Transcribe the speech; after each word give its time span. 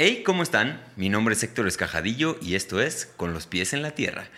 Hey, 0.00 0.22
¿cómo 0.24 0.44
están? 0.44 0.80
Mi 0.94 1.08
nombre 1.08 1.34
es 1.34 1.42
Héctor 1.42 1.66
Escajadillo 1.66 2.38
y 2.40 2.54
esto 2.54 2.80
es 2.80 3.04
Con 3.16 3.34
los 3.34 3.48
pies 3.48 3.72
en 3.72 3.82
la 3.82 3.90
tierra. 3.90 4.28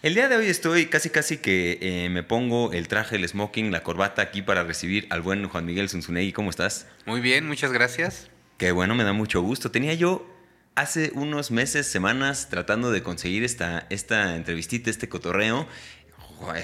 El 0.00 0.14
día 0.14 0.30
de 0.30 0.36
hoy 0.36 0.46
estoy 0.46 0.86
casi 0.86 1.10
casi 1.10 1.36
que 1.36 1.76
eh, 1.82 2.08
me 2.08 2.22
pongo 2.22 2.72
el 2.72 2.88
traje, 2.88 3.16
el 3.16 3.28
smoking, 3.28 3.70
la 3.70 3.82
corbata 3.82 4.22
aquí 4.22 4.40
para 4.40 4.64
recibir 4.64 5.06
al 5.10 5.20
buen 5.20 5.46
Juan 5.46 5.66
Miguel 5.66 5.90
Zunzunegui. 5.90 6.32
¿Cómo 6.32 6.48
estás? 6.48 6.86
Muy 7.04 7.20
bien, 7.20 7.46
muchas 7.46 7.70
gracias. 7.70 8.30
Qué 8.56 8.72
bueno, 8.72 8.94
me 8.94 9.04
da 9.04 9.12
mucho 9.12 9.42
gusto. 9.42 9.70
Tenía 9.70 9.92
yo 9.92 10.26
hace 10.74 11.12
unos 11.14 11.50
meses, 11.50 11.86
semanas, 11.86 12.48
tratando 12.48 12.90
de 12.90 13.02
conseguir 13.02 13.44
esta, 13.44 13.86
esta 13.90 14.36
entrevistita, 14.36 14.88
este 14.88 15.10
cotorreo. 15.10 15.68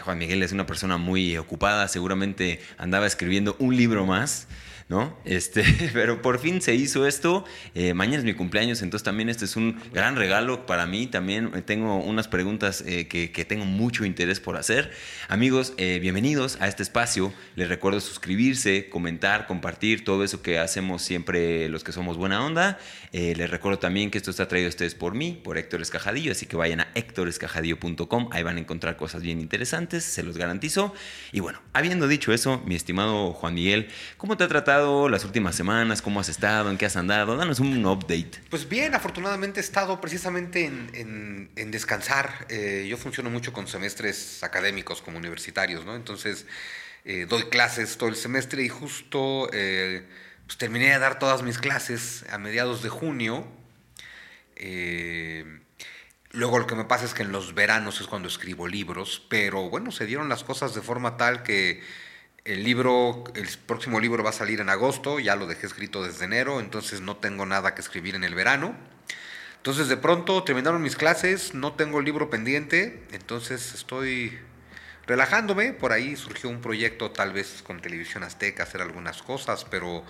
Juan 0.02 0.16
Miguel 0.16 0.42
es 0.42 0.52
una 0.52 0.64
persona 0.64 0.96
muy 0.96 1.36
ocupada, 1.36 1.88
seguramente 1.88 2.62
andaba 2.78 3.06
escribiendo 3.06 3.54
un 3.58 3.76
libro 3.76 4.06
más. 4.06 4.48
¿No? 4.88 5.16
Este, 5.24 5.64
pero 5.92 6.22
por 6.22 6.38
fin 6.38 6.62
se 6.62 6.74
hizo 6.74 7.06
esto. 7.06 7.44
Eh, 7.74 7.94
mañana 7.94 8.18
es 8.18 8.24
mi 8.24 8.34
cumpleaños, 8.34 8.82
entonces 8.82 9.04
también 9.04 9.28
este 9.28 9.44
es 9.44 9.56
un 9.56 9.80
gran 9.92 10.16
regalo 10.16 10.66
para 10.66 10.86
mí. 10.86 11.06
También 11.06 11.50
tengo 11.64 11.96
unas 11.96 12.28
preguntas 12.28 12.84
eh, 12.86 13.08
que, 13.08 13.44
tengo 13.44 13.64
mucho 13.64 14.04
interés 14.04 14.40
por 14.40 14.56
hacer. 14.56 14.92
Amigos, 15.28 15.74
eh, 15.76 15.98
bienvenidos 16.00 16.58
a 16.60 16.68
este 16.68 16.82
espacio. 16.82 17.32
Les 17.54 17.68
recuerdo 17.68 18.00
suscribirse, 18.00 18.88
comentar, 18.88 19.46
compartir 19.46 20.04
todo 20.04 20.24
eso 20.24 20.42
que 20.42 20.58
hacemos 20.58 21.02
siempre 21.02 21.68
los 21.68 21.84
que 21.84 21.92
somos 21.92 22.16
buena 22.16 22.44
onda. 22.44 22.78
Les 23.16 23.50
recuerdo 23.50 23.78
también 23.78 24.10
que 24.10 24.18
esto 24.18 24.30
está 24.30 24.46
traído 24.46 24.66
a 24.66 24.70
ustedes 24.70 24.94
por 24.94 25.14
mí, 25.14 25.40
por 25.42 25.56
Héctor 25.58 25.80
Escajadillo, 25.80 26.32
así 26.32 26.46
que 26.46 26.56
vayan 26.56 26.80
a 26.80 26.88
héctorescajadillo.com. 26.94 28.28
Ahí 28.32 28.42
van 28.42 28.56
a 28.56 28.60
encontrar 28.60 28.96
cosas 28.96 29.22
bien 29.22 29.40
interesantes, 29.40 30.04
se 30.04 30.22
los 30.22 30.36
garantizo. 30.36 30.92
Y 31.32 31.40
bueno, 31.40 31.60
habiendo 31.72 32.08
dicho 32.08 32.32
eso, 32.32 32.62
mi 32.66 32.74
estimado 32.74 33.32
Juan 33.32 33.54
Miguel, 33.54 33.88
¿cómo 34.16 34.36
te 34.36 34.44
ha 34.44 34.48
tratado? 34.48 35.06
las 35.08 35.24
últimas 35.24 35.54
semanas? 35.54 36.02
¿Cómo 36.02 36.20
has 36.20 36.28
estado? 36.28 36.70
¿En 36.70 36.78
qué 36.78 36.86
has 36.86 36.96
andado? 36.96 37.36
Danos 37.36 37.60
un 37.60 37.84
update. 37.84 38.32
Pues 38.50 38.68
bien, 38.68 38.94
afortunadamente 38.94 39.60
he 39.60 39.62
estado 39.62 40.00
precisamente 40.00 40.64
en, 40.64 41.70
descansar. 41.70 42.46
Eh, 42.48 42.86
yo 42.88 42.96
funciono 42.96 43.30
mucho 43.30 43.52
con 43.52 43.66
semestres 43.66 44.42
académicos 44.42 45.02
como 45.02 45.18
universitarios, 45.18 45.84
¿no? 45.84 45.96
Entonces 45.96 46.46
eh, 47.04 47.26
doy 47.28 47.44
clases 47.44 47.96
todo 47.96 48.08
el 48.08 48.16
semestre 48.16 48.62
y 48.62 48.68
justo 48.68 49.48
eh, 49.52 50.04
pues 50.46 50.58
terminé 50.58 50.90
de 50.90 50.98
dar 50.98 51.18
todas 51.18 51.42
mis 51.42 51.58
clases 51.58 52.24
a 52.30 52.38
mediados 52.38 52.82
de 52.82 52.88
junio. 52.88 53.46
Luego 56.30 56.58
lo 56.58 56.66
que 56.66 56.74
me 56.74 56.84
pasa 56.84 57.04
es 57.04 57.14
que 57.14 57.22
en 57.22 57.32
los 57.32 57.54
veranos 57.54 58.00
es 58.00 58.06
cuando 58.06 58.28
escribo 58.28 58.68
libros, 58.68 59.24
pero 59.28 59.68
bueno, 59.68 59.90
se 59.90 60.06
dieron 60.06 60.28
las 60.28 60.44
cosas 60.44 60.74
de 60.74 60.82
forma 60.82 61.16
tal 61.16 61.42
que 61.42 61.82
el 62.44 62.62
libro, 62.62 63.24
el 63.34 63.48
próximo 63.66 63.98
libro 64.00 64.22
va 64.22 64.30
a 64.30 64.32
salir 64.32 64.60
en 64.60 64.68
agosto, 64.68 65.18
ya 65.18 65.34
lo 65.34 65.46
dejé 65.46 65.66
escrito 65.66 66.04
desde 66.04 66.26
enero, 66.26 66.60
entonces 66.60 67.00
no 67.00 67.16
tengo 67.16 67.44
nada 67.44 67.74
que 67.74 67.80
escribir 67.80 68.14
en 68.14 68.22
el 68.22 68.34
verano. 68.34 68.76
Entonces 69.56 69.88
de 69.88 69.96
pronto 69.96 70.44
terminaron 70.44 70.80
mis 70.80 70.94
clases, 70.94 71.54
no 71.54 71.72
tengo 71.72 71.98
el 71.98 72.04
libro 72.04 72.30
pendiente, 72.30 73.02
entonces 73.10 73.74
estoy 73.74 74.38
relajándome. 75.08 75.72
Por 75.72 75.92
ahí 75.92 76.14
surgió 76.14 76.48
un 76.50 76.60
proyecto 76.60 77.10
tal 77.10 77.32
vez 77.32 77.62
con 77.64 77.80
Televisión 77.80 78.22
Azteca, 78.22 78.62
hacer 78.62 78.80
algunas 78.80 79.22
cosas, 79.22 79.64
pero 79.64 80.04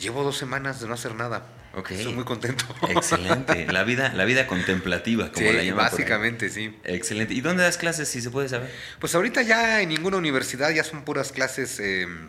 llevo 0.00 0.22
dos 0.22 0.36
semanas 0.36 0.80
de 0.80 0.88
no 0.88 0.94
hacer 0.94 1.14
nada. 1.14 1.46
Okay. 1.74 1.98
Estoy 1.98 2.14
muy 2.14 2.24
contento. 2.24 2.64
Excelente. 2.88 3.66
La 3.72 3.82
vida, 3.82 4.12
la 4.14 4.24
vida 4.24 4.46
contemplativa, 4.46 5.32
como 5.32 5.50
la 5.50 5.62
llaman. 5.62 5.86
Básicamente, 5.86 6.48
sí. 6.48 6.76
Excelente. 6.84 7.34
¿Y 7.34 7.40
dónde 7.40 7.64
das 7.64 7.78
clases, 7.78 8.08
si 8.08 8.20
se 8.20 8.30
puede 8.30 8.48
saber? 8.48 8.72
Pues 9.00 9.14
ahorita 9.14 9.42
ya 9.42 9.82
en 9.82 9.88
ninguna 9.88 10.16
universidad, 10.16 10.70
ya 10.70 10.84
son 10.84 11.02
puras 11.02 11.32
clases, 11.32 11.80
em, 11.80 12.28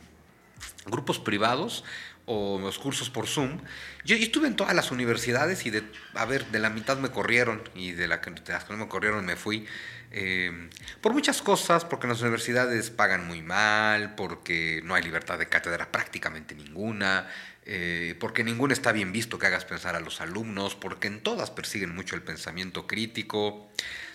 grupos 0.88 1.20
privados 1.20 1.84
o 2.26 2.60
los 2.60 2.80
cursos 2.80 3.12
por 3.12 3.28
Zoom. 3.28 3.60
Yo, 4.04 4.16
estuve 4.16 4.48
en 4.48 4.56
todas 4.56 4.74
las 4.74 4.90
universidades 4.92 5.66
y 5.66 5.70
de, 5.70 5.84
a 6.16 6.26
ver, 6.26 6.46
de 6.48 6.60
la 6.60 6.72
mitad 6.72 6.98
me 6.98 7.10
corrieron 7.10 7.62
y 7.76 7.92
de, 7.92 8.08
la, 8.08 8.18
de 8.18 8.52
las 8.52 8.64
que 8.64 8.74
no 8.74 8.80
me 8.80 8.88
corrieron 8.88 9.26
me 9.26 9.36
fui. 9.36 9.68
Em, 10.12 10.70
por 11.02 11.14
muchas 11.14 11.42
cosas, 11.42 11.84
porque 11.86 12.08
las 12.08 12.22
universidades 12.22 12.90
pagan 12.90 13.28
muy 13.28 13.42
mal, 13.42 14.16
porque 14.16 14.82
no 14.84 14.96
hay 14.96 15.04
libertad 15.04 15.38
de 15.38 15.50
cátedra 15.50 15.92
prácticamente 15.92 16.56
ninguna, 16.56 17.28
eh, 17.66 18.16
porque 18.20 18.44
ninguno 18.44 18.74
está 18.74 18.92
bien 18.92 19.12
visto 19.12 19.40
que 19.40 19.48
hagas 19.48 19.66
pensar 19.66 19.96
a 19.96 20.00
los 20.00 20.22
alumnos, 20.22 20.76
porque 20.76 21.08
en 21.08 21.22
todas 21.22 21.52
persiguen 21.52 21.96
mucho 21.96 22.16
el 22.16 22.22
pensamiento 22.22 22.86
crítico. 22.86 23.70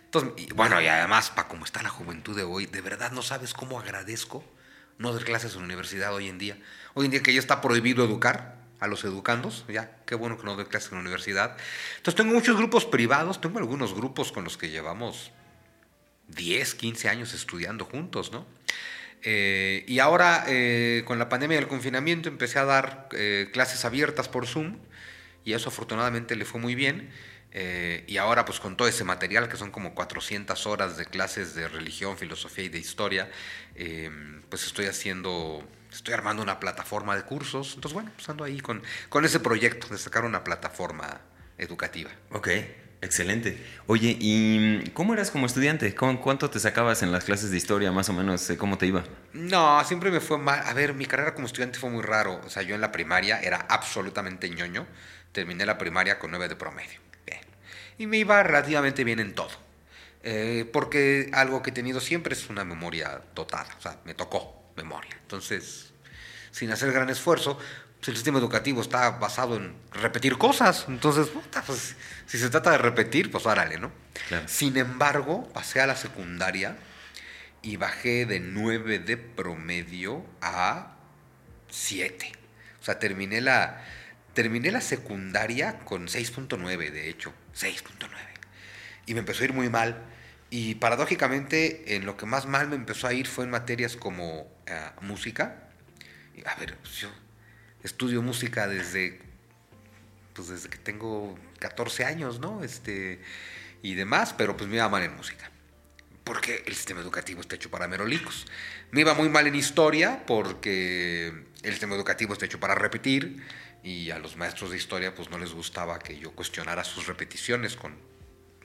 Entonces, 0.04 0.48
bueno, 0.54 0.80
y 0.80 0.86
además, 0.86 1.30
para 1.30 1.48
cómo 1.48 1.64
está 1.64 1.82
la 1.82 1.88
juventud 1.88 2.36
de 2.36 2.44
hoy, 2.44 2.66
de 2.66 2.80
verdad 2.80 3.12
no 3.12 3.22
sabes 3.22 3.52
cómo 3.52 3.80
agradezco 3.80 4.44
no 4.98 5.12
dar 5.12 5.24
clases 5.24 5.54
en 5.54 5.60
la 5.60 5.64
universidad 5.64 6.14
hoy 6.14 6.28
en 6.28 6.38
día. 6.38 6.58
Hoy 6.94 7.06
en 7.06 7.10
día 7.10 7.22
que 7.22 7.32
ya 7.32 7.40
está 7.40 7.60
prohibido 7.60 8.04
educar 8.04 8.58
a 8.78 8.86
los 8.86 9.04
educandos, 9.04 9.64
ya, 9.68 9.98
qué 10.06 10.14
bueno 10.14 10.38
que 10.38 10.44
no 10.44 10.56
doy 10.56 10.66
clases 10.66 10.92
en 10.92 10.98
la 10.98 11.02
universidad. 11.02 11.56
Entonces 11.96 12.14
tengo 12.14 12.34
muchos 12.34 12.56
grupos 12.56 12.84
privados, 12.84 13.40
tengo 13.40 13.58
algunos 13.58 13.94
grupos 13.94 14.30
con 14.30 14.44
los 14.44 14.56
que 14.56 14.70
llevamos 14.70 15.32
10, 16.28 16.74
15 16.74 17.08
años 17.08 17.34
estudiando 17.34 17.84
juntos, 17.84 18.30
¿no? 18.32 18.46
Eh, 19.22 19.84
y 19.86 19.98
ahora, 19.98 20.44
eh, 20.48 21.02
con 21.06 21.18
la 21.18 21.28
pandemia 21.28 21.56
del 21.56 21.68
confinamiento, 21.68 22.28
empecé 22.28 22.58
a 22.58 22.64
dar 22.64 23.08
eh, 23.12 23.48
clases 23.52 23.84
abiertas 23.84 24.28
por 24.28 24.46
Zoom 24.46 24.78
y 25.44 25.52
eso 25.52 25.68
afortunadamente 25.68 26.36
le 26.36 26.44
fue 26.44 26.60
muy 26.60 26.74
bien. 26.74 27.10
y 28.06 28.16
ahora, 28.16 28.44
pues 28.44 28.60
con 28.60 28.76
todo 28.76 28.86
ese 28.86 29.02
material, 29.02 29.48
que 29.48 29.56
son 29.56 29.72
como 29.72 29.94
400 29.94 30.66
horas 30.66 30.96
de 30.96 31.04
clases 31.06 31.54
de 31.54 31.66
religión, 31.68 32.16
filosofía 32.16 32.64
y 32.64 32.68
de 32.68 32.78
historia, 32.78 33.28
pues 34.48 34.66
estoy 34.66 34.86
haciendo, 34.86 35.66
estoy 35.90 36.14
armando 36.14 36.42
una 36.42 36.60
plataforma 36.60 37.16
de 37.16 37.24
cursos. 37.24 37.74
Entonces, 37.74 37.94
bueno, 37.94 38.12
pues 38.14 38.28
ahí 38.42 38.60
con, 38.60 38.82
con 39.08 39.24
ese 39.24 39.40
proyecto 39.40 39.88
de 39.88 39.98
sacar 39.98 40.24
una 40.24 40.44
plataforma 40.44 41.20
educativa. 41.58 42.10
Ok. 42.30 42.48
Excelente. 43.02 43.64
Oye, 43.86 44.16
¿y 44.20 44.90
cómo 44.90 45.14
eras 45.14 45.30
como 45.30 45.46
estudiante? 45.46 45.94
¿Cuánto 45.94 46.50
te 46.50 46.60
sacabas 46.60 47.02
en 47.02 47.12
las 47.12 47.24
clases 47.24 47.50
de 47.50 47.56
historia, 47.56 47.92
más 47.92 48.10
o 48.10 48.12
menos? 48.12 48.52
¿Cómo 48.58 48.76
te 48.76 48.86
iba? 48.86 49.04
No, 49.32 49.82
siempre 49.84 50.10
me 50.10 50.20
fue 50.20 50.36
mal. 50.36 50.60
A 50.66 50.74
ver, 50.74 50.92
mi 50.92 51.06
carrera 51.06 51.34
como 51.34 51.46
estudiante 51.46 51.78
fue 51.78 51.88
muy 51.88 52.02
raro. 52.02 52.40
O 52.44 52.50
sea, 52.50 52.62
yo 52.62 52.74
en 52.74 52.82
la 52.82 52.92
primaria 52.92 53.40
era 53.40 53.64
absolutamente 53.68 54.50
ñoño. 54.50 54.86
Terminé 55.32 55.64
la 55.64 55.78
primaria 55.78 56.18
con 56.18 56.30
9 56.30 56.48
de 56.48 56.56
promedio. 56.56 57.00
Bien. 57.24 57.40
Y 57.96 58.06
me 58.06 58.18
iba 58.18 58.42
relativamente 58.42 59.02
bien 59.02 59.18
en 59.18 59.34
todo. 59.34 59.50
Eh, 60.22 60.68
porque 60.70 61.30
algo 61.32 61.62
que 61.62 61.70
he 61.70 61.72
tenido 61.72 62.00
siempre 62.00 62.34
es 62.34 62.50
una 62.50 62.64
memoria 62.64 63.22
dotada. 63.34 63.74
O 63.78 63.80
sea, 63.80 63.96
me 64.04 64.12
tocó 64.12 64.72
memoria. 64.76 65.16
Entonces, 65.22 65.94
sin 66.50 66.70
hacer 66.70 66.92
gran 66.92 67.08
esfuerzo, 67.08 67.58
pues, 68.00 68.08
el 68.08 68.16
sistema 68.16 68.38
educativo 68.38 68.80
está 68.80 69.10
basado 69.10 69.56
en 69.56 69.74
repetir 69.92 70.38
cosas. 70.38 70.86
Entonces, 70.88 71.28
pues, 71.66 71.96
si 72.26 72.38
se 72.38 72.48
trata 72.48 72.70
de 72.70 72.78
repetir, 72.78 73.30
pues 73.30 73.46
árale, 73.46 73.78
¿no? 73.78 73.92
Sin 74.46 74.78
embargo, 74.78 75.46
pasé 75.52 75.82
a 75.82 75.86
la 75.86 75.96
secundaria 75.96 76.78
y 77.60 77.76
bajé 77.76 78.24
de 78.24 78.40
9 78.40 79.00
de 79.00 79.18
promedio 79.18 80.24
a 80.40 80.96
7. 81.68 82.32
O 82.80 82.84
sea, 82.84 82.98
terminé 82.98 83.42
la, 83.42 83.84
terminé 84.32 84.70
la 84.70 84.80
secundaria 84.80 85.80
con 85.80 86.06
6.9, 86.06 86.90
de 86.90 87.10
hecho, 87.10 87.34
6.9. 87.54 88.08
Y 89.04 89.12
me 89.12 89.20
empezó 89.20 89.42
a 89.42 89.44
ir 89.44 89.52
muy 89.52 89.68
mal. 89.68 90.04
Y 90.48 90.76
paradójicamente, 90.76 91.96
en 91.96 92.06
lo 92.06 92.16
que 92.16 92.24
más 92.24 92.46
mal 92.46 92.66
me 92.68 92.76
empezó 92.76 93.06
a 93.06 93.12
ir 93.12 93.26
fue 93.26 93.44
en 93.44 93.50
materias 93.50 93.96
como 93.96 94.50
eh, 94.66 94.90
música. 95.02 95.68
a 96.46 96.54
ver, 96.54 96.78
pues, 96.78 96.94
yo 96.94 97.10
estudio 97.82 98.22
música 98.22 98.66
desde, 98.68 99.20
pues 100.34 100.48
desde 100.48 100.68
que 100.68 100.78
tengo 100.78 101.38
14 101.58 102.04
años, 102.04 102.40
¿no? 102.40 102.62
Este, 102.62 103.20
y 103.82 103.94
demás, 103.94 104.34
pero 104.36 104.56
pues 104.56 104.68
me 104.68 104.76
iba 104.76 104.88
mal 104.88 105.02
en 105.02 105.16
música. 105.16 105.50
Porque 106.24 106.62
el 106.66 106.74
sistema 106.74 107.00
educativo 107.00 107.40
está 107.40 107.56
hecho 107.56 107.70
para 107.70 107.88
merolicos. 107.88 108.46
Me 108.90 109.00
iba 109.00 109.14
muy 109.14 109.28
mal 109.28 109.46
en 109.46 109.54
historia 109.54 110.24
porque 110.26 111.28
el 111.62 111.70
sistema 111.70 111.94
educativo 111.94 112.34
está 112.34 112.46
hecho 112.46 112.60
para 112.60 112.74
repetir 112.74 113.42
y 113.82 114.10
a 114.10 114.18
los 114.18 114.36
maestros 114.36 114.70
de 114.70 114.76
historia 114.76 115.14
pues 115.14 115.30
no 115.30 115.38
les 115.38 115.52
gustaba 115.52 115.98
que 115.98 116.18
yo 116.18 116.32
cuestionara 116.32 116.84
sus 116.84 117.06
repeticiones 117.06 117.76
con, 117.76 117.96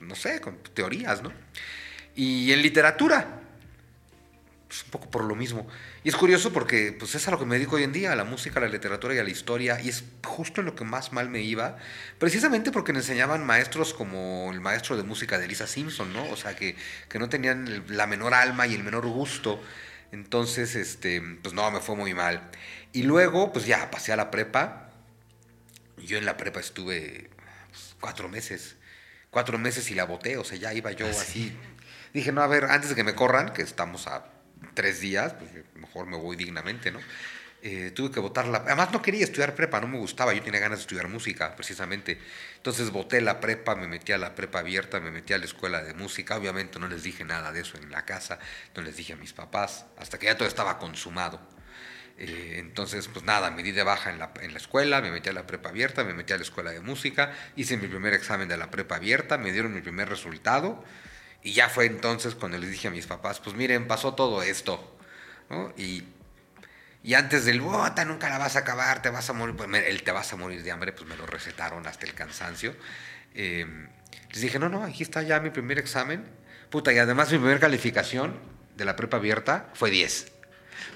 no 0.00 0.14
sé, 0.14 0.40
con 0.40 0.58
teorías, 0.74 1.22
¿no? 1.22 1.32
Y 2.14 2.52
en 2.52 2.62
literatura, 2.62 3.40
pues 4.68 4.82
un 4.84 4.90
poco 4.90 5.10
por 5.10 5.24
lo 5.24 5.34
mismo. 5.34 5.66
Y 6.02 6.08
es 6.08 6.16
curioso 6.16 6.52
porque 6.52 6.94
pues 6.98 7.14
es 7.14 7.26
a 7.28 7.30
lo 7.30 7.38
que 7.38 7.44
me 7.44 7.56
dedico 7.56 7.76
hoy 7.76 7.84
en 7.84 7.92
día, 7.92 8.12
a 8.12 8.16
la 8.16 8.24
música, 8.24 8.58
a 8.58 8.62
la 8.62 8.68
literatura 8.68 9.14
y 9.14 9.18
a 9.18 9.24
la 9.24 9.30
historia, 9.30 9.80
y 9.80 9.88
es 9.88 10.04
justo 10.24 10.60
en 10.60 10.66
lo 10.66 10.74
que 10.74 10.84
más 10.84 11.12
mal 11.12 11.30
me 11.30 11.40
iba, 11.42 11.76
precisamente 12.18 12.72
porque 12.72 12.92
me 12.92 12.98
enseñaban 12.98 13.44
maestros 13.46 13.94
como 13.94 14.50
el 14.52 14.60
maestro 14.60 14.96
de 14.96 15.04
música 15.04 15.38
de 15.38 15.46
Lisa 15.46 15.66
Simpson, 15.66 16.12
¿no? 16.12 16.24
O 16.30 16.36
sea, 16.36 16.56
que, 16.56 16.76
que 17.08 17.18
no 17.18 17.28
tenían 17.28 17.84
la 17.88 18.06
menor 18.06 18.34
alma 18.34 18.66
y 18.66 18.74
el 18.74 18.82
menor 18.82 19.06
gusto. 19.06 19.62
Entonces, 20.12 20.74
este, 20.74 21.20
pues 21.42 21.54
no, 21.54 21.70
me 21.70 21.80
fue 21.80 21.94
muy 21.94 22.14
mal. 22.14 22.50
Y 22.92 23.02
luego, 23.02 23.52
pues 23.52 23.66
ya, 23.66 23.90
pasé 23.90 24.12
a 24.12 24.16
la 24.16 24.30
prepa. 24.30 24.90
Yo 25.98 26.18
en 26.18 26.24
la 26.24 26.36
prepa 26.36 26.60
estuve 26.60 27.30
pues, 27.70 27.96
cuatro 28.00 28.28
meses. 28.28 28.76
Cuatro 29.30 29.58
meses 29.58 29.90
y 29.90 29.94
la 29.94 30.04
boté, 30.04 30.38
o 30.38 30.44
sea, 30.44 30.56
ya 30.56 30.72
iba 30.72 30.90
yo 30.92 31.06
ah, 31.06 31.10
así. 31.10 31.54
Dije, 32.14 32.32
no, 32.32 32.40
a 32.40 32.46
ver, 32.46 32.64
antes 32.64 32.88
de 32.88 32.96
que 32.96 33.04
me 33.04 33.14
corran, 33.14 33.52
que 33.52 33.62
estamos 33.62 34.06
a 34.06 34.24
tres 34.76 35.00
días, 35.00 35.34
pues 35.34 35.50
mejor 35.74 36.06
me 36.06 36.16
voy 36.16 36.36
dignamente, 36.36 36.92
¿no? 36.92 37.00
eh, 37.62 37.90
tuve 37.90 38.12
que 38.12 38.20
votar 38.20 38.46
la... 38.46 38.58
Además 38.58 38.92
no 38.92 39.02
quería 39.02 39.24
estudiar 39.24 39.56
prepa, 39.56 39.80
no 39.80 39.88
me 39.88 39.98
gustaba, 39.98 40.32
yo 40.32 40.40
tenía 40.42 40.60
ganas 40.60 40.78
de 40.78 40.82
estudiar 40.82 41.08
música, 41.08 41.56
precisamente. 41.56 42.20
Entonces 42.56 42.90
voté 42.90 43.20
la 43.20 43.40
prepa, 43.40 43.74
me 43.74 43.88
metí 43.88 44.12
a 44.12 44.18
la 44.18 44.36
prepa 44.36 44.60
abierta, 44.60 45.00
me 45.00 45.10
metí 45.10 45.32
a 45.32 45.38
la 45.38 45.46
escuela 45.46 45.82
de 45.82 45.92
música. 45.92 46.36
Obviamente 46.36 46.78
no 46.78 46.86
les 46.86 47.02
dije 47.02 47.24
nada 47.24 47.50
de 47.50 47.60
eso 47.60 47.76
en 47.76 47.90
la 47.90 48.04
casa, 48.04 48.38
no 48.76 48.82
les 48.82 48.96
dije 48.96 49.14
a 49.14 49.16
mis 49.16 49.32
papás, 49.32 49.86
hasta 49.98 50.18
que 50.18 50.26
ya 50.26 50.36
todo 50.36 50.46
estaba 50.46 50.78
consumado. 50.78 51.40
Eh, 52.18 52.56
entonces, 52.58 53.08
pues 53.08 53.24
nada, 53.24 53.50
me 53.50 53.64
di 53.64 53.72
de 53.72 53.82
baja 53.82 54.10
en 54.10 54.18
la, 54.18 54.32
en 54.40 54.52
la, 54.52 54.58
escuela, 54.58 55.00
me 55.00 55.10
metí 55.10 55.28
a 55.28 55.32
la 55.32 55.46
prepa 55.46 55.70
abierta, 55.70 56.04
me 56.04 56.14
metí 56.14 56.32
a 56.32 56.36
la 56.36 56.44
escuela 56.44 56.70
de 56.70 56.80
música, 56.80 57.32
hice 57.56 57.76
mi 57.76 57.88
primer 57.88 58.14
examen 58.14 58.48
de 58.48 58.56
la 58.56 58.70
prepa 58.70 58.96
abierta, 58.96 59.38
me 59.38 59.52
dieron 59.52 59.74
mi 59.74 59.80
primer 59.80 60.08
resultado 60.08 60.84
y 61.46 61.52
ya 61.52 61.68
fue 61.68 61.86
entonces 61.86 62.34
cuando 62.34 62.58
les 62.58 62.72
dije 62.72 62.88
a 62.88 62.90
mis 62.90 63.06
papás, 63.06 63.38
pues 63.38 63.54
miren, 63.54 63.86
pasó 63.86 64.14
todo 64.14 64.42
esto. 64.42 64.98
Y, 65.76 66.02
y, 67.04 67.14
antes 67.14 67.44
del 67.44 67.60
bota, 67.60 68.04
nunca 68.04 68.28
la 68.28 68.38
vas 68.38 68.56
a 68.56 68.60
acabar, 68.60 69.00
te 69.00 69.10
vas 69.10 69.30
a 69.30 69.32
morir, 69.32 69.54
pues, 69.54 69.70
el 69.72 70.02
te 70.02 70.10
vas 70.10 70.32
a 70.32 70.36
morir 70.36 70.64
de 70.64 70.72
hambre, 70.72 70.90
pues 70.90 71.08
me 71.08 71.16
lo 71.16 71.24
recetaron 71.24 71.86
hasta 71.86 72.04
el 72.04 72.14
cansancio. 72.14 72.74
Eh, 73.36 73.64
les 74.32 74.40
dije, 74.40 74.58
no, 74.58 74.68
no, 74.68 74.82
aquí 74.82 75.04
está 75.04 75.22
ya 75.22 75.38
mi 75.38 75.50
primer 75.50 75.78
examen. 75.78 76.24
Puta, 76.68 76.92
y 76.92 76.98
además 76.98 77.30
mi 77.30 77.38
primera 77.38 77.60
calificación 77.60 78.40
de 78.74 78.84
la 78.84 78.96
prepa 78.96 79.18
abierta 79.18 79.70
fue 79.74 79.92
10. 79.92 80.32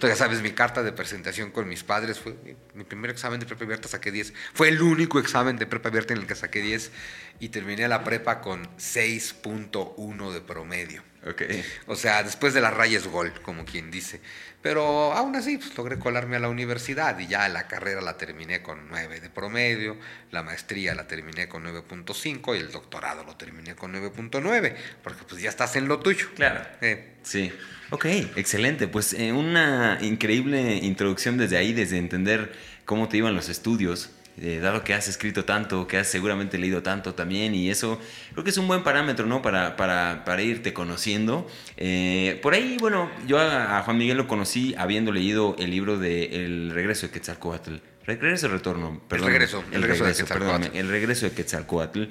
Entonces, 0.01 0.19
ya 0.19 0.25
sabes, 0.25 0.41
mi 0.41 0.53
carta 0.53 0.83
de 0.83 0.93
presentación 0.93 1.51
con 1.51 1.69
mis 1.69 1.85
padres 1.85 2.19
fue 2.19 2.35
mi 2.73 2.85
primer 2.85 3.11
examen 3.11 3.39
de 3.39 3.45
prepa 3.45 3.65
abierta, 3.65 3.87
saqué 3.87 4.11
10. 4.11 4.33
Fue 4.55 4.71
el 4.71 4.81
único 4.81 5.19
examen 5.19 5.59
de 5.59 5.67
prepa 5.67 5.91
abierta 5.91 6.15
en 6.15 6.21
el 6.21 6.27
que 6.27 6.35
saqué 6.35 6.63
10 6.63 6.91
y 7.39 7.51
terminé 7.51 7.87
la 7.87 8.03
prepa 8.03 8.41
con 8.41 8.65
6.1 8.79 10.33
de 10.33 10.41
promedio. 10.41 11.03
Okay. 11.23 11.63
O 11.87 11.97
sea, 11.97 12.23
después 12.23 12.55
de 12.55 12.63
la 12.63 12.71
raya 12.71 12.97
es 12.97 13.09
gol, 13.09 13.31
como 13.43 13.67
quien 13.67 13.91
dice. 13.91 14.23
Pero 14.63 15.13
aún 15.13 15.37
así, 15.37 15.59
pues, 15.59 15.77
logré 15.77 15.99
colarme 15.99 16.37
a 16.37 16.39
la 16.39 16.49
universidad 16.49 17.19
y 17.19 17.27
ya 17.27 17.47
la 17.51 17.69
carrera 17.69 18.01
la 18.01 18.17
terminé 18.17 18.63
con 18.63 18.89
9 18.89 19.21
de 19.21 19.29
promedio, 19.29 19.99
la 20.31 20.43
maestría 20.43 20.95
la 20.95 21.07
terminé 21.07 21.47
con 21.47 21.63
9.5 21.65 22.57
y 22.57 22.61
el 22.61 22.73
doctorado 22.73 23.23
lo 23.23 23.37
terminé 23.37 23.77
con 23.77 23.93
9.9, 23.93 24.75
porque 25.03 25.25
pues 25.29 25.43
ya 25.43 25.51
estás 25.51 25.77
en 25.77 25.89
lo 25.89 26.01
tuyo. 26.01 26.27
Claro. 26.37 26.67
Eh. 26.81 27.17
Sí. 27.23 27.53
Ok, 27.91 28.05
excelente. 28.37 28.87
Pues 28.87 29.15
eh, 29.15 29.33
una 29.33 29.99
increíble 30.01 30.77
introducción 30.77 31.37
desde 31.37 31.57
ahí, 31.57 31.73
desde 31.73 31.99
entender 31.99 32.53
cómo 32.85 33.09
te 33.09 33.17
iban 33.17 33.35
los 33.35 33.49
estudios, 33.49 34.11
eh, 34.41 34.61
dado 34.63 34.85
que 34.85 34.95
has 34.95 35.09
escrito 35.09 35.45
tanto, 35.45 35.87
que 35.87 35.99
has 35.99 36.07
seguramente 36.07 36.57
leído 36.57 36.83
tanto 36.83 37.15
también, 37.15 37.55
y 37.55 37.69
eso 37.69 38.01
creo 38.33 38.45
que 38.45 38.51
es 38.51 38.57
un 38.59 38.69
buen 38.69 38.85
parámetro, 38.85 39.27
¿no? 39.27 39.43
Para, 39.43 39.77
para, 39.77 40.25
para 40.25 40.41
irte 40.43 40.73
conociendo. 40.73 41.49
Eh, 41.77 42.39
por 42.43 42.55
ahí, 42.55 42.77
bueno, 42.81 43.11
yo 43.27 43.39
a, 43.39 43.79
a, 43.79 43.83
Juan 43.83 43.99
Miguel 43.99 44.17
lo 44.17 44.29
conocí 44.29 44.75
habiendo 44.79 45.11
leído 45.13 45.57
el 45.59 45.71
libro 45.71 45.99
de 45.99 46.45
El 46.45 46.71
regreso 46.71 47.09
de 47.09 47.13
Quetzalcoatl. 47.13 47.75
Regreso 48.07 48.47
o 48.47 48.51
retorno, 48.51 49.03
perdón. 49.09 49.27
El 49.27 49.33
regreso, 49.33 49.65
el, 49.69 49.75
el 49.75 49.83
regreso, 49.83 50.05
regreso 50.05 50.25
de 50.25 50.29
Quetzalcoatl. 50.29 50.77
el 50.77 50.89
regreso 50.89 51.27
de 51.27 51.33
Quetzalcoatl. 51.33 52.03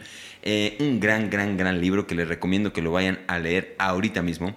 Eh, 0.44 0.78
un 0.82 1.00
gran, 1.00 1.30
gran, 1.30 1.58
gran 1.58 1.82
libro 1.82 2.06
que 2.06 2.16
les 2.16 2.28
recomiendo 2.28 2.74
que 2.74 2.82
lo 2.82 2.92
vayan 2.92 3.20
a 3.28 3.40
leer 3.40 3.76
ahorita 3.80 4.22
mismo. 4.22 4.56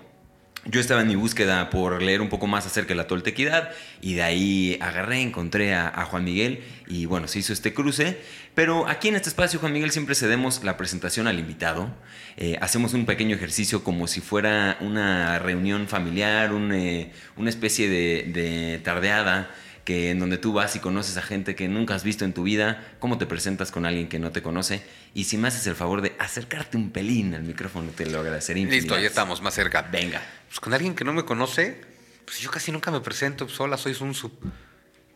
Yo 0.64 0.81
estaba 0.81 1.00
en 1.03 1.09
mi 1.09 1.17
búsqueda 1.17 1.70
por 1.70 2.00
leer 2.03 2.20
un 2.20 2.29
poco 2.29 2.47
más 2.47 2.67
acerca 2.67 2.91
de 2.91 2.94
la 2.94 3.09
toltequidad 3.09 3.73
y 4.00 4.14
de 4.14 4.23
ahí 4.23 4.79
agarré, 4.81 5.20
encontré 5.20 5.75
a, 5.75 5.91
Juan 6.09 6.23
Miguel 6.23 6.62
y 6.87 7.05
bueno, 7.06 7.26
se 7.26 7.41
hizo 7.41 7.53
este 7.53 7.75
cruce. 7.75 8.20
Pero 8.55 8.87
aquí 8.87 9.09
en 9.09 9.17
este 9.17 9.29
espacio, 9.29 9.59
Juan 9.59 9.73
Miguel, 9.73 9.91
siempre 9.91 10.14
cedemos 10.14 10.62
la 10.62 10.76
presentación 10.76 11.26
al 11.26 11.41
invitado. 11.41 11.93
Eh, 12.37 12.59
hacemos 12.61 12.94
un 12.94 13.06
pequeño 13.06 13.35
ejercicio 13.35 13.82
como 13.82 14.06
si 14.06 14.20
fuera 14.20 14.76
una 14.81 15.41
reunión 15.41 15.88
familiar, 15.88 16.53
eh, 16.73 17.11
una 17.37 17.50
especie 17.50 17.88
de 17.88 18.81
tardeada 18.85 19.50
que 19.84 20.11
en 20.11 20.20
donde 20.20 20.38
tú 20.38 20.52
vas 20.52 20.76
y 20.76 20.79
conoces 20.79 21.17
a 21.17 21.23
gente 21.23 21.55
que 21.55 21.69
nunca 21.69 21.94
has 21.94 22.05
visto 22.05 22.25
en 22.25 22.32
tu 22.32 22.44
vida, 22.44 22.94
cómo 23.00 23.19
te 23.19 23.26
presentas 23.26 23.70
con 23.73 23.84
alguien 23.84 24.08
que 24.08 24.19
no 24.19 24.31
te 24.31 24.43
conoce. 24.43 24.84
Y 25.14 25.25
si 25.25 25.38
me 25.38 25.49
haces 25.49 25.67
el 25.67 25.75
favor 25.75 26.02
de 26.02 26.14
acercarte 26.19 26.76
un 26.76 26.90
pelín 26.90 27.34
al 27.34 27.43
micrófono, 27.43 27.90
te 27.90 28.06
lo 28.06 28.20
agradecería. 28.20 28.67
Listo, 28.67 28.99
ya 28.99 29.06
estamos 29.06 29.43
más 29.43 29.55
cerca. 29.55 29.82
Venga. 29.82 30.23
Pues 30.49 30.61
con 30.61 30.73
alguien 30.73 30.94
que 30.94 31.05
no 31.05 31.12
me 31.12 31.25
conoce, 31.25 31.81
pues 32.25 32.38
yo 32.40 32.50
casi 32.50 32.70
nunca 32.70 32.90
me 32.90 33.00
presento, 33.00 33.46
pues 33.46 33.58
hola, 33.61 33.76
soy 33.76 33.94
Sun 33.94 34.12
Tzu. 34.12 34.31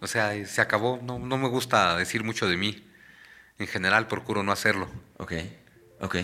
O 0.00 0.06
sea, 0.06 0.32
se 0.46 0.60
acabó, 0.60 1.00
no, 1.02 1.18
no 1.18 1.38
me 1.38 1.48
gusta 1.48 1.96
decir 1.96 2.24
mucho 2.24 2.48
de 2.48 2.56
mí. 2.56 2.84
En 3.58 3.66
general 3.66 4.08
procuro 4.08 4.42
no 4.42 4.52
hacerlo. 4.52 4.90
Ok, 5.16 5.32
ok. 6.00 6.16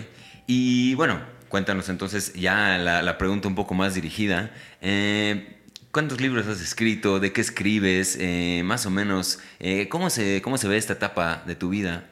Y 0.46 0.94
bueno, 0.94 1.20
cuéntanos 1.48 1.88
entonces 1.88 2.34
ya 2.34 2.76
la, 2.78 3.02
la 3.02 3.18
pregunta 3.18 3.48
un 3.48 3.54
poco 3.54 3.74
más 3.74 3.94
dirigida. 3.94 4.52
Eh, 4.80 5.61
¿Cuántos 5.92 6.22
libros 6.22 6.46
has 6.46 6.62
escrito? 6.62 7.20
¿De 7.20 7.34
qué 7.34 7.42
escribes? 7.42 8.16
Eh, 8.18 8.62
más 8.64 8.86
o 8.86 8.90
menos, 8.90 9.40
eh, 9.60 9.90
¿cómo, 9.90 10.08
se, 10.08 10.40
¿cómo 10.40 10.56
se 10.56 10.66
ve 10.66 10.78
esta 10.78 10.94
etapa 10.94 11.42
de 11.46 11.54
tu 11.54 11.68
vida? 11.68 12.08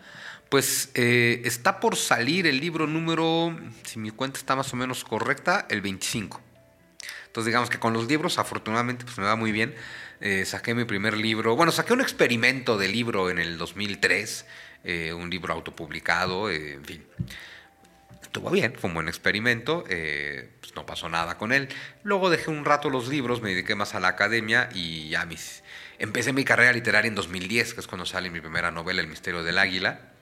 Pues 0.51 0.91
eh, 0.93 1.41
está 1.47 1.81
por 1.81 1.97
salir 1.97 2.47
el 2.47 2.61
libro 2.61 2.87
número, 2.87 3.59
si 3.85 3.99
mi 3.99 4.11
cuenta 4.11 4.39
está 4.39 4.55
más 4.55 4.71
o 4.75 4.77
menos 4.77 5.03
correcta, 5.03 5.67
el 5.71 5.81
25. 5.81 6.43
Entonces 7.29 7.47
digamos 7.47 7.71
que 7.71 7.79
con 7.79 7.95
los 7.95 8.07
libros, 8.07 8.39
afortunadamente, 8.39 9.07
pues 9.07 9.17
me 9.17 9.25
va 9.25 9.37
muy 9.37 9.51
bien. 9.51 9.75
Saqué 10.45 10.75
mi 10.75 10.85
primer 10.85 11.17
libro, 11.17 11.57
bueno, 11.57 11.73
saqué 11.73 11.95
un 11.95 12.03
experimento 12.03 12.77
de 12.77 12.89
libro 12.89 13.31
en 13.31 13.39
el 13.39 13.57
2003, 13.57 14.45
eh, 14.85 15.15
un 15.15 15.31
libro 15.31 15.55
autopublicado, 15.55 16.51
en 16.51 16.85
fin. 16.85 17.07
Estuvo 18.31 18.49
bien, 18.51 18.75
fue 18.79 18.87
un 18.87 18.95
buen 18.95 19.09
experimento, 19.09 19.83
eh, 19.89 20.49
pues 20.61 20.73
no 20.77 20.87
pasó 20.87 21.09
nada 21.09 21.37
con 21.37 21.51
él. 21.51 21.69
Luego 22.05 22.31
dejé 22.31 22.49
un 22.49 22.65
rato 22.65 22.89
los 22.89 23.09
libros, 23.09 23.43
me 23.43 23.51
dediqué 23.51 23.75
más 23.75 23.97
a 23.97 23.99
la 23.99 24.07
academia 24.07 24.69
y 24.73 25.09
ya 25.09 25.25
mis... 25.25 25.65
Empecé 25.99 26.33
mi 26.33 26.45
carrera 26.45 26.73
literaria 26.73 27.09
en 27.09 27.17
2010, 27.17 27.75
que 27.75 27.81
es 27.81 27.89
cuando 27.89 28.07
sale 28.07 28.31
mi 28.31 28.41
primera 28.41 28.71
novela, 28.71 29.01
El 29.01 29.09
misterio 29.09 29.43
del 29.43 29.59
águila. 29.59 30.13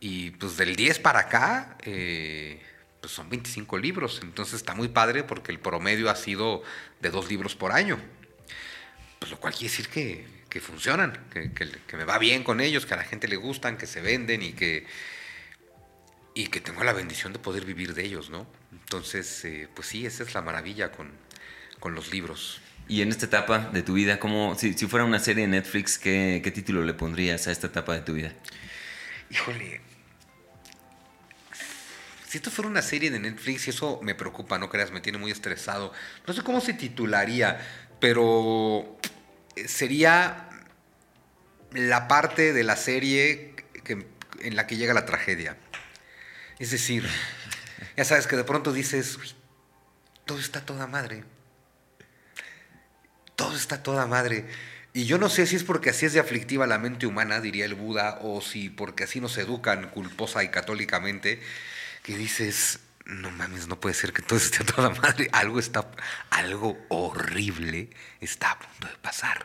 Y 0.00 0.30
pues 0.30 0.56
del 0.56 0.76
10 0.76 0.98
para 1.00 1.18
acá, 1.18 1.76
eh, 1.84 2.58
pues 3.02 3.12
son 3.12 3.28
25 3.28 3.76
libros. 3.76 4.20
Entonces 4.22 4.54
está 4.54 4.74
muy 4.74 4.88
padre 4.88 5.22
porque 5.22 5.52
el 5.52 5.58
promedio 5.58 6.08
ha 6.08 6.16
sido 6.16 6.62
de 7.02 7.10
dos 7.10 7.28
libros 7.28 7.54
por 7.54 7.70
año. 7.70 7.98
Pues 9.18 9.30
lo 9.30 9.38
cual 9.38 9.52
quiere 9.52 9.68
decir 9.68 9.90
que, 9.90 10.26
que 10.48 10.62
funcionan, 10.62 11.26
que, 11.30 11.52
que, 11.52 11.68
que, 11.86 11.96
me 11.98 12.04
va 12.04 12.16
bien 12.16 12.42
con 12.42 12.62
ellos, 12.62 12.86
que 12.86 12.94
a 12.94 12.96
la 12.96 13.04
gente 13.04 13.28
le 13.28 13.36
gustan, 13.36 13.76
que 13.76 13.86
se 13.86 14.00
venden 14.00 14.42
y 14.42 14.54
que, 14.54 14.86
y 16.36 16.48
que 16.48 16.60
tengo 16.60 16.84
la 16.84 16.92
bendición 16.92 17.32
de 17.32 17.38
poder 17.38 17.64
vivir 17.64 17.94
de 17.94 18.04
ellos, 18.04 18.28
¿no? 18.28 18.46
Entonces, 18.70 19.42
eh, 19.46 19.68
pues 19.74 19.88
sí, 19.88 20.04
esa 20.04 20.22
es 20.22 20.34
la 20.34 20.42
maravilla 20.42 20.92
con, 20.92 21.10
con 21.80 21.94
los 21.94 22.12
libros. 22.12 22.60
Y 22.88 23.00
en 23.00 23.08
esta 23.08 23.24
etapa 23.24 23.70
de 23.72 23.82
tu 23.82 23.94
vida, 23.94 24.20
como 24.20 24.54
si, 24.54 24.74
si 24.74 24.86
fuera 24.86 25.06
una 25.06 25.18
serie 25.18 25.46
de 25.46 25.48
Netflix, 25.48 25.98
¿qué, 25.98 26.42
¿qué 26.44 26.50
título 26.50 26.84
le 26.84 26.92
pondrías 26.92 27.48
a 27.48 27.52
esta 27.52 27.68
etapa 27.68 27.94
de 27.94 28.02
tu 28.02 28.12
vida? 28.12 28.34
Híjole, 29.30 29.80
si 32.28 32.36
esto 32.36 32.50
fuera 32.50 32.68
una 32.68 32.82
serie 32.82 33.10
de 33.10 33.18
Netflix, 33.18 33.66
y 33.66 33.70
eso 33.70 33.98
me 34.02 34.14
preocupa, 34.14 34.58
no 34.58 34.68
creas, 34.68 34.90
me 34.90 35.00
tiene 35.00 35.16
muy 35.16 35.30
estresado. 35.30 35.90
No 36.26 36.34
sé 36.34 36.42
cómo 36.42 36.60
se 36.60 36.74
titularía, 36.74 37.66
pero 37.98 38.98
sería 39.66 40.50
la 41.72 42.08
parte 42.08 42.52
de 42.52 42.62
la 42.62 42.76
serie 42.76 43.54
que, 43.82 44.04
en 44.42 44.54
la 44.54 44.66
que 44.66 44.76
llega 44.76 44.92
la 44.92 45.06
tragedia. 45.06 45.56
Es 46.58 46.70
decir, 46.70 47.08
ya 47.96 48.04
sabes 48.04 48.26
que 48.26 48.36
de 48.36 48.44
pronto 48.44 48.72
dices, 48.72 49.18
todo 50.24 50.38
está 50.38 50.64
toda 50.64 50.86
madre. 50.86 51.24
Todo 53.34 53.56
está 53.56 53.82
toda 53.82 54.06
madre. 54.06 54.46
Y 54.94 55.04
yo 55.04 55.18
no 55.18 55.28
sé 55.28 55.46
si 55.46 55.56
es 55.56 55.64
porque 55.64 55.90
así 55.90 56.06
es 56.06 56.14
de 56.14 56.20
aflictiva 56.20 56.66
la 56.66 56.78
mente 56.78 57.06
humana, 57.06 57.40
diría 57.42 57.66
el 57.66 57.74
Buda, 57.74 58.18
o 58.22 58.40
si 58.40 58.70
porque 58.70 59.04
así 59.04 59.20
nos 59.20 59.36
educan 59.36 59.90
culposa 59.90 60.42
y 60.42 60.48
católicamente, 60.48 61.42
que 62.02 62.16
dices, 62.16 62.80
no 63.04 63.30
mames, 63.30 63.68
no 63.68 63.78
puede 63.78 63.94
ser 63.94 64.14
que 64.14 64.22
todo 64.22 64.38
esté 64.38 64.64
toda 64.64 64.88
madre. 64.90 65.28
Algo 65.32 65.58
está, 65.58 65.90
algo 66.30 66.78
horrible 66.88 67.90
está 68.20 68.52
a 68.52 68.58
punto 68.58 68.88
de 68.88 68.96
pasar. 68.96 69.42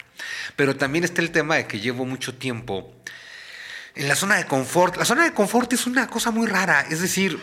Pero 0.55 0.77
también 0.77 1.03
está 1.03 1.21
el 1.21 1.31
tema 1.31 1.55
de 1.55 1.67
que 1.67 1.81
llevo 1.81 2.05
mucho 2.05 2.35
tiempo 2.35 2.95
en 3.95 4.07
la 4.07 4.15
zona 4.15 4.37
de 4.37 4.45
confort. 4.45 4.97
La 4.97 5.05
zona 5.05 5.23
de 5.23 5.33
confort 5.33 5.71
es 5.73 5.85
una 5.85 6.07
cosa 6.07 6.31
muy 6.31 6.47
rara. 6.47 6.81
Es 6.89 7.01
decir, 7.01 7.39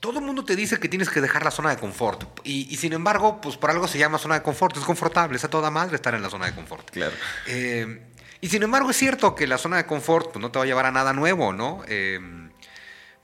todo 0.00 0.18
el 0.18 0.24
mundo 0.24 0.44
te 0.44 0.56
dice 0.56 0.78
que 0.78 0.88
tienes 0.88 1.10
que 1.10 1.20
dejar 1.20 1.44
la 1.44 1.50
zona 1.50 1.70
de 1.70 1.76
confort. 1.76 2.24
Y, 2.44 2.72
y, 2.72 2.76
sin 2.76 2.92
embargo, 2.92 3.40
pues 3.40 3.56
por 3.56 3.70
algo 3.70 3.86
se 3.86 3.98
llama 3.98 4.18
zona 4.18 4.36
de 4.36 4.42
confort. 4.42 4.76
Es 4.76 4.84
confortable, 4.84 5.36
es 5.36 5.44
a 5.44 5.50
toda 5.50 5.70
madre 5.70 5.96
estar 5.96 6.14
en 6.14 6.22
la 6.22 6.30
zona 6.30 6.46
de 6.46 6.54
confort. 6.54 6.90
Claro. 6.90 7.12
Eh, 7.46 8.08
y 8.40 8.48
sin 8.48 8.62
embargo, 8.62 8.90
es 8.90 8.96
cierto 8.96 9.36
que 9.36 9.46
la 9.46 9.58
zona 9.58 9.76
de 9.76 9.86
confort 9.86 10.32
pues, 10.32 10.42
no 10.42 10.50
te 10.50 10.58
va 10.58 10.64
a 10.64 10.66
llevar 10.66 10.86
a 10.86 10.90
nada 10.90 11.12
nuevo, 11.12 11.52
¿no? 11.52 11.82
Eh, 11.86 12.18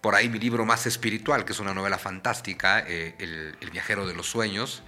por 0.00 0.14
ahí 0.14 0.28
mi 0.28 0.38
libro 0.38 0.64
más 0.64 0.86
espiritual, 0.86 1.44
que 1.44 1.52
es 1.52 1.58
una 1.58 1.74
novela 1.74 1.98
fantástica, 1.98 2.84
eh, 2.86 3.16
el, 3.18 3.56
el, 3.60 3.70
viajero 3.70 4.06
de 4.06 4.14
los 4.14 4.28
sueños, 4.30 4.84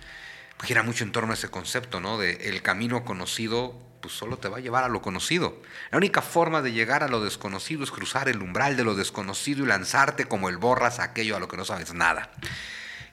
gira 0.63 0.85
mucho 0.85 1.03
en 1.03 1.11
torno 1.11 1.33
a 1.33 1.35
ese 1.35 1.49
concepto, 1.49 1.99
¿no? 1.99 2.17
De 2.17 2.49
el 2.49 2.63
camino 2.63 3.05
conocido, 3.05 3.75
pues 4.01 4.15
solo 4.15 4.39
te 4.39 4.49
va 4.49 4.59
a 4.59 4.61
llevar 4.61 4.85
a 4.85 4.89
lo 4.89 5.03
conocido. 5.03 5.61
La 5.91 5.99
única 5.99 6.23
forma 6.23 6.63
de 6.63 6.73
llegar 6.73 7.03
a 7.03 7.09
lo 7.09 7.23
desconocido 7.23 7.85
es 7.85 7.91
cruzar 7.91 8.29
el 8.29 8.43
umbral 8.43 8.77
de 8.77 8.85
lo 8.85 8.95
desconocido 8.95 9.65
y 9.65 9.69
lanzarte 9.69 10.25
como 10.25 10.49
el 10.49 10.57
borras 10.57 10.99
a 10.99 11.05
aquello 11.05 11.37
a 11.37 11.41
lo 11.41 11.49
que 11.49 11.57
no 11.57 11.65
sabes 11.65 11.93
nada. 11.93 12.31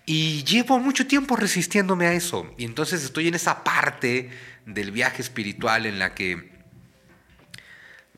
Y 0.06 0.44
llevo 0.46 0.80
mucho 0.80 1.06
tiempo 1.06 1.36
resistiéndome 1.36 2.08
a 2.08 2.14
eso. 2.14 2.54
Y 2.58 2.66
entonces 2.66 3.04
estoy 3.04 3.28
en 3.28 3.36
esa 3.36 3.64
parte 3.64 4.30
del 4.66 4.92
viaje 4.92 5.22
espiritual 5.22 5.86
en 5.86 6.00
la 6.00 6.16
que 6.16 6.52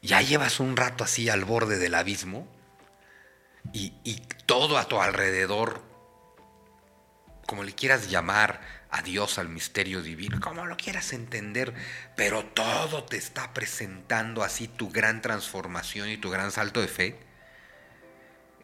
ya 0.01 0.21
llevas 0.21 0.59
un 0.59 0.77
rato 0.77 1.03
así 1.03 1.29
al 1.29 1.45
borde 1.45 1.77
del 1.77 1.95
abismo 1.95 2.47
y, 3.73 3.93
y 4.03 4.21
todo 4.45 4.77
a 4.77 4.88
tu 4.88 5.01
alrededor, 5.01 5.81
como 7.45 7.63
le 7.63 7.73
quieras 7.73 8.09
llamar, 8.09 8.78
a 8.91 9.01
Dios, 9.01 9.38
al 9.38 9.50
misterio 9.50 10.01
divino, 10.01 10.39
como 10.39 10.65
lo 10.65 10.75
quieras 10.75 11.13
entender, 11.13 11.74
pero 12.15 12.43
todo 12.46 13.03
te 13.03 13.17
está 13.17 13.53
presentando 13.53 14.43
así 14.43 14.67
tu 14.67 14.89
gran 14.89 15.22
transformación 15.22 16.10
y 16.10 16.17
tu 16.17 16.29
gran 16.29 16.51
salto 16.51 16.81
de 16.81 16.88
fe. 16.88 17.19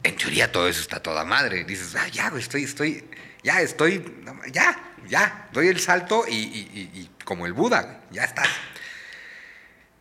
En 0.04 0.16
teoría 0.18 0.52
todo 0.52 0.68
eso 0.68 0.82
está 0.82 1.02
toda 1.02 1.26
madre. 1.26 1.64
Dices, 1.64 1.96
ah, 1.96 2.08
ya, 2.08 2.32
estoy, 2.38 2.64
estoy, 2.64 3.08
ya 3.44 3.62
estoy, 3.62 4.24
ya, 4.52 4.96
ya, 5.08 5.48
doy 5.52 5.68
el 5.68 5.80
salto 5.80 6.26
y, 6.28 6.34
y 6.34 7.12
como 7.24 7.46
el 7.46 7.54
Buda, 7.54 8.02
ya 8.12 8.24
estás. 8.24 8.50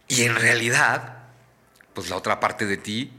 Y 0.09 0.25
en 0.25 0.37
realidad, 0.37 1.19
pues 1.93 2.09
la 2.09 2.16
otra 2.16 2.40
parte 2.40 2.66
de 2.66 2.76
ti 2.76 3.12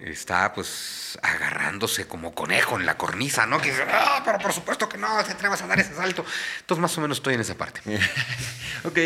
está 0.00 0.52
pues 0.52 1.18
agarrándose 1.22 2.06
como 2.06 2.34
conejo 2.34 2.78
en 2.78 2.86
la 2.86 2.96
cornisa, 2.96 3.46
¿no? 3.46 3.60
Que 3.60 3.70
dice, 3.70 3.84
ah, 3.90 4.22
pero 4.24 4.38
por 4.38 4.52
supuesto 4.52 4.88
que 4.88 4.96
no, 4.96 5.22
te 5.24 5.32
atrevas 5.32 5.60
a 5.62 5.66
dar 5.66 5.80
ese 5.80 5.94
salto. 5.94 6.24
Entonces 6.60 6.80
más 6.80 6.96
o 6.98 7.00
menos 7.00 7.18
estoy 7.18 7.34
en 7.34 7.40
esa 7.40 7.56
parte. 7.56 7.80
ok, 8.84 8.98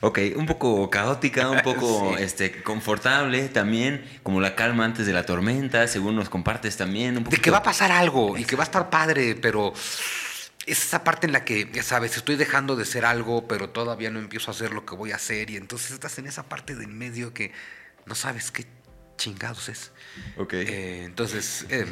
ok, 0.00 0.18
un 0.36 0.46
poco 0.46 0.88
caótica, 0.88 1.50
un 1.50 1.62
poco 1.62 2.16
este, 2.18 2.62
confortable 2.62 3.48
también, 3.48 4.04
como 4.22 4.40
la 4.40 4.54
calma 4.54 4.84
antes 4.84 5.06
de 5.06 5.12
la 5.12 5.26
tormenta, 5.26 5.88
según 5.88 6.16
nos 6.16 6.28
compartes 6.28 6.76
también. 6.76 7.16
Un 7.16 7.24
De 7.24 7.38
que 7.38 7.50
va 7.50 7.58
a 7.58 7.62
pasar 7.62 7.90
algo 7.90 8.38
y 8.38 8.44
que 8.44 8.56
va 8.56 8.62
a 8.62 8.66
estar 8.66 8.88
padre, 8.88 9.34
pero 9.34 9.72
es 10.66 10.84
esa 10.84 11.04
parte 11.04 11.26
en 11.26 11.32
la 11.32 11.44
que, 11.44 11.70
ya 11.72 11.82
sabes, 11.82 12.16
estoy 12.16 12.36
dejando 12.36 12.76
de 12.76 12.84
ser 12.84 13.04
algo, 13.04 13.46
pero 13.48 13.70
todavía 13.70 14.10
no 14.10 14.18
empiezo 14.18 14.50
a 14.50 14.54
hacer 14.54 14.72
lo 14.72 14.84
que 14.84 14.94
voy 14.94 15.12
a 15.12 15.16
hacer 15.16 15.50
y 15.50 15.56
entonces 15.56 15.92
estás 15.92 16.18
en 16.18 16.26
esa 16.26 16.44
parte 16.44 16.74
del 16.74 16.88
medio 16.88 17.32
que 17.32 17.52
no 18.04 18.14
sabes 18.14 18.50
qué 18.50 18.66
chingados 19.16 19.68
es. 19.68 19.92
Ok. 20.36 20.54
Eh, 20.54 21.04
entonces, 21.04 21.66
eh, 21.70 21.86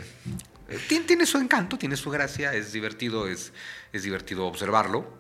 eh, 0.69 0.78
tiene, 0.88 1.07
tiene, 1.07 1.26
su 1.26 1.38
encanto, 1.38 1.78
tiene 1.78 1.97
su 1.97 2.11
gracia, 2.11 2.54
es 2.54 2.73
divertido, 2.73 3.26
es, 3.28 3.52
es 3.93 4.02
divertido 4.02 4.47
observarlo. 4.47 5.19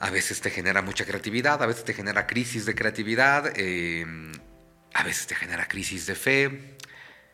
A 0.00 0.10
veces 0.10 0.40
te 0.40 0.50
genera 0.50 0.82
mucha 0.82 1.04
creatividad, 1.04 1.62
a 1.62 1.66
veces 1.66 1.84
te 1.84 1.94
genera 1.94 2.26
crisis 2.26 2.66
de 2.66 2.74
creatividad, 2.74 3.46
a 3.46 5.02
veces 5.02 5.26
te 5.26 5.34
genera 5.34 5.66
crisis 5.66 6.06
de 6.06 6.14
fe. 6.14 6.76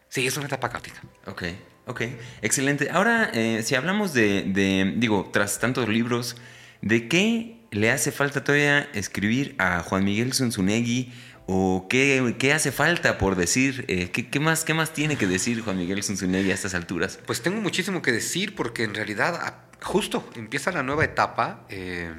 Sí, 0.08 0.26
es 0.26 0.36
una 0.36 0.46
etapa 0.46 0.68
caótica. 0.68 1.00
Ok, 1.26 1.44
ok, 1.86 2.02
excelente. 2.42 2.90
Ahora, 2.90 3.32
si 3.62 3.74
hablamos 3.74 4.12
de, 4.12 4.44
de, 4.46 4.94
digo, 4.96 5.30
tras 5.32 5.58
tantos 5.58 5.88
libros, 5.88 6.36
¿de 6.80 7.08
qué 7.08 7.60
le 7.72 7.90
hace 7.90 8.12
falta 8.12 8.44
todavía 8.44 8.88
escribir 8.92 9.56
a 9.58 9.80
Juan 9.80 10.04
Miguel 10.04 10.32
Zunzunegui? 10.32 11.12
¿O 11.52 11.88
qué, 11.90 12.36
qué, 12.38 12.52
hace 12.52 12.70
falta 12.70 13.18
por 13.18 13.34
decir? 13.34 13.84
Eh, 13.88 14.10
¿qué, 14.12 14.30
¿qué, 14.30 14.38
más, 14.38 14.64
¿Qué 14.64 14.72
más 14.72 14.92
tiene 14.92 15.16
que 15.16 15.26
decir 15.26 15.62
Juan 15.62 15.78
Miguel 15.78 16.00
Zunzunegui 16.04 16.52
a 16.52 16.54
estas 16.54 16.74
alturas? 16.74 17.18
Pues 17.26 17.42
tengo 17.42 17.60
muchísimo 17.60 18.02
que 18.02 18.12
decir 18.12 18.54
porque 18.54 18.84
en 18.84 18.94
realidad 18.94 19.56
justo 19.82 20.30
empieza 20.36 20.70
la 20.70 20.84
nueva 20.84 21.04
etapa. 21.04 21.66
Eh, 21.68 22.14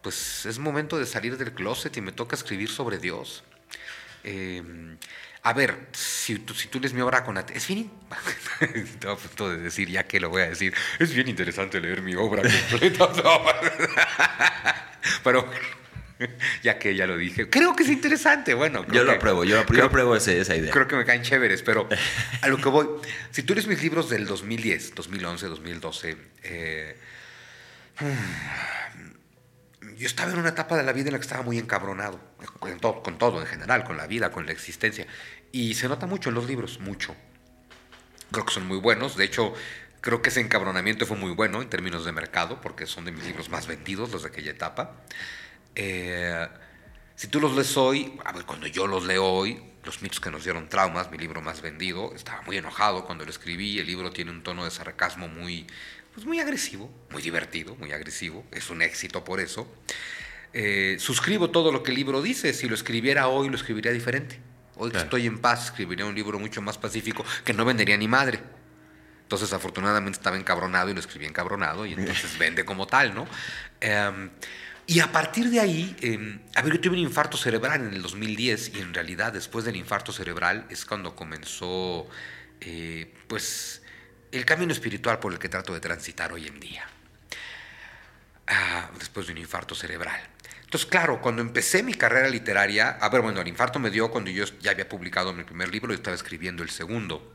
pues 0.00 0.46
es 0.46 0.58
momento 0.58 0.98
de 0.98 1.04
salir 1.04 1.36
del 1.36 1.52
closet 1.52 1.94
y 1.98 2.00
me 2.00 2.12
toca 2.12 2.34
escribir 2.34 2.70
sobre 2.70 2.96
Dios. 2.96 3.44
Eh, 4.22 4.62
a 5.42 5.52
ver, 5.52 5.88
si 5.92 6.38
tú, 6.38 6.54
si 6.54 6.68
tú 6.68 6.80
lees 6.80 6.94
mi 6.94 7.02
obra 7.02 7.24
con 7.24 7.36
es 7.36 7.68
bien. 7.68 7.90
Estoy 8.60 9.12
a 9.12 9.16
punto 9.16 9.50
de 9.50 9.58
decir, 9.58 9.90
ya 9.90 10.06
que 10.06 10.18
lo 10.18 10.30
voy 10.30 10.40
a 10.40 10.48
decir, 10.48 10.72
es 10.98 11.12
bien 11.12 11.28
interesante 11.28 11.78
leer 11.78 12.00
mi 12.00 12.14
obra 12.14 12.40
completa. 12.70 13.10
Pero 15.22 15.46
ya 16.62 16.78
que 16.78 16.94
ya 16.94 17.06
lo 17.06 17.16
dije. 17.16 17.48
Creo 17.48 17.74
que 17.74 17.82
es 17.82 17.88
interesante. 17.88 18.54
Bueno, 18.54 18.86
yo 18.88 19.04
lo 19.04 19.12
apruebo, 19.12 19.44
yo, 19.44 19.60
apruebo 19.60 20.16
esa 20.16 20.56
idea. 20.56 20.72
Creo 20.72 20.88
que 20.88 20.96
me 20.96 21.04
caen 21.04 21.22
chéveres, 21.22 21.62
pero 21.62 21.88
a 22.40 22.48
lo 22.48 22.58
que 22.58 22.68
voy. 22.68 22.88
Si 23.30 23.42
tú 23.42 23.54
lees 23.54 23.66
mis 23.66 23.82
libros 23.82 24.10
del 24.10 24.26
2010, 24.26 24.94
2011, 24.94 25.46
2012, 25.46 26.16
yo 29.96 30.06
estaba 30.06 30.32
en 30.32 30.38
una 30.38 30.50
etapa 30.50 30.76
de 30.76 30.82
la 30.82 30.92
vida 30.92 31.08
en 31.08 31.12
la 31.12 31.18
que 31.18 31.24
estaba 31.24 31.42
muy 31.42 31.58
encabronado, 31.58 32.20
con 32.58 32.78
todo, 32.80 33.02
con 33.02 33.18
todo 33.18 33.40
en 33.40 33.46
general, 33.46 33.84
con 33.84 33.96
la 33.96 34.06
vida, 34.06 34.30
con 34.30 34.46
la 34.46 34.52
existencia. 34.52 35.06
Y 35.52 35.74
se 35.74 35.88
nota 35.88 36.06
mucho 36.06 36.30
en 36.30 36.34
los 36.34 36.46
libros, 36.46 36.80
mucho. 36.80 37.14
Creo 38.30 38.44
que 38.44 38.52
son 38.52 38.66
muy 38.66 38.78
buenos. 38.78 39.16
De 39.16 39.24
hecho, 39.24 39.54
creo 40.00 40.20
que 40.20 40.30
ese 40.30 40.40
encabronamiento 40.40 41.06
fue 41.06 41.16
muy 41.16 41.30
bueno 41.30 41.62
en 41.62 41.68
términos 41.68 42.04
de 42.04 42.12
mercado, 42.12 42.60
porque 42.60 42.86
son 42.86 43.04
de 43.04 43.12
mis 43.12 43.24
libros 43.24 43.48
más 43.50 43.66
vendidos, 43.66 44.10
los 44.10 44.22
de 44.22 44.28
aquella 44.28 44.50
etapa. 44.50 44.96
Eh, 45.74 46.48
si 47.16 47.28
tú 47.28 47.40
los 47.40 47.54
lees 47.54 47.76
hoy, 47.76 48.18
a 48.24 48.32
ver, 48.32 48.44
cuando 48.44 48.66
yo 48.66 48.86
los 48.86 49.04
leo 49.04 49.24
hoy, 49.24 49.62
Los 49.84 50.00
mitos 50.00 50.18
que 50.18 50.30
nos 50.30 50.44
dieron 50.44 50.68
traumas, 50.70 51.10
mi 51.10 51.18
libro 51.18 51.42
más 51.42 51.60
vendido, 51.60 52.14
estaba 52.14 52.40
muy 52.42 52.56
enojado 52.56 53.04
cuando 53.04 53.24
lo 53.24 53.30
escribí, 53.30 53.78
el 53.78 53.86
libro 53.86 54.10
tiene 54.10 54.30
un 54.30 54.42
tono 54.42 54.64
de 54.64 54.70
sarcasmo 54.70 55.28
muy, 55.28 55.66
pues 56.14 56.24
muy 56.24 56.40
agresivo, 56.40 56.90
muy 57.10 57.20
divertido, 57.20 57.76
muy 57.76 57.92
agresivo, 57.92 58.46
es 58.50 58.70
un 58.70 58.80
éxito 58.80 59.24
por 59.24 59.40
eso. 59.40 59.70
Eh, 60.54 60.96
suscribo 60.98 61.50
todo 61.50 61.70
lo 61.70 61.82
que 61.82 61.90
el 61.90 61.98
libro 61.98 62.22
dice, 62.22 62.54
si 62.54 62.66
lo 62.66 62.74
escribiera 62.74 63.28
hoy 63.28 63.50
lo 63.50 63.56
escribiría 63.56 63.92
diferente. 63.92 64.40
Hoy 64.76 64.90
que 64.90 64.98
estoy 64.98 65.26
en 65.26 65.38
paz, 65.38 65.66
escribiría 65.66 66.06
un 66.06 66.14
libro 66.14 66.38
mucho 66.38 66.62
más 66.62 66.78
pacífico 66.78 67.22
que 67.44 67.52
no 67.52 67.66
vendería 67.66 67.96
ni 67.98 68.08
madre. 68.08 68.40
Entonces, 69.22 69.52
afortunadamente 69.52 70.18
estaba 70.18 70.36
encabronado 70.36 70.90
y 70.90 70.94
lo 70.94 71.00
escribí 71.00 71.26
encabronado 71.26 71.84
y 71.84 71.92
entonces 71.92 72.38
vende 72.38 72.64
como 72.64 72.86
tal, 72.86 73.14
¿no? 73.14 73.26
Eh, 73.80 74.30
y 74.86 75.00
a 75.00 75.10
partir 75.10 75.50
de 75.50 75.60
ahí, 75.60 75.96
eh, 76.00 76.40
a 76.54 76.62
ver, 76.62 76.74
yo 76.74 76.80
tuve 76.80 76.94
un 76.94 77.02
infarto 77.02 77.36
cerebral 77.36 77.80
en 77.82 77.94
el 77.94 78.02
2010 78.02 78.72
y 78.74 78.80
en 78.80 78.92
realidad 78.92 79.32
después 79.32 79.64
del 79.64 79.76
infarto 79.76 80.12
cerebral 80.12 80.66
es 80.68 80.84
cuando 80.84 81.16
comenzó, 81.16 82.06
eh, 82.60 83.12
pues, 83.26 83.82
el 84.30 84.44
camino 84.44 84.72
espiritual 84.72 85.20
por 85.20 85.32
el 85.32 85.38
que 85.38 85.48
trato 85.48 85.72
de 85.72 85.80
transitar 85.80 86.32
hoy 86.32 86.46
en 86.46 86.60
día. 86.60 86.86
Ah, 88.46 88.90
después 88.98 89.26
de 89.26 89.32
un 89.32 89.38
infarto 89.38 89.74
cerebral. 89.74 90.20
Entonces, 90.64 90.90
claro, 90.90 91.22
cuando 91.22 91.40
empecé 91.40 91.82
mi 91.82 91.94
carrera 91.94 92.28
literaria, 92.28 92.90
a 92.90 93.08
ver, 93.08 93.22
bueno, 93.22 93.40
el 93.40 93.48
infarto 93.48 93.78
me 93.78 93.90
dio 93.90 94.10
cuando 94.10 94.30
yo 94.30 94.44
ya 94.60 94.72
había 94.72 94.88
publicado 94.88 95.32
mi 95.32 95.44
primer 95.44 95.68
libro 95.70 95.92
y 95.92 95.96
estaba 95.96 96.16
escribiendo 96.16 96.62
el 96.62 96.70
segundo. 96.70 97.34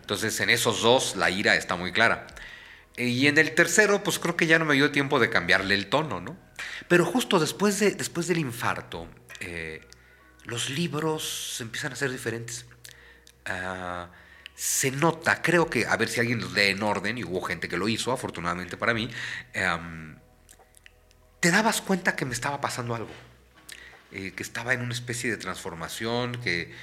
Entonces, 0.00 0.40
en 0.40 0.50
esos 0.50 0.82
dos, 0.82 1.14
la 1.14 1.30
ira 1.30 1.54
está 1.54 1.76
muy 1.76 1.92
clara. 1.92 2.26
Y 2.96 3.26
en 3.26 3.38
el 3.38 3.54
tercero, 3.54 4.02
pues 4.02 4.18
creo 4.18 4.36
que 4.36 4.46
ya 4.46 4.58
no 4.58 4.64
me 4.64 4.74
dio 4.74 4.90
tiempo 4.90 5.18
de 5.18 5.30
cambiarle 5.30 5.74
el 5.74 5.88
tono, 5.88 6.20
¿no? 6.20 6.36
Pero 6.88 7.04
justo 7.04 7.38
después, 7.38 7.78
de, 7.80 7.92
después 7.92 8.26
del 8.26 8.38
infarto, 8.38 9.08
eh, 9.40 9.80
los 10.44 10.70
libros 10.70 11.58
empiezan 11.60 11.92
a 11.92 11.96
ser 11.96 12.10
diferentes. 12.10 12.66
Ah, 13.46 14.10
se 14.54 14.90
nota, 14.90 15.40
creo 15.40 15.70
que, 15.70 15.86
a 15.86 15.96
ver 15.96 16.10
si 16.10 16.20
alguien 16.20 16.40
los 16.40 16.52
lee 16.52 16.68
en 16.68 16.82
orden, 16.82 17.16
y 17.16 17.24
hubo 17.24 17.40
gente 17.40 17.66
que 17.66 17.78
lo 17.78 17.88
hizo, 17.88 18.12
afortunadamente 18.12 18.76
para 18.76 18.92
mí, 18.92 19.08
em, 19.54 20.18
te 21.40 21.50
dabas 21.50 21.80
cuenta 21.80 22.14
que 22.14 22.26
me 22.26 22.34
estaba 22.34 22.60
pasando 22.60 22.94
algo, 22.94 23.10
eh, 24.12 24.32
que 24.36 24.42
estaba 24.42 24.74
en 24.74 24.82
una 24.82 24.92
especie 24.92 25.30
de 25.30 25.38
transformación, 25.38 26.38
que, 26.42 26.74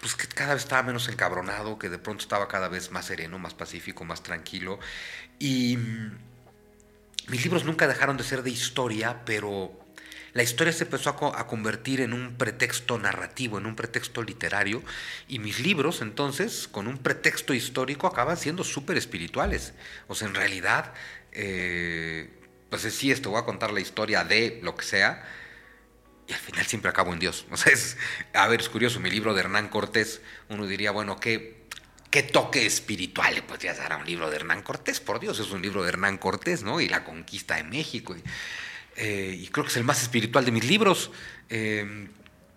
pues, 0.00 0.16
que 0.16 0.26
cada 0.26 0.54
vez 0.54 0.64
estaba 0.64 0.82
menos 0.82 1.08
encabronado, 1.08 1.78
que 1.78 1.88
de 1.88 1.98
pronto 1.98 2.22
estaba 2.22 2.48
cada 2.48 2.68
vez 2.68 2.90
más 2.90 3.06
sereno, 3.06 3.38
más 3.38 3.54
pacífico, 3.54 4.04
más 4.04 4.22
tranquilo. 4.24 4.80
Y 5.38 5.78
mis 7.28 7.42
libros 7.42 7.64
nunca 7.64 7.86
dejaron 7.88 8.16
de 8.16 8.24
ser 8.24 8.42
de 8.42 8.50
historia, 8.50 9.24
pero 9.24 9.72
la 10.34 10.42
historia 10.42 10.72
se 10.72 10.84
empezó 10.84 11.10
a, 11.10 11.46
convertir 11.46 12.00
en 12.00 12.12
un 12.12 12.36
pretexto 12.36 12.98
narrativo, 12.98 13.58
en 13.58 13.66
un 13.66 13.76
pretexto 13.76 14.20
literario, 14.22 14.82
y 15.28 15.38
mis 15.38 15.60
libros 15.60 16.02
entonces, 16.02 16.68
con 16.68 16.88
un 16.88 16.98
pretexto 16.98 17.54
histórico, 17.54 18.08
acaban 18.08 18.36
siendo 18.36 18.64
súper 18.64 18.96
espirituales. 18.96 19.74
O 20.08 20.16
sea, 20.16 20.26
en 20.26 20.34
realidad, 20.34 20.92
eh, 21.30 22.30
pues 22.68 22.82
sí, 22.82 23.12
esto 23.12 23.30
voy 23.30 23.40
a 23.40 23.44
contar 23.44 23.72
la 23.72 23.80
historia 23.80 24.24
de 24.24 24.58
lo 24.60 24.74
que 24.74 24.84
sea, 24.84 25.24
y 26.26 26.32
al 26.32 26.40
final 26.40 26.66
siempre 26.66 26.90
acabo 26.90 27.12
en 27.12 27.20
Dios. 27.20 27.46
O 27.52 27.56
sea, 27.56 27.72
es, 27.72 27.96
a 28.32 28.48
ver, 28.48 28.60
es 28.60 28.68
curioso, 28.68 28.98
mi 28.98 29.10
libro 29.10 29.34
de 29.34 29.40
Hernán 29.40 29.68
Cortés, 29.68 30.20
uno 30.48 30.66
diría, 30.66 30.90
bueno, 30.90 31.20
¿qué, 31.20 31.53
qué 32.14 32.22
toque 32.22 32.64
espiritual 32.64 33.34
le 33.34 33.42
podrías 33.42 33.76
dar 33.76 33.92
a 33.92 33.96
un 33.96 34.06
libro 34.06 34.30
de 34.30 34.36
Hernán 34.36 34.62
Cortés. 34.62 35.00
Por 35.00 35.18
Dios, 35.18 35.40
es 35.40 35.50
un 35.50 35.60
libro 35.62 35.82
de 35.82 35.88
Hernán 35.88 36.16
Cortés, 36.16 36.62
¿no? 36.62 36.80
Y 36.80 36.88
la 36.88 37.02
conquista 37.02 37.56
de 37.56 37.64
México. 37.64 38.14
Y, 38.14 38.22
eh, 38.94 39.48
creo 39.50 39.64
que 39.64 39.70
es 39.72 39.76
el 39.76 39.82
más 39.82 40.00
espiritual 40.00 40.44
de 40.44 40.52
mis 40.52 40.64
libros. 40.64 41.10
Eh, 41.50 42.06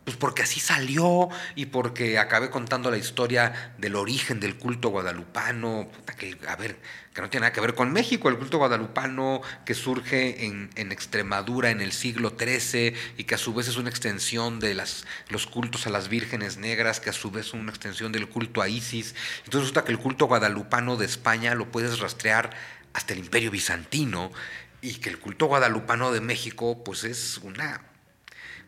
Pues 0.07 0.15
porque 0.15 0.41
así 0.41 0.61
salió 0.61 1.27
y 1.53 1.65
porque 1.65 2.17
acabé 2.17 2.49
contando 2.49 2.89
la 2.89 2.97
historia 2.97 3.73
del 3.77 3.97
origen 3.97 4.39
del 4.39 4.55
culto 4.55 4.87
guadalupano, 4.87 5.89
que, 6.17 6.37
a 6.47 6.55
ver, 6.55 6.77
que 7.13 7.21
no 7.21 7.29
tiene 7.29 7.41
nada 7.41 7.51
que 7.51 7.59
ver 7.59 7.75
con 7.75 7.91
México, 7.91 8.29
el 8.29 8.37
culto 8.37 8.57
guadalupano 8.57 9.41
que 9.65 9.73
surge 9.73 10.45
en, 10.45 10.69
Extremadura 10.93 11.71
en 11.71 11.81
el 11.81 11.91
siglo 11.91 12.37
XIII 12.39 12.93
y 13.17 13.25
que 13.25 13.35
a 13.35 13.37
su 13.37 13.53
vez 13.53 13.67
es 13.67 13.75
una 13.75 13.89
extensión 13.89 14.61
de 14.61 14.81
los 15.27 15.45
cultos 15.45 15.87
a 15.87 15.89
las 15.89 16.07
vírgenes 16.07 16.55
negras, 16.55 17.01
que 17.01 17.09
a 17.09 17.13
su 17.13 17.29
vez 17.29 17.47
es 17.47 17.53
una 17.53 17.71
extensión 17.71 18.13
del 18.13 18.29
culto 18.29 18.61
a 18.61 18.69
Isis. 18.69 19.13
Entonces 19.39 19.59
resulta 19.59 19.83
que 19.83 19.91
el 19.91 19.99
culto 19.99 20.27
guadalupano 20.27 20.95
de 20.95 21.05
España 21.05 21.53
lo 21.53 21.69
puedes 21.69 21.99
rastrear 21.99 22.51
hasta 22.93 23.11
el 23.11 23.19
imperio 23.19 23.51
bizantino 23.51 24.31
y 24.81 24.93
que 24.99 25.09
el 25.09 25.19
culto 25.19 25.47
guadalupano 25.47 26.13
de 26.13 26.21
México 26.21 26.81
pues 26.85 27.03
es 27.03 27.39
una 27.39 27.81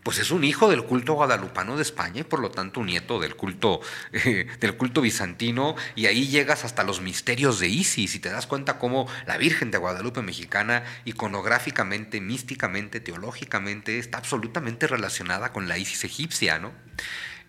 pues 0.04 0.20
es 0.20 0.32
un 0.32 0.44
hijo 0.44 0.70
del 0.70 0.84
culto 0.84 1.14
guadalupano 1.14 1.76
de 1.76 1.82
España 1.82 2.22
y 2.22 2.24
por 2.24 2.40
lo 2.40 2.52
tanto 2.52 2.80
un 2.80 2.88
nieto 2.88 3.20
del 3.20 3.36
culto, 3.36 3.82
eh, 4.14 4.48
del 4.60 4.78
culto 4.78 5.02
bizantino 5.02 5.76
y 5.96 6.06
ahí 6.06 6.28
llegas 6.28 6.66
hasta 6.66 6.84
los 6.84 7.02
misterios 7.02 7.60
de 7.60 7.68
Isis 7.68 8.16
y 8.16 8.20
te 8.20 8.30
das 8.30 8.48
cuenta 8.48 8.80
cómo 8.80 9.08
la 9.28 9.38
Virgen 9.38 9.72
de 9.72 9.78
Guadalupe 9.78 10.22
mexicana 10.22 10.84
iconográficamente, 11.06 12.22
místicamente, 12.22 13.00
teológicamente 13.00 14.00
está 14.00 14.18
absolutamente 14.18 14.88
relacionada 14.88 15.52
con 15.52 15.68
la 15.68 15.78
Isis 15.78 16.04
egipcia, 16.04 16.60
¿no? 16.60 16.72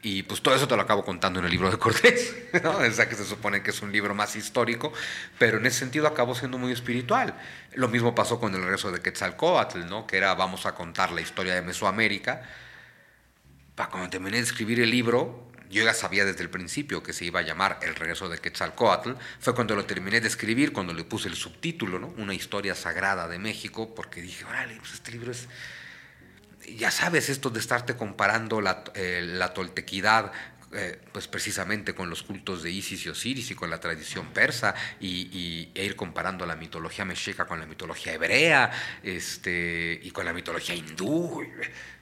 Y 0.03 0.23
pues 0.23 0.41
todo 0.41 0.55
eso 0.55 0.67
te 0.67 0.77
lo 0.77 0.83
acabo 0.83 1.05
contando 1.05 1.41
en 1.41 1.45
el 1.45 1.51
libro 1.51 1.71
de 1.71 1.77
Cortés, 1.77 2.35
¿no? 2.63 2.79
O 2.79 2.91
sea 2.91 3.09
que 3.09 3.15
se 3.15 3.25
supone 3.25 3.63
que 3.63 3.71
es 3.71 3.83
un 3.83 3.93
libro 3.93 4.15
más 4.15 4.35
histórico, 4.35 4.93
pero 5.39 5.59
en 5.59 5.67
ese 5.67 5.81
sentido 5.81 6.07
acabó 6.07 6.35
siendo 6.35 6.57
muy 6.57 6.73
espiritual. 6.73 7.35
Lo 7.75 7.89
mismo 7.89 8.15
pasó 8.15 8.41
con 8.41 8.55
el 8.55 8.63
regreso 8.63 8.91
de 8.91 9.01
Quetzalcoatl, 9.01 9.87
¿no? 9.87 10.07
Que 10.07 10.17
era 10.17 10.35
vamos 10.35 10.65
a 10.65 10.75
contar 10.75 11.13
la 11.13 11.21
historia 11.21 11.55
de 11.55 11.63
Mesoamérica. 11.63 12.43
Para 13.75 13.91
cuando 13.91 14.09
terminé 14.09 14.39
de 14.39 14.43
escribir 14.45 14.81
el 14.81 14.91
libro, 14.91 15.51
yo 15.69 15.85
ya 15.85 15.93
sabía 15.93 16.25
desde 16.25 16.43
el 16.43 16.51
principio 16.51 17.03
que 17.03 17.13
se 17.13 17.27
iba 17.27 17.41
a 17.41 17.43
llamar 17.43 17.79
El 17.83 17.95
regreso 17.95 18.29
de 18.31 18.39
Quetzalcoatl. 18.39 19.13
Fue 19.39 19.55
cuando 19.55 19.77
lo 19.77 19.85
terminé 19.85 20.23
de 20.23 20.29
escribir, 20.29 20.73
cuando 20.73 20.95
le 20.95 21.05
puse 21.05 21.29
el 21.29 21.37
subtítulo, 21.37 21.99
¿no? 21.99 22.09
Una 22.17 22.33
historia 22.33 22.75
sagrada 22.75 23.29
de 23.29 23.39
México, 23.39 23.95
porque 23.95 24.23
dije, 24.23 24.47
órale, 24.47 24.77
pues 24.77 24.95
este 24.95 25.13
libro 25.13 25.31
es 25.31 25.47
ya 26.77 26.91
sabes 26.91 27.29
esto 27.29 27.51
de 27.51 27.61
estarte 27.61 27.97
comparando 27.97 28.61
la, 28.61 28.85
eh, 28.95 29.49
toltequidad 29.55 30.33
eh, 30.73 31.01
pues 31.11 31.27
precisamente 31.27 31.97
con 31.97 32.09
los 32.09 32.23
cultos 32.23 32.63
de 32.63 32.71
Isis 32.71 33.05
y 33.05 33.09
Osiris 33.09 33.51
y 33.51 33.55
con 33.57 33.71
la 33.71 33.81
tradición 33.81 34.29
persa 34.29 34.73
y, 35.01 35.69
e 35.75 35.85
ir 35.85 35.97
comparando 35.97 36.47
la 36.47 36.55
mitología 36.55 37.05
mexica 37.05 37.45
con 37.45 37.59
la 37.59 37.67
mitología 37.67 38.13
hebrea 38.13 38.71
este, 39.03 39.99
y 40.01 40.13
con 40.13 40.25
la 40.25 40.33
mitología 40.33 40.77
hindú 40.77 41.43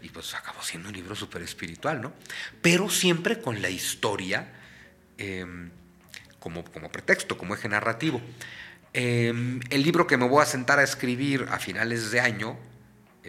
y, 0.02 0.10
pues 0.10 0.34
acabó 0.34 0.62
siendo 0.62 0.90
un 0.90 0.94
libro 0.94 1.14
súper 1.14 1.40
espiritual, 1.40 2.02
¿no? 2.02 2.12
Pero 2.60 2.90
siempre 2.90 3.40
con 3.40 3.62
la 3.62 3.70
historia 3.70 4.52
em, 5.16 5.70
como, 6.38 6.62
como 6.64 6.92
pretexto, 6.92 7.38
como 7.38 7.54
eje 7.54 7.70
narrativo. 7.70 8.20
Em, 8.92 9.60
el 9.70 9.82
libro 9.82 10.06
que 10.06 10.18
me 10.18 10.28
voy 10.28 10.42
a 10.42 10.46
sentar 10.46 10.78
a 10.78 10.82
escribir 10.82 11.46
a 11.50 11.58
finales 11.58 12.10
de 12.10 12.20
año 12.20 12.58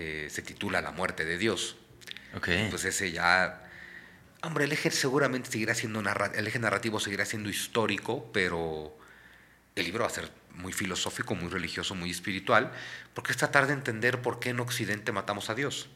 eh, 0.02 0.30
se 0.30 0.42
titula 0.42 0.80
La 0.80 0.92
muerte 0.92 1.26
de 1.26 1.38
Dios. 1.38 1.76
Pues 2.70 2.86
ese 2.86 3.12
ya... 3.12 3.70
Hombre, 4.42 4.64
el 4.64 4.72
eje 4.72 4.92
seguramente 4.92 5.52
seguirá 5.52 5.76
siendo 5.76 6.00
el 6.00 6.48
eje 6.48 6.58
narrativo 6.58 7.02
seguirá 7.02 7.26
siendo 7.26 7.50
histórico, 7.50 8.32
pero 8.32 8.98
el 9.76 9.84
libro 9.84 10.06
va 10.06 10.08
a 10.08 10.14
ser 10.14 10.32
muy 10.54 10.72
filosófico, 10.72 11.36
muy 11.36 11.50
religioso, 11.50 11.96
muy 11.96 12.12
espiritual, 12.12 12.72
porque 13.14 13.34
es 13.34 13.38
tratar 13.38 13.68
de 13.68 13.74
entender 13.74 14.22
por 14.22 14.40
qué 14.40 14.52
en 14.52 14.62
Occidente 14.62 15.12
matamos 15.12 15.50
a 15.50 15.56
Dios. 15.56 15.90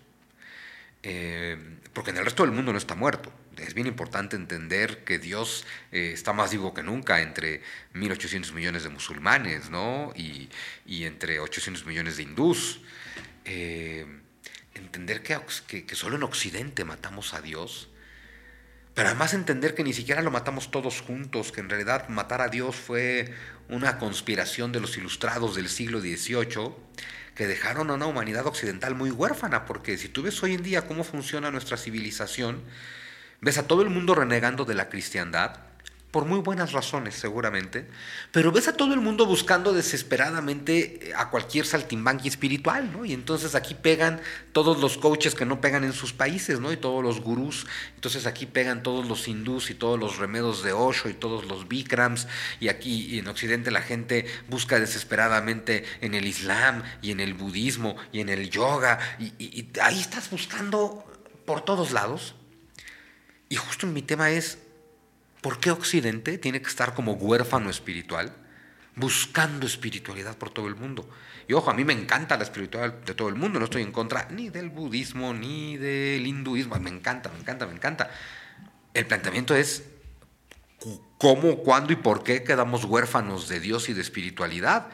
Eh, 1.02 1.58
porque 1.94 2.12
en 2.12 2.18
el 2.18 2.26
resto 2.26 2.44
del 2.44 2.52
mundo 2.52 2.74
no 2.74 2.78
está 2.78 2.96
muerto. 2.96 3.32
Es 3.56 3.74
bien 3.74 3.88
importante 3.88 4.36
entender 4.36 5.06
que 5.06 5.18
Dios 5.18 5.66
eh, 5.94 6.12
está 6.14 6.34
más 6.34 6.52
vivo 6.52 6.74
que 6.74 6.84
nunca 6.84 7.22
entre 7.22 7.62
1.800 7.94 8.52
millones 8.52 8.84
de 8.84 8.90
musulmanes 8.90 9.70
¿no? 9.70 10.12
y, 10.14 10.50
y 10.86 11.06
entre 11.06 11.40
800 11.40 11.86
millones 11.86 12.18
de 12.18 12.24
hindús. 12.24 12.82
Eh, 13.46 14.06
entender 14.74 15.22
que, 15.22 15.40
que, 15.86 15.96
solo 15.96 16.16
en 16.16 16.24
Occidente 16.24 16.84
matamos 16.84 17.34
a 17.34 17.42
Dios, 17.42 17.90
pero 18.94 19.10
además 19.10 19.34
entender 19.34 19.76
que 19.76 19.84
ni 19.84 19.94
siquiera 19.94 20.22
lo 20.22 20.32
matamos 20.32 20.72
todos 20.72 21.02
juntos, 21.02 21.52
que 21.52 21.62
en 21.62 21.70
realidad 21.70 22.10
matar 22.10 22.42
a 22.42 22.50
Dios 22.50 22.76
fue 22.76 23.34
una 23.70 23.98
conspiración 23.98 24.72
de 24.72 24.80
los 24.80 24.98
ilustrados 24.98 25.56
del 25.56 25.70
siglo 25.70 26.00
XVIII, 26.00 26.76
que 27.36 27.48
dejaron 27.48 27.90
a 27.90 27.96
una 27.96 28.06
humanidad 28.06 28.46
occidental 28.46 28.94
muy 28.94 29.10
huérfana, 29.10 29.66
porque 29.66 29.98
si 29.98 30.10
tú 30.10 30.22
ves 30.22 30.42
hoy 30.44 30.54
en 30.54 30.64
día 30.64 30.88
cómo 30.88 31.04
funciona 31.04 31.50
nuestra 31.50 31.78
civilización, 31.78 32.62
ves 33.42 33.58
a 33.58 33.68
todo 33.68 33.82
el 33.82 33.90
mundo 33.90 34.14
renegando 34.14 34.66
de 34.66 34.76
la 34.76 34.90
cristiandad, 34.90 35.60
por 36.14 36.26
muy 36.26 36.42
buenas 36.42 36.74
razones 36.74 37.16
seguramente, 37.16 37.88
pero 38.32 38.52
ves 38.52 38.68
a 38.68 38.78
todo 38.78 38.94
el 38.94 39.02
mundo 39.02 39.26
buscando 39.26 39.74
desesperadamente 39.74 41.10
eh, 41.10 41.14
a 41.18 41.32
cualquier 41.32 41.66
saltimbanqui 41.66 42.28
espiritual, 42.28 42.94
¿no? 42.94 43.04
Y 43.04 43.14
entonces 43.14 43.56
aquí 43.56 43.74
pegan 43.74 44.22
todos 44.52 44.80
los 44.80 45.00
coaches 45.00 45.34
que 45.34 45.44
no 45.44 45.60
pegan 45.60 45.84
en 45.84 45.92
sus 45.92 46.14
países, 46.14 46.60
¿no? 46.60 46.72
Y 46.72 46.78
todos 46.78 47.04
los 47.04 47.20
gurús, 47.20 47.66
entonces 47.96 48.28
aquí 48.28 48.46
pegan 48.46 48.84
todos 48.84 49.08
los 49.08 49.28
hindús 49.28 49.72
y 49.72 49.74
todos 49.74 50.00
los 50.00 50.20
remedos 50.20 50.64
de 50.64 50.72
Osho 50.72 51.10
y 51.10 51.16
todos 51.16 51.46
los 51.46 51.68
Bikrams, 51.68 52.28
y 52.60 52.68
aquí 52.68 53.18
en 53.18 53.28
Occidente 53.28 53.72
la 53.72 53.82
gente 53.82 54.28
busca 54.50 54.80
desesperadamente 54.80 55.84
en 56.02 56.14
el 56.14 56.28
Islam 56.28 56.84
y 57.02 57.10
en 57.10 57.22
el 57.22 57.34
budismo 57.34 57.96
y 58.12 58.20
en 58.20 58.30
el 58.30 58.52
yoga, 58.52 59.00
y, 59.18 59.34
y 59.40 59.68
ahí 59.82 60.00
estás 60.00 60.30
buscando 60.30 61.04
por 61.48 61.62
todos 61.62 61.92
lados. 61.92 62.36
Y 63.50 63.56
justo 63.56 63.88
mi 63.88 64.04
tema 64.04 64.30
es, 64.30 64.60
¿Por 65.44 65.60
qué 65.60 65.72
Occidente 65.72 66.38
tiene 66.38 66.62
que 66.62 66.70
estar 66.70 66.94
como 66.94 67.16
huérfano 67.16 67.70
espiritual, 67.70 68.32
buscando 68.96 69.68
espiritualidad 69.68 70.38
por 70.38 70.52
todo 70.52 70.70
el 70.70 70.76
mundo? 70.78 71.10
Y 71.50 71.54
ojo, 71.54 71.70
a 71.70 71.74
mí 71.74 71.84
me 71.84 71.92
encanta 71.92 72.38
la 72.38 72.44
espiritualidad 72.44 73.00
de 73.00 73.14
todo 73.14 73.28
el 73.28 73.36
mundo, 73.36 73.60
no 73.60 73.66
estoy 73.66 73.82
en 73.82 73.92
contra 73.92 74.30
ni 74.32 74.48
del 74.48 74.70
budismo 74.70 75.34
ni 75.34 75.76
del 75.76 76.26
hinduismo, 76.26 76.80
me 76.80 76.90
encanta, 76.90 77.30
me 77.30 77.40
encanta, 77.40 77.68
me 77.68 77.74
encanta. 77.74 78.10
El 78.94 79.06
planteamiento 79.06 79.54
es 79.54 79.84
cómo, 81.18 81.58
cuándo 81.58 81.92
y 81.92 81.98
por 81.98 82.24
qué 82.24 82.46
quedamos 82.46 82.86
huérfanos 82.86 83.50
de 83.50 83.60
Dios 83.60 83.90
y 83.90 83.94
de 83.94 84.00
espiritualidad. 84.02 84.88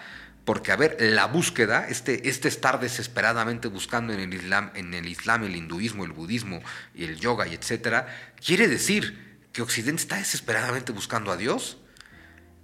Porque, 0.45 0.71
a 0.71 0.77
ver, 0.77 0.97
la 0.99 1.27
búsqueda, 1.27 1.87
este, 1.87 2.27
este 2.27 2.47
estar 2.47 2.79
desesperadamente 2.79 3.67
buscando 3.67 4.13
en 4.13 4.19
el 4.19 4.33
Islam, 4.33 4.71
en 4.73 4.95
el 4.95 5.07
Islam, 5.07 5.43
el 5.43 5.55
hinduismo, 5.55 6.05
el 6.05 6.11
budismo 6.11 6.59
y 6.95 7.03
el 7.03 7.19
yoga 7.19 7.47
y 7.47 7.53
etcétera, 7.53 8.07
quiere 8.43 8.67
decir 8.67 9.28
que 9.59 9.63
Occidente 9.63 10.01
está 10.01 10.15
desesperadamente 10.15 10.93
buscando 10.93 11.33
a 11.33 11.35
Dios, 11.35 11.75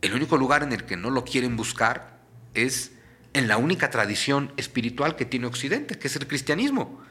el 0.02 0.14
único 0.14 0.38
lugar 0.38 0.64
en 0.64 0.72
el 0.72 0.86
que 0.86 0.96
no 0.96 1.10
lo 1.10 1.26
quieren 1.26 1.58
buscar 1.58 2.22
es 2.54 2.94
en 3.34 3.50
la 3.50 3.58
única 3.58 3.90
tradición 3.90 4.54
espiritual 4.56 5.18
que 5.18 5.26
tiene 5.26 5.46
Occidente, 5.46 6.00
que 6.00 6.08
es 6.08 6.16
el 6.16 6.26
cristianismo. 6.26 7.04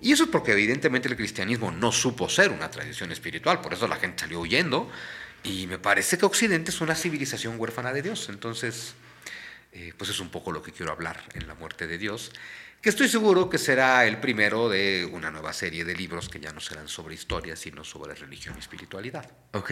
Y 0.00 0.10
eso 0.10 0.24
es 0.24 0.30
porque 0.30 0.50
evidentemente 0.50 1.06
el 1.06 1.14
cristianismo 1.14 1.70
no 1.70 1.92
supo 1.92 2.28
ser 2.28 2.50
una 2.50 2.72
tradición 2.72 3.12
espiritual, 3.12 3.60
por 3.60 3.72
eso 3.72 3.86
la 3.86 3.94
gente 3.94 4.22
salió 4.22 4.40
huyendo, 4.40 4.90
y 5.44 5.68
me 5.68 5.78
parece 5.78 6.18
que 6.18 6.26
Occidente 6.26 6.72
es 6.72 6.80
una 6.80 6.96
civilización 6.96 7.60
huérfana 7.60 7.92
de 7.92 8.02
Dios. 8.02 8.28
Entonces, 8.30 8.94
eh, 9.70 9.92
pues 9.96 10.10
es 10.10 10.18
un 10.18 10.30
poco 10.30 10.50
lo 10.50 10.60
que 10.60 10.72
quiero 10.72 10.90
hablar 10.90 11.22
en 11.34 11.46
la 11.46 11.54
muerte 11.54 11.86
de 11.86 11.98
Dios 11.98 12.32
que 12.82 12.88
estoy 12.88 13.08
seguro 13.08 13.48
que 13.48 13.58
será 13.58 14.04
el 14.06 14.18
primero 14.18 14.68
de 14.68 15.08
una 15.12 15.30
nueva 15.30 15.52
serie 15.52 15.84
de 15.84 15.94
libros 15.94 16.28
que 16.28 16.40
ya 16.40 16.52
no 16.52 16.58
serán 16.58 16.88
sobre 16.88 17.14
historia, 17.14 17.54
sino 17.54 17.84
sobre 17.84 18.12
religión 18.16 18.56
y 18.56 18.58
espiritualidad. 18.58 19.30
Ok. 19.52 19.70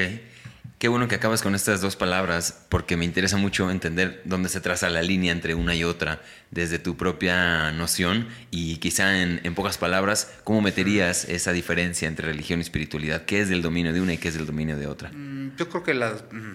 Qué 0.79 0.87
bueno 0.87 1.09
que 1.09 1.17
acabas 1.17 1.43
con 1.43 1.57
estas 1.57 1.81
dos 1.81 1.97
palabras, 1.97 2.67
porque 2.69 2.97
me 2.97 3.05
interesa 3.05 3.37
mucho 3.37 3.69
entender 3.69 4.23
dónde 4.27 4.49
se 4.49 4.61
traza 4.61 4.89
la 4.91 5.03
línea 5.03 5.33
entre 5.33 5.57
una 5.57 5.75
y 5.75 5.83
otra, 5.83 6.23
desde 6.53 6.79
tu 6.79 6.97
propia 6.97 7.73
noción, 7.73 8.29
y 8.53 8.77
quizá 8.77 9.21
en, 9.21 9.55
pocas 9.57 9.77
palabras, 9.77 10.33
¿cómo 10.45 10.63
meterías 10.63 11.25
esa 11.25 11.51
diferencia 11.51 12.07
entre 12.07 12.29
religión 12.29 12.61
y 12.61 12.63
espiritualidad? 12.63 13.25
¿Qué 13.25 13.41
es 13.41 13.49
del 13.49 13.61
dominio 13.61 13.93
de 13.93 14.01
una 14.01 14.15
y 14.15 14.19
qué 14.19 14.29
es 14.29 14.35
del 14.35 14.47
dominio 14.47 14.77
de 14.77 14.87
otra? 14.87 15.11
Mm, 15.11 15.57
yo 15.57 15.69
creo 15.69 15.83
que 15.83 15.95
las, 15.95 16.23
mm, 16.31 16.53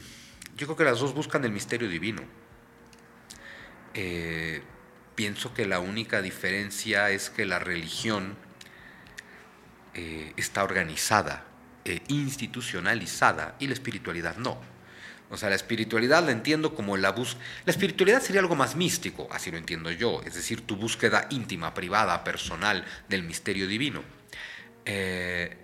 yo 0.55 0.67
creo 0.67 0.77
que 0.77 0.85
las 0.85 0.99
dos 0.99 1.13
buscan 1.13 1.43
el 1.43 1.51
misterio 1.51 1.89
divino. 1.89 2.23
Eh, 3.93 4.61
pienso 5.15 5.54
que 5.54 5.65
la 5.65 5.80
única 5.80 6.21
diferencia 6.21 7.10
es 7.10 7.30
que 7.30 7.45
la 7.45 7.60
religión 7.60 8.36
eh, 9.93 10.34
está 10.38 10.63
organizada, 10.63 11.45
e 11.86 12.01
institucionalizada 12.08 13.56
y 13.60 13.67
la 13.67 13.73
espiritualidad 13.73 14.38
no. 14.38 14.60
O 15.30 15.38
sea, 15.38 15.49
la 15.49 15.56
espiritualidad 15.56 16.23
la 16.23 16.32
entiendo 16.32 16.75
como 16.75 16.97
la 16.97 17.12
búsqueda. 17.12 17.43
La 17.65 17.71
espiritualidad 17.71 18.21
sería 18.21 18.41
algo 18.41 18.56
más 18.56 18.75
místico, 18.75 19.28
así 19.32 19.51
lo 19.51 19.58
entiendo 19.58 19.91
yo, 19.91 20.21
es 20.25 20.36
decir, 20.36 20.62
tu 20.62 20.75
búsqueda 20.75 21.28
íntima, 21.30 21.73
privada, 21.73 22.23
personal 22.23 22.86
del 23.10 23.23
misterio 23.23 23.67
divino. 23.67 24.04
Eh, 24.86 25.58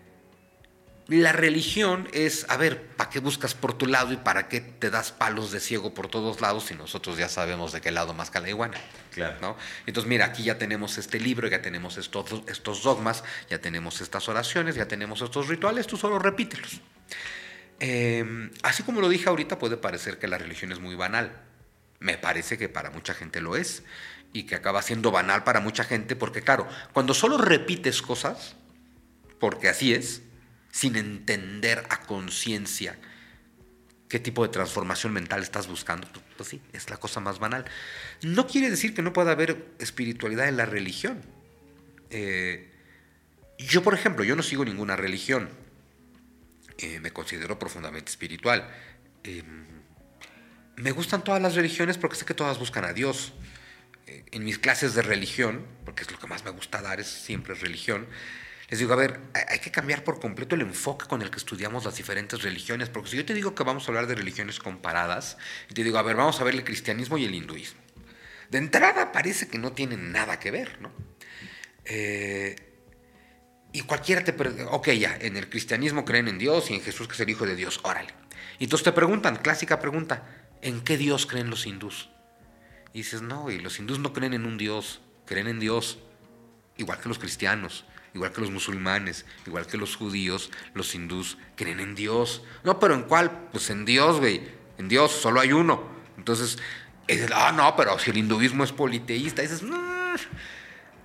La 1.12 1.34
religión 1.34 2.08
es, 2.14 2.46
a 2.48 2.56
ver, 2.56 2.84
¿para 2.96 3.10
qué 3.10 3.20
buscas 3.20 3.54
por 3.54 3.74
tu 3.74 3.86
lado 3.86 4.14
y 4.14 4.16
para 4.16 4.48
qué 4.48 4.62
te 4.62 4.90
das 4.90 5.12
palos 5.12 5.52
de 5.52 5.60
ciego 5.60 5.94
por 5.94 6.08
todos 6.08 6.40
lados 6.40 6.68
si 6.68 6.74
nosotros 6.74 7.18
ya 7.18 7.28
sabemos 7.28 7.74
de 7.74 7.82
qué 7.82 7.92
lado 7.92 8.14
más 8.14 8.34
la 8.34 8.48
iguana? 8.48 8.78
Claro. 9.14 9.38
¿no? 9.42 9.58
Entonces, 9.86 10.08
mira, 10.08 10.24
aquí 10.24 10.44
ya 10.44 10.58
tenemos 10.58 10.98
este 10.98 11.20
libro, 11.20 11.50
ya 11.50 11.62
tenemos 11.62 11.98
estos, 11.98 12.44
estos 12.48 12.82
dogmas, 12.84 13.26
ya 13.50 13.60
tenemos 13.60 14.00
estas 14.00 14.30
oraciones, 14.30 14.76
ya 14.76 14.88
tenemos 14.88 15.22
estos 15.22 15.50
rituales, 15.50 15.86
tú 15.86 15.98
solo 15.98 16.18
repítelos. 16.18 16.80
Eh, 17.82 18.50
así 18.64 18.84
como 18.84 19.02
lo 19.02 19.10
dije 19.10 19.28
ahorita, 19.28 19.60
puede 19.60 19.76
parecer 19.76 20.18
que 20.18 20.30
la 20.30 20.38
religión 20.38 20.72
es 20.72 20.80
muy 20.80 20.96
banal. 20.96 21.42
Me 22.00 22.18
parece 22.18 22.58
que 22.58 22.70
para 22.70 22.90
mucha 22.90 23.14
gente 23.14 23.42
lo 23.42 23.58
es 23.58 23.84
y 24.32 24.44
que 24.44 24.56
acaba 24.56 24.82
siendo 24.82 25.12
banal 25.12 25.44
para 25.44 25.60
mucha 25.60 25.84
gente 25.84 26.16
porque, 26.16 26.42
claro, 26.42 26.70
cuando 26.94 27.14
solo 27.14 27.38
repites 27.38 28.02
cosas, 28.02 28.56
porque 29.42 29.68
así 29.68 29.94
es, 29.94 30.22
sin 30.72 30.96
entender 30.96 31.86
a 31.90 32.02
conciencia 32.02 32.98
qué 34.12 34.20
tipo 34.20 34.44
de 34.44 34.50
transformación 34.50 35.14
mental 35.14 35.42
estás 35.42 35.68
buscando, 35.68 36.06
pues, 36.12 36.26
pues, 36.36 36.50
sí, 36.50 36.62
es 36.74 36.90
la 36.90 36.98
cosa 36.98 37.22
más 37.22 37.40
banal. 37.40 37.64
No 38.22 38.46
quiere 38.46 38.70
decir 38.70 38.94
que 38.94 39.02
no 39.02 39.14
pueda 39.14 39.32
haber 39.32 39.66
espiritualidad 39.80 40.50
en 40.50 40.58
la 40.58 40.66
religión. 40.66 41.22
Eh, 42.10 42.70
yo, 43.58 43.84
por 43.84 43.94
ejemplo, 43.94 44.26
yo 44.26 44.36
no 44.36 44.44
sigo 44.44 44.66
ninguna 44.66 44.98
religión. 44.98 45.50
Eh, 46.78 47.00
me 47.00 47.12
considero 47.12 47.58
profundamente 47.58 48.12
espiritual. 48.12 48.70
Eh, 49.24 49.44
me 50.76 50.92
gustan 50.92 51.24
todas 51.24 51.42
las 51.42 51.56
religiones 51.56 51.98
porque 51.98 52.18
sé 52.18 52.26
que 52.26 52.34
todas 52.34 52.60
buscan 52.60 52.84
a 52.84 52.94
Dios. 52.94 53.34
en 54.32 54.44
mis 54.44 54.60
clases 54.60 54.94
de 54.94 55.04
religión, 55.04 55.66
porque 55.86 56.04
es 56.04 56.12
lo 56.12 56.20
que 56.20 56.28
más 56.28 56.44
me 56.44 56.52
gusta 56.52 56.82
dar, 56.82 57.00
es 57.00 57.08
siempre 57.08 57.54
religión, 57.54 58.08
les 58.72 58.80
digo, 58.80 58.94
a 58.94 58.96
ver, 58.96 59.20
hay 59.50 59.60
que 59.60 59.70
cambiar 59.70 60.06
por 60.06 60.22
completo 60.22 60.56
el 60.56 60.62
enfoque 60.62 61.06
con 61.06 61.22
el 61.22 61.30
que 61.30 61.40
estudiamos 61.40 61.84
las 61.84 61.98
diferentes 61.98 62.42
religiones, 62.42 62.88
porque 62.88 63.10
si 63.10 63.18
yo 63.18 63.26
te 63.26 63.34
digo 63.34 63.54
que 63.54 63.64
vamos 63.64 63.84
a 63.84 63.88
hablar 63.90 64.08
de 64.08 64.16
religiones 64.16 64.60
comparadas, 64.60 65.38
y 65.70 65.74
te 65.74 65.84
digo, 65.84 65.98
a 65.98 66.04
ver, 66.04 66.16
vamos 66.16 66.40
a 66.40 66.46
ver 66.46 66.56
el 66.56 66.64
cristianismo 66.64 67.18
y 67.18 67.26
el 67.26 67.36
hinduismo. 67.36 67.82
De 68.50 68.60
entrada 68.60 69.12
parece 69.12 69.50
que 69.50 69.58
no 69.58 69.74
tienen 69.74 70.14
nada 70.14 70.40
que 70.40 70.52
ver, 70.52 70.80
¿no? 70.80 70.90
Eh, 71.84 72.56
y 73.74 73.82
cualquiera 73.82 74.24
te 74.24 74.32
pregunta, 74.32 74.70
ok, 74.70 74.92
ya, 74.92 75.18
en 75.20 75.36
el 75.36 75.50
cristianismo 75.50 76.06
creen 76.06 76.30
en 76.30 76.38
Dios 76.38 76.72
y 76.72 76.76
en 76.76 76.82
Jesús 76.82 77.10
que 77.10 77.16
es 77.16 77.20
el 77.20 77.30
Hijo 77.30 77.46
de 77.46 77.58
Dios, 77.58 77.82
órale. 77.84 78.14
Y 78.58 78.64
entonces 78.64 78.86
te 78.86 78.94
preguntan, 78.94 79.36
clásica 79.36 79.82
pregunta, 79.82 80.48
¿en 80.62 80.80
qué 80.80 80.96
Dios 80.96 81.26
creen 81.26 81.50
los 81.50 81.66
hindús? 81.66 82.10
Y 82.94 83.00
dices, 83.00 83.22
no, 83.22 83.52
y 83.52 83.60
los 83.60 83.80
hindús 83.80 84.00
no 84.00 84.14
creen 84.14 84.34
en 84.34 84.46
un 84.46 84.58
Dios, 84.58 85.02
creen 85.26 85.48
en 85.50 85.60
Dios, 85.60 86.00
igual 86.78 87.02
que 87.02 87.10
los 87.10 87.20
cristianos 87.20 87.84
igual 88.14 88.32
que 88.32 88.42
los 88.42 88.52
musulmanes, 88.52 89.26
igual 89.46 89.68
que 89.68 89.78
los 89.78 89.96
judíos, 89.96 90.52
los 90.74 90.94
hindús 90.96 91.38
creen 91.56 91.80
en 91.80 91.96
Dios. 91.96 92.44
No, 92.64 92.80
pero 92.80 92.94
¿en 92.94 93.04
cuál? 93.04 93.50
Pues 93.52 93.70
en 93.70 93.86
Dios, 93.86 94.20
güey. 94.20 94.42
En 94.78 94.90
Dios 94.90 95.12
solo 95.12 95.40
hay 95.40 95.54
uno. 95.54 95.84
Entonces, 96.18 96.58
ah, 97.34 97.52
no, 97.52 97.76
pero 97.76 97.98
si 98.00 98.12
el 98.12 98.18
hinduismo 98.18 98.64
es 98.64 98.72
politeísta, 98.72 99.42
dices, 99.42 99.64
no. 99.64 99.80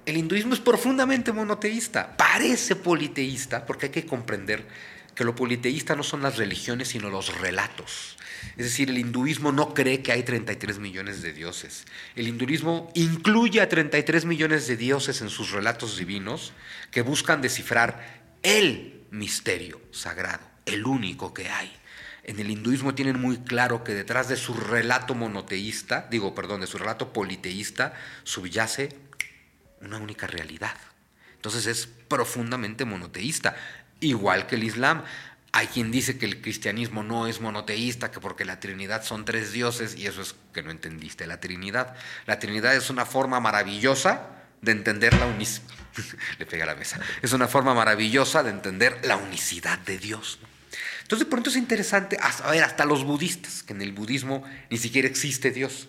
El 0.05 0.17
hinduismo 0.17 0.55
es 0.55 0.61
profundamente 0.61 1.33
monoteísta. 1.33 2.17
Parece 2.17 2.77
politeísta 2.77 3.67
porque 3.67 3.87
hay 3.87 3.93
que 3.93 4.07
comprender 4.07 4.67
que 5.15 5.25
lo 5.25 5.35
politeísta 5.35 5.97
no 5.97 6.03
son 6.03 6.23
las 6.23 6.37
religiones, 6.37 6.89
sino 6.89 7.11
los 7.11 7.37
relatos. 7.39 8.17
Es 8.57 8.65
decir, 8.65 8.91
el 8.91 8.99
hinduismo 8.99 9.53
no 9.53 9.75
cree 9.75 10.03
que 10.03 10.13
hay 10.13 10.23
33 10.23 10.79
millones 10.79 11.23
de 11.23 11.33
dioses. 11.33 11.85
El 12.15 12.29
hinduismo 12.29 12.91
incluye 12.95 13.61
a 13.61 13.69
33 13.69 14.25
millones 14.25 14.67
de 14.67 14.77
dioses 14.77 15.21
en 15.21 15.31
sus 15.31 15.51
relatos 15.51 15.97
divinos 15.97 16.53
que 16.91 17.03
buscan 17.03 17.43
descifrar 17.43 18.23
el 18.43 19.03
misterio 19.11 19.81
sagrado, 19.91 20.45
el 20.65 20.85
único 20.87 21.35
que 21.35 21.49
hay. 21.49 21.73
En 22.25 22.41
el 22.41 22.51
hinduismo 22.51 22.95
tienen 22.95 23.21
muy 23.21 23.39
claro 23.39 23.85
que 23.85 23.95
detrás 23.95 24.29
de 24.29 24.37
su 24.37 24.55
relato 24.55 25.15
monoteísta, 25.15 26.09
digo, 26.11 26.35
perdón, 26.35 26.61
de 26.61 26.67
su 26.67 26.77
relato 26.77 27.13
politeísta, 27.13 27.95
subyace 28.25 28.89
una 29.81 29.99
única 29.99 30.27
realidad. 30.27 30.77
Entonces 31.35 31.67
es 31.67 31.87
profundamente 31.87 32.85
monoteísta 32.85 33.57
igual 34.01 34.47
que 34.47 34.57
el 34.57 34.65
Islam. 34.65 35.05
Hay 35.57 35.69
quien 35.69 35.91
dice 35.91 36.19
que 36.19 36.27
el 36.27 36.43
cristianismo 36.43 37.03
no 37.03 37.27
es 37.27 37.41
monoteísta, 37.41 38.11
que 38.11 38.21
porque 38.21 38.45
la 38.45 38.61
Trinidad 38.61 39.03
son 39.03 39.25
tres 39.25 39.53
dioses, 39.53 39.97
y 39.97 40.07
eso 40.07 40.21
es 40.21 40.35
que 40.53 40.63
no 40.63 40.71
entendiste 40.71 41.27
la 41.27 41.41
Trinidad. 41.41 41.97
La 42.27 42.39
Trinidad 42.39 42.77
es 42.77 42.91
una 42.91 43.07
forma 43.07 43.41
maravillosa 43.41 44.29
de 44.61 44.73
entender 44.73 45.15
la 45.15 45.25
unicidad. 45.25 45.67
Le 46.39 46.45
pega 46.45 46.67
la 46.67 46.75
mesa. 46.75 47.01
Es 47.23 47.33
una 47.33 47.49
forma 47.49 47.73
maravillosa 47.73 48.43
de 48.43 48.51
entender 48.51 49.01
la 49.05 49.17
unicidad 49.17 49.79
de 49.79 49.97
Dios. 49.97 50.41
Entonces, 51.01 51.25
por 51.25 51.37
pronto 51.37 51.49
es 51.49 51.57
interesante, 51.57 52.19
a 52.21 52.51
ver, 52.51 52.63
hasta 52.63 52.85
los 52.85 53.05
budistas, 53.05 53.63
que 53.63 53.73
en 53.73 53.81
el 53.81 53.93
budismo 53.93 54.45
ni 54.69 54.77
siquiera 54.77 55.09
existe 55.09 55.53
Dios. 55.53 55.89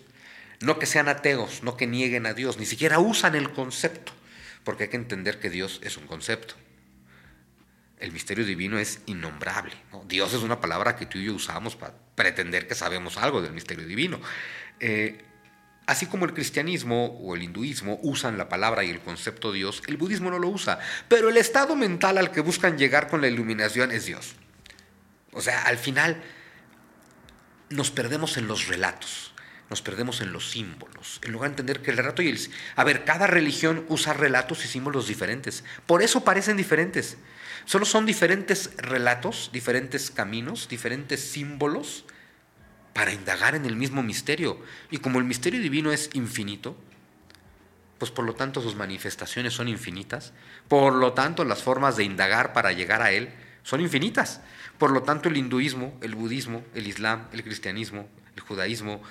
No 0.60 0.78
que 0.78 0.86
sean 0.86 1.08
ateos, 1.08 1.62
no 1.62 1.76
que 1.76 1.86
nieguen 1.86 2.24
a 2.24 2.32
Dios, 2.32 2.56
ni 2.56 2.64
siquiera 2.64 3.00
usan 3.00 3.34
el 3.34 3.52
concepto, 3.52 4.12
porque 4.64 4.84
hay 4.84 4.88
que 4.88 4.96
entender 4.96 5.38
que 5.38 5.50
Dios 5.50 5.78
es 5.84 5.98
un 5.98 6.06
concepto 6.06 6.54
el 8.00 8.12
misterio 8.12 8.44
divino 8.44 8.78
es 8.78 9.00
innombrable. 9.06 9.72
Dios 10.06 10.32
es 10.34 10.42
una 10.42 10.60
palabra 10.60 10.96
que 10.96 11.06
tú 11.06 11.18
y 11.18 11.24
yo 11.24 11.34
usamos 11.34 11.76
para 11.76 11.94
pretender 12.14 12.66
que 12.66 12.74
sabemos 12.74 13.16
algo 13.16 13.42
del 13.42 13.52
misterio 13.52 13.86
divino. 13.86 14.20
Eh, 14.80 15.24
así 15.86 16.06
como 16.06 16.24
el 16.24 16.34
cristianismo 16.34 17.18
o 17.20 17.34
el 17.34 17.42
hinduismo 17.42 17.98
usan 18.02 18.38
la 18.38 18.48
palabra 18.48 18.84
y 18.84 18.90
el 18.90 19.00
concepto 19.00 19.52
Dios, 19.52 19.82
el 19.86 19.96
budismo 19.96 20.30
no 20.30 20.38
lo 20.38 20.48
usa. 20.48 20.78
Pero 21.08 21.28
el 21.28 21.36
estado 21.36 21.76
mental 21.76 22.18
al 22.18 22.30
que 22.30 22.40
buscan 22.40 22.78
llegar 22.78 23.08
con 23.08 23.20
la 23.20 23.28
iluminación 23.28 23.90
es 23.90 24.06
Dios. 24.06 24.34
O 25.32 25.40
sea, 25.40 25.62
al 25.62 25.78
final 25.78 26.22
nos 27.70 27.90
perdemos 27.90 28.36
en 28.36 28.46
los 28.46 28.66
relatos 28.68 29.27
nos 29.70 29.82
perdemos 29.82 30.20
en 30.20 30.32
los 30.32 30.50
símbolos, 30.50 31.20
en 31.22 31.32
lugar 31.32 31.50
de 31.50 31.52
entender 31.52 31.82
que 31.82 31.90
el 31.90 31.98
relato 31.98 32.22
y 32.22 32.28
el... 32.28 32.38
A 32.74 32.84
ver, 32.84 33.04
cada 33.04 33.26
religión 33.26 33.84
usa 33.88 34.14
relatos 34.14 34.64
y 34.64 34.68
símbolos 34.68 35.08
diferentes. 35.08 35.62
Por 35.86 36.02
eso 36.02 36.24
parecen 36.24 36.56
diferentes. 36.56 37.18
Solo 37.66 37.84
son 37.84 38.06
diferentes 38.06 38.70
relatos, 38.78 39.50
diferentes 39.52 40.10
caminos, 40.10 40.68
diferentes 40.68 41.20
símbolos 41.20 42.06
para 42.94 43.12
indagar 43.12 43.54
en 43.54 43.66
el 43.66 43.76
mismo 43.76 44.02
misterio. 44.02 44.58
Y 44.90 44.98
como 44.98 45.18
el 45.18 45.24
misterio 45.24 45.60
divino 45.60 45.92
es 45.92 46.08
infinito, 46.14 46.76
pues 47.98 48.10
por 48.10 48.24
lo 48.24 48.34
tanto 48.34 48.62
sus 48.62 48.74
manifestaciones 48.74 49.52
son 49.52 49.68
infinitas, 49.68 50.32
por 50.68 50.94
lo 50.94 51.12
tanto 51.12 51.44
las 51.44 51.62
formas 51.62 51.96
de 51.96 52.04
indagar 52.04 52.52
para 52.52 52.72
llegar 52.72 53.02
a 53.02 53.10
él 53.10 53.34
son 53.62 53.80
infinitas. 53.82 54.40
Por 54.78 54.92
lo 54.92 55.02
tanto 55.02 55.28
el 55.28 55.36
hinduismo, 55.36 55.98
el 56.00 56.14
budismo, 56.14 56.64
el 56.74 56.86
islam, 56.86 57.26
el 57.32 57.42
cristianismo, 57.42 58.08
el 58.34 58.40
judaísmo, 58.40 59.02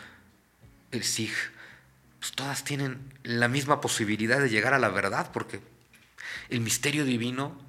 el 0.91 1.03
Sikh, 1.03 1.35
pues 2.19 2.31
todas 2.31 2.63
tienen 2.63 3.13
la 3.23 3.47
misma 3.47 3.81
posibilidad 3.81 4.39
de 4.39 4.49
llegar 4.49 4.73
a 4.73 4.79
la 4.79 4.89
verdad, 4.89 5.31
porque 5.31 5.59
el 6.49 6.61
misterio 6.61 7.05
divino 7.05 7.59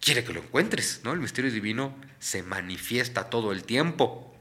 quiere 0.00 0.24
que 0.24 0.32
lo 0.32 0.40
encuentres, 0.40 1.00
¿no? 1.04 1.12
El 1.12 1.20
misterio 1.20 1.50
divino 1.50 1.96
se 2.18 2.42
manifiesta 2.42 3.30
todo 3.30 3.52
el 3.52 3.64
tiempo 3.64 4.34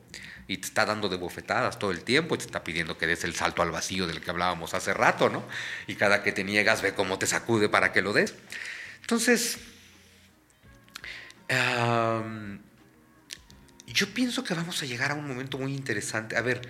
y 0.47 0.57
te 0.57 0.67
está 0.67 0.85
dando 0.85 1.07
de 1.07 1.17
bofetadas 1.17 1.79
todo 1.79 1.91
el 1.91 2.03
tiempo 2.03 2.35
y 2.35 2.37
te 2.37 2.45
está 2.45 2.63
pidiendo 2.63 2.97
que 2.97 3.07
des 3.07 3.23
el 3.23 3.33
salto 3.33 3.61
al 3.61 3.71
vacío 3.71 4.07
del 4.07 4.21
que 4.21 4.29
hablábamos 4.29 4.73
hace 4.73 4.93
rato, 4.93 5.29
¿no? 5.29 5.43
Y 5.87 5.95
cada 5.95 6.21
que 6.21 6.31
te 6.31 6.43
niegas 6.43 6.81
ve 6.81 6.93
cómo 6.93 7.17
te 7.17 7.27
sacude 7.27 7.69
para 7.69 7.93
que 7.93 8.01
lo 8.01 8.11
des. 8.13 8.35
Entonces, 9.01 9.57
yo 13.87 14.13
pienso 14.13 14.43
que 14.43 14.53
vamos 14.53 14.81
a 14.81 14.85
llegar 14.85 15.11
a 15.11 15.15
un 15.15 15.27
momento 15.27 15.57
muy 15.57 15.73
interesante. 15.73 16.35
A 16.35 16.41
ver, 16.41 16.61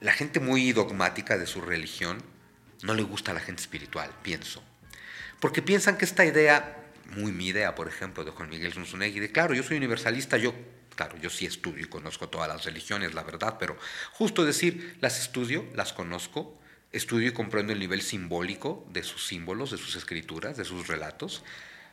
la 0.00 0.12
gente 0.12 0.40
muy 0.40 0.72
dogmática 0.72 1.36
de 1.36 1.46
su 1.46 1.60
religión 1.60 2.22
no 2.82 2.94
le 2.94 3.02
gusta 3.02 3.32
a 3.32 3.34
la 3.34 3.40
gente 3.40 3.62
espiritual, 3.62 4.10
pienso. 4.22 4.62
Porque 5.40 5.62
piensan 5.62 5.96
que 5.96 6.04
esta 6.04 6.24
idea, 6.24 6.84
muy 7.16 7.32
mi 7.32 7.48
idea, 7.48 7.74
por 7.74 7.88
ejemplo, 7.88 8.24
de 8.24 8.30
Juan 8.30 8.48
Miguel 8.48 8.72
Zunzunegui, 8.72 9.20
de 9.20 9.32
claro, 9.32 9.54
yo 9.54 9.62
soy 9.62 9.76
universalista, 9.76 10.36
yo, 10.36 10.54
claro, 10.94 11.16
yo 11.18 11.30
sí 11.30 11.46
estudio 11.46 11.84
y 11.84 11.88
conozco 11.88 12.28
todas 12.28 12.48
las 12.48 12.64
religiones, 12.64 13.14
la 13.14 13.24
verdad, 13.24 13.56
pero 13.58 13.76
justo 14.12 14.44
decir, 14.44 14.96
las 15.00 15.20
estudio, 15.20 15.64
las 15.74 15.92
conozco, 15.92 16.56
estudio 16.92 17.28
y 17.28 17.32
comprendo 17.32 17.72
el 17.72 17.78
nivel 17.80 18.02
simbólico 18.02 18.86
de 18.90 19.02
sus 19.02 19.26
símbolos, 19.26 19.70
de 19.70 19.78
sus 19.78 19.96
escrituras, 19.96 20.56
de 20.56 20.64
sus 20.64 20.86
relatos, 20.86 21.42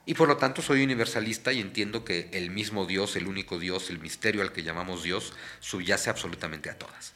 y 0.06 0.14
por 0.14 0.28
lo 0.28 0.38
tanto 0.38 0.62
soy 0.62 0.84
universalista 0.84 1.52
y 1.52 1.60
entiendo 1.60 2.06
que 2.06 2.30
el 2.34 2.52
mismo 2.52 2.86
Dios, 2.86 3.16
el 3.16 3.26
único 3.28 3.58
Dios, 3.58 3.90
el 3.90 3.98
misterio 3.98 4.44
al 4.44 4.52
que 4.52 4.62
llamamos 4.62 5.02
Dios, 5.02 5.34
subyace 5.60 6.12
absolutamente 6.12 6.70
a 6.70 6.78
todas. 6.78 7.14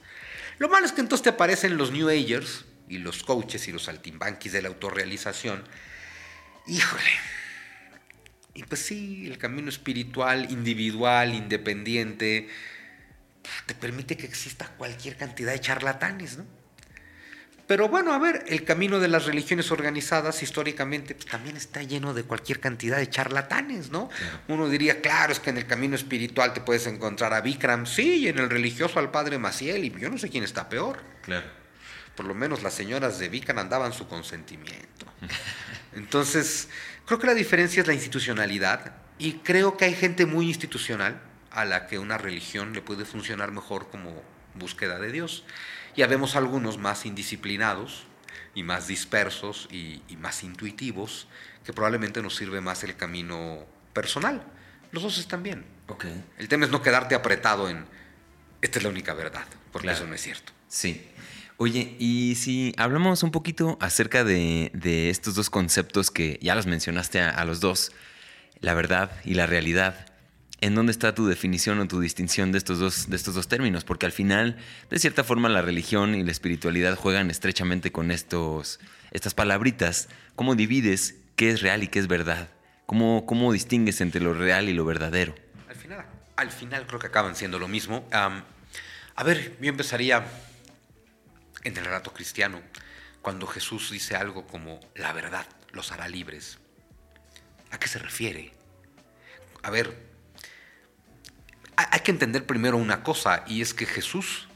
Lo 0.60 0.70
malo 0.70 0.86
es 0.86 0.92
que 0.92 1.02
entonces 1.02 1.24
te 1.24 1.30
aparecen 1.30 1.78
los 1.78 1.92
New 1.92 2.10
Agers 2.10 2.66
y 2.90 2.98
los 2.98 3.24
coaches 3.24 3.68
y 3.68 3.72
los 3.72 3.88
altimbanquis 3.88 4.52
de 4.52 4.62
la 4.62 4.68
autorrealización. 4.68 5.64
Híjole. 6.68 7.10
Y 8.54 8.64
pues 8.64 8.82
sí, 8.82 9.26
el 9.26 9.38
camino 9.38 9.70
espiritual, 9.70 10.52
individual, 10.52 11.34
independiente, 11.34 12.50
te 13.66 13.74
permite 13.74 14.18
que 14.18 14.26
exista 14.26 14.68
cualquier 14.78 15.16
cantidad 15.16 15.54
de 15.54 15.62
charlatanes, 15.62 16.38
¿no? 16.38 16.59
Pero 17.70 17.88
bueno, 17.88 18.14
a 18.14 18.18
ver, 18.18 18.46
el 18.48 18.64
camino 18.64 19.00
de 19.00 19.08
las 19.08 19.28
religiones 19.28 19.70
organizadas 19.70 20.42
históricamente 20.42 21.14
pues, 21.14 21.28
también 21.28 21.56
está 21.56 21.84
lleno 21.84 22.16
de 22.16 22.24
cualquier 22.24 22.60
cantidad 22.60 22.98
de 22.98 23.08
charlatanes, 23.08 23.92
¿no? 23.92 24.10
Uno 24.48 24.68
diría, 24.70 25.02
claro, 25.02 25.34
es 25.34 25.40
que 25.40 25.52
en 25.52 25.60
el 25.60 25.68
camino 25.68 25.96
espiritual 25.96 26.52
te 26.52 26.62
puedes 26.62 26.88
encontrar 26.88 27.32
a 27.32 27.42
Bikram, 27.42 27.86
sí, 27.86 28.22
y 28.22 28.28
en 28.28 28.40
el 28.40 28.50
religioso 28.50 28.98
al 28.98 29.12
padre 29.12 29.38
Maciel, 29.38 29.86
y 29.86 29.92
yo 30.00 30.10
no 30.10 30.18
sé 30.18 30.32
quién 30.32 30.44
está 30.44 30.68
peor. 30.68 30.98
Claro. 31.22 31.46
Por 32.16 32.26
lo 32.26 32.34
menos 32.34 32.64
las 32.64 32.74
señoras 32.74 33.20
de 33.20 33.30
Bikram 33.30 33.60
andaban 33.60 33.94
su 33.94 34.08
consentimiento. 34.08 35.06
Entonces, 35.94 36.70
creo 37.06 37.20
que 37.20 37.28
la 37.28 37.36
diferencia 37.36 37.82
es 37.82 37.88
la 37.88 37.94
institucionalidad, 37.94 38.96
y 39.20 39.34
creo 39.34 39.78
que 39.78 39.86
hay 39.86 39.94
gente 39.94 40.26
muy 40.26 40.48
institucional 40.48 41.22
a 41.52 41.66
la 41.66 41.86
que 41.86 42.00
una 42.00 42.18
religión 42.18 42.74
le 42.74 42.82
puede 42.82 43.06
funcionar 43.06 43.52
mejor 43.52 43.92
como 43.92 44.24
búsqueda 44.56 44.98
de 44.98 45.12
Dios. 45.12 45.44
Ya 46.00 46.08
vemos 46.08 46.38
algunos 46.38 46.78
más 46.78 47.06
indisciplinados 47.06 48.06
y 48.56 48.64
más 48.64 48.88
dispersos 48.88 49.68
y, 49.70 50.02
más 50.16 50.46
intuitivos, 50.46 51.28
que 51.66 51.74
probablemente 51.74 52.22
nos 52.22 52.38
sirve 52.38 52.62
más 52.62 52.86
el 52.86 52.96
camino 52.96 53.66
personal. 53.92 54.42
Los 54.94 55.04
dos 55.04 55.18
están 55.18 55.44
bien. 55.44 55.66
Okay. 55.90 56.24
El 56.38 56.48
tema 56.48 56.64
es 56.64 56.72
no 56.72 56.82
quedarte 56.82 57.16
apretado 57.16 57.70
en, 57.70 57.84
esta 58.62 58.80
es 58.80 58.84
la 58.84 58.92
única 58.92 59.14
verdad, 59.14 59.44
porque 59.74 59.92
eso 59.92 60.08
no 60.08 60.16
es 60.16 60.22
cierto. 60.22 60.54
Sí. 60.70 61.06
Oye, 61.58 61.98
y 62.00 62.36
si 62.36 62.74
hablamos 62.78 63.22
un 63.22 63.32
poquito 63.32 63.78
acerca 63.82 64.24
de, 64.24 64.72
estos 65.10 65.36
dos 65.36 65.50
conceptos 65.50 66.12
que 66.12 66.40
ya 66.42 66.56
los 66.56 66.66
mencionaste 66.66 67.20
a 67.20 67.44
los 67.44 67.60
dos, 67.60 67.92
la 68.62 68.74
verdad 68.74 69.12
y 69.26 69.34
la 69.34 69.48
realidad. 69.48 70.09
¿En 70.62 70.76
dónde 70.76 70.92
está 70.92 71.16
tu 71.16 71.26
definición 71.26 71.80
o 71.80 71.88
tu 71.88 72.02
distinción 72.02 72.52
de 72.52 72.58
estos, 72.58 72.80
dos, 72.80 73.10
de 73.10 73.16
estos 73.16 73.34
dos 73.34 73.48
términos? 73.48 73.86
Porque 73.86 74.06
al 74.06 74.12
final, 74.12 74.58
de 74.90 75.00
cierta 75.00 75.24
forma, 75.24 75.48
la 75.48 75.62
religión 75.62 76.16
y 76.16 76.24
la 76.24 76.32
espiritualidad 76.32 76.98
juegan 76.98 77.32
estrechamente 77.32 77.94
con 77.94 78.12
estos, 78.12 78.82
estas 79.12 79.34
palabritas. 79.34 80.10
¿Cómo 80.36 80.56
divides 80.56 81.16
qué 81.38 81.52
es 81.52 81.62
real 81.62 81.84
y 81.84 81.88
qué 81.88 82.00
es 82.00 82.08
verdad? 82.08 82.50
¿Cómo, 82.86 83.26
cómo 83.26 83.54
distingues 83.54 84.02
entre 84.02 84.20
lo 84.20 84.34
real 84.34 84.68
y 84.68 84.74
lo 84.74 84.84
verdadero? 84.84 85.34
Al 85.70 85.76
final, 85.76 86.06
al 86.36 86.52
final 86.52 86.86
creo 86.88 87.00
que 87.00 87.08
acaban 87.08 87.38
siendo 87.38 87.58
lo 87.58 87.70
mismo. 87.70 88.06
a 88.12 89.24
ver, 89.24 89.56
yo 89.62 89.70
empezaría 89.70 90.26
en 91.64 91.78
el 91.78 91.86
relato 91.86 92.12
cristiano, 92.12 92.62
cuando 93.22 93.48
Jesús 93.48 93.92
dice 93.92 94.16
algo 94.16 94.46
como 94.48 94.80
la 94.96 95.14
verdad 95.14 95.46
los 95.72 95.92
hará 95.94 96.10
libres. 96.10 96.58
¿A 97.72 97.80
qué 97.80 97.88
se 97.88 98.00
refiere? 98.00 98.52
A 99.62 99.70
ver, 99.70 100.09
hay 101.92 102.00
que 102.02 102.12
entender 102.12 102.46
primero 102.46 102.78
una 102.78 103.04
cosa, 103.04 103.44
y 103.48 103.62
es 103.62 103.74
que 103.74 103.86
Jesús, 103.86 104.48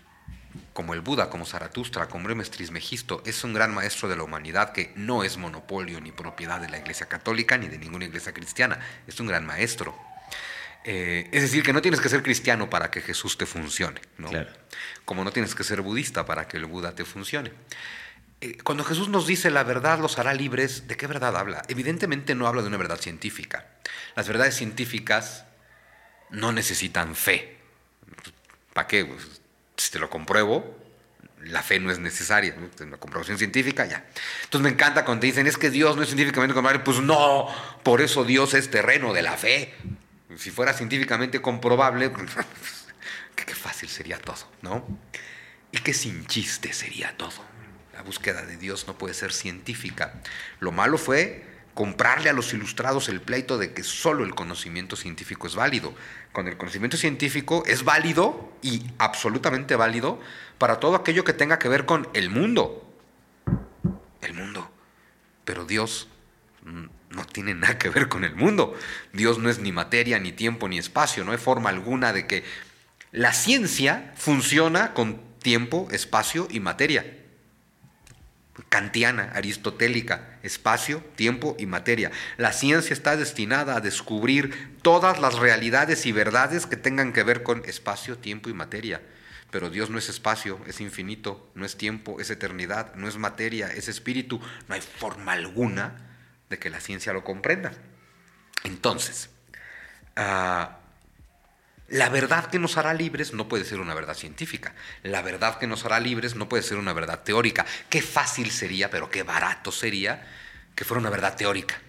como 0.73 0.93
el 0.93 1.01
Buda, 1.01 1.29
como 1.29 1.45
Zaratustra, 1.45 2.07
como 2.07 2.25
Bremes 2.25 2.51
Trismegisto, 2.51 3.21
es 3.25 3.43
un 3.43 3.53
gran 3.53 3.73
maestro 3.73 4.09
de 4.09 4.15
la 4.15 4.23
humanidad 4.23 4.73
que 4.73 4.91
no 4.95 5.23
es 5.23 5.37
monopolio 5.37 6.01
ni 6.01 6.11
propiedad 6.11 6.59
de 6.59 6.69
la 6.69 6.79
Iglesia 6.79 7.07
Católica 7.07 7.57
ni 7.57 7.67
de 7.67 7.77
ninguna 7.77 8.05
iglesia 8.05 8.33
cristiana, 8.33 8.79
es 9.07 9.19
un 9.19 9.27
gran 9.27 9.45
maestro. 9.45 9.97
Eh, 10.85 11.29
es 11.31 11.41
decir, 11.43 11.63
que 11.63 11.71
no 11.71 11.81
tienes 11.81 12.01
que 12.01 12.09
ser 12.09 12.23
cristiano 12.23 12.69
para 12.69 12.91
que 12.91 13.01
Jesús 13.01 13.37
te 13.37 13.45
funcione, 13.45 14.01
¿no? 14.17 14.29
como 15.05 15.23
no 15.23 15.31
tienes 15.31 15.55
que 15.55 15.63
ser 15.63 15.81
budista 15.81 16.25
para 16.25 16.47
que 16.47 16.57
el 16.57 16.65
Buda 16.65 16.93
te 16.93 17.05
funcione. 17.05 17.53
Eh, 18.41 18.57
cuando 18.63 18.83
Jesús 18.83 19.07
nos 19.07 19.25
dice 19.25 19.49
la 19.49 19.63
verdad 19.63 19.99
los 19.99 20.19
hará 20.19 20.33
libres, 20.33 20.87
¿de 20.87 20.97
qué 20.97 21.07
verdad 21.07 21.37
habla? 21.37 21.61
Evidentemente 21.69 22.35
no 22.35 22.47
habla 22.47 22.61
de 22.61 22.67
una 22.67 22.75
verdad 22.75 22.99
científica. 22.99 23.65
Las 24.15 24.27
verdades 24.27 24.55
científicas 24.55 25.45
no 26.33 26.51
necesitan 26.51 27.15
fe. 27.15 27.57
¿Para 28.73 28.87
qué? 28.87 29.05
Pues, 29.05 29.41
si 29.77 29.91
te 29.91 29.99
lo 29.99 30.09
compruebo, 30.09 30.77
la 31.45 31.63
fe 31.63 31.79
no 31.79 31.91
es 31.91 31.99
necesaria. 31.99 32.55
La 32.79 32.97
comprobación 32.97 33.37
científica, 33.37 33.85
ya. 33.85 34.05
Entonces 34.43 34.61
me 34.61 34.69
encanta 34.69 35.05
cuando 35.05 35.21
te 35.21 35.27
dicen, 35.27 35.47
es 35.47 35.57
que 35.57 35.69
Dios 35.69 35.95
no 35.95 36.01
es 36.01 36.09
científicamente 36.09 36.53
comprobable. 36.53 36.83
Pues 36.83 36.99
no, 36.99 37.47
por 37.83 38.01
eso 38.01 38.25
Dios 38.25 38.53
es 38.53 38.69
terreno 38.69 39.13
de 39.13 39.21
la 39.21 39.37
fe. 39.37 39.73
Si 40.35 40.49
fuera 40.49 40.73
científicamente 40.73 41.41
comprobable, 41.41 42.11
qué 43.35 43.55
fácil 43.55 43.87
sería 43.87 44.17
todo, 44.17 44.49
¿no? 44.61 44.99
Y 45.71 45.77
qué 45.79 45.93
sin 45.93 46.25
chiste 46.25 46.73
sería 46.73 47.15
todo. 47.15 47.53
La 47.93 48.01
búsqueda 48.01 48.43
de 48.43 48.57
Dios 48.57 48.87
no 48.87 48.97
puede 48.97 49.13
ser 49.13 49.31
científica. 49.31 50.21
Lo 50.59 50.71
malo 50.71 50.97
fue 50.97 51.52
comprarle 51.73 52.29
a 52.29 52.33
los 52.33 52.53
ilustrados 52.53 53.09
el 53.09 53.21
pleito 53.21 53.57
de 53.57 53.73
que 53.73 53.83
solo 53.83 54.23
el 54.23 54.35
conocimiento 54.35 54.95
científico 54.95 55.47
es 55.47 55.55
válido. 55.55 55.93
Cuando 56.31 56.51
el 56.51 56.57
conocimiento 56.57 56.97
científico 56.97 57.63
es 57.65 57.83
válido 57.83 58.51
y 58.61 58.83
absolutamente 58.97 59.75
válido 59.75 60.19
para 60.57 60.79
todo 60.79 60.95
aquello 60.95 61.23
que 61.23 61.33
tenga 61.33 61.59
que 61.59 61.69
ver 61.69 61.85
con 61.85 62.07
el 62.13 62.29
mundo. 62.29 62.87
El 64.21 64.33
mundo. 64.33 64.71
Pero 65.45 65.65
Dios 65.65 66.07
no 66.63 67.25
tiene 67.25 67.53
nada 67.55 67.77
que 67.77 67.89
ver 67.89 68.07
con 68.07 68.23
el 68.23 68.35
mundo. 68.35 68.77
Dios 69.11 69.39
no 69.39 69.49
es 69.49 69.59
ni 69.59 69.71
materia, 69.71 70.19
ni 70.19 70.31
tiempo, 70.31 70.69
ni 70.69 70.77
espacio. 70.77 71.23
No 71.23 71.31
hay 71.31 71.37
forma 71.37 71.69
alguna 71.69 72.13
de 72.13 72.27
que 72.27 72.43
la 73.11 73.33
ciencia 73.33 74.13
funciona 74.15 74.93
con 74.93 75.21
tiempo, 75.39 75.87
espacio 75.91 76.47
y 76.49 76.59
materia 76.59 77.22
kantiana, 78.73 79.29
aristotélica, 79.35 80.39
espacio, 80.41 81.03
tiempo 81.15 81.55
y 81.59 81.67
materia. 81.67 82.09
La 82.37 82.51
ciencia 82.51 82.91
está 82.91 83.15
destinada 83.15 83.75
a 83.75 83.81
descubrir 83.81 84.79
todas 84.81 85.19
las 85.19 85.35
realidades 85.35 86.07
y 86.07 86.11
verdades 86.11 86.65
que 86.65 86.75
tengan 86.75 87.13
que 87.13 87.21
ver 87.21 87.43
con 87.43 87.63
espacio, 87.65 88.17
tiempo 88.17 88.49
y 88.49 88.53
materia. 88.53 88.99
Pero 89.51 89.69
Dios 89.69 89.91
no 89.91 89.99
es 89.99 90.09
espacio, 90.09 90.59
es 90.65 90.81
infinito, 90.81 91.51
no 91.53 91.67
es 91.67 91.77
tiempo, 91.77 92.19
es 92.19 92.31
eternidad, 92.31 92.95
no 92.95 93.07
es 93.07 93.15
materia, 93.15 93.67
es 93.67 93.89
espíritu. 93.89 94.41
No 94.67 94.73
hay 94.73 94.81
forma 94.81 95.33
alguna 95.33 95.93
de 96.49 96.57
que 96.57 96.71
la 96.71 96.79
ciencia 96.79 97.13
lo 97.13 97.23
comprenda. 97.23 97.73
Entonces, 98.63 99.29
ah, 100.15 100.79
la 101.87 102.09
verdad 102.09 102.47
que 102.47 102.59
nos 102.59 102.77
hará 102.77 102.93
libres 102.93 103.33
no 103.33 103.47
puede 103.47 103.65
ser 103.65 103.79
una 103.79 103.93
verdad 103.93 104.15
científica. 104.15 104.73
La 105.03 105.21
verdad 105.21 105.59
que 105.59 105.67
nos 105.67 105.85
hará 105.85 105.99
libres 105.99 106.35
no 106.35 106.49
puede 106.49 106.63
ser 106.63 106.77
una 106.77 106.93
verdad 106.93 107.23
teórica. 107.23 107.65
Qué 107.89 108.01
fácil 108.01 108.51
sería, 108.51 108.89
pero 108.89 109.09
qué 109.09 109.23
barato 109.23 109.71
sería 109.71 110.25
que 110.75 110.85
fuera 110.85 111.01
una 111.01 111.09
verdad 111.09 111.35
teórica. 111.35 111.79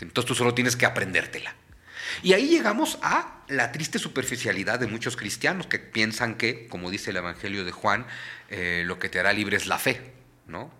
Entonces 0.00 0.26
tú 0.26 0.34
solo 0.34 0.54
tienes 0.54 0.76
que 0.76 0.86
aprendértela. 0.86 1.54
Y 2.22 2.32
ahí 2.32 2.48
llegamos 2.48 2.98
a 3.02 3.42
la 3.48 3.70
triste 3.70 3.98
superficialidad 3.98 4.78
de 4.78 4.86
muchos 4.86 5.16
cristianos 5.16 5.66
que 5.66 5.78
piensan 5.78 6.36
que, 6.36 6.66
como 6.68 6.90
dice 6.90 7.10
el 7.10 7.18
Evangelio 7.18 7.64
de 7.64 7.72
Juan, 7.72 8.06
eh, 8.48 8.82
lo 8.86 8.98
que 8.98 9.08
te 9.08 9.20
hará 9.20 9.32
libre 9.32 9.56
es 9.56 9.66
la 9.66 9.78
fe, 9.78 10.12
¿no? 10.46 10.70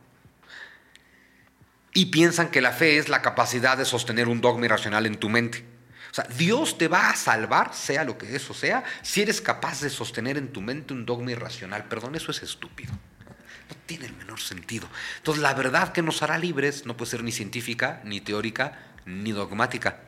Y 1.93 2.07
piensan 2.07 2.51
que 2.51 2.61
la 2.61 2.73
fe 2.73 2.99
es 2.99 3.09
la 3.09 3.23
capacidad 3.23 3.77
de 3.77 3.85
sostener 3.85 4.29
un 4.29 4.41
dogma 4.41 4.67
irracional 4.67 5.07
en 5.07 5.17
tu 5.17 5.29
mente. 5.29 5.65
O 6.11 6.15
sea, 6.15 6.25
Dios 6.25 6.79
te 6.79 6.89
va 6.89 7.11
a 7.11 7.17
salvar, 7.17 7.75
sea 7.75 8.05
lo 8.05 8.17
que 8.17 8.35
eso 8.35 8.55
sea, 8.55 8.85
si 9.03 9.23
eres 9.23 9.41
capaz 9.41 9.81
de 9.81 9.91
sostener 9.91 10.37
en 10.37 10.53
tu 10.53 10.61
mente 10.61 10.95
un 10.95 11.05
dogma 11.05 11.33
irracional. 11.33 11.85
Perdón, 11.85 12.15
eso 12.15 12.31
es 12.31 12.43
estúpido. 12.43 12.93
No 12.93 13.77
tiene 13.87 14.07
el 14.07 14.15
menor 14.15 14.41
sentido. 14.41 14.89
Entonces, 15.19 15.43
la 15.43 15.55
verdad 15.55 15.93
que 15.93 16.03
nos 16.03 16.23
hará 16.23 16.39
libres 16.39 16.87
no 16.87 16.97
puede 16.97 17.11
ser 17.11 17.23
ni 17.23 17.33
científica, 17.33 18.01
ni 18.05 18.21
teórica, 18.21 18.79
ni 19.05 19.33
dogmática. 19.33 20.01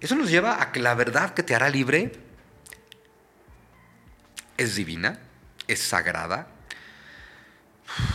Eso 0.00 0.14
nos 0.14 0.30
lleva 0.30 0.62
a 0.62 0.72
que 0.72 0.80
la 0.80 0.94
verdad 0.94 1.34
que 1.34 1.42
te 1.42 1.54
hará 1.54 1.68
libre 1.68 2.12
es 4.56 4.76
divina, 4.76 5.18
es 5.68 5.80
sagrada 5.80 6.48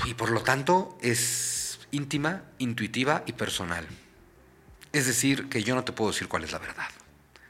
y 0.05 0.13
por 0.13 0.31
lo 0.31 0.41
tanto 0.41 0.97
es 1.01 1.79
íntima, 1.91 2.43
intuitiva 2.57 3.23
y 3.25 3.33
personal. 3.33 3.87
Es 4.93 5.07
decir, 5.07 5.49
que 5.49 5.63
yo 5.63 5.75
no 5.75 5.83
te 5.83 5.93
puedo 5.93 6.11
decir 6.11 6.27
cuál 6.27 6.43
es 6.43 6.51
la 6.51 6.59
verdad, 6.59 6.89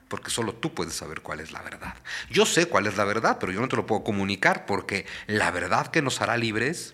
porque 0.07 0.29
solo 0.29 0.53
tú 0.53 0.73
puedes 0.73 0.93
saber 0.93 1.21
cuál 1.21 1.39
es 1.39 1.51
la 1.51 1.61
verdad. 1.61 1.95
Yo 2.29 2.45
sé 2.45 2.67
cuál 2.67 2.87
es 2.87 2.97
la 2.97 3.05
verdad, 3.05 3.37
pero 3.39 3.51
yo 3.51 3.61
no 3.61 3.67
te 3.67 3.75
lo 3.75 3.85
puedo 3.85 4.03
comunicar, 4.03 4.65
porque 4.65 5.05
la 5.27 5.49
verdad 5.51 5.87
que 5.87 6.01
nos 6.01 6.21
hará 6.21 6.37
libres 6.37 6.93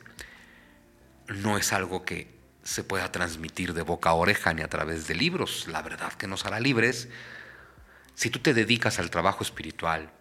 no 1.28 1.58
es 1.58 1.74
algo 1.74 2.06
que 2.06 2.38
se 2.64 2.84
pueda 2.84 3.12
transmitir 3.12 3.74
de 3.74 3.82
boca 3.82 4.10
a 4.10 4.14
oreja 4.14 4.54
ni 4.54 4.62
a 4.62 4.70
través 4.70 5.08
de 5.08 5.16
libros. 5.16 5.68
La 5.68 5.82
verdad 5.82 6.14
que 6.14 6.28
nos 6.28 6.46
hará 6.46 6.60
libres, 6.60 7.10
si 8.14 8.30
tú 8.30 8.40
te 8.40 8.54
dedicas 8.54 9.00
al 9.00 9.10
trabajo 9.10 9.44
espiritual 9.44 10.12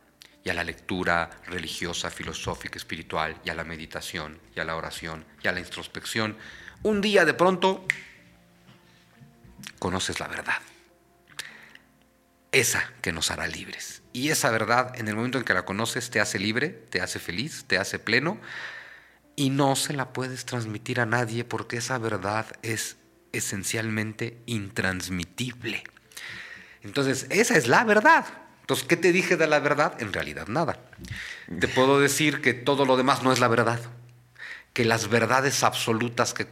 y 0.45 0.51
a 0.51 0.55
la 0.55 0.63
lectura 0.63 1.31
religiosa, 1.47 2.11
filosófica, 2.11 2.79
espiritual, 2.79 3.37
y 3.45 3.51
a 3.51 3.55
la 3.55 3.65
meditación, 3.65 4.39
y 4.55 4.61
a 4.61 4.65
la 4.65 4.77
oración, 4.77 5.25
y 5.43 5.49
a 5.49 5.53
la 5.53 5.61
introspección, 5.61 6.37
un 6.83 7.01
día 7.01 7.25
de 7.25 7.35
pronto 7.35 7.85
conoces 9.79 10.21
la 10.21 10.29
verdad. 10.29 10.61
Esa 12.53 12.93
que 13.03 13.13
nos 13.13 13.31
hará 13.31 13.47
libres. 13.47 14.03
Y 14.13 14.31
esa 14.31 14.51
verdad, 14.51 14.99
en 14.99 15.09
el 15.09 15.17
momento 15.17 15.39
en 15.39 15.45
que 15.45 15.53
la 15.53 15.65
conoces, 15.65 16.11
te 16.11 16.21
hace 16.21 16.39
libre, 16.39 16.71
te 16.71 17.01
hace 17.01 17.19
feliz, 17.19 17.65
te 17.67 17.77
hace 17.77 17.99
pleno. 17.99 18.39
Y 19.35 19.51
no 19.51 19.77
se 19.77 19.93
la 19.93 20.13
puedes 20.15 20.47
transmitir 20.47 21.01
a 21.01 21.07
nadie 21.07 21.45
porque 21.45 21.77
esa 21.77 21.99
verdad 21.99 22.47
es 22.63 22.97
esencialmente 23.33 24.39
intransmitible. 24.47 25.85
Entonces, 26.83 27.27
esa 27.29 27.57
es 27.59 27.69
la 27.69 27.85
verdad. 27.85 28.25
Entonces, 28.63 28.87
¿qué 28.87 28.97
te 28.97 29.13
dije 29.13 29.37
de 29.37 29.47
la 29.47 29.59
verdad? 29.59 30.01
En 30.01 30.13
realidad, 30.13 30.49
nada. 30.49 30.81
Te 31.61 31.69
puedo 31.69 32.01
decir 32.01 32.41
que 32.41 32.55
todo 32.55 32.87
lo 32.87 32.97
demás 32.97 33.23
no 33.23 33.33
es 33.33 33.39
la 33.39 33.49
verdad. 33.49 33.81
que 34.73 34.85
las 34.85 35.09
verdades 35.09 35.63
absolutas 35.63 36.35
que 36.35 36.47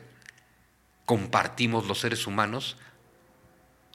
compartimos 1.04 1.86
los 1.86 2.00
seres 2.00 2.26
humanos 2.26 2.78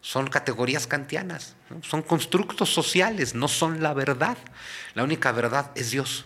son 0.01 0.27
categorías 0.27 0.87
kantianas, 0.87 1.55
son 1.81 2.01
constructos 2.01 2.73
sociales, 2.73 3.35
no 3.35 3.47
son 3.47 3.83
la 3.83 3.93
verdad. 3.93 4.37
La 4.93 5.03
única 5.03 5.31
verdad 5.31 5.71
es 5.75 5.91
Dios. 5.91 6.25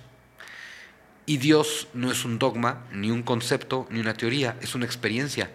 Y 1.26 1.38
Dios 1.38 1.88
no 1.94 2.12
es 2.12 2.26
un 2.26 2.38
dogma, 2.38 2.86
ni 2.92 3.10
un 3.10 3.24
concepto, 3.24 3.88
ni 3.90 4.00
una 4.00 4.14
teoría, 4.14 4.58
es 4.62 4.76
una 4.76 4.86
experiencia. 4.86 5.52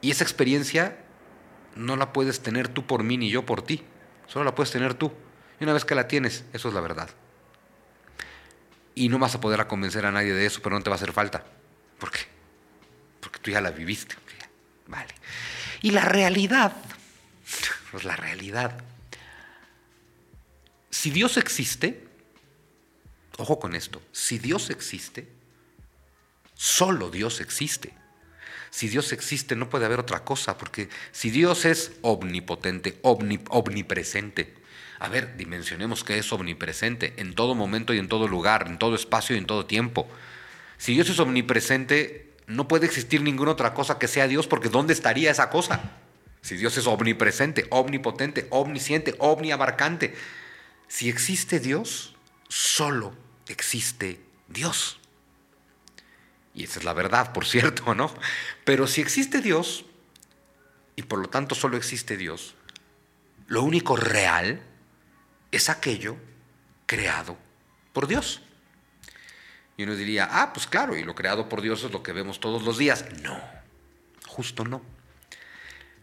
Y 0.00 0.10
esa 0.10 0.24
experiencia 0.24 0.98
no 1.74 1.96
la 1.96 2.12
puedes 2.12 2.40
tener 2.40 2.68
tú 2.68 2.86
por 2.86 3.02
mí 3.02 3.16
ni 3.16 3.30
yo 3.30 3.46
por 3.46 3.62
ti, 3.62 3.82
solo 4.26 4.44
la 4.44 4.54
puedes 4.54 4.70
tener 4.70 4.94
tú. 4.94 5.12
Y 5.58 5.64
una 5.64 5.72
vez 5.72 5.84
que 5.84 5.94
la 5.94 6.08
tienes, 6.08 6.44
eso 6.52 6.68
es 6.68 6.74
la 6.74 6.80
verdad. 6.80 7.08
Y 8.94 9.08
no 9.08 9.18
vas 9.18 9.34
a 9.34 9.40
poder 9.40 9.66
convencer 9.66 10.06
a 10.06 10.12
nadie 10.12 10.32
de 10.32 10.46
eso, 10.46 10.60
pero 10.62 10.76
no 10.76 10.82
te 10.82 10.90
va 10.90 10.94
a 10.94 10.98
hacer 10.98 11.12
falta. 11.12 11.44
¿Por 11.98 12.10
qué? 12.10 12.20
Porque 13.20 13.38
tú 13.40 13.50
ya 13.50 13.60
la 13.60 13.70
viviste. 13.70 14.16
Vale. 14.86 15.14
Y 15.82 15.90
la 15.90 16.02
realidad, 16.02 16.72
pues 17.90 18.04
la 18.04 18.16
realidad. 18.16 18.82
Si 20.90 21.10
Dios 21.10 21.36
existe, 21.36 22.06
ojo 23.38 23.58
con 23.58 23.74
esto, 23.74 24.02
si 24.12 24.38
Dios 24.38 24.70
existe, 24.70 25.28
solo 26.54 27.10
Dios 27.10 27.40
existe. 27.40 27.92
Si 28.70 28.88
Dios 28.88 29.12
existe, 29.12 29.56
no 29.56 29.70
puede 29.70 29.86
haber 29.86 30.00
otra 30.00 30.24
cosa, 30.24 30.58
porque 30.58 30.88
si 31.12 31.30
Dios 31.30 31.64
es 31.64 31.92
omnipotente, 32.02 32.98
omnipresente, 33.02 34.54
a 34.98 35.08
ver, 35.08 35.36
dimensionemos 35.36 36.04
que 36.04 36.18
es 36.18 36.32
omnipresente 36.32 37.14
en 37.18 37.34
todo 37.34 37.54
momento 37.54 37.94
y 37.94 37.98
en 37.98 38.08
todo 38.08 38.28
lugar, 38.28 38.66
en 38.66 38.78
todo 38.78 38.94
espacio 38.94 39.36
y 39.36 39.38
en 39.38 39.46
todo 39.46 39.66
tiempo. 39.66 40.08
Si 40.78 40.94
Dios 40.94 41.08
es 41.08 41.18
omnipresente, 41.18 42.34
no 42.46 42.68
puede 42.68 42.86
existir 42.86 43.22
ninguna 43.22 43.52
otra 43.52 43.74
cosa 43.74 43.98
que 43.98 44.08
sea 44.08 44.28
Dios, 44.28 44.46
porque 44.46 44.68
¿dónde 44.68 44.92
estaría 44.92 45.30
esa 45.30 45.50
cosa? 45.50 45.92
Si 46.42 46.56
Dios 46.56 46.76
es 46.76 46.86
omnipresente, 46.86 47.66
omnipotente, 47.70 48.46
omnisciente, 48.50 49.14
omniabarcante. 49.18 50.14
Si 50.88 51.08
existe 51.08 51.58
Dios, 51.58 52.14
solo 52.48 53.14
existe 53.48 54.20
Dios. 54.48 55.00
Y 56.54 56.64
esa 56.64 56.78
es 56.78 56.84
la 56.84 56.92
verdad, 56.92 57.32
por 57.32 57.44
cierto, 57.46 57.94
¿no? 57.94 58.12
Pero 58.64 58.86
si 58.86 59.00
existe 59.00 59.40
Dios, 59.40 59.84
y 60.96 61.02
por 61.02 61.18
lo 61.18 61.28
tanto 61.28 61.54
solo 61.54 61.76
existe 61.76 62.16
Dios, 62.16 62.54
lo 63.46 63.62
único 63.62 63.96
real 63.96 64.62
es 65.52 65.68
aquello 65.68 66.16
creado 66.86 67.36
por 67.92 68.06
Dios. 68.06 68.42
Y 69.76 69.82
uno 69.82 69.94
diría, 69.94 70.28
ah, 70.30 70.52
pues 70.52 70.66
claro, 70.66 70.96
y 70.96 71.04
lo 71.04 71.14
creado 71.14 71.48
por 71.48 71.60
Dios 71.60 71.84
es 71.84 71.92
lo 71.92 72.02
que 72.02 72.12
vemos 72.12 72.40
todos 72.40 72.62
los 72.62 72.78
días. 72.78 73.04
No, 73.22 73.38
justo 74.26 74.64
no. 74.64 74.95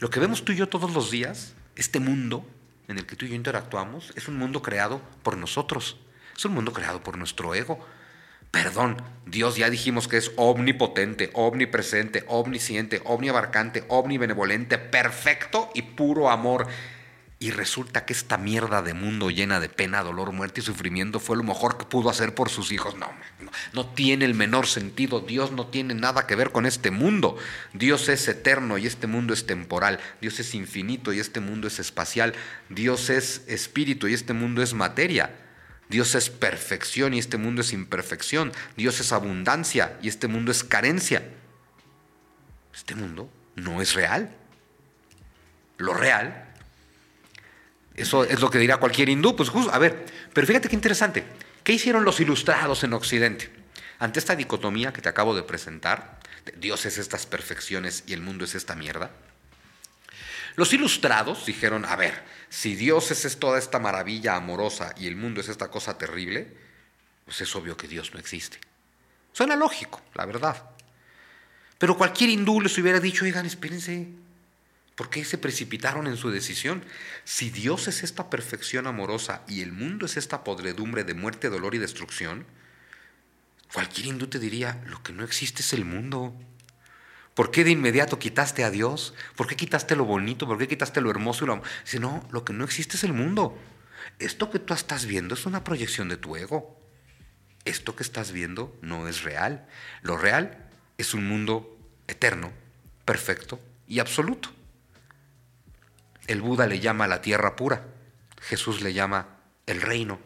Lo 0.04 0.10
que 0.10 0.20
vemos 0.20 0.44
tú 0.44 0.52
y 0.52 0.58
yo 0.58 0.68
todos 0.68 0.94
los 0.94 1.12
días, 1.12 1.54
este 1.78 2.02
mundo 2.02 2.46
en 2.90 2.98
el 2.98 3.06
que 3.06 3.16
tú 3.16 3.26
y 3.26 3.30
yo 3.30 3.36
interactuamos, 3.36 4.12
es 4.18 4.28
un 4.28 4.36
mundo 4.36 4.62
creado 4.62 5.02
por 5.24 5.38
nosotros. 5.38 5.98
Es 6.36 6.44
un 6.44 6.54
mundo 6.54 6.74
creado 6.74 7.02
por 7.02 7.18
nuestro 7.18 7.56
ego. 7.56 7.80
Perdón, 8.52 8.98
Dios 9.26 9.56
ya 9.56 9.70
dijimos 9.70 10.10
que 10.10 10.18
es 10.18 10.34
omnipotente, 10.36 11.30
omnipresente, 11.34 12.26
omnisciente, 12.28 13.02
omniabarcante, 13.06 13.86
omnibenevolente, 13.88 14.78
perfecto 14.78 15.70
y 15.74 15.84
puro 15.84 16.30
amor. 16.30 16.68
Y 17.44 17.52
resulta 17.52 18.06
que 18.06 18.14
esta 18.14 18.38
mierda 18.38 18.82
de 18.82 18.94
mundo 18.94 19.30
llena 19.30 19.60
de 19.60 19.68
pena, 19.68 20.02
dolor, 20.02 20.32
muerte 20.32 20.62
y 20.62 20.64
sufrimiento 20.64 21.20
fue 21.20 21.36
lo 21.36 21.44
mejor 21.44 21.78
que 21.78 21.84
pudo 21.84 22.10
hacer 22.10 22.34
por 22.34 22.48
sus 22.48 22.72
hijos. 22.72 22.96
No, 22.96 23.12
no, 23.74 23.86
tiene 23.86 24.24
el 24.24 24.34
menor 24.34 24.66
sentido. 24.66 25.20
Dios 25.20 25.52
no 25.52 25.68
tiene 25.68 25.94
nada 25.94 26.26
que 26.26 26.38
ver 26.38 26.54
con 26.54 26.66
este 26.66 26.90
mundo. 26.90 27.36
Dios 27.74 28.08
es 28.08 28.30
eterno 28.30 28.78
y 28.78 28.88
este 28.88 29.08
mundo 29.08 29.34
es 29.34 29.46
temporal. 29.46 30.00
Dios 30.22 30.40
es 30.40 30.56
infinito 30.56 31.12
y 31.12 31.20
este 31.20 31.42
mundo 31.42 31.68
es 31.68 31.80
espacial. 31.80 32.34
Dios 32.70 33.10
es 33.10 33.44
espíritu 33.48 34.08
y 34.08 34.14
este 34.14 34.32
mundo 34.32 34.64
es 34.64 34.74
materia. 34.74 35.36
Dios 35.90 36.16
es 36.16 36.30
perfección 36.30 37.14
y 37.14 37.20
este 37.20 37.36
mundo 37.36 37.60
es 37.60 37.74
imperfección. 37.74 38.54
Dios 38.78 39.02
es 39.02 39.12
abundancia 39.12 39.98
y 40.02 40.08
este 40.08 40.30
mundo 40.30 40.50
es 40.50 40.64
carencia. 40.64 41.28
Este 42.74 42.96
mundo 42.96 43.30
no 43.58 43.82
es 43.82 43.96
real. 43.96 44.34
Lo 45.78 45.94
real 45.94 46.43
eso 47.96 48.24
es 48.24 48.40
lo 48.40 48.50
que 48.50 48.60
dirá 48.60 48.78
cualquier 48.78 49.10
hindú. 49.10 49.36
Pues 49.36 49.50
justo, 49.50 49.74
a 49.74 49.80
ver, 49.80 50.06
pero 50.34 50.48
fíjate 50.48 50.70
qué 50.70 50.76
interesante. 50.76 51.24
¿Qué 51.64 51.74
hicieron 51.74 52.04
los 52.04 52.20
ilustrados 52.20 52.84
en 52.84 52.94
Occidente? 52.94 53.50
Ante 54.00 54.20
esta 54.20 54.36
dicotomía 54.36 54.92
que 54.92 55.02
te 55.02 55.10
acabo 55.10 55.36
de 55.36 55.44
presentar, 55.44 56.20
Dios 56.58 56.86
es 56.86 56.98
estas 56.98 57.26
perfecciones 57.26 58.04
y 58.06 58.14
el 58.14 58.22
mundo 58.22 58.46
es 58.46 58.56
esta 58.56 58.76
mierda. 58.76 59.12
Los 60.56 60.74
ilustrados 60.74 61.46
dijeron, 61.46 61.86
a 61.86 61.96
ver, 61.96 62.22
si 62.50 62.76
Dios 62.76 63.10
es 63.12 63.40
toda 63.40 63.58
esta 63.58 63.80
maravilla 63.80 64.36
amorosa 64.36 64.94
y 64.98 65.08
el 65.08 65.16
mundo 65.16 65.42
es 65.42 65.50
esta 65.50 65.72
cosa 65.72 65.98
terrible, 65.98 66.54
pues 67.26 67.42
es 67.42 67.56
obvio 67.56 67.78
que 67.78 67.88
Dios 67.88 68.14
no 68.14 68.20
existe. 68.20 68.60
Suena 69.32 69.56
lógico, 69.56 70.02
la 70.14 70.26
verdad. 70.26 70.70
Pero 71.78 71.98
cualquier 71.98 72.30
hindú 72.30 72.62
les 72.62 72.78
hubiera 72.78 73.00
dicho, 73.00 73.26
oigan, 73.26 73.46
espérense, 73.46 74.08
¿Por 74.96 75.10
qué 75.10 75.26
se 75.26 75.40
precipitaron 75.40 76.06
en 76.06 76.18
su 76.18 76.30
decisión? 76.30 76.84
Si 77.24 77.50
Dios 77.50 77.88
es 77.88 78.04
esta 78.04 78.30
perfección 78.30 78.86
amorosa 78.86 79.42
y 79.48 79.62
el 79.62 79.72
mundo 79.72 80.06
es 80.06 80.18
esta 80.18 80.44
podredumbre 80.44 81.04
de 81.04 81.16
muerte, 81.16 81.50
dolor 81.50 81.74
y 81.74 81.80
destrucción, 81.80 82.46
cualquier 83.74 84.08
hindú 84.08 84.28
te 84.28 84.38
diría, 84.38 84.84
lo 84.86 85.02
que 85.02 85.14
no 85.14 85.24
existe 85.24 85.62
es 85.64 85.74
el 85.74 85.84
mundo. 85.84 86.36
¿Por 87.34 87.50
qué 87.50 87.64
de 87.64 87.72
inmediato 87.72 88.20
quitaste 88.20 88.64
a 88.64 88.70
Dios? 88.70 89.16
¿Por 89.36 89.48
qué 89.48 89.56
quitaste 89.56 89.96
lo 89.96 90.06
bonito? 90.06 90.46
¿Por 90.46 90.60
qué 90.60 90.68
quitaste 90.68 91.02
lo 91.02 91.10
hermoso 91.10 91.46
y 91.46 91.48
lo... 91.48 91.64
Si 91.84 91.98
no, 91.98 92.28
lo 92.32 92.46
que 92.46 92.54
no 92.54 92.64
existe 92.64 92.96
es 92.96 93.04
el 93.04 93.14
mundo. 93.14 93.58
Esto 94.20 94.52
que 94.52 94.60
tú 94.60 94.76
estás 94.76 95.08
viendo 95.08 95.34
es 95.34 95.48
una 95.48 95.64
proyección 95.64 96.08
de 96.08 96.18
tu 96.18 96.36
ego. 96.36 96.80
Esto 97.66 97.96
que 97.96 98.04
estás 98.04 98.32
viendo 98.32 98.78
no 98.84 99.08
es 99.08 99.24
real. 99.24 99.66
Lo 100.04 100.18
real 100.18 100.70
es 101.00 101.16
un 101.16 101.28
mundo 101.28 101.76
eterno, 102.08 102.52
perfecto 103.06 103.60
y 103.88 103.98
absoluto. 103.98 104.52
El 106.28 106.42
Buda 106.42 106.68
le 106.68 106.80
llama 106.80 107.08
la 107.08 107.22
tierra 107.22 107.56
pura, 107.56 107.86
Jesús 108.42 108.82
le 108.82 108.94
llama 108.94 109.28
el 109.66 109.82
reino. 109.82 110.20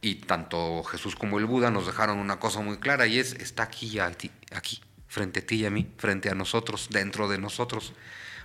Y 0.00 0.16
tanto 0.16 0.82
Jesús 0.84 1.16
como 1.16 1.38
el 1.38 1.46
Buda 1.46 1.70
nos 1.70 1.86
dejaron 1.86 2.18
una 2.18 2.38
cosa 2.38 2.60
muy 2.60 2.78
clara 2.78 3.06
y 3.06 3.18
es, 3.18 3.32
está 3.34 3.62
aquí, 3.62 3.98
aquí, 3.98 4.82
frente 5.08 5.40
a 5.40 5.46
ti 5.46 5.56
y 5.56 5.66
a 5.66 5.70
mí, 5.70 5.90
frente 5.96 6.30
a 6.30 6.34
nosotros, 6.34 6.88
dentro 6.90 7.28
de 7.28 7.38
nosotros. 7.38 7.94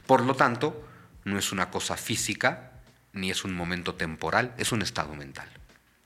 Por 0.06 0.22
lo 0.22 0.36
tanto, 0.36 0.88
no 1.26 1.38
es 1.38 1.52
una 1.52 1.70
cosa 1.70 1.98
física, 1.98 2.72
ni 3.14 3.30
es 3.30 3.44
un 3.44 3.54
momento 3.54 3.96
temporal, 3.96 4.54
es 4.58 4.72
un 4.72 4.82
estado 4.82 5.14
mental. 5.16 5.50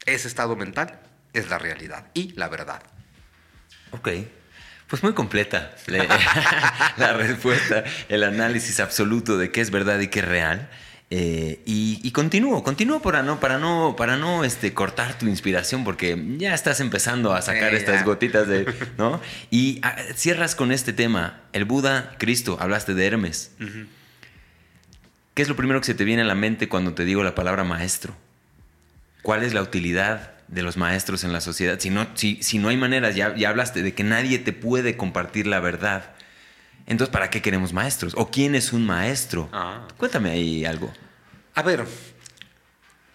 Ese 0.06 0.28
estado 0.28 0.56
mental 0.56 1.00
es 1.34 1.50
la 1.50 1.60
realidad 1.60 2.08
y 2.14 2.32
la 2.34 2.50
verdad. 2.50 2.82
Ok. 3.92 4.10
Pues 4.94 5.02
muy 5.02 5.14
completa 5.14 5.74
la, 6.98 7.14
respuesta, 7.14 7.84
el 8.10 8.24
análisis 8.24 8.80
absoluto 8.80 9.40
de 9.40 9.50
qué 9.50 9.60
es 9.60 9.72
verdad 9.72 10.00
y 10.00 10.08
qué 10.08 10.20
es 10.20 10.28
real. 10.28 10.70
Eh, 11.10 11.64
y, 11.66 12.12
continúo, 12.12 12.64
continúo 12.64 13.02
para 13.02 13.24
no, 13.24 13.40
para 13.40 13.58
no, 13.58 13.96
para 13.98 14.18
no 14.18 14.44
este, 14.44 14.76
cortar 14.76 15.18
tu 15.18 15.26
inspiración, 15.26 15.84
porque 15.84 16.24
ya 16.38 16.54
estás 16.54 16.80
empezando 16.80 17.34
a 17.34 17.42
sacar 17.42 17.74
estas 17.74 18.06
gotitas 18.06 18.48
de. 18.48 18.72
¿no? 19.00 19.20
Y 19.50 19.80
ah, 19.82 19.96
cierras 20.14 20.54
con 20.54 20.72
este 20.72 20.94
tema: 20.94 21.42
el 21.54 21.66
Buda, 21.66 22.14
Cristo, 22.20 22.58
hablaste 22.60 22.94
de 22.94 23.08
Hermes. 23.08 23.50
¿Qué 25.34 25.42
es 25.42 25.50
lo 25.50 25.56
primero 25.56 25.80
que 25.80 25.88
se 25.88 25.96
te 25.96 26.04
viene 26.04 26.22
a 26.22 26.26
la 26.26 26.36
mente 26.36 26.70
cuando 26.70 26.94
te 26.94 27.04
digo 27.04 27.24
la 27.24 27.34
palabra 27.34 27.64
maestro? 27.64 28.16
¿Cuál 29.24 29.42
es 29.42 29.56
la 29.56 29.64
utilidad 29.64 30.33
de 30.48 30.62
los 30.62 30.78
maestros 30.78 31.24
en 31.24 31.34
la 31.34 31.42
sociedad. 31.42 31.80
Si 31.80 31.90
no, 31.90 32.08
si, 32.16 32.42
si 32.42 32.60
no 32.60 32.70
hay 32.70 32.78
maneras, 32.78 33.16
ya, 33.16 33.36
ya 33.36 33.50
hablaste 33.50 33.82
de 33.82 33.94
que 33.94 34.04
nadie 34.04 34.40
te 34.40 34.54
puede 34.54 34.98
compartir 34.98 35.48
la 35.48 35.60
verdad. 35.60 36.14
Entonces, 36.86 37.12
¿para 37.12 37.30
qué 37.30 37.42
queremos 37.42 37.74
maestros? 37.74 38.14
¿O 38.18 38.30
quién 38.30 38.56
es 38.56 38.74
un 38.74 38.86
maestro? 38.86 39.50
Ah. 39.54 39.88
Cuéntame 39.98 40.32
ahí 40.32 40.66
algo. 40.66 40.92
A 41.56 41.62
ver, 41.62 41.86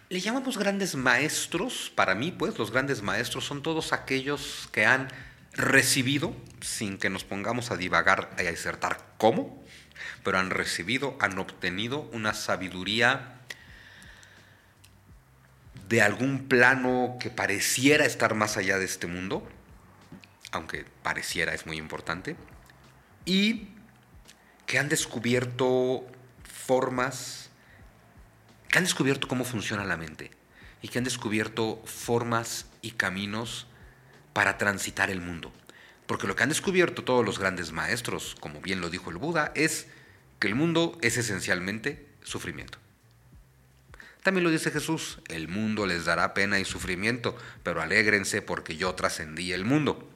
le 0.08 0.20
llamamos 0.20 0.58
grandes 0.58 0.94
maestros. 0.94 1.92
Para 1.94 2.14
mí, 2.14 2.32
pues, 2.32 2.58
los 2.58 2.70
grandes 2.70 3.02
maestros 3.02 3.44
son 3.44 3.62
todos 3.62 3.92
aquellos 3.92 4.68
que 4.72 4.86
han 4.86 5.08
recibido, 5.52 6.34
sin 6.60 6.98
que 6.98 7.10
nos 7.10 7.24
pongamos 7.24 7.70
a 7.70 7.76
divagar 7.76 8.30
y 8.38 8.46
a 8.46 8.50
disertar 8.50 8.98
cómo, 9.18 9.62
pero 10.24 10.38
han 10.38 10.50
recibido, 10.50 11.16
han 11.20 11.38
obtenido 11.38 12.08
una 12.12 12.32
sabiduría 12.32 13.37
de 15.88 16.02
algún 16.02 16.48
plano 16.48 17.16
que 17.18 17.30
pareciera 17.30 18.04
estar 18.04 18.34
más 18.34 18.56
allá 18.56 18.78
de 18.78 18.84
este 18.84 19.06
mundo, 19.06 19.48
aunque 20.52 20.84
pareciera 21.02 21.54
es 21.54 21.66
muy 21.66 21.78
importante, 21.78 22.36
y 23.24 23.68
que 24.66 24.78
han 24.78 24.88
descubierto 24.88 26.06
formas, 26.44 27.50
que 28.68 28.78
han 28.78 28.84
descubierto 28.84 29.28
cómo 29.28 29.44
funciona 29.44 29.84
la 29.84 29.96
mente 29.96 30.30
y 30.82 30.88
que 30.88 30.98
han 30.98 31.04
descubierto 31.04 31.82
formas 31.86 32.66
y 32.82 32.92
caminos 32.92 33.66
para 34.34 34.58
transitar 34.58 35.10
el 35.10 35.20
mundo. 35.20 35.52
Porque 36.06 36.26
lo 36.26 36.36
que 36.36 36.42
han 36.42 36.48
descubierto 36.50 37.04
todos 37.04 37.24
los 37.24 37.38
grandes 37.38 37.72
maestros, 37.72 38.36
como 38.40 38.60
bien 38.60 38.80
lo 38.80 38.90
dijo 38.90 39.10
el 39.10 39.16
Buda, 39.16 39.52
es 39.54 39.88
que 40.38 40.48
el 40.48 40.54
mundo 40.54 40.98
es 41.00 41.16
esencialmente 41.16 42.06
sufrimiento. 42.22 42.78
También 44.28 44.44
lo 44.44 44.50
dice 44.50 44.70
Jesús, 44.70 45.20
el 45.28 45.48
mundo 45.48 45.86
les 45.86 46.04
dará 46.04 46.34
pena 46.34 46.60
y 46.60 46.66
sufrimiento, 46.66 47.34
pero 47.62 47.80
alégrense 47.80 48.42
porque 48.42 48.76
yo 48.76 48.94
trascendí 48.94 49.54
el 49.54 49.64
mundo. 49.64 50.06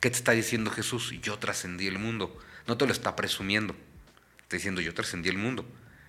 ¿Qué 0.00 0.08
te 0.08 0.16
está 0.16 0.32
diciendo 0.32 0.70
Jesús? 0.70 1.12
Yo 1.20 1.38
trascendí 1.38 1.86
el 1.86 1.98
mundo. 1.98 2.34
No 2.66 2.78
te 2.78 2.86
lo 2.86 2.92
está 2.92 3.14
presumiendo. 3.14 3.76
Está 4.40 4.56
diciendo 4.56 4.80
yo 4.80 4.94
trascendí 4.94 5.28
el 5.28 5.36
mundo. 5.36 5.66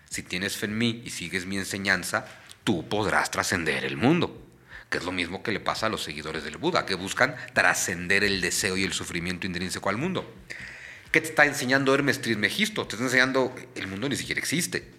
Si 0.10 0.24
tienes 0.24 0.56
fe 0.56 0.68
en 0.68 0.78
mí 0.78 1.02
y 1.04 1.10
sigues 1.10 1.46
mi 1.46 1.58
enseñanza, 1.58 2.28
tú 2.64 2.88
podrás 2.88 3.30
trascender 3.30 3.84
el 3.84 3.98
mundo. 3.98 4.42
Que 4.90 5.00
es 5.00 5.04
lo 5.04 5.12
mismo 5.12 5.44
que 5.44 5.52
le 5.52 5.60
pasa 5.60 5.88
a 5.88 5.90
los 5.90 6.02
seguidores 6.02 6.46
del 6.46 6.56
Buda, 6.56 6.86
que 6.86 6.96
buscan 6.96 7.36
trascender 7.54 8.24
el 8.24 8.40
deseo 8.40 8.78
y 8.78 8.86
el 8.86 8.94
sufrimiento 8.94 9.46
intrínseco 9.46 9.90
al 9.90 9.98
mundo. 9.98 10.34
¿Qué 11.12 11.20
te 11.20 11.28
está 11.28 11.46
enseñando 11.46 11.94
Hermes 11.94 12.22
Trismegisto? 12.22 12.88
Te 12.88 12.96
está 12.96 13.04
enseñando 13.04 13.54
el 13.76 13.88
mundo 13.88 14.08
ni 14.08 14.16
siquiera 14.16 14.40
existe. 14.40 14.94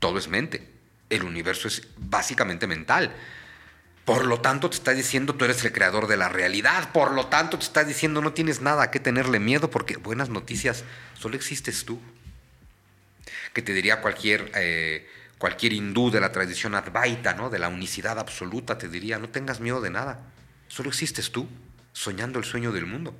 Todo 0.00 0.18
es 0.18 0.26
mente. 0.26 0.81
El 1.12 1.24
universo 1.24 1.68
es 1.68 1.86
básicamente 1.98 2.66
mental. 2.66 3.14
Por 4.06 4.24
lo 4.24 4.40
tanto, 4.40 4.70
te 4.70 4.76
está 4.76 4.94
diciendo 4.94 5.34
tú 5.34 5.44
eres 5.44 5.62
el 5.62 5.72
creador 5.72 6.06
de 6.06 6.16
la 6.16 6.30
realidad. 6.30 6.90
Por 6.90 7.12
lo 7.12 7.26
tanto, 7.26 7.58
te 7.58 7.64
está 7.64 7.84
diciendo 7.84 8.22
no 8.22 8.32
tienes 8.32 8.62
nada 8.62 8.84
a 8.84 8.90
qué 8.90 8.98
tenerle 8.98 9.38
miedo 9.38 9.70
porque 9.70 9.96
buenas 9.96 10.30
noticias, 10.30 10.84
solo 11.14 11.36
existes 11.36 11.84
tú. 11.84 12.00
Que 13.52 13.60
te 13.60 13.74
diría 13.74 14.00
cualquier, 14.00 14.50
eh, 14.54 15.06
cualquier 15.36 15.74
hindú 15.74 16.10
de 16.10 16.20
la 16.20 16.32
tradición 16.32 16.74
advaita, 16.74 17.34
¿no? 17.34 17.50
de 17.50 17.58
la 17.58 17.68
unicidad 17.68 18.18
absoluta, 18.18 18.78
te 18.78 18.88
diría 18.88 19.18
no 19.18 19.28
tengas 19.28 19.60
miedo 19.60 19.82
de 19.82 19.90
nada. 19.90 20.18
Solo 20.66 20.88
existes 20.88 21.30
tú, 21.30 21.46
soñando 21.92 22.38
el 22.38 22.46
sueño 22.46 22.72
del 22.72 22.86
mundo. 22.86 23.14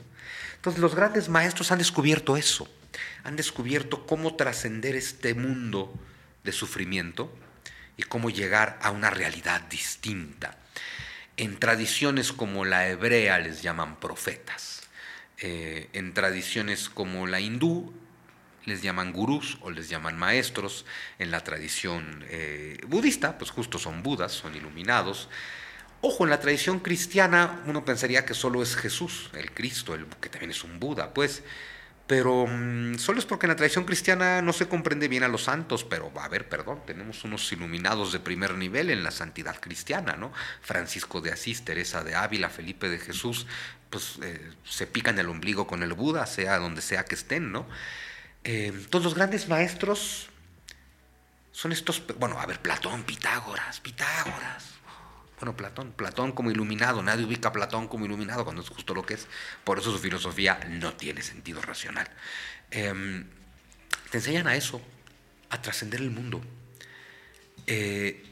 Entonces 0.57 0.81
los 0.81 0.95
grandes 0.95 1.29
maestros 1.29 1.71
han 1.71 1.79
descubierto 1.79 2.39
eso, 2.39 2.67
han 3.23 3.37
descubierto 3.37 4.07
cómo 4.07 4.35
trascender 4.35 4.97
este 4.97 5.35
mundo 5.35 5.93
de 6.43 6.53
sufrimiento 6.53 7.31
y 7.97 8.03
cómo 8.05 8.31
llegar 8.31 8.79
a 8.83 8.91
una 8.91 9.11
realidad 9.11 9.61
distinta. 9.63 10.57
En 11.37 11.59
tradiciones 11.59 12.33
como 12.33 12.65
la 12.65 12.89
hebrea 12.89 13.39
les 13.39 13.63
llaman 13.63 13.99
profetas, 13.99 14.83
eh, 15.39 15.89
en 15.93 16.15
tradiciones 16.15 16.89
como 16.89 17.27
la 17.27 17.41
hindú 17.41 17.93
les 18.65 18.81
llaman 18.81 19.13
gurús 19.13 19.59
o 19.63 19.71
les 19.71 19.89
llaman 19.89 20.17
maestros, 20.17 20.87
en 21.19 21.33
la 21.33 21.41
tradición 21.41 22.25
eh, 22.29 22.79
budista, 22.87 23.37
pues 23.37 23.51
justo 23.51 23.77
son 23.77 24.05
budas, 24.05 24.31
son 24.31 24.55
iluminados, 24.55 25.29
Ojo, 26.05 26.25
en 26.25 26.31
la 26.31 26.41
tradición 26.41 26.81
cristiana 26.81 27.63
uno 27.65 27.85
pensaría 27.85 28.27
que 28.27 28.35
solo 28.35 28.61
es 28.61 28.75
Jesús, 28.75 29.31
el 29.35 29.53
Cristo, 29.53 29.95
el, 29.95 30.07
que 30.07 30.29
también 30.29 30.51
es 30.51 30.65
un 30.65 30.81
Buda, 30.81 31.15
pues. 31.15 31.45
Pero 32.13 32.47
mm, 32.47 32.99
solo 32.99 33.21
es 33.21 33.25
porque 33.25 33.47
en 33.47 33.53
la 33.53 33.57
tradición 33.57 33.87
cristiana 33.87 34.43
no 34.43 34.53
se 34.53 34.69
comprende 34.69 35.09
bien 35.09 35.23
a 35.23 35.29
los 35.29 35.45
santos, 35.45 35.83
pero 35.83 36.13
va 36.13 36.27
a 36.27 36.29
ver, 36.29 36.47
perdón, 36.47 36.83
tenemos 36.85 37.25
unos 37.25 37.51
iluminados 37.53 38.13
de 38.13 38.21
primer 38.21 38.53
nivel 38.53 38.91
en 38.91 39.03
la 39.03 39.11
santidad 39.11 39.59
cristiana, 39.59 40.17
¿no? 40.17 40.31
Francisco 40.61 41.23
de 41.23 41.33
Asís, 41.33 41.65
Teresa 41.65 42.05
de 42.05 42.15
Ávila, 42.15 42.51
Felipe 42.51 42.91
de 42.91 42.99
Jesús, 42.99 43.47
pues 43.89 44.19
eh, 44.23 44.53
se 44.63 44.87
pican 44.87 45.19
el 45.19 45.31
ombligo 45.31 45.67
con 45.67 45.83
el 45.83 45.95
Buda, 45.95 46.27
sea 46.27 46.59
donde 46.59 46.83
sea 46.83 47.07
que 47.07 47.15
estén, 47.15 47.51
¿no? 47.51 47.67
Eh, 48.45 48.75
todos 48.91 49.07
los 49.07 49.15
grandes 49.15 49.49
maestros 49.49 50.29
son 51.51 51.73
estos, 51.73 52.03
bueno, 52.19 52.39
a 52.39 52.45
ver, 52.45 52.61
Platón, 52.61 53.05
Pitágoras, 53.05 53.81
Pitágoras, 53.81 54.67
bueno, 55.43 55.57
Platón, 55.57 55.91
Platón 55.91 56.31
como 56.31 56.53
iluminado, 56.53 57.03
nadie 57.03 57.25
ubica 57.25 57.49
a 57.49 57.53
Platón 57.53 57.89
como 57.89 58.05
iluminado 58.05 58.45
cuando 58.45 58.63
es 58.63 58.69
justo 58.69 58.95
lo 58.95 59.05
que 59.05 59.15
es, 59.15 59.27
por 59.65 59.77
eso 59.77 59.91
su 59.91 59.99
filosofía 59.99 60.61
no 60.71 60.95
tiene 60.95 61.21
sentido 61.21 61.61
racional. 61.61 62.09
Em, 62.71 63.27
te 64.13 64.19
enseñan 64.19 64.47
a 64.47 64.55
eso, 64.55 64.81
a 65.51 65.61
trascender 65.61 66.01
el 66.01 66.11
mundo. 66.11 66.41
Eh, 67.67 68.23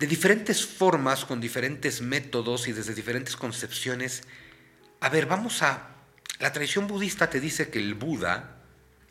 de 0.00 0.06
diferentes 0.08 0.66
formas, 0.66 1.24
con 1.24 1.40
diferentes 1.40 2.00
métodos 2.00 2.66
y 2.66 2.72
desde 2.72 2.92
diferentes 2.92 3.36
concepciones. 3.36 4.24
A 4.98 5.08
ver, 5.08 5.26
vamos 5.26 5.62
a... 5.62 5.90
La 6.40 6.52
tradición 6.52 6.88
budista 6.88 7.30
te 7.30 7.38
dice 7.38 7.70
que 7.70 7.78
el 7.78 7.94
Buda, 7.94 8.56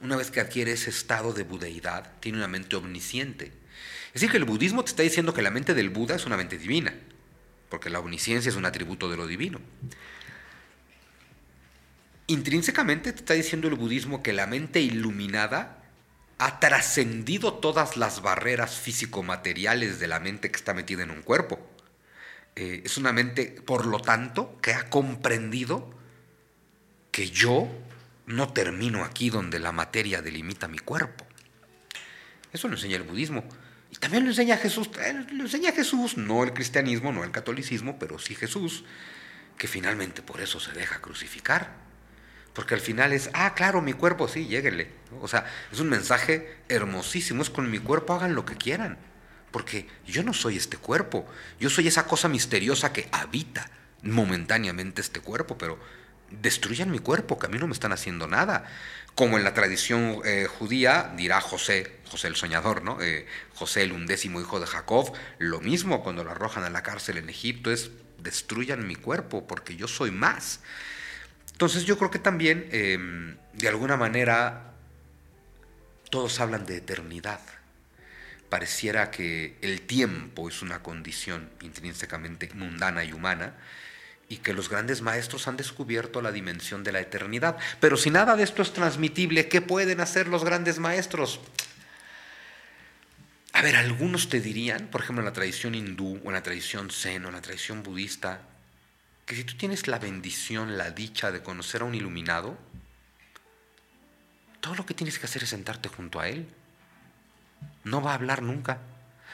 una 0.01 0.17
vez 0.17 0.31
que 0.31 0.41
adquiere 0.41 0.73
ese 0.73 0.89
estado 0.89 1.31
de 1.31 1.43
budeidad, 1.43 2.11
tiene 2.19 2.39
una 2.39 2.49
mente 2.49 2.75
omnisciente 2.75 3.53
es 4.15 4.21
decir, 4.21 4.31
que 4.31 4.37
el 4.37 4.45
budismo 4.45 4.81
te 4.81 4.91
está 4.91 5.03
diciendo 5.03 5.33
que 5.33 5.41
la 5.41 5.51
mente 5.51 5.73
del 5.73 5.89
Buda 5.89 6.15
es 6.15 6.25
una 6.25 6.37
mente 6.37 6.57
divina, 6.57 6.95
porque 7.67 7.89
la 7.89 7.99
omnisciencia 7.99 8.47
es 8.47 8.55
un 8.55 8.65
atributo 8.65 9.09
de 9.11 9.17
lo 9.17 9.27
divino. 9.27 9.59
Intrínsecamente 12.27 13.11
te 13.11 13.19
está 13.19 13.33
diciendo 13.33 13.67
el 13.67 13.75
budismo 13.75 14.23
que 14.23 14.31
la 14.31 14.47
mente 14.47 14.79
iluminada 14.79 15.83
ha 16.37 16.61
trascendido 16.61 17.55
todas 17.55 17.97
las 17.97 18.21
barreras 18.21 18.79
físico-materiales 18.79 19.99
de 19.99 20.07
la 20.07 20.21
mente 20.21 20.49
que 20.49 20.55
está 20.55 20.73
metida 20.73 21.03
en 21.03 21.11
un 21.11 21.21
cuerpo. 21.21 21.59
Eh, 22.55 22.83
es 22.85 22.95
una 22.95 23.11
mente, 23.11 23.61
por 23.65 23.85
lo 23.85 23.99
tanto, 23.99 24.57
que 24.61 24.71
ha 24.71 24.89
comprendido 24.89 25.93
que 27.11 27.29
yo 27.31 27.67
no 28.27 28.53
termino 28.53 29.03
aquí 29.03 29.29
donde 29.29 29.59
la 29.59 29.73
materia 29.73 30.21
delimita 30.21 30.69
mi 30.69 30.79
cuerpo. 30.79 31.27
Eso 32.53 32.69
lo 32.69 32.75
enseña 32.75 32.95
el 32.95 33.03
budismo. 33.03 33.43
También 33.99 34.23
lo 34.23 34.29
enseña 34.29 34.57
Jesús, 34.57 34.89
eh, 34.99 35.25
lo 35.31 35.43
enseña 35.43 35.71
Jesús, 35.71 36.17
no 36.17 36.43
el 36.43 36.53
cristianismo, 36.53 37.11
no 37.11 37.23
el 37.23 37.31
catolicismo, 37.31 37.97
pero 37.99 38.19
sí 38.19 38.35
Jesús, 38.35 38.83
que 39.57 39.67
finalmente 39.67 40.21
por 40.21 40.41
eso 40.41 40.59
se 40.59 40.71
deja 40.73 40.99
crucificar. 40.99 41.85
Porque 42.53 42.73
al 42.73 42.79
final 42.79 43.11
es, 43.11 43.29
ah, 43.33 43.53
claro, 43.53 43.81
mi 43.81 43.93
cuerpo, 43.93 44.29
sí, 44.29 44.47
lléguenle. 44.47 44.89
O 45.21 45.27
sea, 45.27 45.45
es 45.71 45.79
un 45.81 45.89
mensaje 45.89 46.57
hermosísimo, 46.69 47.41
es 47.41 47.49
con 47.49 47.69
mi 47.69 47.79
cuerpo 47.79 48.13
hagan 48.13 48.33
lo 48.33 48.45
que 48.45 48.55
quieran. 48.55 48.97
Porque 49.51 49.87
yo 50.05 50.23
no 50.23 50.33
soy 50.33 50.55
este 50.55 50.77
cuerpo, 50.77 51.27
yo 51.59 51.69
soy 51.69 51.87
esa 51.87 52.05
cosa 52.07 52.29
misteriosa 52.29 52.93
que 52.93 53.09
habita 53.11 53.69
momentáneamente 54.03 55.01
este 55.01 55.19
cuerpo, 55.19 55.57
pero 55.57 55.79
destruyan 56.29 56.91
mi 56.91 56.99
cuerpo, 56.99 57.37
que 57.37 57.47
a 57.47 57.49
mí 57.49 57.57
no 57.57 57.67
me 57.67 57.73
están 57.73 57.91
haciendo 57.91 58.27
nada. 58.27 58.65
Como 59.15 59.37
en 59.37 59.43
la 59.43 59.53
tradición 59.53 60.21
eh, 60.25 60.45
judía, 60.45 61.13
dirá 61.15 61.41
José, 61.41 61.99
José 62.09 62.27
el 62.27 62.35
soñador, 62.35 62.83
¿no? 62.83 63.01
Eh, 63.01 63.25
José 63.53 63.83
el 63.83 63.93
undécimo 63.93 64.41
hijo 64.41 64.59
de 64.59 64.67
Jacob, 64.67 65.13
lo 65.39 65.61
mismo 65.61 66.03
cuando 66.03 66.23
lo 66.23 66.31
arrojan 66.31 66.65
a 66.65 66.69
la 66.69 66.83
cárcel 66.83 67.17
en 67.17 67.29
Egipto 67.29 67.71
es 67.71 67.91
destruyan 68.19 68.85
mi 68.85 68.95
cuerpo 68.95 69.47
porque 69.47 69.75
yo 69.75 69.87
soy 69.87 70.11
más. 70.11 70.59
Entonces 71.51 71.85
yo 71.85 71.97
creo 71.97 72.11
que 72.11 72.19
también, 72.19 72.67
em, 72.71 73.37
de 73.53 73.69
alguna 73.69 73.95
manera, 73.95 74.73
todos 76.09 76.39
hablan 76.41 76.65
de 76.65 76.77
eternidad. 76.77 77.39
Pareciera 78.49 79.09
que 79.09 79.57
el 79.61 79.81
tiempo 79.81 80.49
es 80.49 80.61
una 80.61 80.83
condición 80.83 81.49
intrínsecamente 81.61 82.49
mundana 82.53 83.05
y 83.05 83.13
humana, 83.13 83.55
y 84.27 84.37
que 84.37 84.53
los 84.53 84.69
grandes 84.69 85.01
maestros 85.01 85.47
han 85.47 85.57
descubierto 85.57 86.21
la 86.21 86.31
dimensión 86.31 86.83
de 86.83 86.91
la 86.91 86.99
eternidad. 86.99 87.57
Pero 87.79 87.97
si 87.97 88.09
nada 88.09 88.35
de 88.35 88.43
esto 88.43 88.61
es 88.61 88.73
transmitible, 88.73 89.47
¿qué 89.47 89.61
pueden 89.61 90.01
hacer 90.01 90.27
los 90.27 90.43
grandes 90.43 90.79
maestros? 90.79 91.39
A 93.53 93.61
ver, 93.61 93.75
algunos 93.75 94.29
te 94.29 94.41
dirían, 94.41 94.87
por 94.87 95.01
ejemplo, 95.01 95.21
en 95.21 95.25
la 95.25 95.33
tradición 95.33 95.75
hindú 95.75 96.19
o 96.23 96.27
en 96.27 96.33
la 96.33 96.43
tradición 96.43 96.89
zen 96.89 97.25
o 97.25 97.29
en 97.29 97.35
la 97.35 97.41
tradición 97.41 97.83
budista, 97.83 98.41
que 99.25 99.35
si 99.35 99.43
tú 99.43 99.55
tienes 99.55 99.87
la 99.87 99.99
bendición, 99.99 100.77
la 100.77 100.91
dicha 100.91 101.31
de 101.31 101.41
conocer 101.41 101.81
a 101.81 101.85
un 101.85 101.95
iluminado, 101.95 102.57
todo 104.59 104.75
lo 104.75 104.85
que 104.85 104.93
tienes 104.93 105.19
que 105.19 105.25
hacer 105.25 105.43
es 105.43 105.49
sentarte 105.49 105.87
junto 105.87 106.19
a 106.19 106.27
él. 106.27 106.47
No 107.83 108.01
va 108.01 108.11
a 108.11 108.15
hablar 108.15 108.41
nunca. 108.41 108.79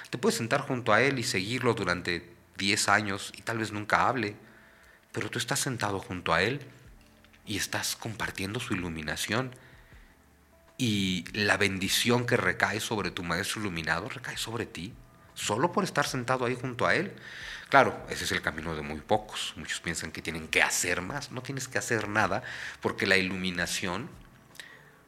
Te 0.09 0.17
puedes 0.17 0.37
sentar 0.37 0.61
junto 0.61 0.93
a 0.93 1.01
él 1.01 1.17
y 1.17 1.23
seguirlo 1.23 1.73
durante 1.73 2.29
10 2.57 2.89
años 2.89 3.31
y 3.35 3.41
tal 3.41 3.57
vez 3.57 3.71
nunca 3.71 4.07
hable 4.07 4.35
pero 5.11 5.29
tú 5.29 5.39
estás 5.39 5.59
sentado 5.59 5.99
junto 5.99 6.33
a 6.33 6.41
Él 6.41 6.61
y 7.45 7.57
estás 7.57 7.95
compartiendo 7.95 8.59
su 8.59 8.73
iluminación. 8.73 9.51
Y 10.77 11.25
la 11.33 11.57
bendición 11.57 12.25
que 12.25 12.37
recae 12.37 12.79
sobre 12.79 13.11
tu 13.11 13.23
maestro 13.23 13.61
iluminado 13.61 14.09
recae 14.09 14.37
sobre 14.37 14.65
ti, 14.65 14.93
solo 15.33 15.71
por 15.71 15.83
estar 15.83 16.07
sentado 16.07 16.45
ahí 16.45 16.57
junto 16.59 16.87
a 16.87 16.95
Él. 16.95 17.13
Claro, 17.69 18.05
ese 18.09 18.25
es 18.25 18.31
el 18.31 18.41
camino 18.41 18.75
de 18.75 18.81
muy 18.81 18.99
pocos. 18.99 19.53
Muchos 19.55 19.79
piensan 19.79 20.11
que 20.11 20.21
tienen 20.21 20.47
que 20.47 20.61
hacer 20.61 21.01
más. 21.01 21.31
No 21.31 21.41
tienes 21.41 21.67
que 21.67 21.77
hacer 21.77 22.09
nada 22.09 22.43
porque 22.81 23.07
la 23.07 23.17
iluminación 23.17 24.09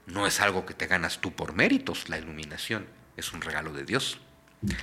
no 0.06 0.28
es 0.28 0.40
algo 0.40 0.66
que 0.66 0.74
te 0.74 0.88
ganas 0.88 1.20
tú 1.20 1.34
por 1.34 1.54
méritos. 1.54 2.08
La 2.10 2.18
iluminación 2.18 2.88
es 3.18 3.34
un 3.34 3.42
regalo 3.42 3.74
de 3.74 3.84
Dios. 3.84 4.20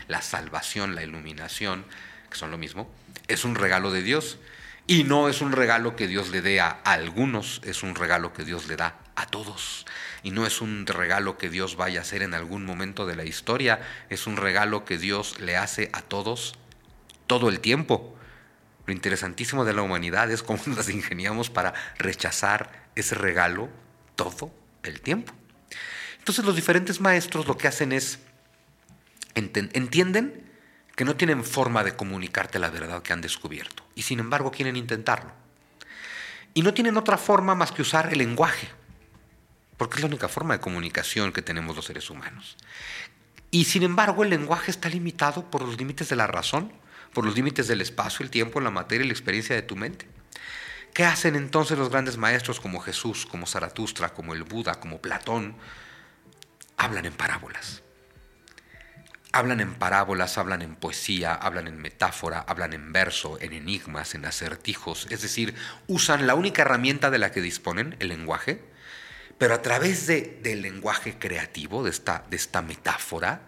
La 0.08 0.20
salvación, 0.20 0.94
la 0.94 1.02
iluminación, 1.02 1.86
que 2.30 2.36
son 2.36 2.50
lo 2.50 2.58
mismo, 2.58 2.90
es 3.28 3.44
un 3.44 3.54
regalo 3.54 3.90
de 3.90 4.02
Dios. 4.02 4.38
Y 4.90 5.04
no 5.04 5.28
es 5.28 5.40
un 5.40 5.52
regalo 5.52 5.94
que 5.94 6.08
Dios 6.08 6.30
le 6.30 6.42
dé 6.42 6.58
a 6.58 6.68
algunos, 6.82 7.60
es 7.64 7.84
un 7.84 7.94
regalo 7.94 8.32
que 8.32 8.44
Dios 8.44 8.66
le 8.66 8.74
da 8.74 8.98
a 9.14 9.24
todos. 9.24 9.86
Y 10.24 10.32
no 10.32 10.46
es 10.46 10.60
un 10.60 10.84
regalo 10.84 11.38
que 11.38 11.48
Dios 11.48 11.76
vaya 11.76 12.00
a 12.00 12.02
hacer 12.02 12.22
en 12.22 12.34
algún 12.34 12.64
momento 12.64 13.06
de 13.06 13.14
la 13.14 13.22
historia, 13.22 13.78
es 14.08 14.26
un 14.26 14.36
regalo 14.36 14.84
que 14.84 14.98
Dios 14.98 15.38
le 15.38 15.56
hace 15.56 15.90
a 15.92 16.02
todos 16.02 16.56
todo 17.28 17.50
el 17.50 17.60
tiempo. 17.60 18.18
Lo 18.86 18.92
interesantísimo 18.92 19.64
de 19.64 19.74
la 19.74 19.82
humanidad 19.82 20.28
es 20.28 20.42
cómo 20.42 20.60
nos 20.66 20.88
ingeniamos 20.88 21.50
para 21.50 21.72
rechazar 21.96 22.88
ese 22.96 23.14
regalo 23.14 23.68
todo 24.16 24.52
el 24.82 25.02
tiempo. 25.02 25.32
Entonces 26.18 26.44
los 26.44 26.56
diferentes 26.56 27.00
maestros 27.00 27.46
lo 27.46 27.56
que 27.56 27.68
hacen 27.68 27.92
es, 27.92 28.18
entienden 29.36 30.50
que 30.96 31.04
no 31.04 31.14
tienen 31.14 31.44
forma 31.44 31.84
de 31.84 31.94
comunicarte 31.94 32.58
la 32.58 32.70
verdad 32.70 33.04
que 33.04 33.12
han 33.12 33.20
descubierto 33.20 33.84
y 34.00 34.02
sin 34.02 34.18
embargo 34.18 34.50
quieren 34.50 34.76
intentarlo. 34.76 35.30
Y 36.54 36.62
no 36.62 36.72
tienen 36.72 36.96
otra 36.96 37.18
forma 37.18 37.54
más 37.54 37.70
que 37.70 37.82
usar 37.82 38.10
el 38.10 38.16
lenguaje, 38.16 38.66
porque 39.76 39.96
es 39.96 40.00
la 40.00 40.06
única 40.06 40.26
forma 40.26 40.54
de 40.54 40.60
comunicación 40.60 41.34
que 41.34 41.42
tenemos 41.42 41.76
los 41.76 41.84
seres 41.84 42.08
humanos. 42.08 42.56
Y 43.50 43.64
sin 43.64 43.82
embargo 43.82 44.24
el 44.24 44.30
lenguaje 44.30 44.70
está 44.70 44.88
limitado 44.88 45.50
por 45.50 45.60
los 45.60 45.76
límites 45.76 46.08
de 46.08 46.16
la 46.16 46.26
razón, 46.26 46.72
por 47.12 47.26
los 47.26 47.34
límites 47.34 47.68
del 47.68 47.82
espacio, 47.82 48.24
el 48.24 48.30
tiempo, 48.30 48.58
la 48.62 48.70
materia 48.70 49.04
y 49.04 49.08
la 49.08 49.12
experiencia 49.12 49.54
de 49.54 49.60
tu 49.60 49.76
mente. 49.76 50.08
¿Qué 50.94 51.04
hacen 51.04 51.36
entonces 51.36 51.76
los 51.76 51.90
grandes 51.90 52.16
maestros 52.16 52.58
como 52.58 52.80
Jesús, 52.80 53.26
como 53.26 53.46
Zaratustra, 53.46 54.14
como 54.14 54.32
el 54.32 54.44
Buda, 54.44 54.80
como 54.80 55.02
Platón? 55.02 55.56
Hablan 56.78 57.04
en 57.04 57.12
parábolas. 57.12 57.82
Hablan 59.32 59.60
en 59.60 59.74
parábolas, 59.74 60.38
hablan 60.38 60.62
en 60.62 60.74
poesía, 60.74 61.34
hablan 61.34 61.68
en 61.68 61.78
metáfora, 61.78 62.40
hablan 62.40 62.72
en 62.72 62.92
verso, 62.92 63.38
en 63.40 63.52
enigmas, 63.52 64.14
en 64.14 64.24
acertijos. 64.24 65.06
Es 65.10 65.22
decir, 65.22 65.54
usan 65.86 66.26
la 66.26 66.34
única 66.34 66.62
herramienta 66.62 67.10
de 67.10 67.18
la 67.18 67.30
que 67.30 67.40
disponen, 67.40 67.96
el 68.00 68.08
lenguaje, 68.08 68.60
pero 69.38 69.54
a 69.54 69.62
través 69.62 70.06
de, 70.06 70.40
del 70.42 70.62
lenguaje 70.62 71.18
creativo, 71.18 71.84
de 71.84 71.90
esta, 71.90 72.24
de 72.28 72.36
esta 72.36 72.60
metáfora, 72.60 73.42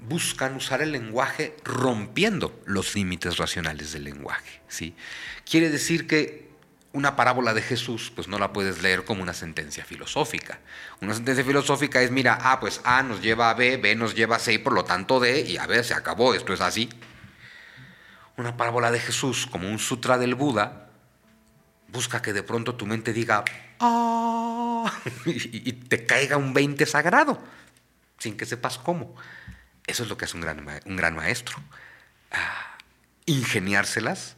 buscan 0.00 0.56
usar 0.56 0.82
el 0.82 0.92
lenguaje 0.92 1.56
rompiendo 1.62 2.60
los 2.66 2.94
límites 2.94 3.36
racionales 3.36 3.92
del 3.92 4.04
lenguaje. 4.04 4.60
¿sí? 4.68 4.96
Quiere 5.48 5.70
decir 5.70 6.06
que 6.06 6.49
una 6.92 7.14
parábola 7.14 7.54
de 7.54 7.62
Jesús, 7.62 8.12
pues 8.14 8.26
no 8.26 8.38
la 8.38 8.52
puedes 8.52 8.82
leer 8.82 9.04
como 9.04 9.22
una 9.22 9.32
sentencia 9.32 9.84
filosófica. 9.84 10.58
Una 11.00 11.14
sentencia 11.14 11.44
filosófica 11.44 12.02
es, 12.02 12.10
mira, 12.10 12.38
ah, 12.40 12.58
pues 12.58 12.80
A 12.84 13.02
nos 13.02 13.20
lleva 13.20 13.50
a 13.50 13.54
B, 13.54 13.76
B 13.76 13.94
nos 13.94 14.14
lleva 14.14 14.36
a 14.36 14.38
C, 14.40 14.54
y 14.54 14.58
por 14.58 14.72
lo 14.72 14.84
tanto 14.84 15.20
D, 15.20 15.40
y 15.42 15.56
a 15.56 15.66
ver, 15.66 15.84
se 15.84 15.94
acabó, 15.94 16.34
esto 16.34 16.52
es 16.52 16.60
así. 16.60 16.88
Una 18.36 18.56
parábola 18.56 18.90
de 18.90 18.98
Jesús, 18.98 19.46
como 19.46 19.68
un 19.68 19.78
sutra 19.78 20.18
del 20.18 20.34
Buda, 20.34 20.88
busca 21.88 22.22
que 22.22 22.32
de 22.32 22.42
pronto 22.42 22.74
tu 22.74 22.86
mente 22.86 23.12
diga, 23.12 23.44
ah, 23.78 24.92
y 25.26 25.72
te 25.72 26.06
caiga 26.06 26.36
un 26.36 26.52
20 26.52 26.86
sagrado, 26.86 27.40
sin 28.18 28.36
que 28.36 28.46
sepas 28.46 28.78
cómo. 28.78 29.14
Eso 29.86 30.02
es 30.02 30.08
lo 30.08 30.16
que 30.16 30.24
hace 30.24 30.36
un 30.36 30.42
gran, 30.42 30.66
un 30.86 30.96
gran 30.96 31.14
maestro. 31.14 31.56
Ah, 32.32 32.78
ingeniárselas 33.26 34.36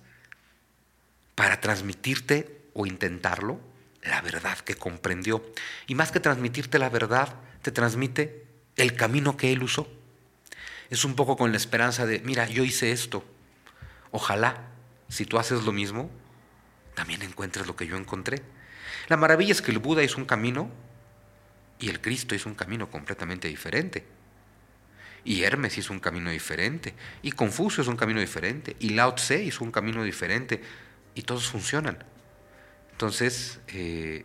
para 1.42 1.60
transmitirte 1.60 2.68
o 2.72 2.86
intentarlo 2.86 3.58
la 4.02 4.20
verdad 4.20 4.56
que 4.58 4.76
comprendió. 4.76 5.44
Y 5.88 5.96
más 5.96 6.12
que 6.12 6.20
transmitirte 6.20 6.78
la 6.78 6.88
verdad, 6.88 7.34
te 7.62 7.72
transmite 7.72 8.46
el 8.76 8.94
camino 8.94 9.36
que 9.36 9.52
él 9.52 9.64
usó. 9.64 9.88
Es 10.88 11.04
un 11.04 11.16
poco 11.16 11.36
con 11.36 11.50
la 11.50 11.56
esperanza 11.56 12.06
de, 12.06 12.20
mira, 12.20 12.46
yo 12.46 12.62
hice 12.62 12.92
esto. 12.92 13.24
Ojalá, 14.12 14.68
si 15.08 15.26
tú 15.26 15.36
haces 15.36 15.64
lo 15.64 15.72
mismo, 15.72 16.12
también 16.94 17.22
encuentres 17.22 17.66
lo 17.66 17.74
que 17.74 17.88
yo 17.88 17.96
encontré. 17.96 18.40
La 19.08 19.16
maravilla 19.16 19.50
es 19.50 19.62
que 19.62 19.72
el 19.72 19.80
Buda 19.80 20.04
es 20.04 20.16
un 20.16 20.26
camino 20.26 20.70
y 21.80 21.88
el 21.88 22.00
Cristo 22.00 22.36
es 22.36 22.46
un 22.46 22.54
camino 22.54 22.88
completamente 22.88 23.48
diferente. 23.48 24.06
Y 25.24 25.42
Hermes 25.42 25.76
hizo 25.76 25.92
un 25.92 25.98
camino 25.98 26.30
diferente. 26.30 26.94
Y 27.20 27.32
Confucio 27.32 27.82
es 27.82 27.88
un 27.88 27.96
camino 27.96 28.20
diferente. 28.20 28.76
Y 28.78 28.90
Lao 28.90 29.16
Tse 29.16 29.42
hizo 29.42 29.64
un 29.64 29.72
camino 29.72 30.04
diferente 30.04 30.62
y 31.14 31.22
todos 31.22 31.48
funcionan. 31.48 32.04
Entonces, 32.92 33.60
eh, 33.68 34.24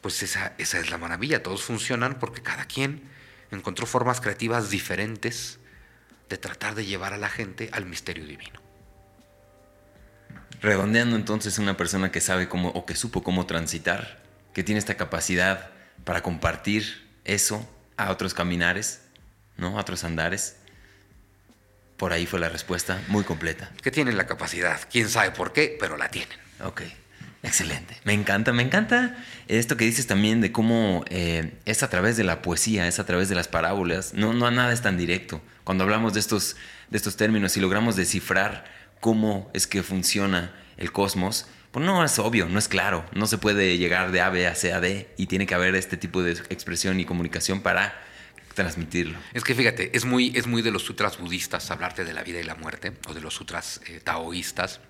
pues 0.00 0.22
esa, 0.22 0.54
esa 0.58 0.78
es 0.78 0.90
la 0.90 0.98
maravilla, 0.98 1.42
todos 1.42 1.62
funcionan 1.62 2.18
porque 2.18 2.42
cada 2.42 2.66
quien 2.66 3.02
encontró 3.50 3.86
formas 3.86 4.20
creativas 4.20 4.70
diferentes 4.70 5.58
de 6.28 6.38
tratar 6.38 6.74
de 6.74 6.84
llevar 6.84 7.12
a 7.12 7.18
la 7.18 7.28
gente 7.28 7.68
al 7.72 7.86
misterio 7.86 8.24
divino. 8.24 8.60
Redondeando 10.60 11.16
entonces 11.16 11.58
una 11.58 11.76
persona 11.76 12.10
que 12.10 12.20
sabe 12.20 12.48
cómo 12.48 12.70
o 12.70 12.86
que 12.86 12.96
supo 12.96 13.22
cómo 13.22 13.46
transitar, 13.46 14.22
que 14.54 14.64
tiene 14.64 14.78
esta 14.78 14.96
capacidad 14.96 15.70
para 16.04 16.22
compartir 16.22 17.06
eso 17.24 17.68
a 17.96 18.10
otros 18.10 18.34
caminares, 18.34 19.02
¿no? 19.56 19.78
A 19.78 19.80
otros 19.80 20.04
andares. 20.04 20.56
Por 22.04 22.12
ahí 22.12 22.26
fue 22.26 22.38
la 22.38 22.50
respuesta 22.50 23.02
muy 23.08 23.24
completa. 23.24 23.70
Que 23.82 23.90
tienen 23.90 24.18
la 24.18 24.26
capacidad, 24.26 24.78
quién 24.92 25.08
sabe 25.08 25.30
por 25.30 25.54
qué, 25.54 25.74
pero 25.80 25.96
la 25.96 26.10
tienen. 26.10 26.36
Ok, 26.62 26.82
excelente. 27.42 27.96
Me 28.04 28.12
encanta, 28.12 28.52
me 28.52 28.62
encanta 28.62 29.16
esto 29.48 29.78
que 29.78 29.86
dices 29.86 30.06
también 30.06 30.42
de 30.42 30.52
cómo 30.52 31.06
eh, 31.08 31.54
es 31.64 31.82
a 31.82 31.88
través 31.88 32.18
de 32.18 32.24
la 32.24 32.42
poesía, 32.42 32.86
es 32.86 32.98
a 32.98 33.06
través 33.06 33.30
de 33.30 33.34
las 33.34 33.48
parábolas. 33.48 34.12
No, 34.12 34.34
no 34.34 34.50
nada 34.50 34.74
es 34.74 34.82
tan 34.82 34.98
directo. 34.98 35.40
Cuando 35.64 35.84
hablamos 35.84 36.12
de 36.12 36.20
estos, 36.20 36.56
de 36.90 36.98
estos 36.98 37.16
términos 37.16 37.56
y 37.56 37.60
logramos 37.60 37.96
descifrar 37.96 38.66
cómo 39.00 39.50
es 39.54 39.66
que 39.66 39.82
funciona 39.82 40.54
el 40.76 40.92
cosmos, 40.92 41.46
pues 41.72 41.86
no 41.86 42.04
es 42.04 42.18
obvio, 42.18 42.50
no 42.50 42.58
es 42.58 42.68
claro. 42.68 43.06
No 43.14 43.26
se 43.26 43.38
puede 43.38 43.78
llegar 43.78 44.12
de 44.12 44.20
A, 44.20 44.28
B 44.28 44.46
a 44.46 44.54
C 44.54 44.74
a 44.74 44.80
D 44.80 45.08
y 45.16 45.24
tiene 45.24 45.46
que 45.46 45.54
haber 45.54 45.74
este 45.74 45.96
tipo 45.96 46.22
de 46.22 46.32
expresión 46.32 47.00
y 47.00 47.06
comunicación 47.06 47.62
para 47.62 47.98
transmitirlo. 48.54 49.18
Es 49.32 49.44
que 49.44 49.54
fíjate, 49.54 49.96
es 49.96 50.04
muy, 50.04 50.32
es 50.36 50.46
muy 50.46 50.62
de 50.62 50.70
los 50.70 50.82
sutras 50.82 51.18
budistas 51.18 51.70
hablarte 51.70 52.04
de 52.04 52.12
la 52.12 52.22
vida 52.22 52.40
y 52.40 52.44
la 52.44 52.54
muerte, 52.54 52.92
o 53.08 53.14
de 53.14 53.20
los 53.20 53.34
sutras 53.34 53.80
eh, 53.86 54.00
taoístas. 54.00 54.80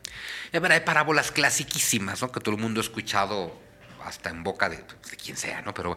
Y 0.53 0.57
hay 0.57 0.81
parábolas 0.81 1.33
clasiquísimas, 1.33 2.23
¿no? 2.23 2.31
Que 2.31 2.41
todo 2.41 2.55
el 2.55 2.61
mundo 2.61 2.81
ha 2.81 2.85
escuchado 2.85 3.61
hasta 4.05 4.31
en 4.31 4.43
boca 4.45 4.69
de, 4.69 4.77
de 4.77 5.17
quien 5.17 5.37
sea, 5.37 5.63
¿no? 5.63 5.75
Pero 5.75 5.97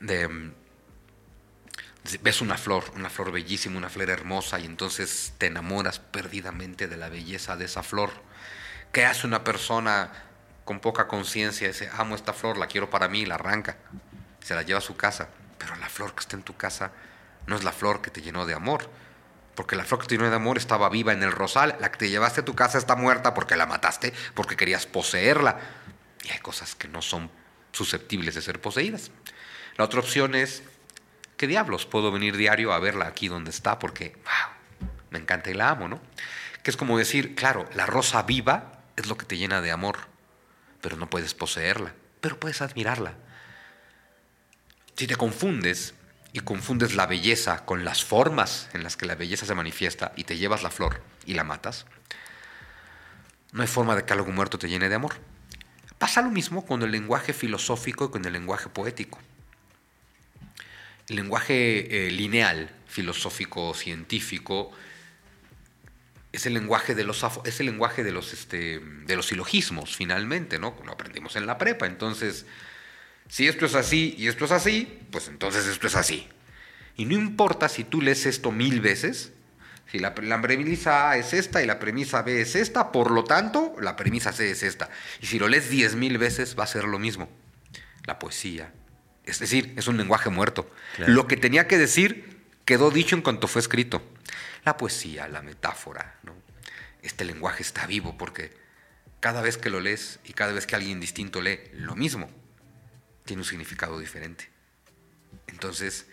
de, 0.00 0.52
ves 2.22 2.40
una 2.40 2.56
flor, 2.56 2.84
una 2.94 3.10
flor 3.10 3.32
bellísima, 3.32 3.78
una 3.78 3.88
flor 3.88 4.10
hermosa, 4.10 4.60
y 4.60 4.66
entonces 4.66 5.32
te 5.38 5.46
enamoras 5.46 5.98
perdidamente 5.98 6.86
de 6.86 6.96
la 6.96 7.08
belleza 7.08 7.56
de 7.56 7.64
esa 7.64 7.82
flor. 7.82 8.10
¿Qué 8.92 9.04
hace 9.04 9.26
una 9.26 9.42
persona 9.42 10.12
con 10.64 10.80
poca 10.80 11.08
conciencia? 11.08 11.68
Dice, 11.68 11.90
amo 11.92 12.14
esta 12.14 12.32
flor, 12.32 12.58
la 12.58 12.66
quiero 12.66 12.90
para 12.90 13.08
mí, 13.08 13.26
la 13.26 13.34
arranca, 13.34 13.78
se 14.40 14.54
la 14.54 14.62
lleva 14.62 14.78
a 14.78 14.82
su 14.82 14.96
casa 14.96 15.28
pero 15.58 15.76
la 15.76 15.88
flor 15.88 16.14
que 16.14 16.20
está 16.20 16.36
en 16.36 16.42
tu 16.42 16.56
casa 16.56 16.92
no 17.46 17.56
es 17.56 17.64
la 17.64 17.72
flor 17.72 18.02
que 18.02 18.10
te 18.10 18.22
llenó 18.22 18.46
de 18.46 18.54
amor. 18.54 18.90
Porque 19.54 19.76
la 19.76 19.84
flor 19.84 20.02
que 20.02 20.06
te 20.06 20.16
llenó 20.16 20.28
de 20.28 20.36
amor 20.36 20.58
estaba 20.58 20.88
viva 20.88 21.12
en 21.12 21.22
el 21.22 21.32
rosal. 21.32 21.76
La 21.80 21.90
que 21.90 21.98
te 21.98 22.08
llevaste 22.10 22.42
a 22.42 22.44
tu 22.44 22.54
casa 22.54 22.78
está 22.78 22.94
muerta 22.96 23.32
porque 23.32 23.56
la 23.56 23.66
mataste, 23.66 24.12
porque 24.34 24.56
querías 24.56 24.86
poseerla. 24.86 25.58
Y 26.24 26.30
hay 26.30 26.38
cosas 26.40 26.74
que 26.74 26.88
no 26.88 27.00
son 27.00 27.30
susceptibles 27.72 28.34
de 28.34 28.42
ser 28.42 28.60
poseídas. 28.60 29.10
La 29.76 29.84
otra 29.84 30.00
opción 30.00 30.34
es, 30.34 30.62
¿qué 31.36 31.46
diablos? 31.46 31.86
Puedo 31.86 32.10
venir 32.10 32.36
diario 32.36 32.72
a 32.72 32.78
verla 32.78 33.06
aquí 33.06 33.28
donde 33.28 33.50
está 33.50 33.78
porque 33.78 34.16
me 35.10 35.18
encanta 35.18 35.50
y 35.50 35.54
la 35.54 35.70
amo, 35.70 35.88
¿no? 35.88 36.00
Que 36.62 36.70
es 36.70 36.76
como 36.76 36.98
decir, 36.98 37.34
claro, 37.34 37.68
la 37.74 37.86
rosa 37.86 38.22
viva 38.22 38.72
es 38.96 39.06
lo 39.06 39.16
que 39.16 39.26
te 39.26 39.36
llena 39.36 39.60
de 39.60 39.70
amor, 39.70 39.98
pero 40.80 40.96
no 40.96 41.08
puedes 41.08 41.34
poseerla, 41.34 41.94
pero 42.20 42.40
puedes 42.40 42.62
admirarla. 42.62 43.14
Si 44.96 45.06
te 45.06 45.16
confundes 45.16 45.94
y 46.32 46.40
confundes 46.40 46.94
la 46.94 47.06
belleza 47.06 47.66
con 47.66 47.84
las 47.84 48.02
formas 48.02 48.70
en 48.72 48.82
las 48.82 48.96
que 48.96 49.04
la 49.04 49.14
belleza 49.14 49.44
se 49.44 49.54
manifiesta 49.54 50.12
y 50.16 50.24
te 50.24 50.38
llevas 50.38 50.62
la 50.62 50.70
flor 50.70 51.02
y 51.26 51.34
la 51.34 51.44
matas, 51.44 51.84
no 53.52 53.62
hay 53.62 53.68
forma 53.68 53.94
de 53.94 54.04
que 54.04 54.12
algo 54.14 54.30
muerto 54.32 54.58
te 54.58 54.68
llene 54.68 54.88
de 54.88 54.94
amor. 54.94 55.14
Pasa 55.98 56.22
lo 56.22 56.30
mismo 56.30 56.64
con 56.64 56.82
el 56.82 56.90
lenguaje 56.90 57.34
filosófico 57.34 58.06
y 58.06 58.10
con 58.10 58.24
el 58.24 58.32
lenguaje 58.32 58.70
poético. 58.70 59.18
El 61.08 61.16
lenguaje 61.16 62.06
eh, 62.06 62.10
lineal, 62.10 62.70
filosófico, 62.86 63.74
científico, 63.74 64.72
es 66.32 66.46
el 66.46 66.54
lenguaje 66.54 66.94
de 66.94 67.04
los 67.04 67.24
es 67.44 67.60
el 67.60 67.66
lenguaje 67.66 68.02
de 68.02 68.12
los 68.12 68.32
este, 68.32 68.80
de 68.80 69.16
los 69.16 69.26
silogismos 69.26 69.96
finalmente, 69.96 70.58
¿no? 70.58 70.76
Lo 70.84 70.92
aprendimos 70.92 71.36
en 71.36 71.46
la 71.46 71.56
prepa, 71.56 71.86
entonces 71.86 72.46
si 73.28 73.48
esto 73.48 73.66
es 73.66 73.74
así 73.74 74.14
y 74.18 74.28
esto 74.28 74.44
es 74.44 74.52
así, 74.52 75.00
pues 75.10 75.28
entonces 75.28 75.66
esto 75.66 75.86
es 75.86 75.96
así. 75.96 76.28
Y 76.96 77.04
no 77.04 77.14
importa 77.14 77.68
si 77.68 77.84
tú 77.84 78.00
lees 78.00 78.26
esto 78.26 78.52
mil 78.52 78.80
veces, 78.80 79.32
si 79.90 79.98
la, 79.98 80.14
premisa 80.14 81.10
A 81.10 81.16
es 81.16 81.32
esta 81.32 81.62
y 81.62 81.66
la 81.66 81.78
premisa 81.78 82.22
B 82.22 82.40
es 82.40 82.56
esta, 82.56 82.90
por 82.90 83.10
lo 83.10 83.24
tanto, 83.24 83.76
la 83.80 83.94
premisa 83.94 84.32
C 84.32 84.50
es 84.50 84.62
esta. 84.62 84.90
Y 85.20 85.26
si 85.26 85.38
lo 85.38 85.48
lees 85.48 85.70
diez 85.70 85.94
mil 85.94 86.18
veces, 86.18 86.56
va 86.58 86.64
a 86.64 86.68
ser 86.68 86.84
lo 86.84 86.98
mismo. 86.98 87.28
La 88.04 88.18
poesía. 88.18 88.72
Es 89.24 89.38
decir, 89.38 89.74
es 89.76 89.86
un 89.86 89.96
lenguaje 89.96 90.30
muerto. 90.30 90.70
Lo 90.98 91.26
que 91.26 91.36
tenía 91.36 91.68
que 91.68 91.78
decir 91.78 92.44
quedó 92.64 92.90
dicho 92.90 93.14
en 93.14 93.22
cuanto 93.22 93.48
fue 93.48 93.60
escrito. 93.60 94.02
La 94.64 94.76
poesía, 94.76 95.28
la 95.28 95.42
metáfora, 95.42 96.16
¿no? 96.22 96.34
Este 97.02 97.24
lenguaje 97.24 97.62
está 97.62 97.86
vivo 97.86 98.16
porque 98.18 98.52
cada 99.20 99.40
vez 99.40 99.58
que 99.58 99.70
lo 99.70 99.80
lees 99.80 100.18
y 100.24 100.32
cada 100.32 100.52
vez 100.52 100.66
que 100.66 100.74
alguien 100.74 100.98
distinto 100.98 101.40
lee 101.40 101.60
lo 101.72 101.94
mismo, 101.94 102.28
tiene 103.26 103.42
un 103.42 103.48
significado 103.48 103.98
diferente. 103.98 104.48
Entonces, 105.46 106.06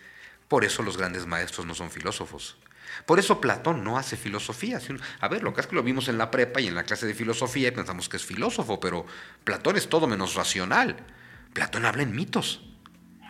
por 0.48 0.64
eso 0.64 0.82
los 0.82 0.96
grandes 0.96 1.26
maestros 1.26 1.66
no 1.66 1.74
son 1.74 1.90
filósofos. 1.90 2.56
Por 3.06 3.18
eso 3.18 3.40
Platón 3.40 3.82
no 3.82 3.98
hace 3.98 4.16
filosofía. 4.16 4.80
A 5.20 5.28
ver, 5.28 5.42
lo 5.42 5.54
que 5.54 5.60
es 5.60 5.66
que 5.66 5.74
lo 5.74 5.82
vimos 5.82 6.08
en 6.08 6.18
la 6.18 6.30
prepa 6.30 6.60
y 6.60 6.68
en 6.68 6.74
la 6.74 6.84
clase 6.84 7.06
de 7.06 7.14
filosofía 7.14 7.68
y 7.68 7.72
pensamos 7.72 8.08
que 8.08 8.16
es 8.16 8.24
filósofo, 8.24 8.78
pero 8.80 9.06
Platón 9.44 9.76
es 9.76 9.88
todo 9.88 10.06
menos 10.06 10.34
racional. 10.34 10.96
Platón 11.52 11.86
habla 11.86 12.02
en 12.02 12.14
mitos. 12.14 12.62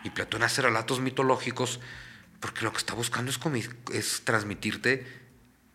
Y 0.03 0.11
Platón 0.11 0.43
hace 0.43 0.61
relatos 0.61 0.99
mitológicos 0.99 1.79
porque 2.39 2.61
lo 2.61 2.71
que 2.71 2.77
está 2.77 2.93
buscando 2.93 3.31
es, 3.31 3.39
es 3.91 4.21
transmitirte 4.23 5.07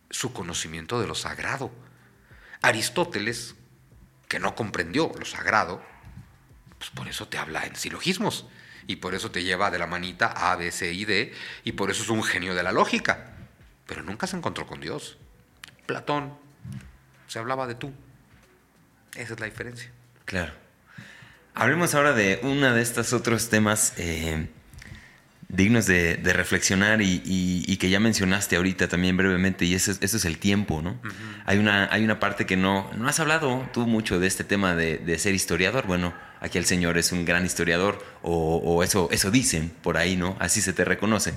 su 0.09 0.31
conocimiento 0.31 1.01
de 1.01 1.07
lo 1.07 1.15
sagrado. 1.15 1.71
Aristóteles, 2.61 3.55
que 4.29 4.39
no 4.39 4.55
comprendió 4.55 5.11
lo 5.19 5.25
sagrado, 5.25 5.83
pues 6.81 6.89
por 6.89 7.07
eso 7.07 7.27
te 7.27 7.37
habla 7.37 7.63
en 7.67 7.75
silogismos. 7.75 8.47
Y 8.87 8.95
por 8.95 9.13
eso 9.13 9.29
te 9.29 9.43
lleva 9.43 9.69
de 9.69 9.77
la 9.77 9.85
manita 9.85 10.25
A, 10.25 10.55
B, 10.55 10.71
C 10.71 10.91
y 10.91 11.05
D. 11.05 11.31
Y 11.63 11.73
por 11.73 11.91
eso 11.91 12.01
es 12.01 12.09
un 12.09 12.23
genio 12.23 12.55
de 12.55 12.63
la 12.63 12.71
lógica. 12.71 13.33
Pero 13.85 14.01
nunca 14.01 14.25
se 14.25 14.35
encontró 14.35 14.65
con 14.65 14.81
Dios. 14.81 15.19
Platón 15.85 16.33
se 17.27 17.37
hablaba 17.37 17.67
de 17.67 17.75
tú. 17.75 17.93
Esa 19.15 19.35
es 19.35 19.39
la 19.39 19.45
diferencia. 19.45 19.91
Claro. 20.25 20.53
Hablemos 21.53 21.93
ahora 21.93 22.13
de 22.13 22.39
uno 22.41 22.73
de 22.73 22.81
estos 22.81 23.13
otros 23.13 23.49
temas 23.49 23.93
eh, 23.97 24.49
dignos 25.51 25.85
de, 25.85 26.17
reflexionar 26.33 27.01
y, 27.03 27.77
que 27.77 27.89
ya 27.89 27.99
mencionaste 27.99 28.55
ahorita 28.55 28.87
también 28.87 29.17
brevemente, 29.17 29.65
y 29.65 29.75
eso, 29.75 29.91
es 29.91 30.25
el 30.25 30.37
tiempo, 30.37 30.81
¿no? 30.81 30.99
hay, 31.45 31.57
una, 31.57 31.91
hay 31.91 32.03
una 32.03 32.19
parte 32.19 32.45
que 32.45 32.55
no, 32.55 32.89
no 32.97 33.07
has 33.07 33.19
hablado 33.19 33.69
tú 33.73 33.85
mucho 33.85 34.19
de 34.19 34.27
este 34.27 34.43
tema 34.43 34.75
de, 34.75 35.19
ser 35.19 35.35
historiador. 35.35 35.85
Bueno, 35.85 36.13
aquí 36.41 36.57
el 36.57 36.65
señor 36.65 36.97
es 36.97 37.11
un 37.13 37.23
gran 37.23 37.45
historiador, 37.45 38.03
o, 38.23 38.83
eso, 38.83 39.07
eso 39.11 39.31
dicen 39.31 39.71
por 39.81 39.97
ahí, 39.97 40.17
¿no? 40.17 40.35
Así 40.39 40.61
se 40.61 40.73
te 40.73 40.83
reconoce. 40.83 41.33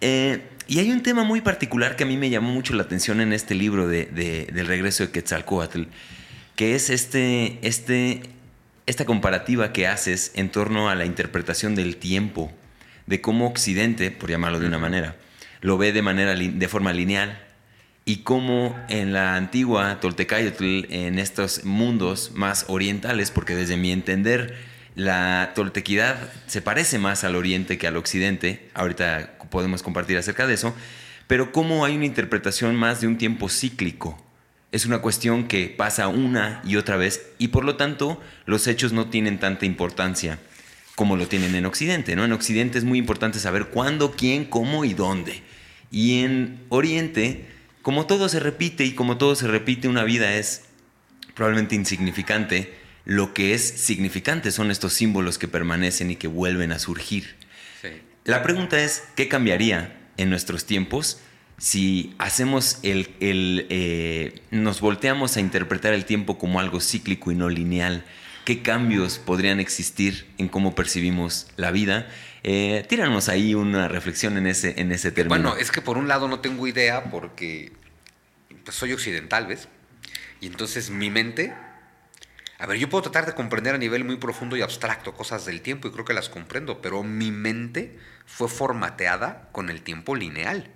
Eh, 0.00 0.42
y 0.66 0.80
hay 0.80 0.90
un 0.90 1.02
tema 1.02 1.22
muy 1.22 1.40
particular 1.40 1.96
que 1.96 2.04
a 2.04 2.06
mí 2.06 2.16
me 2.16 2.30
llamó 2.30 2.50
mucho 2.50 2.74
la 2.74 2.82
atención 2.82 3.20
en 3.20 3.32
este 3.32 3.54
libro 3.54 3.86
de, 3.86 4.06
del 4.52 4.66
regreso 4.66 5.04
de 5.04 5.12
Quetzalcoatl, 5.12 5.84
que 6.56 6.74
es 6.74 6.90
este, 6.90 7.58
este, 7.62 8.22
esta 8.86 9.04
comparativa 9.04 9.72
que 9.72 9.86
haces 9.86 10.32
en 10.34 10.50
torno 10.50 10.88
a 10.88 10.94
la 10.94 11.04
interpretación 11.04 11.74
del 11.74 11.96
tiempo 11.96 12.50
de 13.06 13.20
cómo 13.20 13.46
Occidente, 13.46 14.10
por 14.10 14.30
llamarlo 14.30 14.60
de 14.60 14.66
una 14.66 14.78
manera, 14.78 15.16
lo 15.60 15.78
ve 15.78 15.92
de, 15.92 16.02
manera, 16.02 16.34
de 16.34 16.68
forma 16.68 16.92
lineal 16.92 17.47
y 18.08 18.22
cómo 18.22 18.74
en 18.88 19.12
la 19.12 19.36
antigua 19.36 20.00
Toltecayotl, 20.00 20.86
en 20.88 21.18
estos 21.18 21.66
mundos 21.66 22.32
más 22.32 22.64
orientales, 22.68 23.30
porque 23.30 23.54
desde 23.54 23.76
mi 23.76 23.92
entender 23.92 24.56
la 24.94 25.52
toltequidad 25.54 26.16
se 26.46 26.62
parece 26.62 26.98
más 26.98 27.22
al 27.22 27.36
oriente 27.36 27.76
que 27.76 27.86
al 27.86 27.98
occidente, 27.98 28.70
ahorita 28.72 29.36
podemos 29.50 29.82
compartir 29.82 30.16
acerca 30.16 30.46
de 30.46 30.54
eso, 30.54 30.74
pero 31.26 31.52
cómo 31.52 31.84
hay 31.84 31.96
una 31.96 32.06
interpretación 32.06 32.76
más 32.76 33.02
de 33.02 33.08
un 33.08 33.18
tiempo 33.18 33.50
cíclico. 33.50 34.18
Es 34.72 34.86
una 34.86 35.02
cuestión 35.02 35.46
que 35.46 35.68
pasa 35.68 36.08
una 36.08 36.62
y 36.64 36.76
otra 36.76 36.96
vez 36.96 37.26
y 37.36 37.48
por 37.48 37.62
lo 37.62 37.76
tanto 37.76 38.22
los 38.46 38.68
hechos 38.68 38.94
no 38.94 39.10
tienen 39.10 39.38
tanta 39.38 39.66
importancia 39.66 40.38
como 40.94 41.16
lo 41.16 41.28
tienen 41.28 41.54
en 41.54 41.66
Occidente. 41.66 42.16
¿no? 42.16 42.24
En 42.24 42.32
Occidente 42.32 42.78
es 42.78 42.84
muy 42.84 42.98
importante 42.98 43.38
saber 43.38 43.66
cuándo, 43.66 44.12
quién, 44.12 44.46
cómo 44.46 44.86
y 44.86 44.94
dónde. 44.94 45.42
Y 45.90 46.20
en 46.20 46.60
Oriente, 46.70 47.57
como 47.88 48.04
todo 48.04 48.28
se 48.28 48.38
repite 48.38 48.84
y 48.84 48.92
como 48.92 49.16
todo 49.16 49.34
se 49.34 49.46
repite, 49.46 49.88
una 49.88 50.04
vida 50.04 50.34
es 50.34 50.64
probablemente 51.32 51.74
insignificante. 51.74 52.74
Lo 53.06 53.32
que 53.32 53.54
es 53.54 53.62
significante 53.66 54.50
son 54.50 54.70
estos 54.70 54.92
símbolos 54.92 55.38
que 55.38 55.48
permanecen 55.48 56.10
y 56.10 56.16
que 56.16 56.28
vuelven 56.28 56.70
a 56.72 56.78
surgir. 56.80 57.36
La 58.24 58.42
pregunta 58.42 58.78
es, 58.78 59.04
¿qué 59.16 59.26
cambiaría 59.26 59.96
en 60.18 60.28
nuestros 60.28 60.66
tiempos 60.66 61.20
si 61.56 62.14
hacemos 62.18 62.78
el, 62.82 63.08
eh, 63.20 64.42
nos 64.50 64.82
volteamos 64.82 65.38
a 65.38 65.40
interpretar 65.40 65.94
el 65.94 66.04
tiempo 66.04 66.36
como 66.36 66.60
algo 66.60 66.82
cíclico 66.82 67.32
y 67.32 67.36
no 67.36 67.48
lineal? 67.48 68.04
qué 68.48 68.62
cambios 68.62 69.18
podrían 69.18 69.60
existir 69.60 70.26
en 70.38 70.48
cómo 70.48 70.74
percibimos 70.74 71.48
la 71.56 71.70
vida. 71.70 72.08
Eh, 72.42 72.84
tíranos 72.88 73.28
ahí 73.28 73.54
una 73.54 73.88
reflexión 73.88 74.36
en 74.36 74.46
ese, 74.46 74.80
en 74.80 74.92
ese 74.92 75.10
término. 75.10 75.50
Bueno, 75.50 75.56
es 75.56 75.70
que 75.70 75.82
por 75.82 75.98
un 75.98 76.08
lado 76.08 76.28
no 76.28 76.40
tengo 76.40 76.66
idea 76.66 77.04
porque 77.10 77.72
pues, 78.64 78.76
soy 78.76 78.92
occidental, 78.92 79.46
¿ves? 79.46 79.68
Y 80.40 80.46
entonces 80.46 80.90
mi 80.90 81.10
mente... 81.10 81.54
A 82.60 82.66
ver, 82.66 82.76
yo 82.78 82.88
puedo 82.88 83.02
tratar 83.02 83.24
de 83.24 83.34
comprender 83.34 83.76
a 83.76 83.78
nivel 83.78 84.04
muy 84.04 84.16
profundo 84.16 84.56
y 84.56 84.62
abstracto 84.62 85.14
cosas 85.14 85.46
del 85.46 85.60
tiempo 85.60 85.86
y 85.86 85.92
creo 85.92 86.04
que 86.04 86.12
las 86.12 86.28
comprendo, 86.28 86.82
pero 86.82 87.04
mi 87.04 87.30
mente 87.30 87.96
fue 88.26 88.48
formateada 88.48 89.48
con 89.52 89.70
el 89.70 89.82
tiempo 89.82 90.16
lineal, 90.16 90.68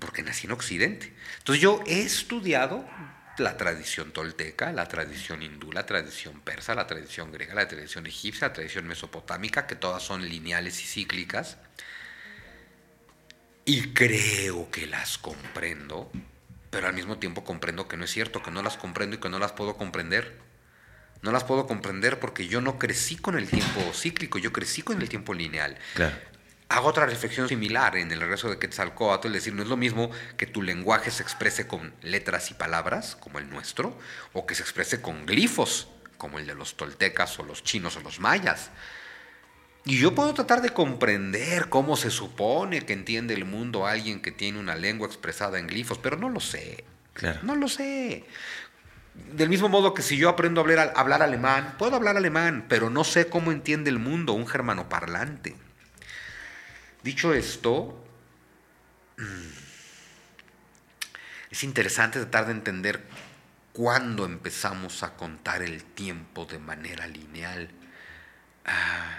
porque 0.00 0.24
nací 0.24 0.48
en 0.48 0.52
Occidente. 0.52 1.14
Entonces 1.38 1.62
yo 1.62 1.80
he 1.86 2.00
estudiado 2.00 2.84
la 3.40 3.56
tradición 3.56 4.12
tolteca, 4.12 4.72
la 4.72 4.86
tradición 4.86 5.42
hindú, 5.42 5.72
la 5.72 5.86
tradición 5.86 6.40
persa, 6.40 6.74
la 6.74 6.86
tradición 6.86 7.32
griega, 7.32 7.54
la 7.54 7.68
tradición 7.68 8.06
egipcia, 8.06 8.48
la 8.48 8.52
tradición 8.52 8.86
mesopotámica, 8.86 9.66
que 9.66 9.76
todas 9.76 10.02
son 10.02 10.28
lineales 10.28 10.80
y 10.82 10.86
cíclicas. 10.86 11.58
Y 13.64 13.92
creo 13.92 14.70
que 14.70 14.86
las 14.86 15.18
comprendo, 15.18 16.10
pero 16.70 16.86
al 16.86 16.94
mismo 16.94 17.18
tiempo 17.18 17.44
comprendo 17.44 17.88
que 17.88 17.96
no 17.96 18.04
es 18.04 18.10
cierto, 18.10 18.42
que 18.42 18.50
no 18.50 18.62
las 18.62 18.76
comprendo 18.76 19.16
y 19.16 19.20
que 19.20 19.28
no 19.28 19.38
las 19.38 19.52
puedo 19.52 19.76
comprender. 19.76 20.38
No 21.22 21.32
las 21.32 21.44
puedo 21.44 21.66
comprender 21.66 22.18
porque 22.18 22.48
yo 22.48 22.60
no 22.60 22.78
crecí 22.78 23.16
con 23.16 23.36
el 23.36 23.48
tiempo 23.48 23.92
cíclico, 23.92 24.38
yo 24.38 24.52
crecí 24.52 24.82
con 24.82 25.02
el 25.02 25.08
tiempo 25.08 25.34
lineal. 25.34 25.76
Claro 25.94 26.29
hago 26.70 26.86
otra 26.88 27.04
reflexión 27.04 27.48
similar 27.48 27.96
en 27.96 28.12
el 28.12 28.20
regreso 28.20 28.48
de 28.48 28.58
Quetzalcóatl, 28.58 29.26
es 29.26 29.32
decir, 29.32 29.54
no 29.54 29.62
es 29.62 29.68
lo 29.68 29.76
mismo 29.76 30.10
que 30.36 30.46
tu 30.46 30.62
lenguaje 30.62 31.10
se 31.10 31.22
exprese 31.22 31.66
con 31.66 31.92
letras 32.00 32.52
y 32.52 32.54
palabras, 32.54 33.16
como 33.16 33.40
el 33.40 33.50
nuestro, 33.50 33.98
o 34.32 34.46
que 34.46 34.54
se 34.54 34.62
exprese 34.62 35.02
con 35.02 35.26
glifos, 35.26 35.88
como 36.16 36.38
el 36.38 36.46
de 36.46 36.54
los 36.54 36.76
toltecas 36.76 37.36
o 37.40 37.42
los 37.42 37.64
chinos 37.64 37.96
o 37.96 38.00
los 38.00 38.20
mayas. 38.20 38.70
Y 39.84 39.98
yo 39.98 40.14
puedo 40.14 40.32
tratar 40.32 40.62
de 40.62 40.70
comprender 40.70 41.68
cómo 41.70 41.96
se 41.96 42.10
supone 42.10 42.86
que 42.86 42.92
entiende 42.92 43.34
el 43.34 43.44
mundo 43.44 43.86
alguien 43.86 44.22
que 44.22 44.30
tiene 44.30 44.60
una 44.60 44.76
lengua 44.76 45.08
expresada 45.08 45.58
en 45.58 45.66
glifos, 45.66 45.98
pero 45.98 46.18
no 46.18 46.28
lo 46.28 46.38
sé. 46.38 46.84
Claro. 47.14 47.40
No 47.42 47.56
lo 47.56 47.66
sé. 47.66 48.24
Del 49.32 49.48
mismo 49.48 49.68
modo 49.68 49.92
que 49.92 50.02
si 50.02 50.16
yo 50.16 50.28
aprendo 50.28 50.60
a 50.60 50.64
hablar, 50.64 50.92
hablar 50.94 51.22
alemán, 51.22 51.74
puedo 51.78 51.96
hablar 51.96 52.16
alemán, 52.16 52.66
pero 52.68 52.90
no 52.90 53.02
sé 53.02 53.26
cómo 53.26 53.50
entiende 53.50 53.90
el 53.90 53.98
mundo 53.98 54.34
un 54.34 54.46
germanoparlante. 54.46 55.56
Dicho 57.02 57.32
esto, 57.32 58.04
mm, 59.16 59.50
es 61.50 61.64
interesante 61.64 62.18
tratar 62.18 62.46
de 62.46 62.52
entender 62.52 63.06
cuándo 63.72 64.26
empezamos 64.26 65.02
a 65.02 65.16
contar 65.16 65.62
el 65.62 65.82
tiempo 65.82 66.44
de 66.44 66.58
manera 66.58 67.06
lineal. 67.06 67.70
Ah, 68.66 69.18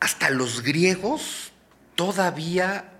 hasta 0.00 0.30
los 0.30 0.62
griegos 0.62 1.52
todavía 1.94 2.92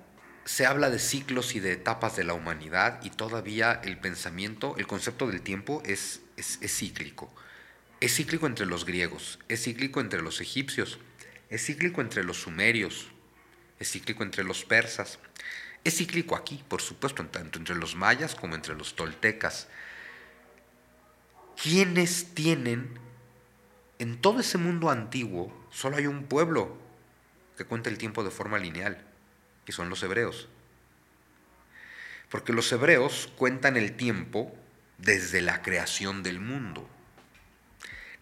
se 0.44 0.64
habla 0.64 0.88
de 0.88 1.00
ciclos 1.00 1.56
y 1.56 1.60
de 1.60 1.72
etapas 1.72 2.14
de 2.14 2.24
la 2.24 2.34
humanidad 2.34 3.00
y 3.02 3.10
todavía 3.10 3.80
el 3.82 3.98
pensamiento, 3.98 4.76
el 4.78 4.86
concepto 4.86 5.26
del 5.26 5.42
tiempo 5.42 5.82
es, 5.84 6.20
es 6.36 6.76
cíclico. 6.76 7.34
Es 8.00 8.16
cíclico 8.16 8.46
entre 8.46 8.66
los 8.66 8.84
griegos, 8.84 9.38
es 9.48 9.62
cíclico 9.62 10.00
entre 10.00 10.22
los 10.22 10.40
egipcios, 10.40 10.98
es 11.53 11.66
cíclico 11.66 12.00
entre 12.00 12.24
los 12.24 12.40
sumerios, 12.40 13.09
es 13.78 13.90
cíclico 13.90 14.22
entre 14.22 14.42
los 14.42 14.64
persas, 14.64 15.18
es 15.84 15.98
cíclico 15.98 16.34
aquí, 16.34 16.64
por 16.66 16.80
supuesto, 16.80 17.26
tanto 17.26 17.59
entre 17.59 17.74
los 17.74 17.94
mayas 17.94 18.34
como 18.34 18.55
entre 18.55 18.74
los 18.74 18.96
toltecas. 18.96 19.68
¿Quiénes 21.62 22.34
tienen 22.34 22.98
en 23.98 24.18
todo 24.18 24.40
ese 24.40 24.57
mundo 24.57 24.88
antiguo? 24.88 25.53
Solo 25.70 25.98
hay 25.98 26.07
un 26.07 26.24
pueblo 26.24 26.74
que 27.59 27.66
cuenta 27.66 27.90
el 27.90 27.98
tiempo 27.98 28.24
de 28.24 28.30
forma 28.30 28.57
lineal, 28.57 29.05
y 29.66 29.72
son 29.72 29.90
los 29.90 30.03
hebreos. 30.03 30.48
Porque 32.30 32.55
los 32.55 32.72
hebreos 32.72 33.30
cuentan 33.36 33.76
el 33.76 33.94
tiempo 33.94 34.57
desde 34.96 35.42
la 35.42 35.61
creación 35.61 36.22
del 36.22 36.40
mundo. 36.40 36.88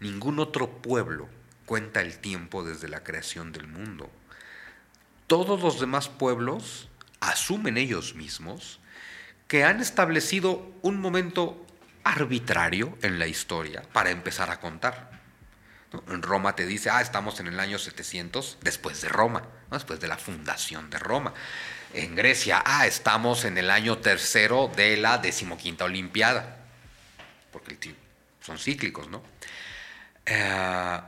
Ningún 0.01 0.41
otro 0.41 0.83
pueblo 0.83 1.28
cuenta 1.71 2.01
el 2.01 2.18
tiempo 2.18 2.64
desde 2.64 2.89
la 2.89 3.05
creación 3.05 3.53
del 3.53 3.68
mundo. 3.68 4.11
Todos 5.29 5.62
los 5.62 5.79
demás 5.79 6.09
pueblos 6.09 6.89
asumen 7.21 7.77
ellos 7.77 8.16
mismos 8.16 8.81
que 9.47 9.62
han 9.62 9.81
establecido 9.81 10.68
un 10.83 11.01
momento 11.01 11.64
arbitrario 12.03 12.99
en 13.03 13.21
la 13.21 13.29
historia 13.29 13.85
para 13.93 14.11
empezar 14.11 14.51
a 14.51 14.59
contar. 14.59 15.12
En 16.09 16.23
Roma 16.23 16.57
te 16.57 16.66
dice, 16.66 16.91
ah, 16.91 17.03
estamos 17.03 17.39
en 17.39 17.47
el 17.47 17.61
año 17.61 17.79
700 17.79 18.59
después 18.62 19.01
de 19.01 19.09
Roma, 19.09 19.45
después 19.71 20.01
de 20.01 20.09
la 20.09 20.18
fundación 20.18 20.91
de 20.91 20.99
Roma. 20.99 21.35
En 21.95 22.16
Grecia, 22.16 22.64
ah, 22.66 22.89
estamos 22.89 23.45
en 23.45 23.57
el 23.59 23.71
año 23.71 23.99
tercero 23.99 24.73
de 24.75 24.97
la 24.97 25.18
decimoquinta 25.18 25.85
Olimpiada, 25.85 26.64
porque 27.53 27.95
son 28.41 28.59
cíclicos, 28.59 29.07
¿no? 29.07 29.23
Eh, 30.27 31.01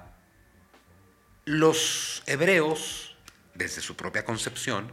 los 1.45 2.23
hebreos, 2.27 3.17
desde 3.55 3.81
su 3.81 3.97
propia 3.97 4.25
concepción, 4.25 4.91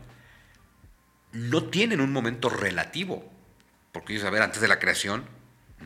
no 1.31 1.65
tienen 1.65 2.01
un 2.01 2.11
momento 2.11 2.49
relativo. 2.49 3.31
Porque 3.91 4.13
ellos, 4.13 4.25
a 4.25 4.29
ver, 4.29 4.41
antes 4.41 4.61
de 4.61 4.67
la 4.67 4.79
creación 4.79 5.25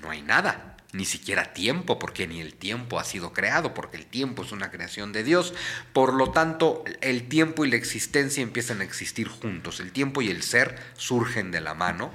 no 0.02 0.10
hay 0.10 0.22
nada, 0.22 0.78
ni 0.92 1.06
siquiera 1.06 1.54
tiempo, 1.54 2.00
porque 2.00 2.28
ni 2.28 2.40
el 2.42 2.54
tiempo 2.54 3.00
ha 3.00 3.04
sido 3.04 3.34
creado, 3.34 3.74
porque 3.74 3.98
el 3.98 4.06
tiempo 4.06 4.44
es 4.44 4.52
una 4.52 4.72
creación 4.72 5.12
de 5.12 5.24
Dios. 5.24 5.54
Por 5.92 6.14
lo 6.14 6.32
tanto, 6.32 6.84
el 7.02 7.28
tiempo 7.28 7.66
y 7.66 7.70
la 7.70 7.78
existencia 7.78 8.44
empiezan 8.44 8.82
a 8.82 8.84
existir 8.84 9.28
juntos. 9.28 9.80
El 9.80 9.92
tiempo 9.92 10.22
y 10.22 10.30
el 10.30 10.44
ser 10.44 10.80
surgen 10.96 11.52
de 11.52 11.62
la 11.62 11.74
mano. 11.74 12.14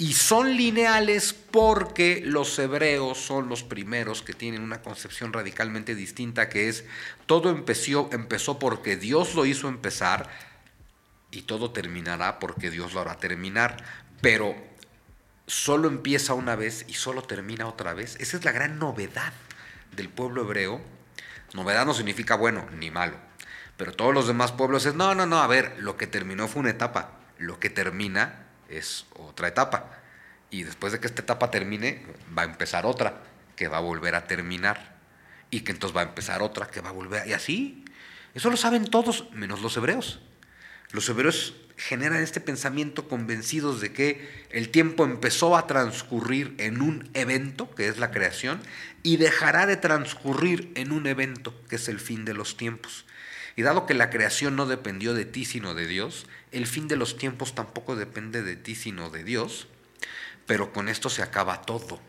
Y 0.00 0.12
son 0.12 0.56
lineales 0.56 1.32
porque 1.32 2.22
los 2.24 2.56
hebreos 2.60 3.18
son 3.18 3.48
los 3.48 3.64
primeros 3.64 4.22
que 4.22 4.32
tienen 4.32 4.62
una 4.62 4.80
concepción 4.80 5.32
radicalmente 5.32 5.96
distinta, 5.96 6.48
que 6.48 6.68
es 6.68 6.84
todo 7.26 7.50
empezó, 7.50 8.08
empezó 8.12 8.60
porque 8.60 8.96
Dios 8.96 9.34
lo 9.34 9.44
hizo 9.44 9.68
empezar 9.68 10.30
y 11.32 11.42
todo 11.42 11.72
terminará 11.72 12.38
porque 12.38 12.70
Dios 12.70 12.94
lo 12.94 13.00
hará 13.00 13.16
terminar. 13.16 13.76
Pero 14.20 14.54
solo 15.48 15.88
empieza 15.88 16.34
una 16.34 16.54
vez 16.54 16.84
y 16.86 16.94
solo 16.94 17.22
termina 17.22 17.66
otra 17.66 17.92
vez. 17.92 18.16
Esa 18.20 18.36
es 18.36 18.44
la 18.44 18.52
gran 18.52 18.78
novedad 18.78 19.32
del 19.96 20.08
pueblo 20.08 20.42
hebreo. 20.42 20.80
Novedad 21.54 21.86
no 21.86 21.92
significa 21.92 22.36
bueno 22.36 22.68
ni 22.70 22.92
malo. 22.92 23.16
Pero 23.76 23.92
todos 23.92 24.14
los 24.14 24.28
demás 24.28 24.52
pueblos 24.52 24.86
es, 24.86 24.94
no, 24.94 25.16
no, 25.16 25.26
no, 25.26 25.40
a 25.40 25.46
ver, 25.48 25.74
lo 25.80 25.96
que 25.96 26.06
terminó 26.06 26.46
fue 26.46 26.60
una 26.60 26.70
etapa. 26.70 27.18
Lo 27.38 27.58
que 27.58 27.70
termina 27.70 28.47
es 28.68 29.06
otra 29.16 29.48
etapa. 29.48 29.98
Y 30.50 30.62
después 30.62 30.92
de 30.92 31.00
que 31.00 31.06
esta 31.06 31.22
etapa 31.22 31.50
termine, 31.50 32.02
va 32.36 32.42
a 32.42 32.46
empezar 32.46 32.86
otra, 32.86 33.22
que 33.56 33.68
va 33.68 33.78
a 33.78 33.80
volver 33.80 34.14
a 34.14 34.26
terminar. 34.26 34.96
Y 35.50 35.60
que 35.60 35.72
entonces 35.72 35.96
va 35.96 36.02
a 36.02 36.04
empezar 36.04 36.42
otra, 36.42 36.66
que 36.66 36.80
va 36.80 36.90
a 36.90 36.92
volver. 36.92 37.26
Y 37.26 37.32
así. 37.32 37.84
Eso 38.34 38.50
lo 38.50 38.56
saben 38.56 38.84
todos, 38.86 39.30
menos 39.32 39.62
los 39.62 39.76
hebreos. 39.76 40.20
Los 40.90 41.08
hebreos 41.08 41.54
generan 41.76 42.22
este 42.22 42.40
pensamiento 42.40 43.08
convencidos 43.08 43.80
de 43.80 43.92
que 43.92 44.46
el 44.50 44.70
tiempo 44.70 45.04
empezó 45.04 45.56
a 45.56 45.66
transcurrir 45.66 46.54
en 46.58 46.82
un 46.82 47.08
evento, 47.14 47.74
que 47.74 47.88
es 47.88 47.98
la 47.98 48.10
creación, 48.10 48.60
y 49.02 49.16
dejará 49.16 49.66
de 49.66 49.76
transcurrir 49.76 50.72
en 50.74 50.92
un 50.92 51.06
evento, 51.06 51.54
que 51.68 51.76
es 51.76 51.88
el 51.88 52.00
fin 52.00 52.24
de 52.24 52.34
los 52.34 52.56
tiempos. 52.56 53.06
Y 53.54 53.62
dado 53.62 53.86
que 53.86 53.94
la 53.94 54.10
creación 54.10 54.56
no 54.56 54.66
dependió 54.66 55.14
de 55.14 55.24
ti 55.24 55.44
sino 55.44 55.74
de 55.74 55.86
Dios, 55.86 56.26
el 56.52 56.66
fin 56.66 56.88
de 56.88 56.96
los 56.96 57.16
tiempos 57.16 57.54
tampoco 57.54 57.96
depende 57.96 58.42
de 58.42 58.56
ti 58.56 58.74
sino 58.74 59.10
de 59.10 59.24
Dios, 59.24 59.68
pero 60.46 60.72
con 60.72 60.88
esto 60.88 61.10
se 61.10 61.22
acaba 61.22 61.62
todo. 61.62 62.00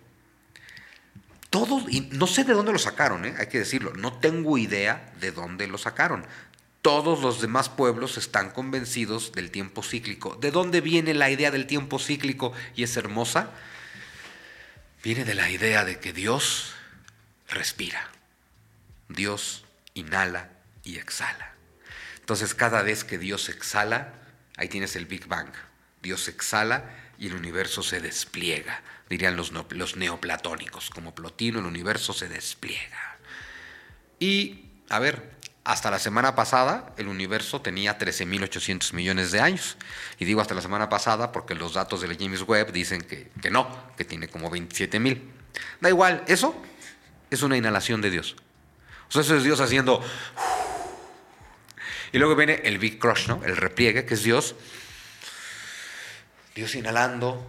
Todo, 1.49 1.83
y 1.89 2.01
no 2.11 2.27
sé 2.27 2.43
de 2.43 2.53
dónde 2.53 2.71
lo 2.71 2.79
sacaron, 2.79 3.25
¿eh? 3.25 3.33
hay 3.39 3.47
que 3.47 3.59
decirlo, 3.59 3.93
no 3.93 4.13
tengo 4.13 4.57
idea 4.57 5.11
de 5.19 5.31
dónde 5.31 5.67
lo 5.67 5.77
sacaron. 5.77 6.25
Todos 6.81 7.21
los 7.21 7.41
demás 7.41 7.69
pueblos 7.69 8.17
están 8.17 8.51
convencidos 8.51 9.31
del 9.33 9.51
tiempo 9.51 9.83
cíclico. 9.83 10.37
¿De 10.39 10.51
dónde 10.51 10.79
viene 10.79 11.13
la 11.13 11.29
idea 11.29 11.51
del 11.51 11.67
tiempo 11.67 11.99
cíclico 11.99 12.53
y 12.75 12.83
es 12.83 12.95
hermosa? 12.95 13.51
Viene 15.03 15.25
de 15.25 15.33
la 15.33 15.49
idea 15.49 15.83
de 15.83 15.99
que 15.99 16.13
Dios 16.13 16.73
respira. 17.49 18.09
Dios 19.09 19.65
inhala 19.93 20.51
y 20.83 20.97
exhala. 20.97 21.53
Entonces 22.19 22.53
cada 22.53 22.83
vez 22.83 23.03
que 23.03 23.17
Dios 23.17 23.49
exhala, 23.49 24.13
ahí 24.59 24.67
tienes 24.67 24.95
el 24.95 25.05
Big 25.05 25.25
Bang. 25.25 25.49
Dios 26.01 26.27
exhala 26.27 26.83
y 27.17 27.27
el 27.27 27.33
universo 27.33 27.81
se 27.81 28.01
despliega, 28.01 28.81
dirían 29.09 29.35
los, 29.35 29.51
neoplatónicos. 29.95 30.89
Como 30.89 31.15
Plotino, 31.15 31.59
el 31.59 31.65
universo 31.65 32.13
se 32.13 32.27
despliega. 32.27 33.17
Y, 34.19 34.65
a 34.89 34.99
ver, 34.99 35.31
hasta 35.63 35.89
la 35.89 35.99
semana 35.99 36.35
pasada 36.35 36.93
el 36.97 37.07
universo 37.07 37.61
tenía 37.61 37.97
13.800 37.97 38.93
millones 38.93 39.31
de 39.31 39.39
años. 39.39 39.77
Y 40.19 40.25
digo 40.25 40.41
hasta 40.41 40.55
la 40.55 40.61
semana 40.61 40.89
pasada 40.89 41.31
porque 41.31 41.55
los 41.55 41.73
datos 41.73 42.01
de 42.01 42.09
la 42.09 42.15
James 42.19 42.41
Webb 42.41 42.73
dicen 42.73 43.01
que, 43.01 43.31
que 43.41 43.49
no, 43.49 43.67
que 43.95 44.03
tiene 44.03 44.27
como 44.27 44.51
27.000. 44.51 45.21
Da 45.79 45.89
igual, 45.89 46.23
eso 46.27 46.61
es 47.29 47.43
una 47.43 47.55
inhalación 47.55 48.01
de 48.01 48.09
Dios. 48.09 48.35
O 49.07 49.11
sea, 49.11 49.21
eso 49.21 49.35
es 49.37 49.43
Dios 49.43 49.61
haciendo... 49.61 50.03
Y 52.11 52.17
luego 52.17 52.35
viene 52.35 52.61
el 52.63 52.77
Big 52.77 52.99
Crush, 52.99 53.27
¿no? 53.27 53.41
El 53.43 53.57
repliegue, 53.57 54.05
que 54.05 54.13
es 54.15 54.23
Dios. 54.23 54.55
Dios 56.55 56.75
inhalando 56.75 57.45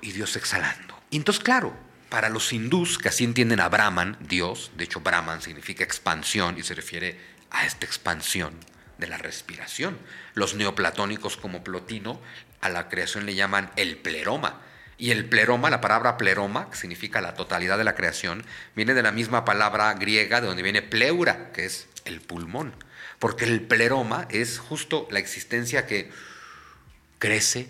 y 0.00 0.12
Dios 0.12 0.36
exhalando. 0.36 0.96
Entonces, 1.10 1.42
claro, 1.42 1.74
para 2.08 2.28
los 2.28 2.52
hindús, 2.52 2.98
que 2.98 3.08
así 3.08 3.24
entienden 3.24 3.60
a 3.60 3.68
Brahman, 3.68 4.16
Dios, 4.20 4.70
de 4.76 4.84
hecho 4.84 5.00
Brahman 5.00 5.42
significa 5.42 5.84
expansión 5.84 6.56
y 6.58 6.62
se 6.62 6.74
refiere 6.74 7.18
a 7.50 7.66
esta 7.66 7.86
expansión 7.86 8.54
de 8.98 9.06
la 9.06 9.18
respiración. 9.18 9.98
Los 10.34 10.54
neoplatónicos 10.54 11.36
como 11.36 11.64
Plotino 11.64 12.20
a 12.60 12.68
la 12.68 12.88
creación 12.88 13.26
le 13.26 13.34
llaman 13.34 13.70
el 13.76 13.96
pleroma. 13.98 14.60
Y 14.98 15.10
el 15.10 15.28
pleroma, 15.28 15.68
la 15.68 15.82
palabra 15.82 16.16
pleroma, 16.16 16.70
que 16.70 16.76
significa 16.76 17.20
la 17.20 17.34
totalidad 17.34 17.76
de 17.76 17.84
la 17.84 17.94
creación, 17.94 18.44
viene 18.74 18.94
de 18.94 19.02
la 19.02 19.12
misma 19.12 19.44
palabra 19.44 19.92
griega 19.94 20.40
de 20.40 20.46
donde 20.46 20.62
viene 20.62 20.80
pleura, 20.80 21.52
que 21.52 21.66
es 21.66 21.88
el 22.06 22.22
pulmón. 22.22 22.72
Porque 23.18 23.44
el 23.44 23.62
pleroma 23.62 24.26
es 24.30 24.58
justo 24.58 25.08
la 25.10 25.18
existencia 25.18 25.86
que 25.86 26.10
crece 27.18 27.68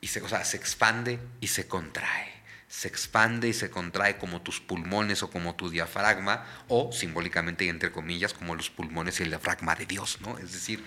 y 0.00 0.08
se, 0.08 0.22
se 0.44 0.56
expande 0.56 1.18
y 1.40 1.48
se 1.48 1.66
contrae 1.66 2.36
se 2.68 2.88
expande 2.88 3.48
y 3.48 3.52
se 3.54 3.70
contrae 3.70 4.18
como 4.18 4.42
tus 4.42 4.60
pulmones 4.60 5.22
o 5.22 5.30
como 5.30 5.54
tu 5.54 5.70
diafragma, 5.70 6.44
o 6.68 6.92
simbólicamente 6.92 7.64
y 7.64 7.68
entre 7.68 7.90
comillas, 7.92 8.34
como 8.34 8.54
los 8.54 8.70
pulmones 8.70 9.18
y 9.18 9.22
el 9.22 9.30
diafragma 9.30 9.74
de 9.74 9.86
Dios, 9.86 10.18
¿no? 10.20 10.36
Es 10.38 10.52
decir, 10.52 10.84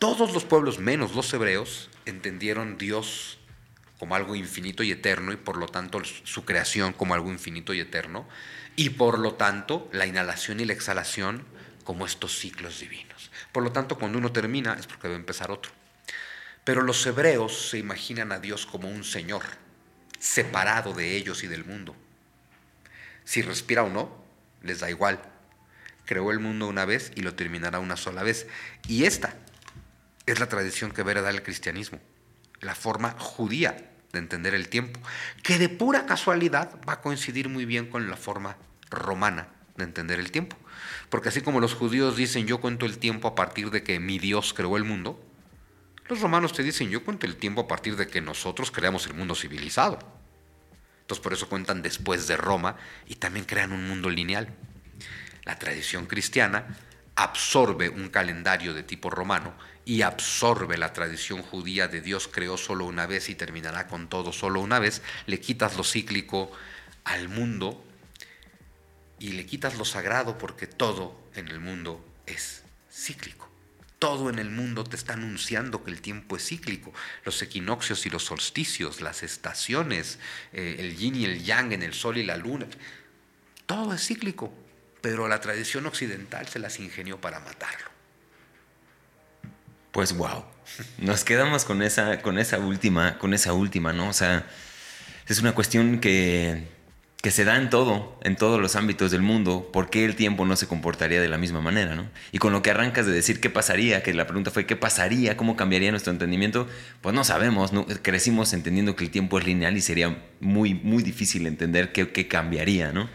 todos 0.00 0.32
los 0.32 0.44
pueblos, 0.44 0.80
menos 0.80 1.14
los 1.14 1.32
hebreos, 1.32 1.90
entendieron 2.06 2.78
Dios 2.78 3.38
como 3.98 4.16
algo 4.16 4.34
infinito 4.34 4.82
y 4.82 4.90
eterno, 4.90 5.32
y 5.32 5.36
por 5.36 5.58
lo 5.58 5.68
tanto 5.68 6.02
su 6.04 6.44
creación 6.44 6.92
como 6.92 7.14
algo 7.14 7.30
infinito 7.30 7.72
y 7.72 7.78
eterno, 7.78 8.26
y 8.74 8.90
por 8.90 9.20
lo 9.20 9.34
tanto 9.34 9.88
la 9.92 10.06
inhalación 10.06 10.58
y 10.58 10.64
la 10.64 10.72
exhalación 10.72 11.44
como 11.84 12.06
estos 12.06 12.38
ciclos 12.38 12.80
divinos. 12.80 13.30
Por 13.52 13.62
lo 13.62 13.72
tanto, 13.72 13.98
cuando 13.98 14.18
uno 14.18 14.32
termina 14.32 14.74
es 14.74 14.86
porque 14.86 15.08
debe 15.08 15.20
empezar 15.20 15.50
otro. 15.50 15.72
Pero 16.64 16.82
los 16.82 17.04
hebreos 17.06 17.70
se 17.70 17.78
imaginan 17.78 18.32
a 18.32 18.38
Dios 18.38 18.66
como 18.66 18.88
un 18.88 19.04
Señor, 19.04 19.42
separado 20.18 20.94
de 20.94 21.16
ellos 21.16 21.42
y 21.42 21.48
del 21.48 21.64
mundo. 21.64 21.96
Si 23.24 23.42
respira 23.42 23.82
o 23.82 23.88
no, 23.88 24.24
les 24.62 24.80
da 24.80 24.90
igual. 24.90 25.20
Creó 26.04 26.30
el 26.30 26.38
mundo 26.38 26.68
una 26.68 26.84
vez 26.84 27.12
y 27.14 27.22
lo 27.22 27.34
terminará 27.34 27.78
una 27.78 27.96
sola 27.96 28.22
vez. 28.22 28.46
Y 28.86 29.04
esta 29.04 29.34
es 30.26 30.38
la 30.38 30.48
tradición 30.48 30.92
que 30.92 31.02
verá 31.02 31.28
el 31.28 31.42
cristianismo, 31.42 32.00
la 32.60 32.74
forma 32.74 33.12
judía 33.18 33.90
de 34.12 34.18
entender 34.18 34.54
el 34.54 34.68
tiempo, 34.68 35.00
que 35.42 35.58
de 35.58 35.68
pura 35.68 36.06
casualidad 36.06 36.78
va 36.88 36.94
a 36.94 37.00
coincidir 37.00 37.48
muy 37.48 37.64
bien 37.64 37.88
con 37.88 38.08
la 38.10 38.16
forma 38.16 38.56
romana 38.90 39.48
de 39.76 39.84
entender 39.84 40.20
el 40.20 40.30
tiempo. 40.30 40.56
Porque 41.08 41.28
así 41.28 41.40
como 41.40 41.60
los 41.60 41.74
judíos 41.74 42.16
dicen 42.16 42.46
yo 42.46 42.60
cuento 42.60 42.86
el 42.86 42.98
tiempo 42.98 43.28
a 43.28 43.34
partir 43.34 43.70
de 43.70 43.82
que 43.82 44.00
mi 44.00 44.18
Dios 44.18 44.54
creó 44.54 44.76
el 44.76 44.84
mundo, 44.84 45.22
los 46.08 46.20
romanos 46.20 46.52
te 46.52 46.62
dicen, 46.62 46.90
yo 46.90 47.04
cuento 47.04 47.26
el 47.26 47.36
tiempo 47.36 47.62
a 47.62 47.68
partir 47.68 47.96
de 47.96 48.06
que 48.06 48.20
nosotros 48.20 48.70
creamos 48.70 49.06
el 49.06 49.14
mundo 49.14 49.34
civilizado. 49.34 49.98
Entonces 51.00 51.22
por 51.22 51.32
eso 51.32 51.48
cuentan 51.48 51.80
después 51.80 52.26
de 52.26 52.36
Roma 52.36 52.76
y 53.06 53.14
también 53.14 53.46
crean 53.46 53.72
un 53.72 53.88
mundo 53.88 54.10
lineal. 54.10 54.48
La 55.44 55.58
tradición 55.58 56.06
cristiana 56.06 56.66
absorbe 57.14 57.88
un 57.88 58.08
calendario 58.08 58.74
de 58.74 58.82
tipo 58.82 59.10
romano 59.10 59.54
y 59.84 60.02
absorbe 60.02 60.76
la 60.76 60.92
tradición 60.92 61.42
judía 61.42 61.88
de 61.88 62.00
Dios 62.00 62.28
creó 62.28 62.56
solo 62.56 62.84
una 62.84 63.06
vez 63.06 63.28
y 63.28 63.34
terminará 63.34 63.86
con 63.86 64.08
todo 64.08 64.32
solo 64.32 64.60
una 64.60 64.78
vez, 64.78 65.02
le 65.26 65.40
quitas 65.40 65.76
lo 65.76 65.84
cíclico 65.84 66.52
al 67.04 67.28
mundo 67.28 67.84
y 69.22 69.30
le 69.34 69.46
quitas 69.46 69.78
lo 69.78 69.84
sagrado 69.84 70.36
porque 70.36 70.66
todo 70.66 71.16
en 71.36 71.46
el 71.46 71.60
mundo 71.60 72.04
es 72.26 72.64
cíclico. 72.90 73.48
Todo 74.00 74.28
en 74.28 74.40
el 74.40 74.50
mundo 74.50 74.82
te 74.82 74.96
está 74.96 75.12
anunciando 75.12 75.84
que 75.84 75.92
el 75.92 76.00
tiempo 76.00 76.36
es 76.36 76.44
cíclico. 76.44 76.92
Los 77.24 77.40
equinoccios 77.40 78.04
y 78.04 78.10
los 78.10 78.24
solsticios, 78.24 79.00
las 79.00 79.22
estaciones, 79.22 80.18
eh, 80.52 80.74
el 80.80 80.96
yin 80.96 81.14
y 81.14 81.24
el 81.24 81.44
yang 81.44 81.72
en 81.72 81.84
el 81.84 81.94
sol 81.94 82.18
y 82.18 82.24
la 82.24 82.36
luna. 82.36 82.66
Todo 83.66 83.94
es 83.94 84.04
cíclico, 84.04 84.52
pero 85.00 85.28
la 85.28 85.40
tradición 85.40 85.86
occidental 85.86 86.48
se 86.48 86.58
las 86.58 86.80
ingenió 86.80 87.20
para 87.20 87.38
matarlo. 87.38 87.92
Pues 89.92 90.16
wow. 90.16 90.44
Nos 90.98 91.22
quedamos 91.22 91.64
con 91.64 91.80
esa, 91.82 92.22
con 92.22 92.40
esa 92.40 92.58
última, 92.58 93.18
con 93.18 93.34
esa 93.34 93.52
última, 93.52 93.92
¿no? 93.92 94.08
O 94.08 94.12
sea, 94.12 94.48
es 95.28 95.38
una 95.38 95.54
cuestión 95.54 96.00
que 96.00 96.66
que 97.22 97.30
se 97.30 97.44
da 97.44 97.56
en 97.56 97.70
todo, 97.70 98.18
en 98.24 98.34
todos 98.34 98.60
los 98.60 98.74
ámbitos 98.74 99.12
del 99.12 99.22
mundo, 99.22 99.70
¿por 99.72 99.90
qué 99.90 100.04
el 100.04 100.16
tiempo 100.16 100.44
no 100.44 100.56
se 100.56 100.66
comportaría 100.66 101.20
de 101.20 101.28
la 101.28 101.38
misma 101.38 101.60
manera? 101.60 101.94
¿no? 101.94 102.10
Y 102.32 102.38
con 102.38 102.52
lo 102.52 102.62
que 102.62 102.72
arrancas 102.72 103.06
de 103.06 103.12
decir 103.12 103.40
qué 103.40 103.48
pasaría, 103.48 104.02
que 104.02 104.12
la 104.12 104.26
pregunta 104.26 104.50
fue 104.50 104.66
qué 104.66 104.74
pasaría, 104.74 105.36
cómo 105.36 105.54
cambiaría 105.54 105.92
nuestro 105.92 106.12
entendimiento, 106.12 106.68
pues 107.00 107.14
no 107.14 107.22
sabemos, 107.22 107.72
¿no? 107.72 107.86
crecimos 107.86 108.52
entendiendo 108.54 108.96
que 108.96 109.04
el 109.04 109.10
tiempo 109.10 109.38
es 109.38 109.46
lineal 109.46 109.76
y 109.76 109.80
sería 109.80 110.18
muy, 110.40 110.74
muy 110.74 111.04
difícil 111.04 111.46
entender 111.46 111.92
qué, 111.92 112.10
qué 112.10 112.26
cambiaría. 112.26 112.90
¿no? 112.90 113.08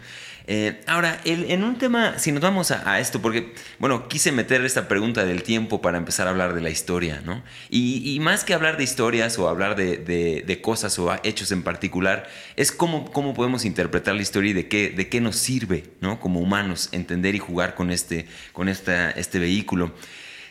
Eh, 0.50 0.80
ahora, 0.86 1.20
en 1.26 1.62
un 1.62 1.76
tema, 1.76 2.18
si 2.18 2.32
nos 2.32 2.40
vamos 2.40 2.70
a, 2.70 2.98
esto, 3.00 3.20
porque, 3.20 3.52
bueno, 3.78 4.08
quise 4.08 4.32
meter 4.32 4.64
esta 4.64 4.88
pregunta 4.88 5.26
del 5.26 5.42
tiempo 5.42 5.82
para 5.82 5.98
empezar 5.98 6.26
a 6.26 6.30
hablar 6.30 6.54
de 6.54 6.62
la 6.62 6.70
historia, 6.70 7.20
¿no? 7.22 7.42
Y, 7.68 8.18
más 8.20 8.44
que 8.44 8.54
hablar 8.54 8.78
de 8.78 8.84
historias 8.84 9.38
o 9.38 9.50
hablar 9.50 9.76
de, 9.76 10.60
cosas 10.62 10.98
o 10.98 11.14
hechos 11.22 11.52
en 11.52 11.62
particular, 11.62 12.30
es 12.56 12.72
cómo, 12.72 13.12
podemos 13.34 13.66
interpretar 13.66 14.14
la 14.14 14.22
historia 14.22 14.52
y 14.52 14.54
de 14.54 14.68
qué, 14.68 15.20
nos 15.20 15.36
sirve, 15.36 15.84
¿no? 16.00 16.18
Como 16.18 16.40
humanos, 16.40 16.88
entender 16.92 17.34
y 17.34 17.40
jugar 17.40 17.74
con 17.74 17.90
este, 17.90 18.26
este 18.56 19.38
vehículo. 19.38 19.94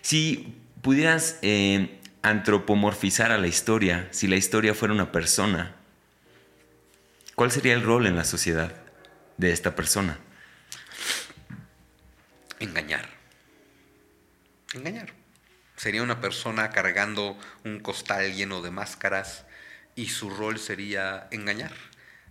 Si 0.01 0.53
pudieras 0.83 1.39
eh, 1.41 1.97
antropomorfizar 2.21 3.31
a 3.31 3.39
la 3.39 3.47
historia, 3.47 4.07
si 4.11 4.27
la 4.27 4.35
historia 4.35 4.75
fuera 4.75 4.93
una 4.93 5.11
persona, 5.11 5.75
¿cuál 7.33 7.49
sería 7.49 7.73
el 7.73 7.81
rol 7.81 8.05
en 8.05 8.15
la 8.15 8.23
sociedad 8.23 8.86
de 9.37 9.51
esta 9.51 9.75
persona? 9.75 10.17
Engañar. 12.59 13.09
Engañar. 14.73 15.13
Sería 15.75 16.01
una 16.01 16.19
persona 16.19 16.71
cargando 16.71 17.37
un 17.63 17.79
costal 17.79 18.33
lleno 18.33 18.61
de 18.61 18.71
máscaras 18.71 19.45
y 19.95 20.09
su 20.09 20.29
rol 20.29 20.59
sería 20.59 21.27
engañar, 21.31 21.71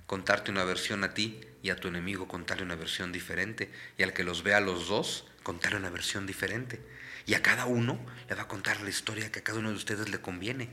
contarte 0.07 0.50
una 0.50 0.64
versión 0.64 1.04
a 1.04 1.14
ti 1.14 1.40
y 1.62 1.70
a 1.70 1.76
tu 1.76 1.88
enemigo 1.88 2.28
contarle 2.28 2.64
una 2.64 2.74
versión 2.74 3.12
diferente 3.12 3.70
y 3.96 4.02
al 4.02 4.12
que 4.12 4.24
los 4.24 4.42
vea 4.42 4.59
a 4.59 4.61
los 4.61 4.88
dos 4.88 5.26
contarle 5.42 5.78
una 5.78 5.90
versión 5.90 6.26
diferente 6.26 6.80
y 7.24 7.34
a 7.34 7.42
cada 7.42 7.66
uno 7.66 7.98
le 8.28 8.34
va 8.34 8.42
a 8.42 8.48
contar 8.48 8.80
la 8.80 8.90
historia 8.90 9.30
que 9.30 9.40
a 9.40 9.44
cada 9.44 9.59
uno 9.59 9.70
de 9.70 9.76
ustedes 9.76 10.09
le 10.09 10.20
conviene. 10.20 10.68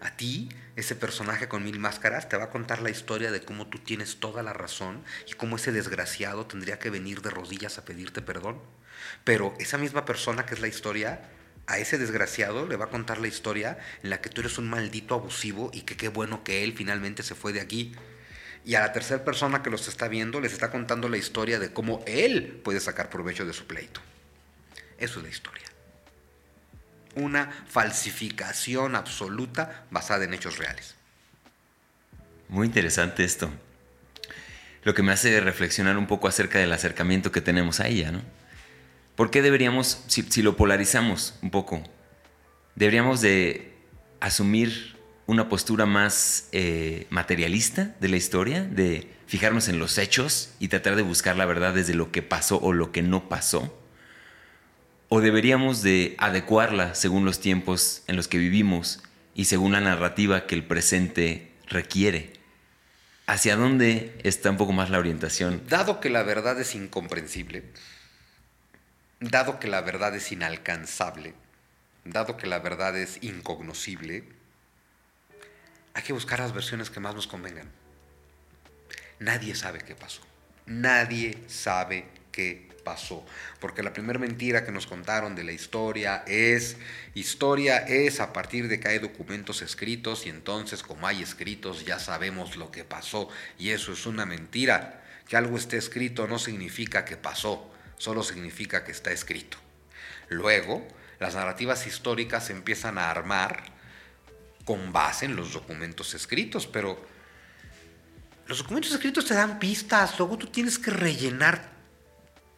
A 0.00 0.16
ti, 0.16 0.48
ese 0.76 0.94
personaje 0.94 1.48
con 1.48 1.64
mil 1.64 1.80
máscaras, 1.80 2.28
te 2.28 2.36
va 2.36 2.44
a 2.44 2.50
contar 2.50 2.82
la 2.82 2.90
historia 2.90 3.32
de 3.32 3.42
cómo 3.42 3.66
tú 3.66 3.78
tienes 3.78 4.20
toda 4.20 4.44
la 4.44 4.52
razón 4.52 5.02
y 5.26 5.32
cómo 5.32 5.56
ese 5.56 5.72
desgraciado 5.72 6.46
tendría 6.46 6.78
que 6.78 6.90
venir 6.90 7.20
de 7.20 7.30
rodillas 7.30 7.78
a 7.78 7.84
pedirte 7.84 8.22
perdón. 8.22 8.60
Pero 9.24 9.54
esa 9.58 9.76
misma 9.76 10.04
persona 10.04 10.46
que 10.46 10.54
es 10.54 10.60
la 10.60 10.68
historia, 10.68 11.28
a 11.66 11.78
ese 11.78 11.98
desgraciado 11.98 12.66
le 12.66 12.76
va 12.76 12.86
a 12.86 12.90
contar 12.90 13.18
la 13.18 13.28
historia 13.28 13.78
en 14.02 14.10
la 14.10 14.20
que 14.20 14.30
tú 14.30 14.40
eres 14.40 14.58
un 14.58 14.70
maldito 14.70 15.14
abusivo 15.14 15.70
y 15.74 15.82
que 15.82 15.96
qué 15.96 16.08
bueno 16.08 16.44
que 16.44 16.62
él 16.62 16.74
finalmente 16.76 17.24
se 17.24 17.34
fue 17.34 17.52
de 17.52 17.60
aquí. 17.60 17.92
Y 18.64 18.76
a 18.76 18.80
la 18.80 18.92
tercera 18.92 19.24
persona 19.24 19.62
que 19.62 19.70
los 19.70 19.88
está 19.88 20.06
viendo 20.06 20.40
les 20.40 20.52
está 20.52 20.70
contando 20.70 21.08
la 21.08 21.16
historia 21.16 21.58
de 21.58 21.72
cómo 21.72 22.04
él 22.06 22.60
puede 22.62 22.80
sacar 22.80 23.10
provecho 23.10 23.44
de 23.44 23.52
su 23.52 23.66
pleito. 23.66 24.00
Eso 24.98 25.18
es 25.18 25.24
la 25.24 25.30
historia 25.30 25.67
una 27.18 27.50
falsificación 27.66 28.96
absoluta 28.96 29.84
basada 29.90 30.24
en 30.24 30.34
hechos 30.34 30.58
reales. 30.58 30.94
Muy 32.48 32.66
interesante 32.66 33.24
esto. 33.24 33.50
Lo 34.84 34.94
que 34.94 35.02
me 35.02 35.12
hace 35.12 35.40
reflexionar 35.40 35.98
un 35.98 36.06
poco 36.06 36.28
acerca 36.28 36.58
del 36.58 36.72
acercamiento 36.72 37.30
que 37.30 37.40
tenemos 37.40 37.80
a 37.80 37.88
ella, 37.88 38.10
¿no? 38.10 38.22
¿Por 39.16 39.30
qué 39.30 39.42
deberíamos, 39.42 40.04
si, 40.06 40.42
lo 40.42 40.56
polarizamos 40.56 41.34
un 41.42 41.50
poco, 41.50 41.82
deberíamos 42.76 43.20
de 43.20 43.74
asumir 44.20 44.96
una 45.26 45.48
postura 45.48 45.86
más 45.86 46.48
eh, 46.52 47.06
materialista 47.10 47.96
de 48.00 48.08
la 48.08 48.16
historia, 48.16 48.62
de 48.62 49.12
fijarnos 49.26 49.68
en 49.68 49.78
los 49.78 49.98
hechos 49.98 50.54
y 50.60 50.68
tratar 50.68 50.96
de 50.96 51.02
buscar 51.02 51.36
la 51.36 51.46
verdad 51.46 51.74
desde 51.74 51.94
lo 51.94 52.12
que 52.12 52.22
pasó 52.22 52.58
o 52.60 52.72
lo 52.72 52.92
que 52.92 53.02
no 53.02 53.28
pasó? 53.28 53.77
¿O 55.10 55.22
deberíamos 55.22 55.82
de 55.82 56.14
adecuarla 56.18 56.94
según 56.94 57.24
los 57.24 57.40
tiempos 57.40 58.02
en 58.08 58.16
los 58.16 58.28
que 58.28 58.36
vivimos 58.36 59.02
y 59.34 59.46
según 59.46 59.72
la 59.72 59.80
narrativa 59.80 60.46
que 60.46 60.54
el 60.54 60.64
presente 60.64 61.50
requiere? 61.66 62.34
¿Hacia 63.26 63.56
dónde 63.56 64.18
está 64.22 64.50
un 64.50 64.58
poco 64.58 64.72
más 64.72 64.90
la 64.90 64.98
orientación? 64.98 65.62
Dado 65.66 66.00
que 66.00 66.10
la 66.10 66.22
verdad 66.24 66.60
es 66.60 66.74
incomprensible, 66.74 67.64
dado 69.20 69.58
que 69.58 69.68
la 69.68 69.80
verdad 69.80 70.14
es 70.14 70.30
inalcanzable, 70.30 71.34
dado 72.04 72.36
que 72.36 72.46
la 72.46 72.58
verdad 72.58 72.94
es 72.96 73.22
incognoscible, 73.22 74.24
hay 75.94 76.02
que 76.02 76.12
buscar 76.12 76.38
las 76.38 76.52
versiones 76.52 76.90
que 76.90 77.00
más 77.00 77.14
nos 77.14 77.26
convengan. 77.26 77.70
Nadie 79.20 79.54
sabe 79.54 79.80
qué 79.80 79.94
pasó. 79.94 80.20
Nadie 80.66 81.42
sabe 81.48 82.06
qué 82.30 82.67
pasó. 82.88 83.22
Porque 83.60 83.82
la 83.82 83.92
primera 83.92 84.18
mentira 84.18 84.64
que 84.64 84.72
nos 84.72 84.86
contaron 84.86 85.34
de 85.34 85.44
la 85.44 85.52
historia 85.52 86.24
es, 86.26 86.78
historia 87.14 87.76
es 87.86 88.18
a 88.18 88.32
partir 88.32 88.66
de 88.66 88.80
que 88.80 88.88
hay 88.88 88.98
documentos 88.98 89.60
escritos 89.60 90.24
y 90.24 90.30
entonces 90.30 90.82
como 90.82 91.06
hay 91.06 91.22
escritos 91.22 91.84
ya 91.84 91.98
sabemos 91.98 92.56
lo 92.56 92.70
que 92.70 92.84
pasó. 92.84 93.28
Y 93.58 93.70
eso 93.70 93.92
es 93.92 94.06
una 94.06 94.24
mentira. 94.24 95.04
Que 95.28 95.36
algo 95.36 95.58
esté 95.58 95.76
escrito 95.76 96.26
no 96.26 96.38
significa 96.38 97.04
que 97.04 97.18
pasó, 97.18 97.70
solo 97.98 98.22
significa 98.22 98.84
que 98.84 98.92
está 98.92 99.12
escrito. 99.12 99.58
Luego, 100.30 100.88
las 101.20 101.34
narrativas 101.34 101.86
históricas 101.86 102.46
se 102.46 102.54
empiezan 102.54 102.96
a 102.96 103.10
armar 103.10 103.64
con 104.64 104.94
base 104.94 105.26
en 105.26 105.36
los 105.36 105.52
documentos 105.52 106.14
escritos, 106.14 106.66
pero 106.66 106.98
los 108.46 108.56
documentos 108.56 108.92
escritos 108.92 109.26
te 109.26 109.34
dan 109.34 109.58
pistas, 109.58 110.18
luego 110.18 110.38
tú 110.38 110.46
tienes 110.46 110.78
que 110.78 110.90
rellenar 110.90 111.77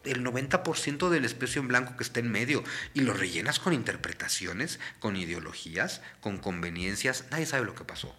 el 0.05 0.23
90% 0.23 1.09
del 1.09 1.25
espacio 1.25 1.61
en 1.61 1.67
blanco 1.67 1.97
que 1.97 2.03
está 2.03 2.19
en 2.19 2.31
medio 2.31 2.63
y 2.93 3.01
lo 3.01 3.13
rellenas 3.13 3.59
con 3.59 3.73
interpretaciones, 3.73 4.79
con 4.99 5.15
ideologías, 5.15 6.01
con 6.19 6.37
conveniencias, 6.37 7.25
nadie 7.31 7.45
sabe 7.45 7.65
lo 7.65 7.75
que 7.75 7.83
pasó. 7.83 8.15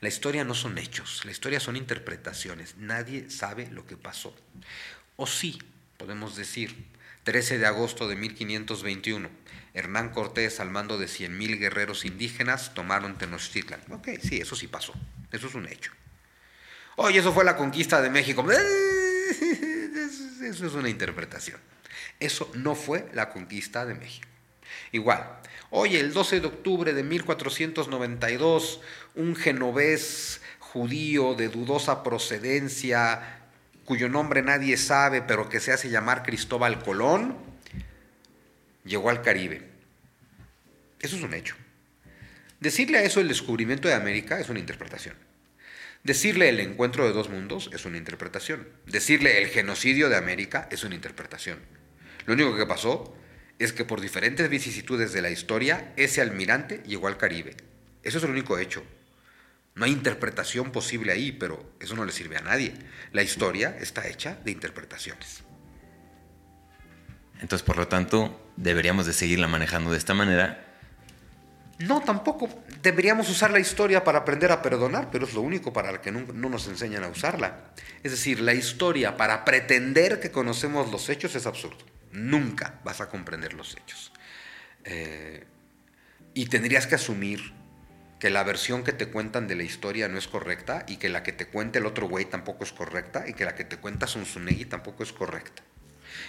La 0.00 0.08
historia 0.08 0.44
no 0.44 0.54
son 0.54 0.78
hechos, 0.78 1.24
la 1.24 1.30
historia 1.30 1.58
son 1.58 1.76
interpretaciones, 1.76 2.76
nadie 2.76 3.30
sabe 3.30 3.68
lo 3.70 3.86
que 3.86 3.96
pasó. 3.96 4.36
O 5.16 5.26
sí, 5.26 5.58
podemos 5.96 6.36
decir, 6.36 6.86
13 7.24 7.58
de 7.58 7.66
agosto 7.66 8.06
de 8.06 8.16
1521, 8.16 9.30
Hernán 9.74 10.10
Cortés 10.10 10.60
al 10.60 10.70
mando 10.70 10.98
de 10.98 11.06
100.000 11.06 11.58
guerreros 11.58 12.04
indígenas 12.04 12.74
tomaron 12.74 13.18
Tenochtitlan. 13.18 13.80
Ok, 13.90 14.08
sí, 14.22 14.38
eso 14.38 14.54
sí 14.54 14.68
pasó, 14.68 14.92
eso 15.32 15.46
es 15.48 15.54
un 15.54 15.66
hecho. 15.66 15.92
Oye, 16.96 17.18
eso 17.18 17.32
fue 17.32 17.44
la 17.44 17.56
conquista 17.56 18.00
de 18.00 18.10
México. 18.10 18.42
Eso 20.46 20.64
es 20.64 20.74
una 20.74 20.88
interpretación. 20.88 21.58
Eso 22.20 22.50
no 22.54 22.74
fue 22.76 23.08
la 23.12 23.30
conquista 23.30 23.84
de 23.84 23.94
México. 23.94 24.28
Igual, 24.92 25.26
hoy 25.70 25.96
el 25.96 26.12
12 26.12 26.40
de 26.40 26.46
octubre 26.46 26.94
de 26.94 27.02
1492, 27.02 28.80
un 29.16 29.34
genovés 29.34 30.40
judío 30.60 31.34
de 31.34 31.48
dudosa 31.48 32.04
procedencia, 32.04 33.40
cuyo 33.84 34.08
nombre 34.08 34.42
nadie 34.42 34.76
sabe, 34.76 35.20
pero 35.20 35.48
que 35.48 35.60
se 35.60 35.72
hace 35.72 35.90
llamar 35.90 36.22
Cristóbal 36.22 36.82
Colón, 36.82 37.36
llegó 38.84 39.10
al 39.10 39.22
Caribe. 39.22 39.68
Eso 41.00 41.16
es 41.16 41.22
un 41.22 41.34
hecho. 41.34 41.56
Decirle 42.60 42.98
a 42.98 43.02
eso 43.02 43.20
el 43.20 43.28
descubrimiento 43.28 43.88
de 43.88 43.94
América 43.94 44.38
es 44.38 44.48
una 44.48 44.60
interpretación. 44.60 45.25
Decirle 46.06 46.48
el 46.50 46.60
encuentro 46.60 47.04
de 47.04 47.12
dos 47.12 47.30
mundos 47.30 47.68
es 47.72 47.84
una 47.84 47.96
interpretación. 47.96 48.68
Decirle 48.86 49.42
el 49.42 49.48
genocidio 49.48 50.08
de 50.08 50.14
América 50.14 50.68
es 50.70 50.84
una 50.84 50.94
interpretación. 50.94 51.58
Lo 52.26 52.34
único 52.34 52.56
que 52.56 52.64
pasó 52.64 53.16
es 53.58 53.72
que 53.72 53.84
por 53.84 54.00
diferentes 54.00 54.48
vicisitudes 54.48 55.12
de 55.12 55.20
la 55.20 55.30
historia, 55.30 55.92
ese 55.96 56.20
almirante 56.20 56.80
llegó 56.86 57.08
al 57.08 57.16
Caribe. 57.16 57.56
Eso 58.04 58.18
es 58.18 58.24
el 58.24 58.30
único 58.30 58.56
hecho. 58.56 58.84
No 59.74 59.84
hay 59.84 59.90
interpretación 59.90 60.70
posible 60.70 61.10
ahí, 61.10 61.32
pero 61.32 61.74
eso 61.80 61.96
no 61.96 62.04
le 62.04 62.12
sirve 62.12 62.36
a 62.36 62.42
nadie. 62.42 62.74
La 63.10 63.24
historia 63.24 63.76
está 63.80 64.06
hecha 64.06 64.38
de 64.44 64.52
interpretaciones. 64.52 65.42
Entonces, 67.40 67.66
por 67.66 67.78
lo 67.78 67.88
tanto, 67.88 68.52
deberíamos 68.56 69.06
de 69.06 69.12
seguirla 69.12 69.48
manejando 69.48 69.90
de 69.90 69.98
esta 69.98 70.14
manera 70.14 70.65
no, 71.78 72.00
tampoco. 72.00 72.48
Deberíamos 72.82 73.28
usar 73.28 73.50
la 73.50 73.60
historia 73.60 74.02
para 74.02 74.20
aprender 74.20 74.50
a 74.50 74.62
perdonar, 74.62 75.10
pero 75.10 75.26
es 75.26 75.34
lo 75.34 75.42
único 75.42 75.72
para 75.72 75.90
el 75.90 76.00
que 76.00 76.10
no, 76.10 76.20
nos 76.32 76.68
enseñan 76.68 77.04
a 77.04 77.08
usarla. 77.08 77.72
Es 78.02 78.12
decir, 78.12 78.40
la 78.40 78.54
historia 78.54 79.16
para 79.16 79.44
pretender 79.44 80.18
que 80.20 80.30
conocemos 80.30 80.90
los 80.90 81.08
hechos 81.10 81.34
es 81.34 81.46
absurdo. 81.46 81.84
Nunca 82.12 82.80
vas 82.82 83.02
a 83.02 83.10
comprender 83.10 83.52
los 83.52 83.76
hechos. 83.76 84.12
Eh, 84.84 85.44
y 86.32 86.46
tendrías 86.46 86.86
que 86.86 86.94
asumir 86.94 87.52
que 88.20 88.30
la 88.30 88.42
versión 88.42 88.82
que 88.82 88.92
te 88.92 89.08
cuentan 89.08 89.46
de 89.46 89.56
la 89.56 89.64
historia 89.64 90.08
no 90.08 90.16
es 90.16 90.28
correcta 90.28 90.86
y 90.88 90.96
que 90.96 91.10
la 91.10 91.22
que 91.22 91.32
te 91.32 91.46
cuenta 91.46 91.78
el 91.78 91.84
otro 91.84 92.08
güey 92.08 92.24
tampoco 92.24 92.64
es 92.64 92.72
correcta 92.72 93.24
y 93.28 93.34
que 93.34 93.44
la 93.44 93.54
que 93.54 93.64
te 93.64 93.76
cuenta 93.76 94.06
Sunsunegi 94.06 94.64
tampoco 94.64 95.02
es 95.02 95.12
correcta. 95.12 95.62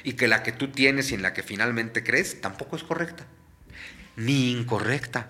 Y 0.04 0.14
que 0.14 0.28
la 0.28 0.44
que 0.44 0.52
tú 0.52 0.70
tienes 0.74 1.12
y 1.12 1.16
en 1.16 1.22
la 1.22 1.32
que 1.32 1.44
finalmente 1.44 2.04
crees 2.04 2.42
tampoco 2.42 2.76
es 2.76 2.84
correcta. 2.84 3.26
Ni 4.18 4.52
incorrecta 4.52 5.30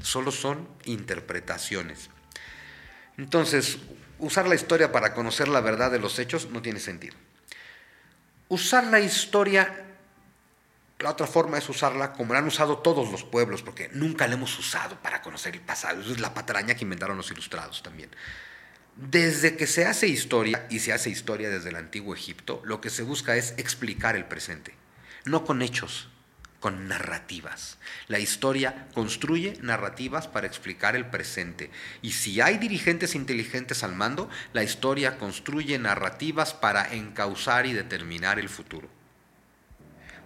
solo 0.00 0.32
son 0.32 0.68
interpretaciones. 0.84 2.08
Entonces, 3.18 3.78
usar 4.18 4.48
la 4.48 4.54
historia 4.54 4.92
para 4.92 5.14
conocer 5.14 5.48
la 5.48 5.60
verdad 5.60 5.90
de 5.90 5.98
los 5.98 6.18
hechos 6.18 6.48
no 6.50 6.62
tiene 6.62 6.80
sentido. 6.80 7.16
Usar 8.48 8.84
la 8.84 9.00
historia, 9.00 9.86
la 10.98 11.10
otra 11.10 11.26
forma 11.26 11.58
es 11.58 11.68
usarla 11.68 12.12
como 12.12 12.32
la 12.32 12.38
han 12.38 12.46
usado 12.46 12.78
todos 12.78 13.10
los 13.10 13.24
pueblos, 13.24 13.62
porque 13.62 13.90
nunca 13.92 14.26
la 14.26 14.34
hemos 14.34 14.58
usado 14.58 14.96
para 15.02 15.22
conocer 15.22 15.54
el 15.54 15.60
pasado. 15.60 16.00
Eso 16.00 16.12
es 16.12 16.20
la 16.20 16.34
patraña 16.34 16.74
que 16.74 16.84
inventaron 16.84 17.16
los 17.16 17.30
ilustrados 17.30 17.82
también. 17.82 18.10
Desde 18.94 19.56
que 19.56 19.66
se 19.66 19.86
hace 19.86 20.06
historia, 20.06 20.66
y 20.68 20.80
se 20.80 20.92
hace 20.92 21.08
historia 21.08 21.48
desde 21.48 21.70
el 21.70 21.76
antiguo 21.76 22.14
Egipto, 22.14 22.60
lo 22.64 22.80
que 22.80 22.90
se 22.90 23.02
busca 23.02 23.36
es 23.36 23.54
explicar 23.56 24.16
el 24.16 24.26
presente, 24.26 24.74
no 25.24 25.44
con 25.44 25.62
hechos, 25.62 26.08
con 26.62 26.86
narrativas. 26.86 27.76
La 28.06 28.20
historia 28.20 28.86
construye 28.94 29.58
narrativas 29.60 30.28
para 30.28 30.46
explicar 30.46 30.94
el 30.94 31.06
presente. 31.06 31.70
Y 32.02 32.12
si 32.12 32.40
hay 32.40 32.56
dirigentes 32.56 33.16
inteligentes 33.16 33.82
al 33.82 33.96
mando, 33.96 34.30
la 34.52 34.62
historia 34.62 35.18
construye 35.18 35.76
narrativas 35.80 36.54
para 36.54 36.94
encauzar 36.94 37.66
y 37.66 37.72
determinar 37.72 38.38
el 38.38 38.48
futuro. 38.48 38.88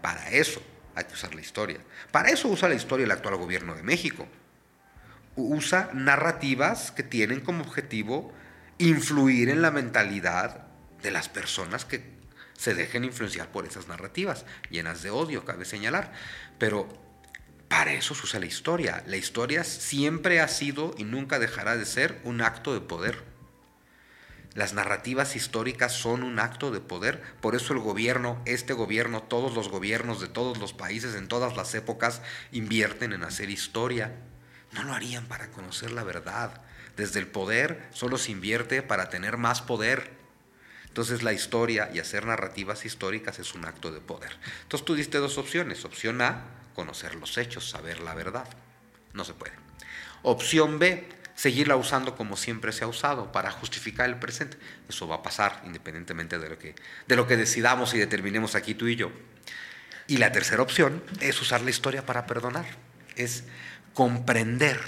Para 0.03 0.29
eso 0.31 0.63
hay 0.95 1.05
que 1.05 1.15
usar 1.15 1.35
la 1.35 1.41
historia. 1.41 1.79
Para 2.13 2.29
eso 2.29 2.49
usa 2.49 2.69
la 2.69 2.75
historia 2.75 3.05
el 3.05 3.13
actual 3.13 3.37
gobierno 3.37 3.75
de 3.75 3.83
México. 3.83 4.29
Usa 5.37 5.89
narrativas 5.95 6.91
que 6.93 7.03
tienen 7.03 7.41
como 7.41 7.65
objetivo 7.65 8.31
influir 8.77 9.49
en 9.49 9.63
la 9.63 9.71
mentalidad 9.71 10.67
de 11.03 11.11
las 11.11 11.31
personas 11.31 11.87
que 11.87 12.16
se 12.57 12.75
dejen 12.75 13.05
influenciar 13.05 13.51
por 13.51 13.67
esas 13.67 13.89
narrativas, 13.89 14.45
llenas 14.71 15.03
de 15.03 15.11
odio, 15.11 15.45
cabe 15.45 15.65
señalar. 15.65 16.13
Pero 16.59 16.89
para 17.69 17.93
eso 17.93 18.15
se 18.15 18.25
usa 18.25 18.41
la 18.41 18.47
historia. 18.47 19.03
La 19.07 19.17
historia 19.17 19.65
siempre 19.65 20.41
ha 20.41 20.49
sido 20.49 20.95
y 20.97 21.05
nunca 21.05 21.39
dejará 21.39 21.77
de 21.77 21.85
ser 21.85 22.21
un 22.25 22.41
acto 22.41 22.73
de 22.75 22.81
poder. 22.81 23.37
Las 24.55 24.73
narrativas 24.73 25.37
históricas 25.37 25.93
son 25.93 26.23
un 26.23 26.39
acto 26.39 26.71
de 26.71 26.81
poder, 26.81 27.21
por 27.43 27.55
eso 27.55 27.75
el 27.75 27.79
gobierno, 27.79 28.41
este 28.47 28.73
gobierno, 28.73 29.23
todos 29.23 29.55
los 29.55 29.69
gobiernos 29.69 30.19
de 30.19 30.29
todos 30.29 30.57
los 30.57 30.73
países 30.73 31.15
en 31.15 31.29
todas 31.29 31.57
las 31.59 31.75
épocas 31.75 32.23
invierten 32.53 33.13
en 33.13 33.23
hacer 33.23 33.51
historia. 33.51 34.15
No 34.73 34.83
lo 34.83 34.95
harían 34.95 35.27
para 35.27 35.51
conocer 35.51 35.91
la 35.91 36.05
verdad. 36.05 36.63
Desde 36.97 37.21
el 37.21 37.27
poder 37.27 37.87
solo 37.93 38.17
se 38.17 38.33
invierte 38.33 38.81
para 38.81 39.11
tener 39.11 39.37
más 39.37 39.61
poder. 39.61 40.11
Entonces 40.97 41.23
la 41.23 41.35
historia 41.35 41.91
y 41.93 41.99
hacer 41.99 42.25
narrativas 42.25 42.87
históricas 42.87 43.39
es 43.39 43.53
un 43.53 43.67
acto 43.67 43.93
de 43.93 44.01
poder. 44.01 44.33
Entonces 44.63 44.83
tú 44.87 44.95
diste 44.95 45.19
dos 45.19 45.37
opciones. 45.37 45.85
Opción 45.85 46.23
A, 46.23 46.45
conocer 46.75 47.17
los 47.17 47.37
hechos, 47.37 47.69
saber 47.69 48.01
la 48.01 48.15
verdad. 48.15 48.49
No 49.13 49.23
se 49.23 49.35
puede. 49.35 49.53
Opción 50.23 50.79
B, 50.79 51.07
seguirla 51.35 51.77
usando 51.77 52.17
como 52.17 52.39
siempre 52.39 52.73
se 52.73 52.85
ha 52.85 52.87
usado 52.87 53.31
para 53.31 53.51
justificar 53.51 54.09
el 54.09 54.17
presente. 54.19 54.57
Eso 54.89 55.07
va 55.07 55.17
a 55.17 55.23
pasar 55.23 55.61
independientemente 55.67 56.39
de 56.39 56.49
lo 56.49 56.59
que, 56.59 56.75
de 57.07 57.17
lo 57.17 57.27
que 57.27 57.37
decidamos 57.37 57.93
y 57.93 57.99
determinemos 57.99 58.55
aquí 58.55 58.75
tú 58.75 58.87
y 58.87 58.97
yo. 58.97 59.13
Y 60.07 60.17
la 60.17 60.33
tercera 60.33 60.63
opción 60.63 61.03
es 61.21 61.39
usar 61.43 61.61
la 61.61 61.69
historia 61.69 62.07
para 62.07 62.25
perdonar, 62.25 62.65
es 63.17 63.45
comprender 63.93 64.81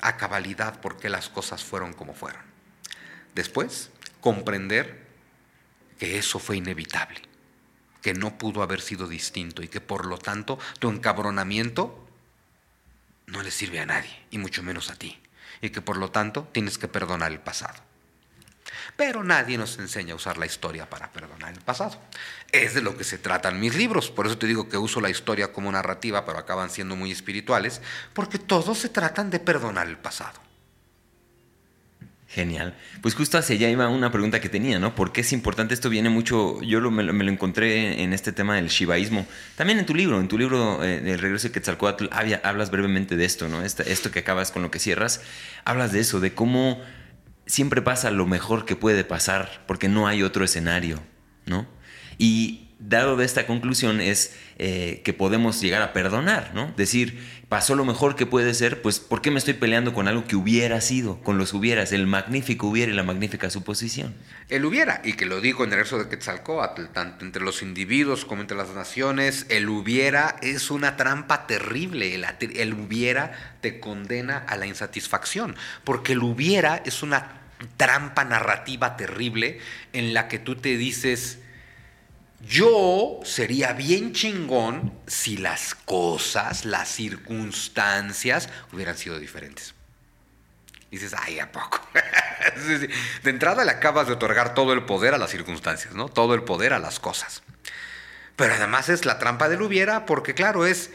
a 0.00 0.16
cabalidad 0.16 0.80
por 0.80 0.96
qué 0.96 1.10
las 1.10 1.28
cosas 1.28 1.62
fueron 1.62 1.92
como 1.92 2.14
fueron. 2.14 2.40
Después, 3.34 3.90
comprender 4.22 5.11
que 6.02 6.18
eso 6.18 6.40
fue 6.40 6.56
inevitable, 6.56 7.22
que 8.00 8.12
no 8.12 8.36
pudo 8.36 8.64
haber 8.64 8.80
sido 8.80 9.06
distinto 9.06 9.62
y 9.62 9.68
que 9.68 9.80
por 9.80 10.04
lo 10.04 10.18
tanto 10.18 10.58
tu 10.80 10.90
encabronamiento 10.90 12.04
no 13.26 13.40
le 13.40 13.52
sirve 13.52 13.78
a 13.78 13.86
nadie, 13.86 14.10
y 14.32 14.38
mucho 14.38 14.64
menos 14.64 14.90
a 14.90 14.96
ti 14.96 15.16
y 15.60 15.70
que 15.70 15.80
por 15.80 15.98
lo 15.98 16.10
tanto 16.10 16.48
tienes 16.50 16.76
que 16.76 16.88
perdonar 16.88 17.30
el 17.30 17.38
pasado. 17.38 17.80
Pero 18.96 19.22
nadie 19.22 19.56
nos 19.56 19.78
enseña 19.78 20.14
a 20.14 20.16
usar 20.16 20.38
la 20.38 20.46
historia 20.46 20.90
para 20.90 21.12
perdonar 21.12 21.54
el 21.54 21.60
pasado. 21.60 21.96
Es 22.50 22.74
de 22.74 22.82
lo 22.82 22.96
que 22.96 23.04
se 23.04 23.18
tratan 23.18 23.60
mis 23.60 23.76
libros. 23.76 24.10
Por 24.10 24.26
eso 24.26 24.36
te 24.36 24.48
digo 24.48 24.68
que 24.68 24.78
uso 24.78 25.00
la 25.00 25.08
historia 25.08 25.52
como 25.52 25.70
narrativa, 25.70 26.26
pero 26.26 26.40
acaban 26.40 26.68
siendo 26.68 26.96
muy 26.96 27.12
espirituales, 27.12 27.80
porque 28.12 28.40
todos 28.40 28.76
se 28.78 28.88
tratan 28.88 29.30
de 29.30 29.38
perdonar 29.38 29.86
el 29.86 29.98
pasado. 29.98 30.40
Genial. 32.34 32.74
Pues 33.02 33.14
justo 33.14 33.36
hacia 33.36 33.56
allá 33.56 33.68
iba 33.68 33.88
una 33.88 34.10
pregunta 34.10 34.40
que 34.40 34.48
tenía, 34.48 34.78
¿no? 34.78 34.94
¿Por 34.94 35.12
qué 35.12 35.20
es 35.20 35.34
importante? 35.34 35.74
Esto 35.74 35.90
viene 35.90 36.08
mucho, 36.08 36.62
yo 36.62 36.80
me, 36.90 37.02
lo, 37.02 37.30
encontré 37.30 38.02
en 38.02 38.14
este 38.14 38.32
tema 38.32 38.56
del 38.56 38.68
shivaísmo. 38.68 39.26
También 39.54 39.78
en 39.78 39.84
tu 39.84 39.94
libro, 39.94 40.18
en 40.18 40.28
tu 40.28 40.38
libro 40.38 40.82
eh, 40.82 41.12
El 41.12 41.18
regreso 41.18 41.48
de 41.48 41.52
Quetzalcoatl, 41.52 42.06
hablas 42.42 42.70
brevemente 42.70 43.16
de 43.16 43.26
esto, 43.26 43.48
¿no? 43.48 43.62
esto 43.62 44.10
que 44.10 44.20
acabas 44.20 44.50
con 44.50 44.62
lo 44.62 44.70
que 44.70 44.78
cierras, 44.78 45.20
hablas 45.66 45.92
de 45.92 46.00
eso, 46.00 46.20
de 46.20 46.32
cómo 46.32 46.80
siempre 47.44 47.82
pasa 47.82 48.10
lo 48.10 48.24
mejor 48.26 48.64
que 48.64 48.76
puede 48.76 49.04
pasar, 49.04 49.62
porque 49.66 49.90
no 49.90 50.06
hay 50.06 50.22
otro 50.22 50.42
escenario, 50.42 51.02
¿no? 51.44 51.66
Y 52.16 52.61
dado 52.88 53.16
de 53.16 53.24
esta 53.24 53.46
conclusión 53.46 54.00
es 54.00 54.34
eh, 54.58 55.02
que 55.04 55.12
podemos 55.12 55.60
llegar 55.60 55.82
a 55.82 55.92
perdonar, 55.92 56.52
¿no? 56.54 56.72
Decir, 56.76 57.18
pasó 57.48 57.74
lo 57.74 57.84
mejor 57.84 58.16
que 58.16 58.26
puede 58.26 58.54
ser, 58.54 58.82
pues 58.82 58.98
¿por 58.98 59.22
qué 59.22 59.30
me 59.30 59.38
estoy 59.38 59.54
peleando 59.54 59.92
con 59.92 60.08
algo 60.08 60.24
que 60.26 60.36
hubiera 60.36 60.80
sido, 60.80 61.20
con 61.20 61.38
los 61.38 61.52
hubieras, 61.52 61.92
el 61.92 62.06
magnífico 62.06 62.66
hubiera 62.66 62.92
y 62.92 62.94
la 62.94 63.02
magnífica 63.02 63.50
suposición? 63.50 64.14
El 64.48 64.64
hubiera, 64.64 65.00
y 65.04 65.14
que 65.14 65.26
lo 65.26 65.40
digo 65.40 65.64
en 65.64 65.70
el 65.70 65.78
verso 65.78 65.98
de 65.98 66.08
Quetzalcóatl, 66.08 66.86
tanto 66.92 67.24
entre 67.24 67.42
los 67.42 67.62
individuos 67.62 68.24
como 68.24 68.42
entre 68.42 68.56
las 68.56 68.70
naciones, 68.70 69.46
el 69.48 69.68
hubiera 69.68 70.36
es 70.42 70.70
una 70.70 70.96
trampa 70.96 71.46
terrible, 71.46 72.14
el, 72.14 72.26
el 72.40 72.74
hubiera 72.74 73.56
te 73.60 73.80
condena 73.80 74.38
a 74.38 74.56
la 74.56 74.66
insatisfacción, 74.66 75.56
porque 75.84 76.12
el 76.12 76.22
hubiera 76.22 76.82
es 76.84 77.02
una 77.02 77.42
trampa 77.76 78.24
narrativa 78.24 78.96
terrible 78.96 79.60
en 79.92 80.14
la 80.14 80.28
que 80.28 80.38
tú 80.38 80.56
te 80.56 80.76
dices, 80.76 81.38
yo 82.46 83.20
sería 83.24 83.72
bien 83.72 84.12
chingón 84.12 84.92
si 85.06 85.36
las 85.36 85.74
cosas, 85.74 86.64
las 86.64 86.88
circunstancias 86.88 88.48
hubieran 88.72 88.96
sido 88.96 89.18
diferentes. 89.18 89.74
dices, 90.90 91.14
ay, 91.18 91.38
¿a 91.38 91.52
poco? 91.52 91.80
de 93.22 93.30
entrada 93.30 93.64
le 93.64 93.70
acabas 93.70 94.08
de 94.08 94.14
otorgar 94.14 94.54
todo 94.54 94.72
el 94.72 94.84
poder 94.84 95.14
a 95.14 95.18
las 95.18 95.30
circunstancias, 95.30 95.94
¿no? 95.94 96.08
Todo 96.08 96.34
el 96.34 96.42
poder 96.42 96.72
a 96.72 96.78
las 96.78 97.00
cosas. 97.00 97.42
Pero 98.36 98.54
además 98.54 98.88
es 98.88 99.04
la 99.04 99.18
trampa 99.18 99.48
del 99.48 99.62
hubiera, 99.62 100.04
porque 100.04 100.34
claro, 100.34 100.66
es, 100.66 100.90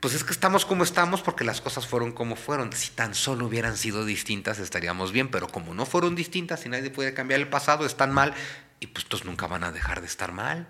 pues 0.00 0.14
es 0.14 0.24
que 0.24 0.32
estamos 0.32 0.66
como 0.66 0.84
estamos 0.84 1.22
porque 1.22 1.44
las 1.44 1.60
cosas 1.60 1.86
fueron 1.86 2.12
como 2.12 2.36
fueron. 2.36 2.72
Si 2.72 2.90
tan 2.90 3.14
solo 3.14 3.46
hubieran 3.46 3.76
sido 3.76 4.04
distintas 4.04 4.58
estaríamos 4.58 5.12
bien, 5.12 5.30
pero 5.30 5.48
como 5.48 5.74
no 5.74 5.86
fueron 5.86 6.14
distintas 6.14 6.66
y 6.66 6.68
nadie 6.68 6.90
puede 6.90 7.14
cambiar 7.14 7.40
el 7.40 7.48
pasado, 7.48 7.86
están 7.86 8.12
mal 8.12 8.34
y 8.78 8.88
pues 8.88 9.04
estos 9.04 9.24
nunca 9.24 9.46
van 9.46 9.64
a 9.64 9.72
dejar 9.72 10.00
de 10.00 10.06
estar 10.06 10.32
mal. 10.32 10.68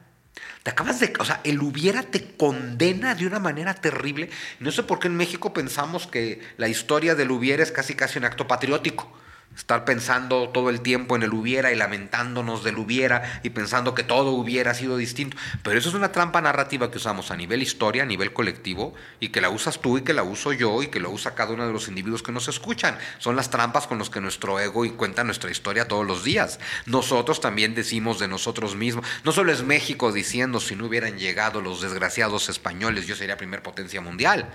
Te 0.62 0.70
acabas 0.70 1.00
de, 1.00 1.12
o 1.18 1.24
sea, 1.24 1.40
el 1.44 1.60
hubiera 1.60 2.02
te 2.02 2.24
condena 2.36 3.14
de 3.14 3.26
una 3.26 3.40
manera 3.40 3.74
terrible. 3.74 4.30
No 4.60 4.70
sé 4.70 4.82
por 4.82 5.00
qué 5.00 5.08
en 5.08 5.16
México 5.16 5.52
pensamos 5.52 6.06
que 6.06 6.40
la 6.56 6.68
historia 6.68 7.14
del 7.14 7.32
hubiera 7.32 7.62
es 7.62 7.72
casi 7.72 7.94
casi 7.94 8.18
un 8.18 8.24
acto 8.24 8.46
patriótico 8.46 9.12
estar 9.56 9.84
pensando 9.84 10.48
todo 10.48 10.70
el 10.70 10.80
tiempo 10.80 11.16
en 11.16 11.22
el 11.22 11.32
hubiera 11.32 11.72
y 11.72 11.76
lamentándonos 11.76 12.64
del 12.64 12.78
hubiera 12.78 13.40
y 13.42 13.50
pensando 13.50 13.94
que 13.94 14.02
todo 14.02 14.30
hubiera 14.32 14.74
sido 14.74 14.96
distinto. 14.96 15.36
Pero 15.62 15.78
eso 15.78 15.88
es 15.88 15.94
una 15.94 16.12
trampa 16.12 16.40
narrativa 16.40 16.90
que 16.90 16.98
usamos 16.98 17.30
a 17.30 17.36
nivel 17.36 17.62
historia, 17.62 18.02
a 18.02 18.06
nivel 18.06 18.32
colectivo, 18.32 18.94
y 19.20 19.28
que 19.28 19.40
la 19.40 19.50
usas 19.50 19.80
tú 19.80 19.98
y 19.98 20.02
que 20.02 20.12
la 20.12 20.22
uso 20.22 20.52
yo 20.52 20.82
y 20.82 20.88
que 20.88 21.00
lo 21.00 21.10
usa 21.10 21.34
cada 21.34 21.52
uno 21.52 21.66
de 21.66 21.72
los 21.72 21.88
individuos 21.88 22.22
que 22.22 22.32
nos 22.32 22.48
escuchan. 22.48 22.98
Son 23.18 23.36
las 23.36 23.50
trampas 23.50 23.86
con 23.86 23.98
las 23.98 24.10
que 24.10 24.20
nuestro 24.20 24.58
ego 24.60 24.84
cuenta 24.96 25.24
nuestra 25.24 25.50
historia 25.50 25.88
todos 25.88 26.06
los 26.06 26.24
días. 26.24 26.58
Nosotros 26.86 27.40
también 27.40 27.74
decimos 27.74 28.18
de 28.18 28.28
nosotros 28.28 28.74
mismos. 28.74 29.06
No 29.24 29.32
solo 29.32 29.52
es 29.52 29.62
México 29.62 30.12
diciendo 30.12 30.60
si 30.60 30.76
no 30.76 30.86
hubieran 30.86 31.18
llegado 31.18 31.60
los 31.60 31.80
desgraciados 31.80 32.48
españoles, 32.48 33.06
yo 33.06 33.16
sería 33.16 33.36
primer 33.36 33.62
potencia 33.62 34.00
mundial 34.00 34.48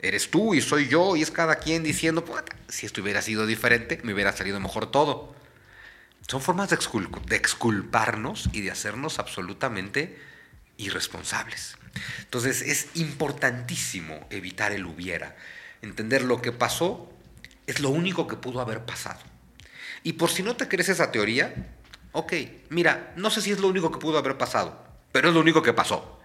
eres 0.00 0.30
tú 0.30 0.54
y 0.54 0.60
soy 0.60 0.88
yo 0.88 1.16
y 1.16 1.22
es 1.22 1.30
cada 1.30 1.56
quien 1.56 1.82
diciendo, 1.82 2.24
si 2.68 2.86
esto 2.86 3.02
hubiera 3.02 3.22
sido 3.22 3.46
diferente, 3.46 4.00
me 4.02 4.14
hubiera 4.14 4.32
salido 4.32 4.60
mejor 4.60 4.90
todo. 4.90 5.34
Son 6.28 6.40
formas 6.40 6.70
de, 6.70 7.36
exculparnos 7.36 8.48
y 8.52 8.60
de 8.60 8.70
hacernos 8.70 9.18
absolutamente 9.18 10.18
irresponsables. 10.76 11.76
Entonces 12.20 12.62
es 12.62 12.88
importantísimo 12.94 14.26
evitar 14.30 14.72
el 14.72 14.86
hubiera. 14.86 15.36
Entender 15.82 16.22
lo 16.22 16.42
que 16.42 16.52
pasó 16.52 17.12
es 17.66 17.80
lo 17.80 17.90
único 17.90 18.26
que 18.26 18.36
pudo 18.36 18.60
haber 18.60 18.84
pasado. 18.84 19.20
Y 20.02 20.14
por 20.14 20.30
si 20.30 20.42
no 20.42 20.56
te 20.56 20.68
crees 20.68 20.88
esa 20.88 21.12
teoría, 21.12 21.54
ok, 22.12 22.32
mira, 22.70 23.12
no 23.16 23.30
sé 23.30 23.40
si 23.40 23.52
es 23.52 23.60
lo 23.60 23.68
único 23.68 23.90
que 23.92 23.98
pudo 23.98 24.18
haber 24.18 24.36
pasado, 24.36 24.84
pero 25.12 25.28
es 25.28 25.34
lo 25.34 25.40
único 25.40 25.62
que 25.62 25.72
pasó. 25.72 26.15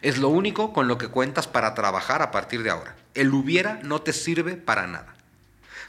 Es 0.00 0.18
lo 0.18 0.28
único 0.28 0.72
con 0.72 0.88
lo 0.88 0.98
que 0.98 1.08
cuentas 1.08 1.46
para 1.46 1.74
trabajar 1.74 2.22
a 2.22 2.30
partir 2.30 2.62
de 2.62 2.70
ahora. 2.70 2.96
El 3.14 3.32
hubiera 3.32 3.80
no 3.82 4.00
te 4.00 4.12
sirve 4.12 4.54
para 4.54 4.86
nada. 4.86 5.14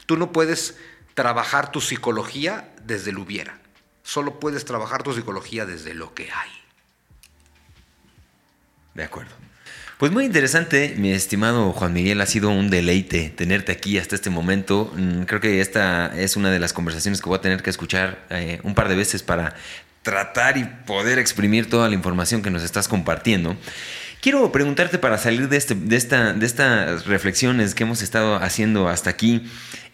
Tú 0.06 0.16
no 0.16 0.32
puedes 0.32 0.76
trabajar 1.14 1.70
tu 1.70 1.80
psicología 1.80 2.72
desde 2.84 3.10
el 3.10 3.18
hubiera. 3.18 3.60
Solo 4.02 4.40
puedes 4.40 4.64
trabajar 4.64 5.02
tu 5.02 5.12
psicología 5.12 5.66
desde 5.66 5.94
lo 5.94 6.14
que 6.14 6.30
hay. 6.32 6.50
De 8.94 9.04
acuerdo. 9.04 9.30
Pues 9.98 10.10
muy 10.12 10.24
interesante, 10.24 10.94
mi 10.96 11.12
estimado 11.12 11.72
Juan 11.72 11.92
Miguel, 11.92 12.22
ha 12.22 12.26
sido 12.26 12.48
un 12.48 12.70
deleite 12.70 13.28
tenerte 13.28 13.70
aquí 13.70 13.98
hasta 13.98 14.14
este 14.14 14.30
momento. 14.30 14.90
Mm, 14.96 15.24
creo 15.24 15.42
que 15.42 15.60
esta 15.60 16.18
es 16.18 16.36
una 16.36 16.50
de 16.50 16.58
las 16.58 16.72
conversaciones 16.72 17.20
que 17.20 17.28
voy 17.28 17.36
a 17.36 17.42
tener 17.42 17.62
que 17.62 17.68
escuchar 17.68 18.24
eh, 18.30 18.60
un 18.62 18.74
par 18.74 18.88
de 18.88 18.96
veces 18.96 19.22
para 19.22 19.54
tratar 20.02 20.56
y 20.56 20.64
poder 20.64 21.18
exprimir 21.18 21.68
toda 21.68 21.86
la 21.88 21.94
información 21.94 22.42
que 22.42 22.50
nos 22.50 22.62
estás 22.62 22.88
compartiendo. 22.88 23.56
Quiero 24.20 24.52
preguntarte 24.52 24.98
para 24.98 25.16
salir 25.16 25.48
de, 25.48 25.56
este, 25.56 25.74
de, 25.74 25.96
esta, 25.96 26.34
de 26.34 26.44
estas 26.44 27.06
reflexiones 27.06 27.74
que 27.74 27.84
hemos 27.84 28.02
estado 28.02 28.36
haciendo 28.36 28.86
hasta 28.86 29.08
aquí, 29.08 29.44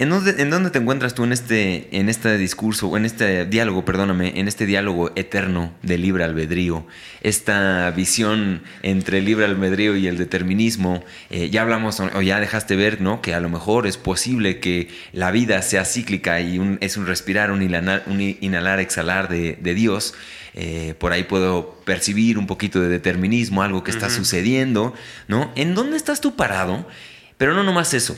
¿en 0.00 0.10
dónde, 0.10 0.70
te 0.70 0.78
encuentras 0.78 1.14
tú 1.14 1.22
en 1.22 1.32
este, 1.32 1.96
en 1.96 2.08
este 2.08 2.36
discurso, 2.36 2.88
o 2.88 2.96
en 2.96 3.04
este 3.04 3.46
diálogo, 3.46 3.84
perdóname, 3.84 4.32
en 4.40 4.48
este 4.48 4.66
diálogo 4.66 5.12
eterno 5.14 5.72
de 5.82 5.98
libre 5.98 6.24
albedrío? 6.24 6.88
Esta 7.20 7.88
visión 7.92 8.62
entre 8.82 9.18
el 9.18 9.26
libre 9.26 9.44
albedrío 9.44 9.94
y 9.94 10.08
el 10.08 10.18
determinismo, 10.18 11.04
eh, 11.30 11.48
ya 11.48 11.62
hablamos 11.62 12.00
o 12.00 12.20
ya 12.20 12.40
dejaste 12.40 12.74
ver, 12.74 13.00
¿no? 13.00 13.22
Que 13.22 13.32
a 13.32 13.38
lo 13.38 13.48
mejor 13.48 13.86
es 13.86 13.96
posible 13.96 14.58
que 14.58 14.88
la 15.12 15.30
vida 15.30 15.62
sea 15.62 15.84
cíclica 15.84 16.40
y 16.40 16.58
un, 16.58 16.78
es 16.80 16.96
un 16.96 17.06
respirar, 17.06 17.52
un 17.52 17.62
un 17.62 18.20
inhalar 18.40 18.80
exhalar 18.80 19.28
de, 19.28 19.56
de 19.60 19.74
Dios. 19.74 20.14
Eh, 20.58 20.94
por 20.98 21.12
ahí 21.12 21.24
puedo 21.24 21.78
percibir 21.84 22.38
un 22.38 22.46
poquito 22.46 22.80
de 22.80 22.88
determinismo, 22.88 23.62
algo 23.62 23.84
que 23.84 23.90
está 23.90 24.08
sucediendo, 24.08 24.94
¿no? 25.28 25.52
¿En 25.54 25.74
dónde 25.74 25.98
estás 25.98 26.22
tú 26.22 26.34
parado? 26.34 26.88
Pero 27.36 27.52
no 27.52 27.62
nomás 27.62 27.92
eso. 27.92 28.16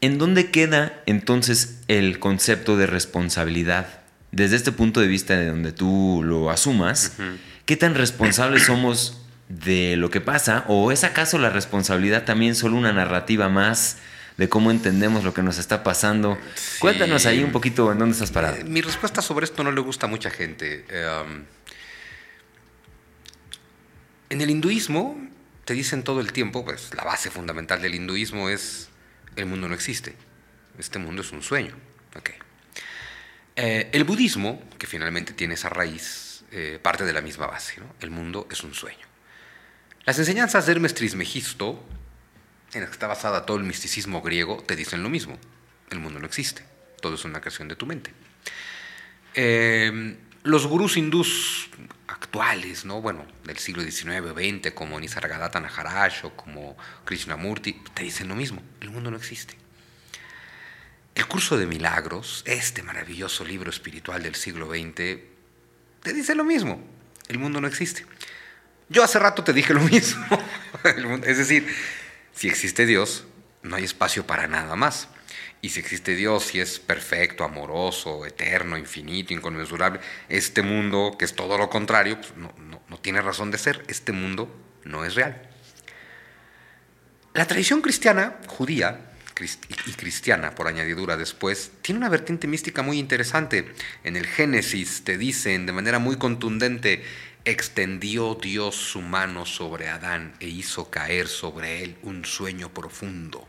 ¿En 0.00 0.16
dónde 0.16 0.50
queda 0.50 1.02
entonces 1.04 1.80
el 1.86 2.18
concepto 2.18 2.78
de 2.78 2.86
responsabilidad? 2.86 4.00
Desde 4.32 4.56
este 4.56 4.72
punto 4.72 5.00
de 5.00 5.08
vista 5.08 5.36
de 5.36 5.48
donde 5.48 5.72
tú 5.72 6.22
lo 6.24 6.48
asumas, 6.48 7.12
¿qué 7.66 7.76
tan 7.76 7.94
responsables 7.94 8.62
somos 8.62 9.20
de 9.50 9.96
lo 9.96 10.10
que 10.10 10.22
pasa? 10.22 10.64
¿O 10.66 10.92
es 10.92 11.04
acaso 11.04 11.38
la 11.38 11.50
responsabilidad 11.50 12.24
también 12.24 12.54
solo 12.54 12.76
una 12.76 12.94
narrativa 12.94 13.50
más 13.50 13.98
de 14.40 14.48
cómo 14.48 14.70
entendemos 14.70 15.22
lo 15.22 15.34
que 15.34 15.42
nos 15.42 15.58
está 15.58 15.82
pasando. 15.82 16.38
Cuéntanos 16.78 17.26
ahí 17.26 17.44
un 17.44 17.52
poquito 17.52 17.92
en 17.92 17.98
dónde 17.98 18.14
estás 18.14 18.30
parado. 18.30 18.56
Eh, 18.56 18.64
mi 18.64 18.80
respuesta 18.80 19.20
sobre 19.20 19.44
esto 19.44 19.62
no 19.62 19.70
le 19.70 19.82
gusta 19.82 20.06
a 20.06 20.08
mucha 20.08 20.30
gente. 20.30 20.86
Em, 20.88 21.44
en 24.30 24.40
el 24.40 24.48
hinduismo 24.48 25.20
te 25.66 25.74
dicen 25.74 26.02
todo 26.04 26.20
el 26.20 26.32
tiempo, 26.32 26.64
pues 26.64 26.94
la 26.94 27.04
base 27.04 27.30
fundamental 27.30 27.82
del 27.82 27.94
hinduismo 27.94 28.48
es 28.48 28.88
el 29.36 29.44
mundo 29.44 29.68
no 29.68 29.74
existe, 29.74 30.16
este 30.78 30.98
mundo 30.98 31.20
es 31.20 31.32
un 31.32 31.42
sueño. 31.42 31.76
Eh, 33.56 33.90
el 33.92 34.04
budismo, 34.04 34.62
que 34.78 34.86
finalmente 34.86 35.34
tiene 35.34 35.52
esa 35.52 35.68
raíz, 35.68 36.44
eh, 36.50 36.78
parte 36.80 37.04
de 37.04 37.12
la 37.12 37.20
misma 37.20 37.46
base, 37.46 37.74
el 38.00 38.08
mundo 38.08 38.48
es 38.50 38.64
un 38.64 38.72
sueño. 38.72 39.06
Las 40.06 40.18
enseñanzas 40.18 40.64
de 40.64 40.72
Hermes 40.72 40.94
Trismegisto 40.94 41.86
en 42.72 42.80
la 42.82 42.86
que 42.86 42.92
está 42.92 43.06
basada 43.06 43.46
todo 43.46 43.56
el 43.56 43.64
misticismo 43.64 44.22
griego, 44.22 44.62
te 44.66 44.76
dicen 44.76 45.02
lo 45.02 45.08
mismo. 45.08 45.38
El 45.90 45.98
mundo 45.98 46.20
no 46.20 46.26
existe. 46.26 46.64
Todo 47.00 47.14
es 47.14 47.24
una 47.24 47.40
creación 47.40 47.68
de 47.68 47.76
tu 47.76 47.86
mente. 47.86 48.12
Em, 49.34 50.16
los 50.42 50.66
gurús 50.66 50.96
hindús 50.96 51.68
actuales, 52.06 52.84
¿no? 52.84 53.00
bueno, 53.00 53.26
del 53.44 53.58
siglo 53.58 53.82
XIX 53.82 54.20
o 54.30 54.34
XX, 54.34 54.72
como 54.72 54.98
Nisargadatta 54.98 55.60
Naharaj 55.60 56.24
o 56.24 56.36
como 56.36 56.76
Krishnamurti, 57.04 57.82
te 57.94 58.02
dicen 58.02 58.28
lo 58.28 58.34
mismo. 58.34 58.62
El 58.80 58.90
mundo 58.90 59.10
no 59.10 59.16
existe. 59.16 59.54
El 61.14 61.26
curso 61.26 61.58
de 61.58 61.66
milagros, 61.66 62.42
este 62.46 62.82
maravilloso 62.82 63.44
libro 63.44 63.70
espiritual 63.70 64.22
del 64.22 64.34
siglo 64.34 64.68
XX, 64.68 64.94
te 66.02 66.12
dice 66.14 66.34
lo 66.34 66.44
mismo. 66.44 66.82
El 67.28 67.38
mundo 67.38 67.60
no 67.60 67.66
existe. 67.66 68.06
Yo 68.88 69.04
hace 69.04 69.18
rato 69.18 69.44
te 69.44 69.52
dije 69.52 69.74
lo 69.74 69.80
mismo. 69.80 70.26
es 71.24 71.38
decir, 71.38 71.68
si 72.34 72.48
existe 72.48 72.86
Dios, 72.86 73.24
no 73.62 73.76
hay 73.76 73.84
espacio 73.84 74.26
para 74.26 74.46
nada 74.48 74.76
más. 74.76 75.08
Y 75.62 75.70
si 75.70 75.80
existe 75.80 76.14
Dios, 76.14 76.44
si 76.44 76.60
es 76.60 76.78
perfecto, 76.78 77.44
amoroso, 77.44 78.24
eterno, 78.24 78.78
infinito, 78.78 79.34
inconmensurable, 79.34 80.00
este 80.28 80.62
mundo, 80.62 81.16
que 81.18 81.26
es 81.26 81.34
todo 81.34 81.58
lo 81.58 81.68
contrario, 81.68 82.18
pues 82.18 82.34
no, 82.36 82.52
no 82.88 82.98
tiene 82.98 83.20
razón 83.20 83.50
de 83.50 83.58
ser. 83.58 83.84
Este 83.88 84.12
mundo 84.12 84.48
no 84.84 85.04
es 85.04 85.14
real. 85.14 85.50
La 87.34 87.46
tradición 87.46 87.82
cristiana, 87.82 88.38
judía, 88.46 89.10
y 89.86 89.92
cristiana, 89.92 90.54
por 90.54 90.68
añadidura 90.68 91.16
después, 91.16 91.70
tiene 91.82 91.98
una 91.98 92.08
vertiente 92.08 92.46
mística 92.46 92.82
muy 92.82 92.98
interesante. 92.98 93.72
En 94.04 94.16
el 94.16 94.26
Génesis 94.26 95.02
te 95.04 95.16
dicen 95.16 95.66
de 95.66 95.72
manera 95.72 95.98
muy 95.98 96.16
contundente, 96.16 97.02
extendió 97.44 98.34
Dios 98.34 98.74
su 98.74 99.00
mano 99.00 99.46
sobre 99.46 99.88
Adán 99.88 100.34
e 100.40 100.48
hizo 100.48 100.90
caer 100.90 101.28
sobre 101.28 101.82
él 101.82 101.96
un 102.02 102.24
sueño 102.24 102.72
profundo. 102.72 103.48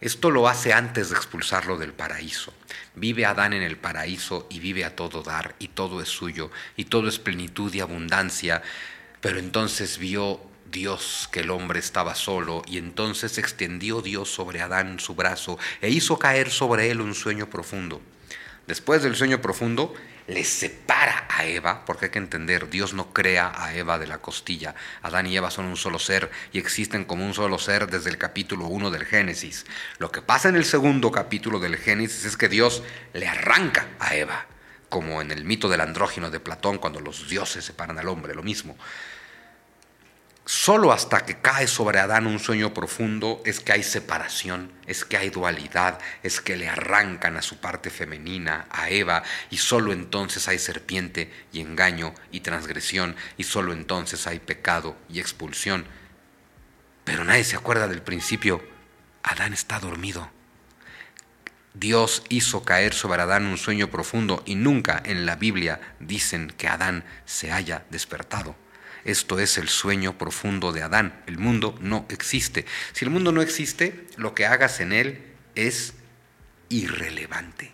Esto 0.00 0.30
lo 0.30 0.48
hace 0.48 0.72
antes 0.72 1.10
de 1.10 1.16
expulsarlo 1.16 1.78
del 1.78 1.92
paraíso. 1.92 2.52
Vive 2.96 3.24
Adán 3.24 3.52
en 3.52 3.62
el 3.62 3.76
paraíso 3.76 4.48
y 4.50 4.58
vive 4.58 4.84
a 4.84 4.96
todo 4.96 5.22
dar 5.22 5.54
y 5.60 5.68
todo 5.68 6.02
es 6.02 6.08
suyo 6.08 6.50
y 6.76 6.86
todo 6.86 7.08
es 7.08 7.20
plenitud 7.20 7.72
y 7.72 7.80
abundancia. 7.80 8.62
Pero 9.20 9.38
entonces 9.38 9.98
vio 9.98 10.40
Dios 10.72 11.28
que 11.30 11.40
el 11.40 11.50
hombre 11.50 11.78
estaba 11.78 12.16
solo 12.16 12.62
y 12.66 12.78
entonces 12.78 13.38
extendió 13.38 14.02
Dios 14.02 14.28
sobre 14.28 14.60
Adán 14.60 14.98
su 14.98 15.14
brazo 15.14 15.58
e 15.80 15.90
hizo 15.90 16.18
caer 16.18 16.50
sobre 16.50 16.90
él 16.90 17.00
un 17.00 17.14
sueño 17.14 17.48
profundo. 17.48 18.00
Después 18.66 19.04
del 19.04 19.14
sueño 19.14 19.40
profundo, 19.40 19.94
le 20.26 20.44
separa 20.44 21.26
a 21.28 21.44
Eva, 21.44 21.84
porque 21.84 22.06
hay 22.06 22.10
que 22.10 22.18
entender, 22.18 22.70
Dios 22.70 22.94
no 22.94 23.12
crea 23.12 23.52
a 23.54 23.74
Eva 23.74 23.98
de 23.98 24.06
la 24.06 24.18
costilla. 24.18 24.74
Adán 25.02 25.26
y 25.26 25.36
Eva 25.36 25.50
son 25.50 25.66
un 25.66 25.76
solo 25.76 25.98
ser 25.98 26.30
y 26.52 26.58
existen 26.58 27.04
como 27.04 27.24
un 27.24 27.34
solo 27.34 27.58
ser 27.58 27.90
desde 27.90 28.10
el 28.10 28.18
capítulo 28.18 28.66
1 28.66 28.90
del 28.90 29.04
Génesis. 29.04 29.66
Lo 29.98 30.10
que 30.10 30.22
pasa 30.22 30.48
en 30.48 30.56
el 30.56 30.64
segundo 30.64 31.10
capítulo 31.10 31.58
del 31.58 31.76
Génesis 31.76 32.24
es 32.24 32.36
que 32.36 32.48
Dios 32.48 32.82
le 33.12 33.28
arranca 33.28 33.88
a 33.98 34.14
Eva, 34.14 34.46
como 34.88 35.20
en 35.22 35.30
el 35.30 35.44
mito 35.44 35.68
del 35.68 35.80
andrógino 35.80 36.30
de 36.30 36.40
Platón, 36.40 36.78
cuando 36.78 37.00
los 37.00 37.28
dioses 37.28 37.64
separan 37.64 37.98
al 37.98 38.08
hombre, 38.08 38.34
lo 38.34 38.42
mismo. 38.42 38.76
Solo 40.44 40.92
hasta 40.92 41.24
que 41.24 41.38
cae 41.38 41.68
sobre 41.68 42.00
Adán 42.00 42.26
un 42.26 42.40
sueño 42.40 42.74
profundo 42.74 43.40
es 43.44 43.60
que 43.60 43.72
hay 43.72 43.84
separación, 43.84 44.72
es 44.88 45.04
que 45.04 45.16
hay 45.16 45.30
dualidad, 45.30 46.00
es 46.24 46.40
que 46.40 46.56
le 46.56 46.68
arrancan 46.68 47.36
a 47.36 47.42
su 47.42 47.58
parte 47.58 47.90
femenina, 47.90 48.66
a 48.70 48.90
Eva, 48.90 49.22
y 49.50 49.58
solo 49.58 49.92
entonces 49.92 50.48
hay 50.48 50.58
serpiente 50.58 51.32
y 51.52 51.60
engaño 51.60 52.12
y 52.32 52.40
transgresión, 52.40 53.14
y 53.36 53.44
solo 53.44 53.72
entonces 53.72 54.26
hay 54.26 54.40
pecado 54.40 54.96
y 55.08 55.20
expulsión. 55.20 55.86
Pero 57.04 57.22
nadie 57.22 57.44
se 57.44 57.56
acuerda 57.56 57.86
del 57.86 58.02
principio. 58.02 58.64
Adán 59.22 59.52
está 59.52 59.78
dormido. 59.78 60.28
Dios 61.74 62.24
hizo 62.28 62.64
caer 62.64 62.94
sobre 62.94 63.22
Adán 63.22 63.46
un 63.46 63.58
sueño 63.58 63.90
profundo 63.90 64.42
y 64.44 64.56
nunca 64.56 65.00
en 65.04 65.24
la 65.24 65.36
Biblia 65.36 65.80
dicen 66.00 66.52
que 66.58 66.66
Adán 66.66 67.04
se 67.26 67.52
haya 67.52 67.84
despertado. 67.90 68.56
Esto 69.04 69.40
es 69.40 69.58
el 69.58 69.68
sueño 69.68 70.16
profundo 70.16 70.72
de 70.72 70.82
Adán. 70.82 71.22
El 71.26 71.38
mundo 71.38 71.76
no 71.80 72.06
existe. 72.08 72.66
Si 72.92 73.04
el 73.04 73.10
mundo 73.10 73.32
no 73.32 73.42
existe, 73.42 74.06
lo 74.16 74.34
que 74.34 74.46
hagas 74.46 74.80
en 74.80 74.92
él 74.92 75.22
es 75.54 75.94
irrelevante. 76.68 77.72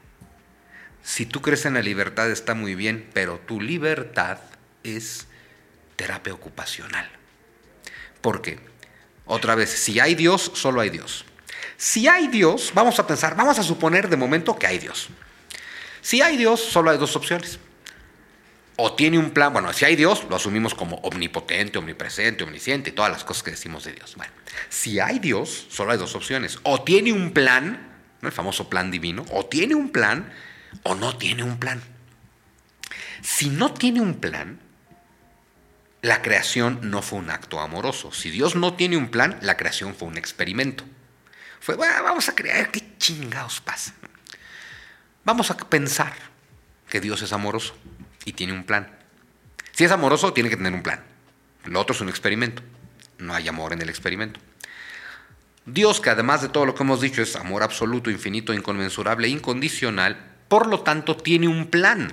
Si 1.03 1.26
tú 1.26 1.43
crees 1.43 1.66
en 1.66 1.74
la 1.74 1.83
libertad 1.83 2.31
está 2.31 2.55
muy 2.55 2.74
bien, 2.74 3.09
pero 3.12 3.39
tu 3.39 3.61
libertad 3.61 4.39
es 4.83 5.26
terapia 5.97 6.33
ocupacional. 6.33 7.11
¿Por 8.20 8.41
qué? 8.43 8.59
Otra 9.26 9.55
vez, 9.55 9.70
si 9.70 10.01
hay 10.01 10.14
Dios, 10.14 10.51
solo 10.55 10.81
hay 10.81 10.91
Dios. 10.91 11.26
Si 11.76 12.09
hay 12.09 12.29
Dios, 12.29 12.72
vamos 12.74 12.99
a 12.99 13.07
pensar, 13.07 13.37
vamos 13.37 13.59
a 13.59 13.62
suponer 13.62 14.09
de 14.09 14.16
momento 14.16 14.59
que 14.59 14.66
hay 14.66 14.79
Dios. 14.79 15.09
Si 16.01 16.22
hay 16.22 16.37
Dios, 16.37 16.61
solo 16.61 16.91
hay 16.91 16.99
dos 16.99 17.14
opciones 17.14 17.59
o 18.81 18.93
tiene 18.93 19.18
un 19.18 19.33
plan, 19.33 19.53
bueno, 19.53 19.72
si 19.72 19.85
hay 19.85 19.97
Dios, 19.97 20.24
lo 20.31 20.37
asumimos 20.37 20.72
como 20.72 20.99
omnipotente, 20.99 21.79
omnipresente, 21.79 22.45
omnisciente 22.45 22.93
todas 22.93 23.11
las 23.11 23.24
cosas 23.24 23.43
que 23.43 23.51
decimos 23.51 23.83
de 23.83 23.93
Dios. 23.93 24.14
Bueno, 24.14 24.33
si 24.68 25.01
hay 25.01 25.18
Dios, 25.18 25.66
solo 25.68 25.91
hay 25.91 25.99
dos 25.99 26.14
opciones. 26.14 26.61
O 26.62 26.85
tiene 26.85 27.12
un 27.12 27.33
plan, 27.33 27.89
el 28.22 28.31
famoso 28.31 28.68
plan 28.70 28.93
divino, 28.93 29.26
o 29.33 29.47
tiene 29.47 29.74
un 29.74 29.91
plan, 29.91 30.33
o 30.85 30.95
no 30.95 31.16
tiene 31.16 31.43
un 31.43 31.59
plan. 31.59 31.83
Si 33.20 33.51
no 33.51 33.74
tiene 33.74 34.01
un 34.01 34.14
plan, 34.14 34.61
la 36.01 36.22
creación 36.22 36.79
no 36.85 37.03
fue 37.03 37.18
un 37.18 37.31
acto 37.31 37.59
amoroso. 37.59 38.12
Si 38.12 38.31
Dios 38.31 38.55
no 38.55 38.74
tiene 38.74 38.97
un 38.97 39.09
plan, 39.09 39.41
la 39.43 39.57
creación 39.57 39.97
fue 39.97 40.07
un 40.07 40.16
experimento. 40.16 40.85
Fue, 41.59 41.74
bueno, 41.74 42.01
vamos 42.05 42.29
a 42.29 42.37
crear, 42.37 42.70
¿qué 42.70 42.97
chingados 42.97 43.61
pasa? 43.61 43.93
Vamos 45.24 45.51
a 45.51 45.57
pensar 45.57 46.12
que 46.89 47.01
Dios 47.01 47.22
es 47.22 47.33
amoroso 47.33 47.74
y 48.29 48.33
tiene 48.35 48.53
un 48.53 48.64
plan. 48.64 48.89
Si 49.72 49.84
es 49.84 49.91
amoroso, 49.91 50.33
tiene 50.34 50.50
que 50.50 50.57
tener 50.57 50.75
un 50.75 50.83
plan. 50.83 51.03
Lo 51.64 51.80
otro 51.80 51.95
es 51.95 52.00
un 52.00 52.11
experimento. 52.11 52.63
No 53.18 53.34
hay 53.34 53.49
amor 53.49 53.72
en 53.72 53.80
el 53.80 53.88
experimento. 53.88 54.38
Dios, 55.64 56.00
que 56.00 56.11
además 56.11 56.42
de 56.42 56.49
todo 56.49 56.67
lo 56.67 56.75
que 56.75 56.83
hemos 56.83 57.00
dicho 57.00 57.22
es 57.22 57.37
amor 57.37 57.63
absoluto, 57.63 58.11
infinito, 58.11 58.53
inconmensurable, 58.53 59.29
incondicional, 59.29 60.17
por 60.49 60.67
lo 60.67 60.80
tanto 60.80 61.17
tiene 61.17 61.49
un 61.49 61.67
plan. 61.67 62.13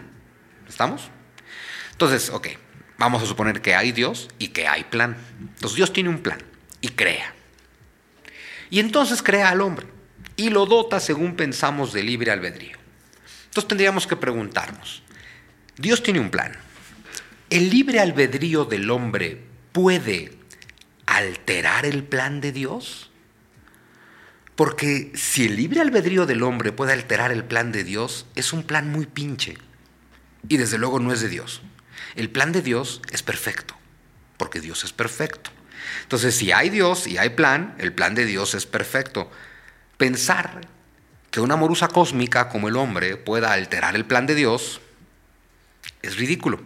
¿Estamos? 0.68 1.10
Entonces, 1.92 2.30
ok, 2.30 2.48
vamos 2.98 3.24
a 3.24 3.26
suponer 3.26 3.62
que 3.62 3.76
hay 3.76 3.92
Dios 3.92 4.30
y 4.40 4.50
que 4.50 4.68
hay 4.68 4.86
plan. 4.86 5.18
Entonces 5.40 5.76
Dios 5.76 5.92
tiene 5.92 6.10
un 6.10 6.20
plan 6.20 6.42
y 6.82 6.90
crea. 6.90 7.34
Y 8.70 8.80
entonces 8.80 9.22
crea 9.22 9.50
al 9.50 9.62
hombre 9.62 9.88
y 10.38 10.50
lo 10.50 10.66
dota 10.66 11.00
según 11.00 11.36
pensamos 11.36 11.94
de 11.94 12.04
libre 12.04 12.32
albedrío. 12.32 12.78
Entonces 13.46 13.68
tendríamos 13.68 14.06
que 14.08 14.18
preguntarnos, 14.18 15.02
Dios 15.78 16.04
tiene 16.04 16.20
un 16.20 16.30
plan. 16.30 16.54
El 17.50 17.70
libre 17.70 18.00
albedrío 18.00 18.66
del 18.66 18.90
hombre 18.90 19.44
puede 19.72 20.32
alterar 21.06 21.86
el 21.86 22.04
plan 22.04 22.42
de 22.42 22.52
Dios? 22.52 23.12
Porque 24.56 25.12
si 25.16 25.46
el 25.46 25.56
libre 25.58 25.82
albedrío 25.82 26.26
del 26.26 26.44
hombre 26.44 26.72
puede 26.72 26.94
alterar 26.94 27.32
el 27.32 27.44
plan 27.44 27.72
de 27.72 27.84
Dios, 27.84 28.26
es 28.36 28.54
un 28.54 28.64
plan 28.64 28.90
muy 28.90 29.06
pinche. 29.06 29.58
Y 30.48 30.58
desde 30.58 30.78
luego 30.78 31.00
no 31.00 31.12
es 31.12 31.22
de 31.22 31.30
Dios. 31.30 31.62
El 32.16 32.30
plan 32.30 32.52
de 32.52 32.62
Dios 32.62 33.02
es 33.12 33.22
perfecto, 33.22 33.76
porque 34.38 34.62
Dios 34.62 34.84
es 34.84 34.94
perfecto. 34.94 35.52
Entonces, 36.04 36.36
si 36.36 36.52
hay 36.52 36.70
Dios 36.70 37.06
y 37.08 37.18
hay 37.18 37.30
plan, 37.30 37.76
el 37.78 37.94
plan 37.94 38.16
de 38.16 38.26
Dios 38.26 38.54
es 38.54 38.66
perfecto. 38.66 39.30
Pensar 39.98 40.62
que 41.32 41.42
una 41.42 41.58
morusa 41.58 41.90
cósmica 41.90 42.48
como 42.48 42.70
el 42.70 42.78
hombre 42.78 43.18
pueda 43.18 43.52
alterar 43.52 43.96
el 43.96 44.06
plan 44.06 44.26
de 44.26 44.36
Dios 44.36 44.80
es 46.08 46.18
ridículo. 46.18 46.62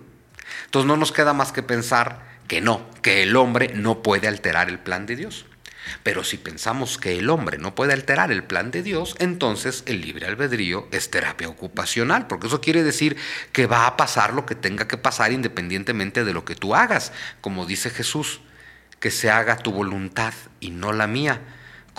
Entonces 0.66 0.88
no 0.88 0.98
nos 0.98 1.12
queda 1.12 1.34
más 1.34 1.52
que 1.52 1.64
pensar 1.64 2.28
que 2.48 2.62
no, 2.62 2.90
que 3.02 3.24
el 3.24 3.36
hombre 3.36 3.72
no 3.76 4.02
puede 4.02 4.28
alterar 4.28 4.70
el 4.70 4.80
plan 4.80 5.06
de 5.06 5.16
Dios. 5.16 5.46
Pero 6.04 6.24
si 6.24 6.38
pensamos 6.38 6.98
que 6.98 7.18
el 7.18 7.30
hombre 7.30 7.58
no 7.58 7.76
puede 7.76 7.94
alterar 7.94 8.32
el 8.32 8.44
plan 8.44 8.72
de 8.72 8.84
Dios, 8.84 9.16
entonces 9.20 9.84
el 9.86 10.02
libre 10.02 10.28
albedrío 10.28 10.88
es 10.92 11.10
terapia 11.10 11.48
ocupacional, 11.48 12.28
porque 12.28 12.48
eso 12.48 12.62
quiere 12.62 12.84
decir 12.84 13.18
que 13.52 13.66
va 13.66 13.88
a 13.88 13.98
pasar 13.98 14.34
lo 14.34 14.46
que 14.46 14.56
tenga 14.56 14.88
que 14.88 14.98
pasar 14.98 15.32
independientemente 15.32 16.24
de 16.24 16.34
lo 16.34 16.46
que 16.46 16.56
tú 16.56 16.76
hagas, 16.76 17.12
como 17.42 17.66
dice 17.66 17.90
Jesús, 17.90 18.42
que 19.00 19.12
se 19.12 19.30
haga 19.30 19.58
tu 19.58 19.72
voluntad 19.72 20.34
y 20.60 20.72
no 20.72 20.92
la 20.92 21.08
mía. 21.08 21.42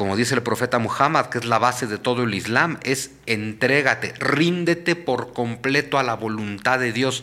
Como 0.01 0.17
dice 0.17 0.35
el 0.35 0.43
profeta 0.43 0.79
Muhammad, 0.79 1.27
que 1.27 1.37
es 1.37 1.45
la 1.45 1.59
base 1.59 1.87
de 1.87 1.99
todo 1.99 2.23
el 2.23 2.33
Islam, 2.33 2.79
es 2.85 3.11
entrégate, 3.27 4.15
ríndete 4.19 4.97
por 4.97 5.35
completo 5.35 5.99
a 5.99 6.03
la 6.03 6.15
voluntad 6.15 6.79
de 6.79 6.91
Dios. 6.91 7.23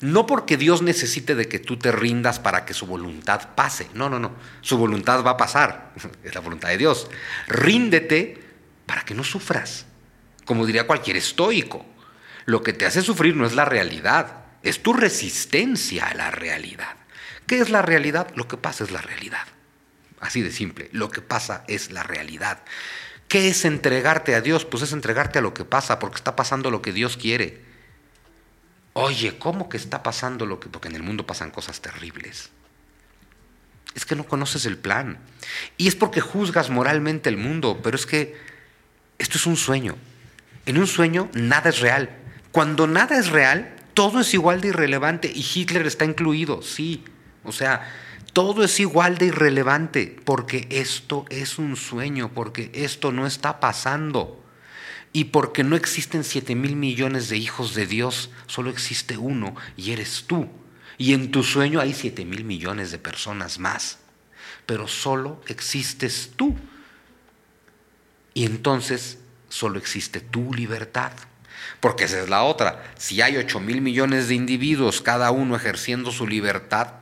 No 0.00 0.24
porque 0.24 0.56
Dios 0.56 0.80
necesite 0.80 1.34
de 1.34 1.48
que 1.48 1.58
tú 1.58 1.76
te 1.76 1.90
rindas 1.90 2.38
para 2.38 2.64
que 2.64 2.72
su 2.72 2.86
voluntad 2.86 3.56
pase. 3.56 3.88
No, 3.94 4.08
no, 4.08 4.20
no. 4.20 4.30
Su 4.60 4.78
voluntad 4.78 5.24
va 5.24 5.32
a 5.32 5.36
pasar. 5.36 5.92
Es 6.22 6.36
la 6.36 6.40
voluntad 6.40 6.68
de 6.68 6.78
Dios. 6.78 7.10
Ríndete 7.48 8.40
para 8.86 9.04
que 9.04 9.14
no 9.14 9.24
sufras. 9.24 9.84
Como 10.44 10.66
diría 10.66 10.86
cualquier 10.86 11.16
estoico. 11.16 11.84
Lo 12.44 12.62
que 12.62 12.74
te 12.74 12.86
hace 12.86 13.02
sufrir 13.02 13.34
no 13.34 13.44
es 13.44 13.56
la 13.56 13.64
realidad, 13.64 14.44
es 14.62 14.84
tu 14.84 14.92
resistencia 14.92 16.06
a 16.06 16.14
la 16.14 16.30
realidad. 16.30 16.94
¿Qué 17.48 17.58
es 17.58 17.70
la 17.70 17.82
realidad? 17.82 18.28
Lo 18.36 18.46
que 18.46 18.56
pasa 18.56 18.84
es 18.84 18.92
la 18.92 19.00
realidad. 19.00 19.48
Así 20.24 20.40
de 20.40 20.50
simple. 20.50 20.88
Lo 20.92 21.10
que 21.10 21.20
pasa 21.20 21.64
es 21.68 21.90
la 21.90 22.02
realidad. 22.02 22.62
¿Qué 23.28 23.48
es 23.48 23.66
entregarte 23.66 24.34
a 24.34 24.40
Dios? 24.40 24.64
Pues 24.64 24.82
es 24.82 24.92
entregarte 24.94 25.38
a 25.38 25.42
lo 25.42 25.52
que 25.52 25.66
pasa, 25.66 25.98
porque 25.98 26.16
está 26.16 26.34
pasando 26.34 26.70
lo 26.70 26.80
que 26.80 26.94
Dios 26.94 27.18
quiere. 27.18 27.60
Oye, 28.94 29.36
¿cómo 29.38 29.68
que 29.68 29.76
está 29.76 30.02
pasando 30.02 30.46
lo 30.46 30.60
que... 30.60 30.70
Porque 30.70 30.88
en 30.88 30.96
el 30.96 31.02
mundo 31.02 31.26
pasan 31.26 31.50
cosas 31.50 31.82
terribles. 31.82 32.48
Es 33.94 34.06
que 34.06 34.16
no 34.16 34.24
conoces 34.24 34.64
el 34.64 34.78
plan. 34.78 35.18
Y 35.76 35.88
es 35.88 35.94
porque 35.94 36.22
juzgas 36.22 36.70
moralmente 36.70 37.28
el 37.28 37.36
mundo, 37.36 37.80
pero 37.82 37.96
es 37.96 38.06
que 38.06 38.34
esto 39.18 39.36
es 39.36 39.44
un 39.44 39.58
sueño. 39.58 39.96
En 40.64 40.78
un 40.78 40.86
sueño 40.86 41.28
nada 41.34 41.68
es 41.68 41.80
real. 41.80 42.16
Cuando 42.50 42.86
nada 42.86 43.18
es 43.18 43.28
real, 43.28 43.76
todo 43.92 44.20
es 44.20 44.32
igual 44.32 44.62
de 44.62 44.68
irrelevante 44.68 45.30
y 45.34 45.46
Hitler 45.54 45.86
está 45.86 46.06
incluido, 46.06 46.62
sí. 46.62 47.04
O 47.44 47.52
sea, 47.52 47.86
todo 48.34 48.64
es 48.64 48.80
igual 48.80 49.16
de 49.16 49.26
irrelevante 49.26 50.20
porque 50.24 50.66
esto 50.68 51.24
es 51.30 51.58
un 51.58 51.76
sueño, 51.76 52.32
porque 52.34 52.70
esto 52.74 53.12
no 53.12 53.26
está 53.26 53.60
pasando. 53.60 54.44
Y 55.12 55.26
porque 55.26 55.62
no 55.62 55.76
existen 55.76 56.24
7 56.24 56.56
mil 56.56 56.74
millones 56.74 57.28
de 57.28 57.36
hijos 57.36 57.74
de 57.76 57.86
Dios, 57.86 58.30
solo 58.48 58.70
existe 58.70 59.16
uno 59.16 59.54
y 59.76 59.92
eres 59.92 60.24
tú. 60.26 60.48
Y 60.98 61.14
en 61.14 61.30
tu 61.30 61.44
sueño 61.44 61.80
hay 61.80 61.94
7 61.94 62.24
mil 62.24 62.44
millones 62.44 62.90
de 62.90 62.98
personas 62.98 63.60
más. 63.60 63.98
Pero 64.66 64.88
solo 64.88 65.40
existes 65.46 66.32
tú. 66.34 66.56
Y 68.34 68.44
entonces 68.44 69.18
solo 69.48 69.78
existe 69.78 70.18
tu 70.20 70.52
libertad. 70.52 71.12
Porque 71.78 72.04
esa 72.04 72.20
es 72.20 72.28
la 72.28 72.42
otra. 72.42 72.92
Si 72.98 73.22
hay 73.22 73.36
8 73.36 73.60
mil 73.60 73.80
millones 73.80 74.26
de 74.26 74.34
individuos, 74.34 75.00
cada 75.00 75.30
uno 75.30 75.54
ejerciendo 75.54 76.10
su 76.10 76.26
libertad, 76.26 76.94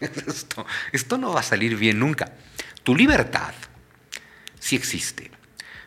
esto, 0.26 0.66
esto 0.92 1.18
no 1.18 1.32
va 1.32 1.40
a 1.40 1.44
salir 1.44 1.76
bien 1.76 1.98
nunca. 1.98 2.32
Tu 2.82 2.96
libertad 2.96 3.54
sí 4.58 4.76
existe 4.76 5.30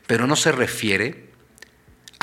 pero 0.07 0.27
no 0.27 0.35
se 0.35 0.51
refiere 0.51 1.22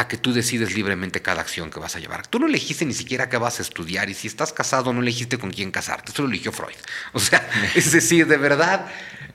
a 0.00 0.08
que 0.08 0.16
tú 0.16 0.32
decides 0.32 0.74
libremente 0.74 1.20
cada 1.20 1.42
acción 1.42 1.70
que 1.70 1.78
vas 1.78 1.94
a 1.94 1.98
llevar. 1.98 2.26
Tú 2.26 2.38
no 2.38 2.46
elegiste 2.46 2.86
ni 2.86 2.94
siquiera 2.94 3.28
qué 3.28 3.36
vas 3.36 3.58
a 3.58 3.62
estudiar 3.62 4.08
y 4.08 4.14
si 4.14 4.28
estás 4.28 4.50
casado 4.50 4.94
no 4.94 5.02
elegiste 5.02 5.36
con 5.36 5.50
quién 5.50 5.70
casarte, 5.70 6.10
eso 6.10 6.22
lo 6.22 6.28
eligió 6.28 6.52
Freud. 6.52 6.76
O 7.12 7.20
sea, 7.20 7.46
es 7.74 7.92
decir, 7.92 8.26
de 8.26 8.38
verdad, 8.38 8.86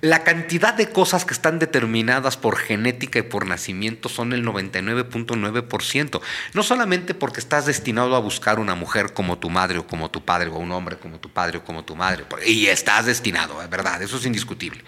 la 0.01 0.23
cantidad 0.23 0.73
de 0.73 0.89
cosas 0.89 1.23
que 1.23 1.35
están 1.35 1.59
determinadas 1.59 2.35
por 2.35 2.57
genética 2.57 3.19
y 3.19 3.21
por 3.21 3.45
nacimiento 3.45 4.09
son 4.09 4.33
el 4.33 4.43
99.9%. 4.43 6.21
No 6.53 6.63
solamente 6.63 7.13
porque 7.13 7.41
estás 7.41 7.67
destinado 7.67 8.15
a 8.15 8.19
buscar 8.19 8.59
una 8.59 8.73
mujer 8.73 9.13
como 9.13 9.37
tu 9.37 9.51
madre 9.51 9.77
o 9.77 9.85
como 9.85 10.09
tu 10.09 10.25
padre 10.25 10.49
o 10.49 10.57
un 10.57 10.71
hombre 10.71 10.97
como 10.97 11.19
tu 11.19 11.29
padre 11.29 11.59
o 11.59 11.63
como 11.63 11.85
tu 11.85 11.95
madre, 11.95 12.25
y 12.43 12.65
estás 12.65 13.05
destinado, 13.05 13.61
es 13.61 13.69
verdad, 13.69 14.01
eso 14.01 14.17
es 14.17 14.25
indiscutible. 14.25 14.83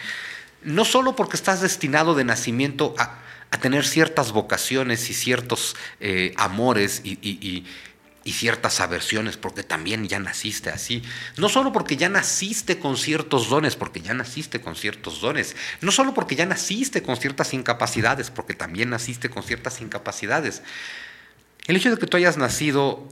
No 0.64 0.86
solo 0.86 1.16
porque 1.16 1.36
estás 1.36 1.62
destinado 1.62 2.16
de 2.16 2.24
nacimiento 2.24 2.96
a 2.98 3.28
a 3.52 3.60
tener 3.60 3.86
ciertas 3.86 4.32
vocaciones 4.32 5.10
y 5.10 5.14
ciertos 5.14 5.76
eh, 6.00 6.34
amores 6.38 7.02
y, 7.04 7.18
y, 7.22 7.66
ciertas 8.30 8.82
aversiones, 8.82 9.38
porque 9.38 9.64
también 9.64 10.06
ya 10.10 10.20
naciste 10.20 10.70
así. 10.70 11.02
No 11.38 11.48
solo 11.48 11.72
porque 11.72 11.96
ya 11.96 12.10
naciste 12.10 12.78
con 12.78 12.98
ciertos 12.98 13.50
dones, 13.50 13.78
porque 13.78 14.02
ya 14.02 14.14
naciste 14.14 14.60
con 14.60 14.76
ciertos 14.76 15.22
dones. 15.22 15.56
No 15.80 15.94
solo 15.94 16.14
porque 16.14 16.36
ya 16.36 16.46
naciste 16.46 17.02
con 17.02 17.16
ciertas 17.16 17.54
incapacidades, 17.54 18.30
porque 18.30 18.54
también 18.54 18.90
naciste 18.90 19.30
con 19.30 19.44
ciertas 19.44 19.80
incapacidades. 19.80 20.62
El 21.68 21.78
hecho 21.78 21.90
de 21.90 21.98
que 21.98 22.06
tú 22.06 22.18
hayas 22.18 22.36
nacido 22.36 23.08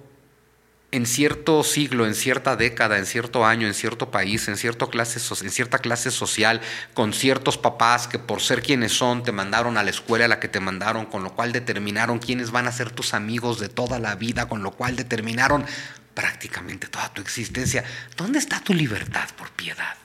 en 0.96 1.06
cierto 1.06 1.62
siglo, 1.66 2.06
en 2.06 2.16
cierta 2.16 2.56
década, 2.56 2.98
en 2.98 3.06
cierto 3.06 3.46
año, 3.46 3.68
en 3.68 3.74
cierto 3.74 4.12
país, 4.12 4.48
en, 4.48 4.56
cierto 4.56 4.90
clase, 4.90 5.20
en 5.44 5.52
cierta 5.52 5.80
clase 5.80 6.10
social, 6.10 6.62
con 6.94 7.12
ciertos 7.12 7.58
papás 7.58 8.08
que 8.08 8.18
por 8.18 8.42
ser 8.42 8.62
quienes 8.62 8.94
son 8.94 9.22
te 9.22 9.34
mandaron 9.34 9.78
a 9.78 9.84
la 9.84 9.90
escuela 9.90 10.24
a 10.24 10.30
la 10.30 10.40
que 10.40 10.48
te 10.48 10.62
mandaron, 10.62 11.06
con 11.06 11.22
lo 11.22 11.36
cual 11.36 11.52
determinaron 11.52 12.20
quiénes 12.20 12.52
van 12.52 12.66
a 12.68 12.72
ser 12.72 12.92
tus 12.92 13.14
amigos 13.14 13.60
de 13.60 13.68
toda 13.68 14.00
la 14.00 14.16
vida, 14.16 14.48
con 14.48 14.64
lo 14.64 14.72
cual 14.72 14.96
determinaron 14.96 15.66
prácticamente 16.14 16.88
toda 16.88 17.12
tu 17.14 17.22
existencia. 17.22 17.84
¿Dónde 18.16 18.40
está 18.40 18.62
tu 18.62 18.74
libertad 18.74 19.28
por 19.38 19.52
piedad? 19.52 19.98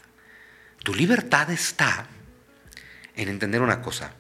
Tu 0.83 0.93
libertad 0.93 1.51
está 1.51 2.09
en 3.15 3.29
entender 3.29 3.63
una 3.63 3.81
cosa. 3.81 4.13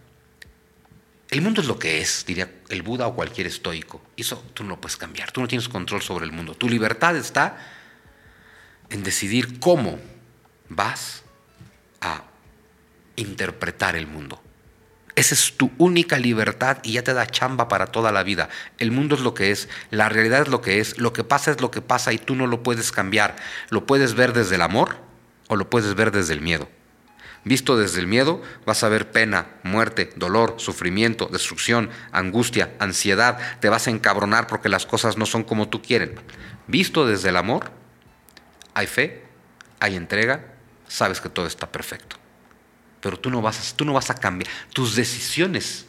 El 1.30 1.42
mundo 1.42 1.60
es 1.60 1.68
lo 1.68 1.78
que 1.78 2.00
es, 2.00 2.24
diría 2.26 2.50
el 2.68 2.82
Buda 2.82 3.06
o 3.06 3.14
cualquier 3.14 3.46
estoico. 3.46 4.02
Eso 4.16 4.44
tú 4.52 4.64
no 4.64 4.70
lo 4.70 4.80
puedes 4.80 4.96
cambiar. 4.96 5.30
Tú 5.30 5.40
no 5.40 5.46
tienes 5.46 5.68
control 5.68 6.02
sobre 6.02 6.24
el 6.24 6.32
mundo. 6.32 6.54
Tu 6.54 6.68
libertad 6.68 7.16
está 7.16 7.56
en 8.90 9.04
decidir 9.04 9.60
cómo 9.60 10.00
vas 10.68 11.22
a 12.00 12.24
interpretar 13.14 13.94
el 13.94 14.08
mundo. 14.08 14.42
Esa 15.14 15.34
es 15.34 15.56
tu 15.56 15.70
única 15.78 16.18
libertad 16.18 16.78
y 16.82 16.92
ya 16.92 17.04
te 17.04 17.14
da 17.14 17.26
chamba 17.26 17.68
para 17.68 17.86
toda 17.86 18.10
la 18.10 18.24
vida. 18.24 18.48
El 18.78 18.90
mundo 18.90 19.14
es 19.14 19.20
lo 19.20 19.34
que 19.34 19.50
es, 19.50 19.68
la 19.90 20.08
realidad 20.08 20.42
es 20.42 20.48
lo 20.48 20.60
que 20.60 20.80
es, 20.80 20.98
lo 20.98 21.12
que 21.12 21.24
pasa 21.24 21.50
es 21.50 21.60
lo 21.60 21.70
que 21.70 21.82
pasa 21.82 22.12
y 22.12 22.18
tú 22.18 22.34
no 22.34 22.46
lo 22.46 22.62
puedes 22.62 22.90
cambiar. 22.90 23.36
Lo 23.68 23.86
puedes 23.86 24.14
ver 24.14 24.32
desde 24.32 24.56
el 24.56 24.62
amor 24.62 24.96
o 25.48 25.56
lo 25.56 25.70
puedes 25.70 25.94
ver 25.94 26.10
desde 26.10 26.32
el 26.32 26.40
miedo. 26.40 26.68
Visto 27.44 27.78
desde 27.78 28.00
el 28.00 28.06
miedo, 28.06 28.42
vas 28.66 28.84
a 28.84 28.88
ver 28.90 29.10
pena, 29.12 29.46
muerte, 29.62 30.12
dolor, 30.16 30.56
sufrimiento, 30.58 31.26
destrucción, 31.32 31.90
angustia, 32.12 32.74
ansiedad. 32.78 33.38
Te 33.60 33.70
vas 33.70 33.86
a 33.86 33.90
encabronar 33.90 34.46
porque 34.46 34.68
las 34.68 34.84
cosas 34.84 35.16
no 35.16 35.24
son 35.24 35.44
como 35.44 35.68
tú 35.68 35.80
quieres. 35.80 36.10
Visto 36.66 37.06
desde 37.06 37.30
el 37.30 37.36
amor, 37.36 37.70
hay 38.74 38.86
fe, 38.86 39.24
hay 39.80 39.96
entrega, 39.96 40.52
sabes 40.86 41.20
que 41.20 41.30
todo 41.30 41.46
está 41.46 41.72
perfecto. 41.72 42.16
Pero 43.00 43.18
tú 43.18 43.30
no 43.30 43.40
vas 43.40 43.72
a, 43.72 43.76
tú 43.76 43.86
no 43.86 43.94
vas 43.94 44.10
a 44.10 44.14
cambiar. 44.14 44.50
Tus 44.74 44.94
decisiones 44.94 45.86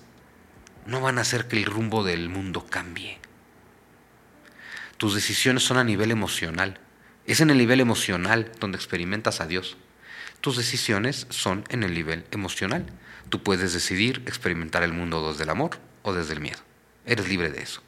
no 0.86 1.02
van 1.02 1.18
a 1.18 1.22
hacer 1.22 1.48
que 1.50 1.58
el 1.58 1.66
rumbo 1.66 2.06
del 2.06 2.30
mundo 2.30 2.66
cambie. 2.66 3.20
Tus 4.96 5.16
decisiones 5.16 5.64
son 5.64 5.78
a 5.78 5.84
nivel 5.84 6.12
emocional. 6.12 6.80
Es 7.26 7.42
en 7.42 7.50
el 7.50 7.58
nivel 7.58 7.82
emocional 7.82 8.52
donde 8.60 8.78
experimentas 8.78 9.42
a 9.42 9.48
Dios. 9.48 9.78
Tus 10.42 10.58
decisiones 10.58 11.28
son 11.30 11.64
en 11.70 11.84
el 11.84 11.94
nivel 11.94 12.26
emocional. 12.32 12.86
Tú 13.30 13.44
puedes 13.44 13.74
decidir 13.74 14.24
experimentar 14.26 14.84
el 14.84 14.92
mundo 14.92 15.30
desde 15.30 15.44
el 15.44 15.52
amor 15.52 15.80
o 16.02 16.14
desde 16.14 16.34
el 16.34 16.42
miedo. 16.42 16.60
Eres 17.06 17.30
libre 17.30 17.52
de 17.52 17.62
eso. 17.62 17.82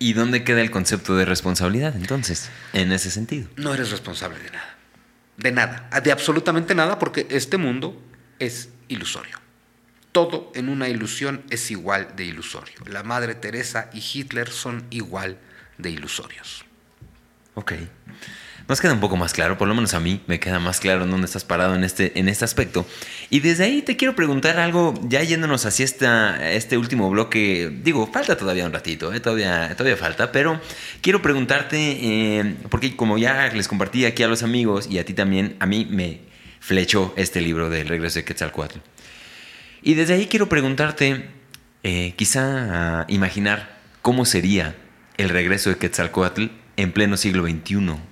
¿Y 0.00 0.14
dónde 0.14 0.42
queda 0.42 0.60
el 0.60 0.72
concepto 0.72 1.16
de 1.16 1.24
responsabilidad 1.24 1.94
entonces, 1.94 2.50
en 2.72 2.90
ese 2.90 3.10
sentido? 3.10 3.48
No 3.56 3.72
eres 3.72 3.92
responsable 3.92 4.40
de 4.40 4.50
nada. 4.50 4.76
De 5.36 5.52
nada. 5.52 5.88
De 6.00 6.10
absolutamente 6.10 6.74
nada 6.74 6.98
porque 6.98 7.28
este 7.30 7.56
mundo 7.56 8.02
es 8.40 8.70
ilusorio. 8.88 9.38
Todo 10.10 10.50
en 10.56 10.68
una 10.68 10.88
ilusión 10.88 11.44
es 11.50 11.70
igual 11.70 12.08
de 12.16 12.24
ilusorio. 12.24 12.74
La 12.86 13.04
Madre 13.04 13.36
Teresa 13.36 13.88
y 13.92 14.02
Hitler 14.02 14.50
son 14.50 14.84
igual 14.90 15.38
de 15.78 15.90
ilusorios. 15.90 16.64
Ok. 17.54 17.74
Nos 18.72 18.80
queda 18.80 18.94
un 18.94 19.00
poco 19.00 19.18
más 19.18 19.34
claro, 19.34 19.58
por 19.58 19.68
lo 19.68 19.74
menos 19.74 19.92
a 19.92 20.00
mí 20.00 20.22
me 20.26 20.40
queda 20.40 20.58
más 20.58 20.80
claro 20.80 21.04
en 21.04 21.10
dónde 21.10 21.26
estás 21.26 21.44
parado 21.44 21.74
en 21.74 21.84
este, 21.84 22.18
en 22.18 22.26
este 22.30 22.46
aspecto. 22.46 22.86
Y 23.28 23.40
desde 23.40 23.64
ahí 23.64 23.82
te 23.82 23.98
quiero 23.98 24.16
preguntar 24.16 24.58
algo, 24.58 24.94
ya 25.02 25.22
yéndonos 25.22 25.66
hacia 25.66 25.84
esta, 25.84 26.50
este 26.52 26.78
último 26.78 27.10
bloque, 27.10 27.70
digo, 27.82 28.06
falta 28.10 28.34
todavía 28.34 28.64
un 28.64 28.72
ratito, 28.72 29.12
¿eh? 29.12 29.20
todavía, 29.20 29.74
todavía 29.76 29.98
falta, 29.98 30.32
pero 30.32 30.58
quiero 31.02 31.20
preguntarte, 31.20 31.76
eh, 31.76 32.54
porque 32.70 32.96
como 32.96 33.18
ya 33.18 33.52
les 33.52 33.68
compartí 33.68 34.06
aquí 34.06 34.22
a 34.22 34.28
los 34.28 34.42
amigos 34.42 34.88
y 34.90 34.98
a 34.98 35.04
ti 35.04 35.12
también, 35.12 35.54
a 35.60 35.66
mí 35.66 35.86
me 35.90 36.20
flechó 36.58 37.12
este 37.18 37.42
libro 37.42 37.68
del 37.68 37.88
regreso 37.88 38.20
de 38.20 38.24
Quetzalcoatl. 38.24 38.78
Y 39.82 39.92
desde 39.92 40.14
ahí 40.14 40.28
quiero 40.28 40.48
preguntarte, 40.48 41.28
eh, 41.82 42.14
quizá 42.16 43.04
imaginar 43.08 43.76
cómo 44.00 44.24
sería 44.24 44.74
el 45.18 45.28
regreso 45.28 45.68
de 45.68 45.76
Quetzalcoatl 45.76 46.46
en 46.78 46.92
pleno 46.92 47.18
siglo 47.18 47.46
XXI 47.46 48.11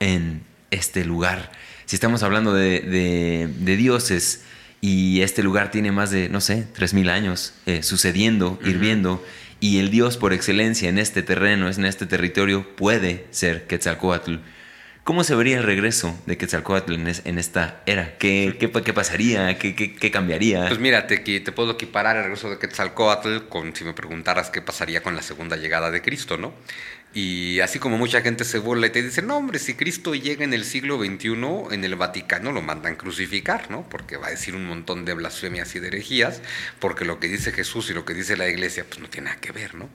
en 0.00 0.42
este 0.70 1.04
lugar. 1.04 1.52
Si 1.86 1.96
estamos 1.96 2.22
hablando 2.22 2.52
de, 2.52 3.48
dioses 3.64 4.42
y 4.80 5.22
este 5.22 5.42
lugar 5.42 5.70
tiene 5.70 5.90
más 5.92 6.10
de, 6.10 6.28
no 6.28 6.40
sé, 6.40 6.66
3.000 6.76 7.10
años 7.10 7.54
eh, 7.66 7.82
sucediendo, 7.82 8.58
hirviendo, 8.64 9.24
y 9.60 9.78
el 9.78 9.90
dios 9.90 10.16
por 10.16 10.32
excelencia 10.32 10.88
en 10.88 10.98
este 10.98 11.22
terreno, 11.22 11.68
en 11.68 11.84
este 11.84 12.06
territorio, 12.06 12.76
puede 12.76 13.26
ser 13.30 13.66
Quetzalcoatl. 13.66 14.36
¿Cómo 15.08 15.24
se 15.24 15.34
vería 15.34 15.56
el 15.56 15.62
regreso 15.62 16.14
de 16.26 16.36
Quetzalcoatl 16.36 16.92
en, 16.92 17.38
esta 17.38 17.80
era? 17.86 18.18
¿Qué, 18.18 18.58
qué, 18.60 18.68
pasaría? 18.68 19.56
¿Qué, 19.58 19.74
¿Qué, 19.74 20.10
cambiaría? 20.10 20.66
Pues 20.68 20.78
mira, 20.78 21.06
te, 21.06 21.16
te, 21.16 21.50
puedo 21.50 21.72
equiparar 21.72 22.18
el 22.18 22.24
regreso 22.24 22.50
de 22.50 22.58
Quetzalcoatl 22.58 23.48
con 23.48 23.74
si 23.74 23.84
me 23.84 23.94
preguntaras 23.94 24.50
qué 24.50 24.60
pasaría 24.60 25.02
con 25.02 25.16
la 25.16 25.22
segunda 25.22 25.56
llegada 25.56 25.90
de 25.90 26.02
Cristo, 26.02 26.36
¿no? 26.36 26.52
Y 27.14 27.60
así 27.60 27.78
como 27.78 27.96
mucha 27.96 28.20
gente 28.20 28.44
se 28.44 28.58
burla 28.58 28.88
y 28.88 28.90
te 28.90 29.02
dice, 29.02 29.22
no 29.22 29.38
hombre, 29.38 29.58
si 29.58 29.74
Cristo 29.74 30.14
llega 30.14 30.44
en 30.44 30.52
el 30.52 30.64
siglo 30.64 30.98
XXI, 30.98 31.74
en 31.74 31.84
el 31.84 31.96
Vaticano 31.96 32.52
lo 32.52 32.60
mandan 32.60 32.96
crucificar, 32.96 33.70
¿no? 33.70 33.88
Porque 33.88 34.16
va 34.16 34.26
a 34.26 34.30
decir 34.30 34.54
un 34.54 34.66
montón 34.66 35.04
de 35.04 35.14
blasfemias 35.14 35.74
y 35.74 35.80
de 35.80 35.88
herejías, 35.88 36.42
porque 36.78 37.06
lo 37.06 37.18
que 37.18 37.28
dice 37.28 37.50
Jesús 37.52 37.88
y 37.90 37.94
lo 37.94 38.04
que 38.04 38.12
dice 38.12 38.36
la 38.36 38.46
iglesia, 38.46 38.84
pues 38.86 39.00
no 39.00 39.08
tiene 39.08 39.30
nada 39.30 39.40
que 39.40 39.52
ver, 39.52 39.74
¿no? 39.74 39.88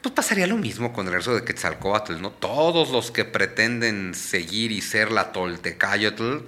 Pues 0.00 0.14
pasaría 0.14 0.46
lo 0.46 0.56
mismo 0.56 0.92
con 0.92 1.06
el 1.06 1.12
regreso 1.12 1.34
de 1.34 1.44
Quetzalcoatl, 1.44 2.20
¿no? 2.20 2.30
Todos 2.30 2.90
los 2.90 3.10
que 3.10 3.24
pretenden 3.24 4.14
seguir 4.14 4.70
y 4.70 4.80
ser 4.80 5.10
la 5.10 5.32
Toltecayotl, 5.32 6.44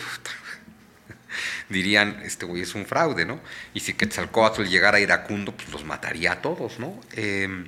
dirían, 1.69 2.23
este 2.25 2.47
güey 2.47 2.63
es 2.63 2.77
un 2.77 2.87
fraude, 2.87 3.25
¿no? 3.25 3.41
Y 3.75 3.81
si 3.81 3.95
Quetzalcoatl 3.95 4.63
llegara 4.63 5.01
iracundo, 5.01 5.51
pues 5.51 5.69
los 5.73 5.85
mataría 5.85 6.33
a 6.33 6.43
todos, 6.43 6.79
¿no? 6.79 7.01
Eh, 7.15 7.67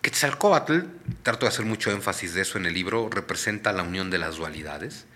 Quetzalcoatl, 0.00 0.80
trato 1.22 1.46
de 1.46 1.48
hacer 1.48 1.64
mucho 1.64 1.90
énfasis 1.92 2.34
de 2.34 2.42
eso 2.42 2.58
en 2.58 2.66
el 2.66 2.74
libro, 2.74 3.08
representa 3.08 3.72
la 3.72 3.82
unión 3.82 4.10
de 4.10 4.18
las 4.18 4.36
dualidades. 4.36 5.06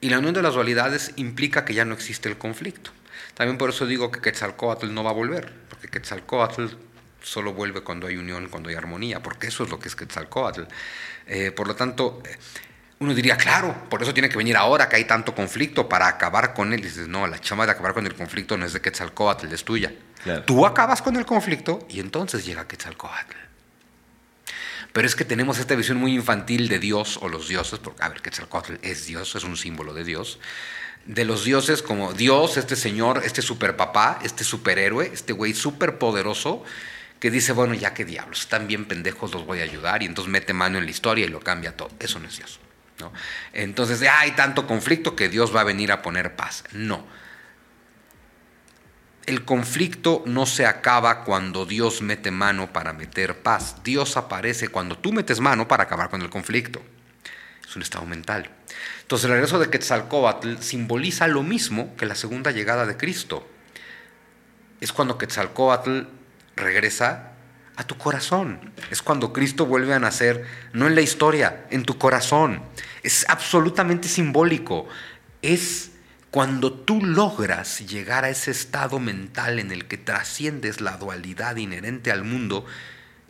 Y 0.00 0.10
la 0.10 0.18
unión 0.20 0.34
de 0.34 0.42
las 0.42 0.54
dualidades 0.54 1.12
implica 1.16 1.64
que 1.64 1.74
ya 1.74 1.84
no 1.84 1.94
existe 1.94 2.28
el 2.28 2.38
conflicto. 2.38 2.92
También 3.34 3.58
por 3.58 3.70
eso 3.70 3.86
digo 3.86 4.12
que 4.12 4.20
Quetzalcoatl 4.20 4.92
no 4.94 5.02
va 5.02 5.10
a 5.10 5.14
volver, 5.14 5.52
porque 5.68 5.88
Quetzalcoatl 5.88 6.66
solo 7.20 7.52
vuelve 7.52 7.82
cuando 7.82 8.06
hay 8.06 8.16
unión, 8.16 8.48
cuando 8.48 8.68
hay 8.68 8.76
armonía, 8.76 9.22
porque 9.22 9.48
eso 9.48 9.64
es 9.64 9.70
lo 9.70 9.80
que 9.80 9.88
es 9.88 9.96
Quetzalcoatl. 9.96 10.62
Eh, 11.26 11.50
por 11.50 11.66
lo 11.66 11.74
tanto, 11.74 12.22
uno 13.00 13.14
diría, 13.14 13.36
claro, 13.36 13.84
por 13.88 14.02
eso 14.02 14.12
tiene 14.12 14.28
que 14.28 14.36
venir 14.36 14.56
ahora 14.56 14.88
que 14.88 14.96
hay 14.96 15.04
tanto 15.04 15.32
conflicto 15.34 15.88
para 15.88 16.08
acabar 16.08 16.52
con 16.52 16.72
él. 16.72 16.80
Y 16.80 16.84
dices, 16.84 17.06
no, 17.06 17.26
la 17.28 17.38
chama 17.38 17.64
de 17.64 17.72
acabar 17.72 17.94
con 17.94 18.06
el 18.06 18.14
conflicto 18.14 18.56
no 18.56 18.66
es 18.66 18.72
de 18.72 18.80
Quetzalcoatl, 18.80 19.52
es 19.52 19.64
tuya. 19.64 19.92
Tú 20.46 20.66
acabas 20.66 21.00
con 21.00 21.16
el 21.16 21.24
conflicto 21.24 21.86
y 21.88 22.00
entonces 22.00 22.44
llega 22.44 22.66
Quetzalcoatl. 22.66 23.36
Pero 24.92 25.06
es 25.06 25.14
que 25.14 25.24
tenemos 25.24 25.58
esta 25.58 25.76
visión 25.76 25.98
muy 25.98 26.12
infantil 26.14 26.66
de 26.68 26.80
Dios 26.80 27.18
o 27.22 27.28
los 27.28 27.46
dioses, 27.46 27.78
porque, 27.78 28.02
a 28.02 28.08
ver, 28.08 28.20
Quetzalcoatl 28.20 28.74
es 28.82 29.06
Dios, 29.06 29.36
es 29.36 29.44
un 29.44 29.56
símbolo 29.56 29.94
de 29.94 30.02
Dios. 30.02 30.40
De 31.04 31.24
los 31.24 31.44
dioses 31.44 31.82
como 31.82 32.12
Dios, 32.14 32.56
este 32.56 32.74
señor, 32.74 33.22
este 33.24 33.42
superpapá, 33.42 34.18
este 34.24 34.42
superhéroe, 34.42 35.10
este 35.12 35.32
güey 35.32 35.54
superpoderoso, 35.54 36.64
que 37.20 37.30
dice, 37.30 37.52
bueno, 37.52 37.74
ya 37.74 37.94
que 37.94 38.04
diablos, 38.04 38.40
están 38.40 38.66
bien 38.66 38.86
pendejos, 38.86 39.32
los 39.32 39.46
voy 39.46 39.60
a 39.60 39.64
ayudar, 39.64 40.02
y 40.02 40.06
entonces 40.06 40.32
mete 40.32 40.52
mano 40.52 40.78
en 40.78 40.84
la 40.84 40.90
historia 40.90 41.26
y 41.26 41.28
lo 41.28 41.40
cambia 41.40 41.76
todo. 41.76 41.90
Eso 42.00 42.18
no 42.18 42.26
es 42.26 42.36
Dios. 42.36 42.58
Entonces, 43.52 44.02
hay 44.02 44.32
tanto 44.32 44.66
conflicto 44.66 45.14
que 45.14 45.28
Dios 45.28 45.54
va 45.54 45.62
a 45.62 45.64
venir 45.64 45.92
a 45.92 46.02
poner 46.02 46.36
paz. 46.36 46.64
No 46.72 47.06
el 49.28 49.44
conflicto 49.44 50.22
no 50.24 50.46
se 50.46 50.64
acaba 50.64 51.22
cuando 51.22 51.66
Dios 51.66 52.00
mete 52.00 52.30
mano 52.30 52.72
para 52.72 52.94
meter 52.94 53.42
paz. 53.42 53.76
Dios 53.84 54.16
aparece 54.16 54.68
cuando 54.68 54.96
tú 54.96 55.12
metes 55.12 55.38
mano 55.38 55.68
para 55.68 55.84
acabar 55.84 56.08
con 56.08 56.22
el 56.22 56.30
conflicto. 56.30 56.80
Es 57.68 57.76
un 57.76 57.82
estado 57.82 58.06
mental. 58.06 58.48
Entonces 59.02 59.26
el 59.26 59.32
regreso 59.32 59.58
de 59.58 59.68
Quetzalcoatl 59.68 60.56
simboliza 60.60 61.26
lo 61.26 61.42
mismo 61.42 61.94
que 61.96 62.06
la 62.06 62.14
segunda 62.14 62.52
llegada 62.52 62.86
de 62.86 62.96
Cristo. 62.96 63.46
Es 64.80 64.94
cuando 64.94 65.18
Quetzalcoatl 65.18 66.04
regresa 66.56 67.32
a 67.78 67.84
tu 67.84 67.96
corazón. 67.96 68.72
Es 68.90 69.02
cuando 69.02 69.32
Cristo 69.32 69.64
vuelve 69.64 69.94
a 69.94 70.00
nacer, 70.00 70.44
no 70.72 70.88
en 70.88 70.96
la 70.96 71.00
historia, 71.00 71.64
en 71.70 71.84
tu 71.84 71.96
corazón. 71.96 72.60
Es 73.04 73.24
absolutamente 73.28 74.08
simbólico. 74.08 74.88
Es 75.42 75.92
cuando 76.32 76.72
tú 76.72 77.04
logras 77.04 77.78
llegar 77.88 78.24
a 78.24 78.30
ese 78.30 78.50
estado 78.50 78.98
mental 78.98 79.60
en 79.60 79.70
el 79.70 79.86
que 79.86 79.96
trasciendes 79.96 80.80
la 80.80 80.96
dualidad 80.96 81.54
inherente 81.54 82.10
al 82.10 82.24
mundo 82.24 82.66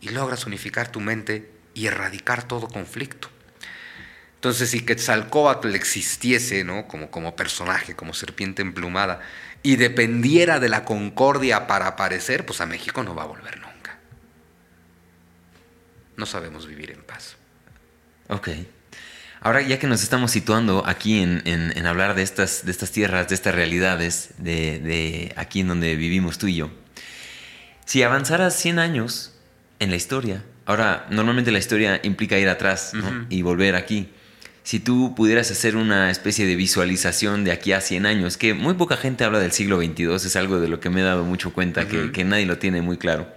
y 0.01 0.09
logras 0.09 0.47
unificar 0.47 0.91
tu 0.91 1.01
mente 1.01 1.51
y 1.75 1.87
erradicar 1.87 2.49
todo 2.49 2.69
conflicto. 2.69 3.29
Entonces, 4.37 4.71
si 4.71 4.81
Quetzalcóatl 4.81 5.75
existiese, 5.75 6.65
¿no? 6.65 6.89
Como, 6.89 7.11
como 7.11 7.37
personaje, 7.37 7.95
como 7.95 8.15
serpiente 8.15 8.63
emplumada, 8.63 9.21
y 9.63 9.77
dependiera 9.77 10.59
de 10.59 10.71
la 10.71 10.87
concordia 10.87 11.67
para 11.67 11.89
aparecer, 11.89 12.47
pues 12.47 12.63
a 12.63 12.67
México 12.67 13.03
no 13.03 13.15
va 13.15 13.25
a 13.25 13.27
volver 13.27 13.57
nunca. 13.59 13.68
No 16.19 16.27
sabemos 16.27 16.67
vivir 16.67 16.91
en 16.91 17.01
paz. 17.01 17.37
Ok. 18.29 18.49
Ahora, 19.41 19.63
ya 19.63 19.79
que 19.79 19.87
nos 19.87 20.03
estamos 20.03 20.33
situando 20.33 20.83
aquí 20.85 21.21
en, 21.21 21.87
hablar 21.87 22.17
de 22.17 22.23
estas, 22.23 22.67
de 22.67 22.73
estas 22.73 22.91
tierras, 22.91 23.29
de 23.29 23.37
estas 23.37 23.55
realidades, 23.55 24.31
de, 24.39 25.33
aquí 25.37 25.61
en 25.61 25.69
donde 25.69 25.95
vivimos 25.95 26.39
tú 26.39 26.49
y 26.49 26.57
yo, 26.57 26.71
si 27.87 28.03
avanzaras 28.03 28.57
100 28.57 28.81
años 28.81 29.33
en 29.79 29.91
la 29.91 29.97
historia, 29.97 30.45
ahora 30.67 31.07
normalmente 31.09 31.53
la 31.53 31.61
historia 31.61 32.01
implica 32.03 32.37
ir 32.37 32.49
atrás 32.49 32.93
y 33.31 33.43
volver 33.43 33.77
aquí. 33.77 34.09
Si 34.65 34.81
tú 34.81 35.15
pudieras 35.15 35.51
hacer 35.53 35.77
una 35.77 36.11
especie 36.11 36.47
de 36.47 36.57
visualización 36.57 37.45
de 37.45 37.53
aquí 37.53 37.73
a 37.73 37.81
100 37.81 38.07
años, 38.07 38.37
que 38.37 38.55
muy 38.55 38.75
poca 38.75 38.97
gente 38.97 39.23
habla 39.23 39.39
del 39.39 39.53
siglo 39.53 39.79
XXII, 39.79 40.17
es 40.17 40.35
algo 40.35 40.59
de 40.59 40.67
lo 40.67 40.81
que 40.81 40.91
me 40.91 41.01
he 41.01 41.05
dado 41.05 41.23
mucho 41.23 41.53
cuenta, 41.53 41.87
que, 41.87 42.11
que 42.11 42.25
nadie 42.25 42.45
lo 42.45 42.59
tiene 42.59 42.83
muy 42.83 42.99
claro. 42.99 43.33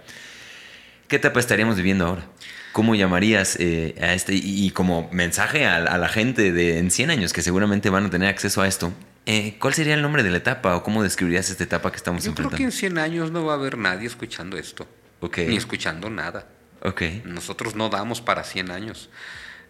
¿Qué 1.06 1.16
etapa 1.16 1.38
estaríamos 1.38 1.76
viviendo 1.76 2.06
ahora? 2.06 2.26
¿Cómo 2.72 2.94
llamarías 2.94 3.56
eh, 3.60 3.94
a 4.00 4.14
este? 4.14 4.34
Y, 4.34 4.70
como 4.70 5.08
mensaje 5.12 5.66
a, 5.66 5.80
la 5.80 6.08
gente 6.08 6.52
de 6.52 6.78
en 6.78 6.90
100 6.90 7.10
años 7.10 7.32
que 7.32 7.42
seguramente 7.42 7.90
van 7.90 8.06
a 8.06 8.10
tener 8.10 8.28
acceso 8.28 8.62
a 8.62 8.68
esto, 8.68 8.92
eh, 9.26 9.56
¿cuál 9.60 9.74
sería 9.74 9.94
el 9.94 10.02
nombre 10.02 10.22
de 10.22 10.30
la 10.30 10.38
etapa 10.38 10.74
o 10.76 10.82
cómo 10.82 11.02
describirías 11.02 11.50
esta 11.50 11.64
etapa 11.64 11.90
que 11.90 11.96
estamos 11.96 12.24
Yo 12.24 12.34
creo 12.34 12.50
que 12.50 12.62
en 12.62 12.72
100 12.72 12.98
años 12.98 13.30
no 13.30 13.44
va 13.44 13.52
a 13.52 13.56
haber 13.56 13.78
nadie 13.78 14.06
escuchando 14.06 14.56
esto. 14.56 14.88
Ni 15.36 15.56
escuchando 15.56 16.10
nada. 16.10 16.46
Okay. 16.82 17.22
Nosotros 17.24 17.76
no 17.76 17.88
damos 17.88 18.20
para 18.20 18.42
100 18.42 18.70
años. 18.72 19.08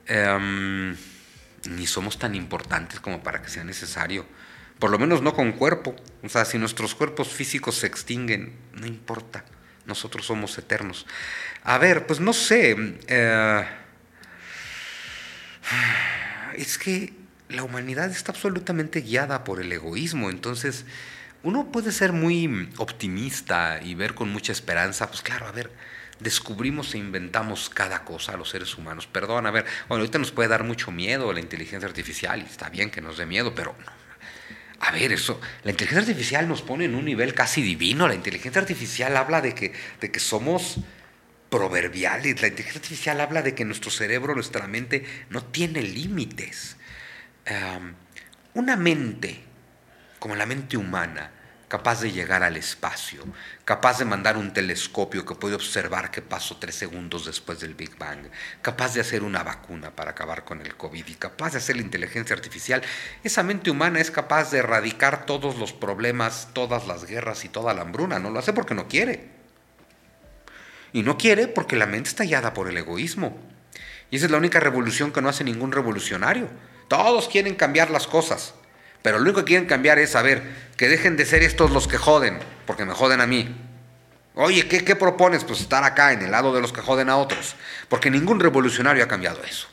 Em, 0.07 0.97
ni 1.69 1.87
somos 1.87 2.19
tan 2.19 2.35
importantes 2.35 3.01
como 3.01 3.23
para 3.23 3.43
que 3.43 3.51
sea 3.51 3.65
necesario. 3.65 4.25
Por 4.79 4.91
lo 4.91 4.99
menos 4.99 5.21
no 5.23 5.35
con 5.35 5.53
cuerpo. 5.53 5.95
O 6.23 6.29
sea, 6.29 6.45
si 6.45 6.57
nuestros 6.57 6.95
cuerpos 6.95 7.29
físicos 7.29 7.77
se 7.77 7.87
extinguen, 7.87 8.57
no 8.73 8.87
importa. 8.87 9.45
Nosotros 9.85 10.27
somos 10.27 10.57
eternos. 10.57 11.07
A 11.65 11.79
ver, 11.79 12.07
pues 12.07 12.21
no 12.21 12.33
sé. 12.33 12.77
Eh, 13.07 13.65
es 16.57 16.79
que 16.79 17.13
la 17.49 17.63
humanidad 17.63 18.11
está 18.11 18.33
absolutamente 18.33 19.01
guiada 19.01 19.45
por 19.45 19.61
el 19.61 19.71
egoísmo. 19.73 20.31
Entonces, 20.31 20.85
uno 21.43 21.71
puede 21.71 21.93
ser 21.93 22.13
muy 22.13 22.71
optimista 22.79 23.81
y 23.83 23.95
ver 23.95 24.15
con 24.15 24.31
mucha 24.33 24.53
esperanza, 24.53 25.09
pues 25.09 25.23
claro, 25.23 25.47
a 25.47 25.53
ver, 25.53 25.71
descubrimos 26.21 26.95
e 26.95 26.99
inventamos 26.99 27.69
cada 27.69 28.05
cosa 28.05 28.33
a 28.33 28.37
los 28.37 28.51
seres 28.51 28.77
humanos. 28.77 29.07
Perdón, 29.07 29.47
a 29.47 29.51
ver, 29.51 29.65
bueno, 29.89 30.03
ahorita 30.03 30.19
nos 30.19 30.33
puede 30.33 30.49
dar 30.49 30.65
mucho 30.65 30.91
miedo 30.91 31.33
la 31.33 31.41
inteligencia 31.41 31.89
artificial 31.89 32.41
y 32.41 32.45
está 32.45 32.71
bien 32.71 32.91
que 32.91 33.01
nos 33.01 33.19
dé 33.19 33.27
miedo, 33.27 33.55
pero 33.55 33.75
a 34.81 34.91
ver, 34.91 35.13
eso, 35.13 35.41
la 35.63 35.71
inteligencia 35.71 36.01
artificial 36.01 36.49
nos 36.49 36.63
pone 36.63 36.87
en 36.87 36.95
un 36.95 37.05
nivel 37.05 37.35
casi 37.35 37.63
divino. 37.63 38.09
La 38.09 38.15
inteligencia 38.15 38.61
artificial 38.61 39.17
habla 39.17 39.41
de 39.41 39.55
que, 39.55 39.73
de 40.01 40.11
que 40.11 40.19
somos 40.19 40.79
proverbiales. 41.53 42.41
La 42.41 42.49
inteligencia 42.49 42.81
artificial 42.81 43.21
habla 43.21 43.43
de 43.43 43.55
que 43.55 43.67
nuestro 43.67 43.91
cerebro, 43.91 44.35
nuestra 44.35 44.67
mente, 44.67 45.05
no 45.29 45.45
tiene 45.45 45.83
límites. 45.83 46.79
una 48.55 48.77
mente, 48.77 49.45
como 50.19 50.35
la 50.35 50.47
mente 50.47 50.79
humana, 50.79 51.31
capaz 51.69 52.01
de 52.01 52.11
llegar 52.11 52.43
al 52.43 52.57
espacio, 52.57 53.23
capaz 53.67 53.99
de 53.99 54.07
mandar 54.07 54.39
un 54.39 54.55
telescopio 54.55 55.27
que 55.27 55.35
puede 55.35 55.55
observar 55.55 56.11
qué 56.11 56.23
pasó 56.23 56.57
tres 56.57 56.75
segundos 56.75 57.27
después 57.27 57.61
del 57.61 57.75
Big 57.75 57.99
Bang, 57.99 58.29
capaz 58.63 58.95
de 58.95 59.03
hacer 59.03 59.23
una 59.23 59.43
vacuna 59.43 59.91
para 59.91 60.13
acabar 60.13 60.45
con 60.45 60.61
el 60.63 60.75
COVID 60.77 61.07
y 61.07 61.15
capaz 61.15 61.53
de 61.53 61.59
hacer 61.59 61.77
la 61.77 61.83
inteligencia 61.83 62.35
artificial, 62.35 62.83
esa 63.25 63.43
mente 63.43 63.71
humana 63.71 64.01
es 64.01 64.11
capaz 64.11 64.51
de 64.51 64.59
erradicar 64.59 65.27
todos 65.27 65.57
los 65.57 65.75
problemas, 65.75 66.49
todas 66.55 66.87
las 66.87 67.05
guerras 67.05 67.45
y 67.45 67.51
toda 67.51 67.75
la 67.75 67.83
hambruna. 67.83 68.19
No 68.19 68.31
lo 68.31 68.39
hace 68.39 68.55
porque 68.55 68.75
no 68.75 68.89
quiere. 68.89 69.32
Y 70.93 71.03
no 71.03 71.17
quiere 71.17 71.49
porque 71.49 71.77
la 71.77 71.87
mente 71.87 72.11
está 72.11 72.25
hallada 72.25 72.55
por 72.55 72.69
el 72.69 72.77
egoísmo. 72.77 73.39
Y 74.11 74.17
esa 74.17 74.27
es 74.27 74.31
la 74.31 74.39
única 74.39 74.61
revolución 74.61 75.13
que 75.13 75.23
no 75.23 75.29
hace 75.29 75.45
ningún 75.45 75.73
revolucionario. 75.73 76.49
Todos 76.89 77.29
quieren 77.29 77.55
cambiar 77.55 77.91
las 77.91 78.07
cosas. 78.07 78.55
Pero 79.03 79.19
lo 79.19 79.25
único 79.25 79.41
que 79.41 79.47
quieren 79.47 79.67
cambiar 79.67 79.99
es 79.99 80.11
saber 80.11 80.43
que 80.77 80.89
dejen 80.89 81.17
de 81.17 81.27
ser 81.27 81.43
estos 81.43 81.71
los 81.71 81.89
que 81.89 81.99
joden, 81.99 82.39
porque 82.67 82.85
me 82.85 82.93
joden 82.93 83.21
a 83.21 83.27
mí. 83.27 83.57
Oye, 84.35 84.69
¿qué, 84.69 84.85
¿qué, 84.85 84.97
propones? 84.97 85.45
Pues 85.45 85.61
estar 85.61 85.85
acá 85.85 86.13
en 86.13 86.23
el 86.23 86.31
lado 86.31 86.55
de 86.55 86.61
los 86.61 86.73
que 86.73 86.81
joden 86.81 87.11
a 87.11 87.17
otros. 87.17 87.57
Porque 87.89 88.11
ningún 88.11 88.41
revolucionario 88.41 89.05
ha 89.05 89.09
cambiado 89.09 89.43
eso. 89.45 89.69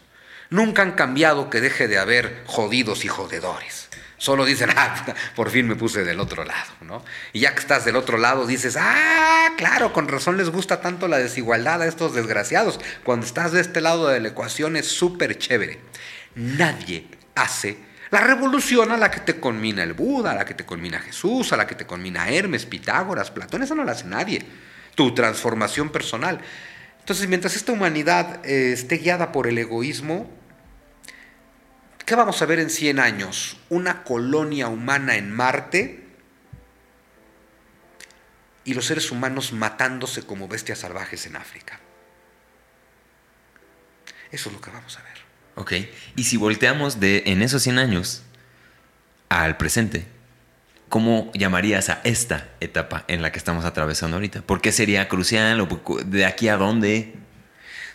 Nunca 0.49 0.81
han 0.81 0.93
cambiado 0.93 1.49
que 1.49 1.61
deje 1.61 1.87
de 1.87 1.99
haber 1.99 2.43
jodidos 2.45 3.05
y 3.05 3.07
jodedores. 3.07 3.89
Solo 4.19 4.45
dicen, 4.45 4.69
ah, 4.75 5.15
por 5.35 5.49
fin 5.49 5.67
me 5.67 5.75
puse 5.75 6.03
del 6.03 6.19
otro 6.19 6.43
lado, 6.43 6.71
¿no? 6.81 7.03
Y 7.33 7.39
ya 7.39 7.53
que 7.53 7.61
estás 7.61 7.85
del 7.85 7.95
otro 7.95 8.17
lado 8.17 8.45
dices, 8.45 8.77
ah, 8.79 9.53
claro, 9.57 9.91
con 9.91 10.07
razón 10.07 10.37
les 10.37 10.49
gusta 10.49 10.81
tanto 10.81 11.07
la 11.07 11.17
desigualdad 11.17 11.81
a 11.81 11.87
estos 11.87 12.13
desgraciados. 12.13 12.79
Cuando 13.03 13.25
estás 13.25 13.53
de 13.53 13.61
este 13.61 13.81
lado 13.81 14.07
de 14.07 14.19
la 14.19 14.27
ecuación 14.27 14.75
es 14.75 14.87
súper 14.87 15.37
chévere. 15.39 15.79
Nadie 16.35 17.07
hace 17.33 17.77
la 18.11 18.21
revolución 18.21 18.91
a 18.91 18.97
la 18.97 19.09
que 19.09 19.21
te 19.21 19.39
conmina 19.39 19.83
el 19.83 19.93
Buda, 19.93 20.31
a 20.31 20.35
la 20.35 20.45
que 20.45 20.53
te 20.53 20.65
conmina 20.65 20.99
Jesús, 20.99 21.53
a 21.53 21.57
la 21.57 21.65
que 21.65 21.75
te 21.75 21.85
conmina 21.85 22.29
Hermes, 22.29 22.65
Pitágoras, 22.65 23.31
Platón, 23.31 23.63
eso 23.63 23.75
no 23.75 23.83
la 23.83 23.93
hace 23.93 24.05
nadie. 24.05 24.45
Tu 24.95 25.13
transformación 25.13 25.89
personal. 25.91 26.41
Entonces, 26.99 27.29
mientras 27.29 27.55
esta 27.55 27.71
humanidad 27.71 28.45
eh, 28.45 28.73
esté 28.73 28.97
guiada 28.97 29.31
por 29.31 29.47
el 29.47 29.57
egoísmo, 29.57 30.29
¿qué 32.10 32.15
vamos 32.15 32.41
a 32.41 32.48
ver 32.48 32.57
en 32.57 32.72
100 32.72 32.99
años? 32.99 33.57
Una 33.69 34.03
colonia 34.03 34.68
humana 34.68 35.15
en 35.15 35.31
Marte 35.31 36.07
y 38.64 38.73
los 38.73 38.86
seres 38.86 39.11
humanos 39.11 39.53
matándose 39.53 40.23
como 40.23 40.48
bestias 40.48 40.80
salvajes 40.80 41.27
en 41.27 41.36
África. 41.36 41.80
Eso 44.31 44.49
es 44.49 44.56
lo 44.56 44.60
que 44.60 44.72
vamos 44.72 44.98
a 44.98 45.03
ver. 45.03 45.18
Ok. 45.53 45.73
Y 46.15 46.23
si 46.23 46.38
volteamos 46.38 46.99
de 46.99 47.22
en 47.27 47.44
esos 47.44 47.61
100 47.61 47.77
años 47.77 48.23
al 49.30 49.57
presente, 49.57 50.07
¿cómo 50.90 51.31
llamarías 51.36 51.90
a 51.90 52.02
esta 52.06 52.49
etapa 52.60 53.06
en 53.07 53.22
la 53.22 53.31
que 53.31 53.38
estamos 53.38 53.65
atravesando 53.65 54.18
ahorita? 54.18 54.41
¿Por 54.41 54.61
qué 54.61 54.72
sería 54.72 55.07
crucial? 55.10 55.61
¿O 55.61 55.68
de 56.03 56.26
aquí 56.26 56.48
a 56.48 56.57
dónde? 56.57 57.14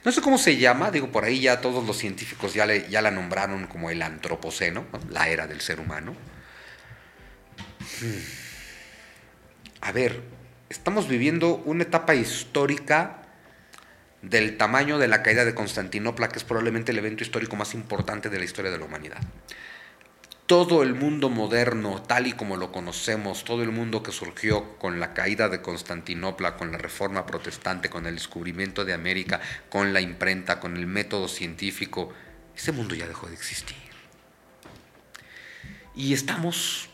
No 0.05 0.13
sé 0.13 0.21
cómo 0.21 0.37
se 0.37 0.59
llama, 0.59 0.91
digo, 0.91 1.11
por 1.11 1.25
ahí 1.25 1.41
ya 1.41 1.63
todos 1.63 1.87
los 1.87 1.97
científicos 1.97 2.53
ya, 2.53 2.67
le, 2.67 2.89
ya 2.91 3.01
la 3.01 3.11
nombraron 3.11 3.67
como 3.67 3.91
el 3.91 4.03
antropoceno, 4.03 4.85
la 5.11 5.29
era 5.29 5.47
del 5.47 5.63
ser 5.63 5.81
humano. 5.81 6.15
A 9.81 9.93
ver, 9.93 10.21
estamos 10.69 11.09
viviendo 11.09 11.57
una 11.65 11.85
etapa 11.85 12.15
histórica 12.15 13.23
del 14.21 14.57
tamaño 14.59 14.99
de 14.99 15.09
la 15.09 15.23
caída 15.23 15.45
de 15.45 15.55
Constantinopla, 15.55 16.29
que 16.29 16.39
es 16.39 16.45
probablemente 16.45 16.93
el 16.93 16.99
evento 16.99 17.23
histórico 17.23 17.57
más 17.57 17.75
importante 17.75 18.29
de 18.29 18.39
la 18.39 18.45
historia 18.45 18.71
de 18.71 18.79
la 18.79 18.85
humanidad. 18.85 19.21
Todo 20.47 20.83
el 20.83 20.95
mundo 20.95 21.31
moderno, 21.31 22.03
tal 22.03 22.27
y 22.27 22.35
como 22.35 22.59
lo 22.59 22.71
conocemos, 22.71 23.45
todo 23.45 23.63
el 23.63 23.71
mundo 23.71 24.03
que 24.03 24.13
surgió 24.13 24.77
con 24.79 25.01
la 25.01 25.15
caída 25.15 25.49
de 25.49 25.63
Constantinopla, 25.63 26.57
con 26.57 26.71
la 26.71 26.77
reforma 26.77 27.25
protestante, 27.25 27.89
con 27.89 28.07
el 28.07 28.17
descubrimiento 28.17 28.85
de 28.85 28.93
América, 28.93 29.41
con 29.71 29.95
la 29.95 30.03
imprenta, 30.03 30.61
con 30.61 30.77
el 30.77 30.87
método 30.87 31.29
científico, 31.29 32.13
ese 32.55 32.73
mundo 32.73 32.95
ya 32.95 33.09
dejó 33.09 33.27
de 33.27 33.33
existir. 33.33 33.77
Y 35.95 36.13
estamos, 36.13 36.91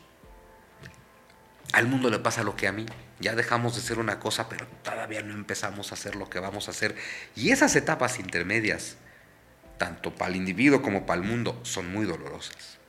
al 1.73 1.89
mundo 1.89 2.09
le 2.09 2.21
pasa 2.21 2.45
lo 2.45 2.55
que 2.55 2.69
a 2.69 2.73
mí, 2.73 2.87
ya 3.19 3.35
dejamos 3.35 3.75
de 3.75 3.83
ser 3.83 3.99
una 3.99 4.21
cosa, 4.21 4.49
pero 4.49 4.69
todavía 4.85 5.23
no 5.23 5.35
empezamos 5.35 5.91
a 5.91 5.95
hacer 5.95 6.15
lo 6.15 6.31
que 6.31 6.39
vamos 6.39 6.69
a 6.69 6.71
hacer. 6.71 6.95
Y 7.35 7.51
esas 7.51 7.75
etapas 7.75 8.21
intermedias, 8.21 8.97
tanto 9.77 10.15
para 10.15 10.31
el 10.31 10.37
individuo 10.37 10.83
como 10.83 11.05
para 11.05 11.21
el 11.21 11.27
mundo, 11.27 11.59
son 11.65 11.91
muy 11.91 12.07
dolorosas. 12.07 12.80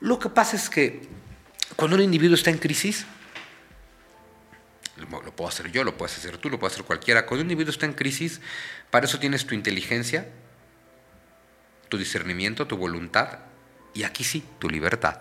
Lo 0.00 0.18
que 0.18 0.28
pasa 0.28 0.56
es 0.56 0.68
que 0.68 1.08
cuando 1.76 1.96
un 1.96 2.02
individuo 2.02 2.34
está 2.34 2.50
en 2.50 2.58
crisis, 2.58 3.06
lo 4.96 5.08
puedo 5.08 5.48
hacer 5.48 5.70
yo, 5.72 5.82
lo 5.84 5.96
puedes 5.96 6.16
hacer 6.16 6.38
tú, 6.38 6.50
lo 6.50 6.58
puede 6.58 6.72
hacer 6.72 6.84
cualquiera. 6.84 7.26
Cuando 7.26 7.42
un 7.42 7.50
individuo 7.50 7.72
está 7.72 7.86
en 7.86 7.94
crisis, 7.94 8.40
para 8.90 9.06
eso 9.06 9.18
tienes 9.18 9.46
tu 9.46 9.54
inteligencia, 9.54 10.28
tu 11.88 11.98
discernimiento, 11.98 12.66
tu 12.66 12.76
voluntad 12.76 13.40
y 13.92 14.04
aquí 14.04 14.24
sí, 14.24 14.44
tu 14.58 14.68
libertad, 14.68 15.18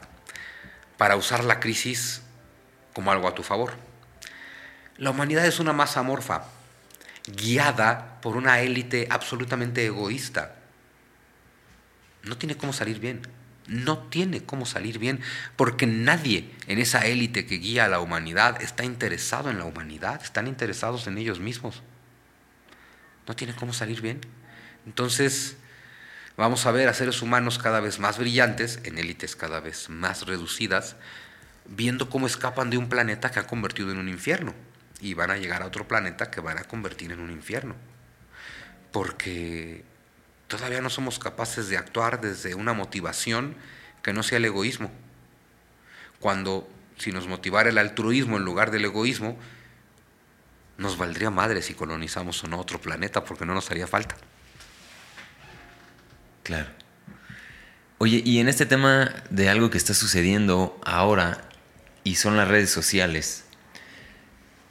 para 0.98 1.16
usar 1.16 1.44
la 1.44 1.60
crisis 1.60 2.22
como 2.94 3.12
algo 3.12 3.28
a 3.28 3.36
tu 3.36 3.44
favor. 3.44 3.74
La 4.98 5.10
humanidad 5.10 5.46
es 5.46 5.60
una 5.60 5.74
masa 5.74 6.02
amorfa, 6.02 6.46
guiada 7.28 8.20
por 8.22 8.38
una 8.38 8.62
élite 8.62 9.08
absolutamente 9.10 9.86
egoísta. 9.86 10.56
No 12.24 12.38
tiene 12.38 12.56
cómo 12.56 12.74
salir 12.74 13.00
bien. 13.00 13.22
No 13.68 13.98
tiene 13.98 14.44
cómo 14.44 14.66
salir 14.66 15.00
bien 15.00 15.22
porque 15.56 15.88
nadie 15.88 16.52
en 16.68 16.80
esa 16.80 17.06
élite 17.06 17.46
que 17.46 17.56
guía 17.56 17.86
a 17.86 17.88
la 17.88 18.00
humanidad 18.00 18.62
está 18.62 18.84
interesado 18.84 19.50
en 19.50 19.58
la 19.58 19.66
humanidad, 19.66 20.22
están 20.22 20.48
interesados 20.48 21.08
en 21.08 21.18
ellos 21.18 21.40
mismos. 21.40 21.82
No 23.28 23.36
tiene 23.36 23.56
cómo 23.56 23.72
salir 23.72 24.02
bien. 24.02 24.20
Entonces, 24.86 25.56
vamos 26.36 26.66
a 26.66 26.72
ver 26.72 26.90
a 26.90 26.94
seres 26.94 27.22
humanos 27.22 27.58
cada 27.58 27.80
vez 27.80 28.00
más 28.00 28.18
brillantes, 28.18 28.80
en 28.84 28.98
élites 28.98 29.36
cada 29.36 29.62
vez 29.62 29.90
más 29.90 30.26
reducidas, 30.26 30.98
viendo 31.66 32.10
cómo 32.10 32.28
escapan 32.28 32.70
de 32.70 32.78
un 32.78 32.90
planeta 32.90 33.32
que 33.32 33.40
ha 33.40 33.48
convertido 33.48 33.92
en 33.92 33.98
un 33.98 34.10
infierno 34.10 34.54
y 35.00 35.14
van 35.14 35.32
a 35.32 35.38
llegar 35.38 35.62
a 35.62 35.68
otro 35.68 35.88
planeta 35.88 36.30
que 36.30 36.42
van 36.42 36.58
a 36.58 36.64
convertir 36.64 37.12
en 37.14 37.22
un 37.22 37.32
infierno. 37.32 37.76
Porque 38.92 39.84
todavía 40.58 40.82
no 40.82 40.90
somos 40.90 41.20
capaces 41.20 41.70
de 41.70 41.78
actuar 41.78 42.22
desde 42.22 42.56
una 42.56 42.74
motivación 42.74 43.56
que 44.02 44.14
no 44.14 44.24
sea 44.24 44.38
el 44.38 44.46
egoísmo. 44.46 44.92
Cuando 46.20 46.70
si 46.98 47.12
nos 47.12 47.28
motivara 47.28 47.70
el 47.70 47.78
altruismo 47.78 48.38
en 48.38 48.44
lugar 48.44 48.72
del 48.72 48.86
egoísmo, 48.86 49.38
nos 50.78 50.98
valdría 50.98 51.30
madre 51.30 51.62
si 51.62 51.74
colonizamos 51.74 52.44
o 52.44 52.48
no 52.48 52.60
otro 52.60 52.80
planeta 52.80 53.24
porque 53.24 53.46
no 53.46 53.54
nos 53.54 53.70
haría 53.72 53.88
falta. 53.88 54.16
Claro. 56.44 56.70
Oye, 57.98 58.22
y 58.26 58.40
en 58.40 58.50
este 58.50 58.66
tema 58.66 59.14
de 59.30 59.50
algo 59.50 59.70
que 59.70 59.78
está 59.78 59.94
sucediendo 59.94 60.80
ahora 60.84 61.48
y 62.04 62.16
son 62.16 62.36
las 62.36 62.48
redes 62.48 62.70
sociales, 62.70 63.46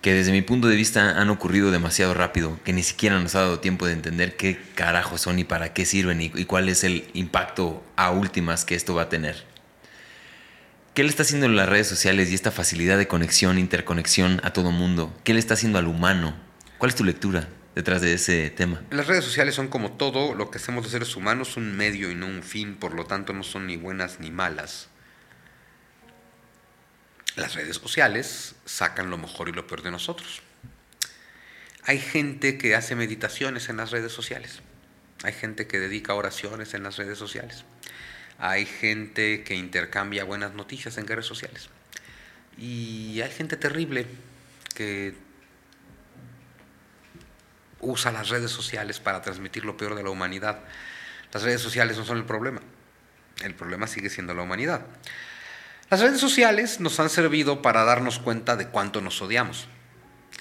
que 0.02 0.12
desde 0.12 0.32
mi 0.32 0.42
punto 0.42 0.66
de 0.66 0.74
vista 0.74 1.20
han 1.20 1.30
ocurrido 1.30 1.70
demasiado 1.70 2.12
rápido, 2.12 2.58
que 2.64 2.72
ni 2.72 2.82
siquiera 2.82 3.20
nos 3.20 3.36
ha 3.36 3.42
dado 3.42 3.60
tiempo 3.60 3.86
de 3.86 3.92
entender 3.92 4.36
qué 4.36 4.60
carajos 4.74 5.20
son 5.20 5.38
y 5.38 5.44
para 5.44 5.72
qué 5.72 5.86
sirven 5.86 6.20
y, 6.20 6.44
cuál 6.44 6.68
es 6.68 6.82
el 6.82 7.08
impacto 7.14 7.84
a 7.94 8.10
últimas 8.10 8.64
que 8.64 8.74
esto 8.74 8.96
va 8.96 9.02
a 9.02 9.08
tener. 9.08 9.44
¿Qué 10.92 11.04
le 11.04 11.08
está 11.08 11.22
haciendo 11.22 11.48
las 11.48 11.68
redes 11.68 11.86
sociales 11.86 12.30
y 12.30 12.34
esta 12.34 12.50
facilidad 12.50 12.98
de 12.98 13.06
conexión, 13.06 13.58
interconexión 13.58 14.40
a 14.42 14.52
todo 14.52 14.72
mundo? 14.72 15.14
¿Qué 15.22 15.34
le 15.34 15.38
está 15.38 15.54
haciendo 15.54 15.78
al 15.78 15.86
humano? 15.86 16.34
¿Cuál 16.78 16.90
es 16.90 16.96
tu 16.96 17.04
lectura 17.04 17.48
detrás 17.76 18.02
de 18.02 18.12
ese 18.12 18.50
tema? 18.50 18.82
Las 18.90 19.06
redes 19.06 19.24
sociales 19.24 19.54
son 19.54 19.68
como 19.68 19.92
todo 19.92 20.34
lo 20.34 20.50
que 20.50 20.58
hacemos 20.58 20.82
los 20.82 20.90
seres 20.90 21.14
humanos, 21.14 21.56
un 21.56 21.76
medio 21.76 22.10
y 22.10 22.16
no 22.16 22.26
un 22.26 22.42
fin, 22.42 22.74
por 22.74 22.92
lo 22.92 23.06
tanto 23.06 23.32
no 23.32 23.44
son 23.44 23.68
ni 23.68 23.76
buenas 23.76 24.18
ni 24.18 24.32
malas 24.32 24.88
las 27.36 27.54
redes 27.54 27.76
sociales 27.76 28.54
sacan 28.64 29.10
lo 29.10 29.18
mejor 29.18 29.48
y 29.48 29.52
lo 29.52 29.66
peor 29.66 29.82
de 29.82 29.90
nosotros. 29.90 30.42
Hay 31.84 31.98
gente 31.98 32.58
que 32.58 32.74
hace 32.76 32.94
meditaciones 32.94 33.68
en 33.68 33.78
las 33.78 33.90
redes 33.90 34.12
sociales. 34.12 34.60
Hay 35.24 35.32
gente 35.32 35.66
que 35.66 35.80
dedica 35.80 36.14
oraciones 36.14 36.74
en 36.74 36.82
las 36.82 36.96
redes 36.96 37.18
sociales. 37.18 37.64
Hay 38.38 38.66
gente 38.66 39.44
que 39.44 39.54
intercambia 39.54 40.24
buenas 40.24 40.54
noticias 40.54 40.98
en 40.98 41.06
redes 41.06 41.26
sociales. 41.26 41.68
Y 42.58 43.20
hay 43.20 43.30
gente 43.30 43.56
terrible 43.56 44.06
que 44.74 45.14
usa 47.80 48.12
las 48.12 48.28
redes 48.28 48.50
sociales 48.50 49.00
para 49.00 49.22
transmitir 49.22 49.64
lo 49.64 49.76
peor 49.76 49.94
de 49.94 50.02
la 50.02 50.10
humanidad. 50.10 50.60
Las 51.32 51.42
redes 51.42 51.60
sociales 51.60 51.96
no 51.96 52.04
son 52.04 52.18
el 52.18 52.24
problema. 52.24 52.60
El 53.42 53.54
problema 53.54 53.86
sigue 53.86 54.10
siendo 54.10 54.34
la 54.34 54.42
humanidad. 54.42 54.86
Las 55.92 56.00
redes 56.00 56.20
sociales 56.20 56.80
nos 56.80 56.98
han 57.00 57.10
servido 57.10 57.60
para 57.60 57.84
darnos 57.84 58.18
cuenta 58.18 58.56
de 58.56 58.68
cuánto 58.68 59.02
nos 59.02 59.20
odiamos. 59.20 59.68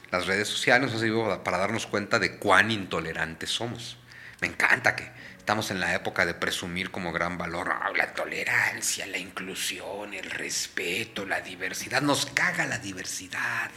Las 0.09 0.25
redes 0.25 0.47
sociales 0.47 0.83
nos 0.83 0.93
han 0.93 0.99
servido 0.99 1.43
para 1.43 1.57
darnos 1.57 1.87
cuenta 1.87 2.19
de 2.19 2.37
cuán 2.37 2.71
intolerantes 2.71 3.49
somos. 3.49 3.97
Me 4.39 4.47
encanta 4.47 4.95
que 4.95 5.11
estamos 5.37 5.69
en 5.69 5.81
la 5.81 5.93
época 5.93 6.25
de 6.25 6.35
presumir 6.35 6.89
como 6.89 7.11
gran 7.11 7.37
valor 7.37 7.69
la 7.97 8.13
tolerancia, 8.13 9.05
la 9.07 9.17
inclusión, 9.17 10.13
el 10.13 10.31
respeto, 10.31 11.25
la 11.25 11.41
diversidad. 11.41 12.01
Nos 12.01 12.27
caga 12.27 12.65
la 12.65 12.77
diversidad. 12.77 13.71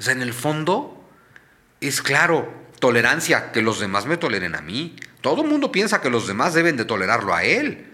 O 0.00 0.02
sea, 0.02 0.14
en 0.14 0.22
el 0.22 0.34
fondo 0.34 1.08
es 1.80 2.02
claro, 2.02 2.52
tolerancia, 2.80 3.52
que 3.52 3.62
los 3.62 3.78
demás 3.78 4.06
me 4.06 4.16
toleren 4.16 4.56
a 4.56 4.62
mí. 4.62 4.96
Todo 5.20 5.42
el 5.42 5.48
mundo 5.48 5.70
piensa 5.70 6.00
que 6.00 6.10
los 6.10 6.26
demás 6.26 6.54
deben 6.54 6.76
de 6.76 6.86
tolerarlo 6.86 7.36
a 7.36 7.44
él. 7.44 7.89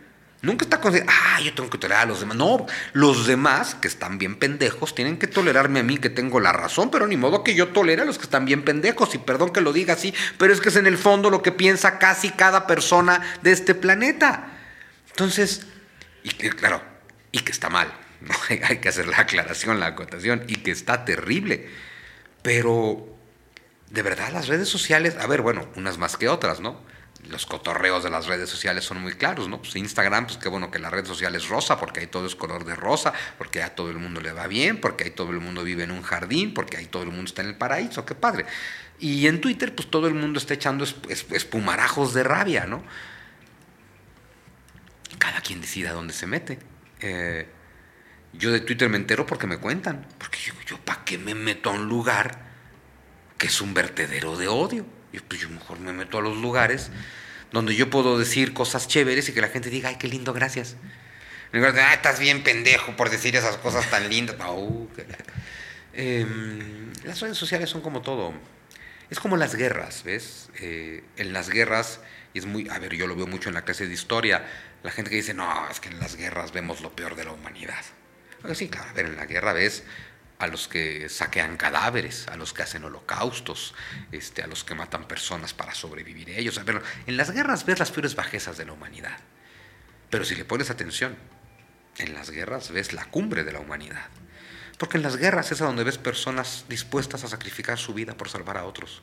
Nunca 0.47 0.65
está 0.65 0.81
con, 0.81 0.95
ah, 0.95 1.41
yo 1.41 1.53
tengo 1.55 1.69
que 1.69 1.77
tolerar 1.77 2.05
a 2.05 2.07
los 2.07 2.21
demás. 2.21 2.37
No, 2.37 2.67
los 2.93 3.27
demás, 3.27 3.75
que 3.75 3.89
están 3.89 4.17
bien 4.17 4.37
pendejos, 4.37 4.95
tienen 4.95 5.19
que 5.19 5.27
tolerarme 5.27 5.81
a 5.81 5.83
mí, 5.83 5.99
que 5.99 6.09
tengo 6.09 6.39
la 6.39 6.53
razón, 6.53 6.89
pero 6.89 7.09
ni 7.09 7.17
modo 7.17 7.43
que 7.43 7.57
yo 7.57 7.71
tolere 7.71 8.03
a 8.03 8.05
los 8.05 8.17
que 8.17 8.25
están 8.25 8.45
bien 8.45 8.65
pendejos. 8.65 9.13
Y 9.17 9.19
perdón 9.19 9.51
que 9.53 9.61
lo 9.61 9.73
diga 9.73 9.95
así, 9.95 10.15
pero 10.39 10.53
es 10.53 10.61
que 10.61 10.69
es 10.69 10.77
en 10.77 10.87
el 10.87 10.99
fondo 10.99 11.31
lo 11.31 11.43
que 11.43 11.51
piensa 11.51 11.99
casi 11.99 12.31
cada 12.31 12.69
persona 12.69 13.21
de 13.43 13.51
este 13.51 13.75
planeta. 13.75 14.53
Entonces, 15.11 15.67
y 16.23 16.31
que, 16.31 16.51
claro, 16.51 16.81
y 17.33 17.41
que 17.41 17.51
está 17.51 17.69
mal. 17.69 17.93
Hay 18.69 18.79
que 18.79 18.89
hacer 18.89 19.09
la 19.09 19.19
aclaración, 19.19 19.81
la 19.81 19.87
acotación, 19.87 20.45
y 20.47 20.55
que 20.59 20.71
está 20.71 21.05
terrible. 21.05 21.69
Pero, 22.43 23.05
de 23.91 24.03
verdad, 24.03 24.31
las 24.33 24.47
redes 24.47 24.69
sociales, 24.69 25.17
a 25.19 25.27
ver, 25.27 25.43
bueno, 25.43 25.67
unas 25.75 25.99
más 25.99 26.17
que 26.17 26.29
otras, 26.29 26.61
¿no? 26.61 26.81
Los 27.29 27.47
cotorreos 27.47 28.05
de 28.05 28.11
las 28.11 28.27
redes 28.27 28.49
sociales 28.49 28.85
son 28.85 29.01
muy 29.01 29.13
claros, 29.15 29.49
¿no? 29.49 29.59
Pues 29.59 29.75
Instagram, 29.77 30.27
pues 30.27 30.39
qué 30.39 30.49
bueno 30.49 30.71
que 30.71 30.79
la 30.79 30.91
red 30.91 31.05
social 31.05 31.35
es 31.35 31.49
rosa, 31.49 31.79
porque 31.79 32.01
ahí 32.01 32.07
todo 32.07 32.27
es 32.27 32.35
color 32.35 32.65
de 32.65 32.75
rosa, 32.75 33.13
porque 33.39 33.63
a 33.63 33.75
todo 33.75 33.91
el 33.91 33.99
mundo 33.99 34.21
le 34.21 34.33
va 34.33 34.47
bien, 34.47 34.81
porque 34.81 35.05
ahí 35.05 35.11
todo 35.11 35.31
el 35.31 35.41
mundo 35.41 35.65
vive 35.65 35.85
en 35.85 35.91
un 35.91 36.03
jardín, 36.03 36.55
porque 36.55 36.77
ahí 36.77 36.87
todo 36.87 37.03
el 37.03 37.11
mundo 37.11 37.25
está 37.25 37.43
en 37.43 37.49
el 37.49 37.57
paraíso, 37.57 38.05
qué 38.05 38.15
padre. 38.15 38.47
Y 38.99 39.27
en 39.27 39.41
Twitter, 39.41 39.75
pues 39.75 39.91
todo 39.91 40.07
el 40.07 40.15
mundo 40.15 40.39
está 40.39 40.55
echando 40.55 40.85
espumarajos 40.85 42.15
de 42.15 42.23
rabia, 42.23 42.67
¿no? 42.67 42.83
Cada 45.19 45.41
quien 45.41 45.61
decida 45.61 45.93
dónde 45.93 46.15
se 46.15 46.27
mete. 46.27 46.59
Eh, 47.01 47.49
yo 48.33 48.53
de 48.53 48.61
Twitter 48.61 48.89
me 48.89 48.97
entero 48.97 49.27
porque 49.27 49.47
me 49.47 49.59
cuentan, 49.59 50.07
porque 50.19 50.39
yo, 50.39 50.53
yo 50.67 50.79
¿para 50.79 51.05
qué 51.05 51.19
me 51.19 51.35
meto 51.35 51.71
a 51.71 51.73
un 51.73 51.89
lugar 51.89 52.47
que 53.39 53.49
es 53.49 53.61
un 53.61 53.75
vertedero 53.75 54.37
de 54.37 54.49
odio? 54.49 54.96
Yo, 55.13 55.21
pues 55.29 55.41
yo 55.41 55.49
mejor 55.49 55.81
me 55.81 55.93
meto 55.93 56.19
a 56.19 56.23
los 56.23 56.37
lugares 56.37 56.91
donde 57.53 57.75
yo 57.75 57.89
puedo 57.91 58.19
decir 58.19 58.53
cosas 58.53 58.89
chéveres 58.89 59.29
y 59.29 59.33
que 59.33 59.41
la 59.41 59.49
gente 59.49 59.71
diga, 59.71 59.89
ay, 59.89 59.97
qué 59.97 60.09
lindo, 60.09 60.33
gracias. 60.33 60.77
En 61.53 61.61
lugar 61.61 61.75
de, 61.75 61.81
ah, 61.81 61.95
estás 61.95 62.19
bien 62.19 62.43
pendejo 62.43 62.97
por 62.97 63.09
decir 63.11 63.37
esas 63.37 63.57
cosas 63.57 63.89
tan 63.91 64.09
lindas. 64.09 64.37
Em, 65.95 66.93
las 67.05 67.21
redes 67.21 67.39
sociales 67.39 67.71
son 67.71 67.81
como 67.81 68.03
todo. 68.03 68.35
Es 69.09 69.21
como 69.21 69.37
las 69.37 69.55
guerras, 69.55 70.03
¿ves? 70.05 70.51
Eh, 70.61 71.05
en 71.17 71.33
las 71.33 71.49
guerras, 71.49 72.01
y 72.35 72.41
es 72.41 72.47
muy, 72.47 72.69
a 72.69 72.79
ver, 72.79 72.95
yo 72.95 73.07
lo 73.07 73.15
veo 73.15 73.27
mucho 73.27 73.49
en 73.49 73.55
la 73.55 73.65
clase 73.65 73.87
de 73.87 73.95
historia, 73.95 74.45
la 74.83 74.91
gente 74.91 75.11
que 75.11 75.17
dice, 75.17 75.33
no, 75.33 75.69
es 75.71 75.81
que 75.81 75.89
en 75.89 75.99
las 75.99 76.17
guerras 76.17 76.53
vemos 76.53 76.81
lo 76.81 76.95
peor 76.95 77.15
de 77.15 77.25
la 77.25 77.33
humanidad. 77.33 77.85
sí, 78.53 78.69
claro, 78.69 78.91
a 78.91 78.93
ver, 78.93 79.07
en 79.07 79.17
la 79.17 79.27
guerra 79.27 79.53
ves 79.53 79.85
a 80.39 80.47
los 80.47 80.69
que 80.69 81.09
saquean 81.09 81.57
cadáveres, 81.57 82.29
a 82.29 82.37
los 82.37 82.53
que 82.53 82.63
hacen 82.63 82.85
holocaustos, 82.85 83.75
este, 84.13 84.43
a 84.43 84.47
los 84.47 84.65
que 84.65 84.75
matan 84.75 85.09
personas 85.09 85.55
para 85.55 85.75
sobrevivir 85.75 86.31
ellos. 86.31 86.61
en 87.07 87.17
las 87.17 87.31
guerras 87.31 87.65
ves 87.65 87.79
las 87.79 87.91
peores 87.91 88.15
bajezas 88.15 88.57
de 88.57 88.67
la 88.67 88.73
humanidad. 88.73 89.19
Pero 90.11 90.25
si 90.25 90.35
le 90.35 90.45
pones 90.45 90.71
atención, 90.71 91.17
en 91.99 92.15
las 92.15 92.31
guerras 92.31 92.71
ves 92.71 92.93
la 92.93 93.07
cumbre 93.07 93.45
de 93.45 93.53
la 93.53 93.61
humanidad. 93.61 94.09
Porque 94.79 94.99
en 94.99 95.03
las 95.03 95.17
guerras 95.17 95.53
es 95.53 95.63
a 95.63 95.65
donde 95.65 95.85
ves 95.85 95.97
personas 95.97 96.67
dispuestas 96.69 97.25
a 97.25 97.29
sacrificar 97.29 97.79
su 97.79 97.95
vida 97.95 98.17
por 98.17 98.29
salvar 98.29 98.59
a 98.59 98.65
otros. 98.65 99.03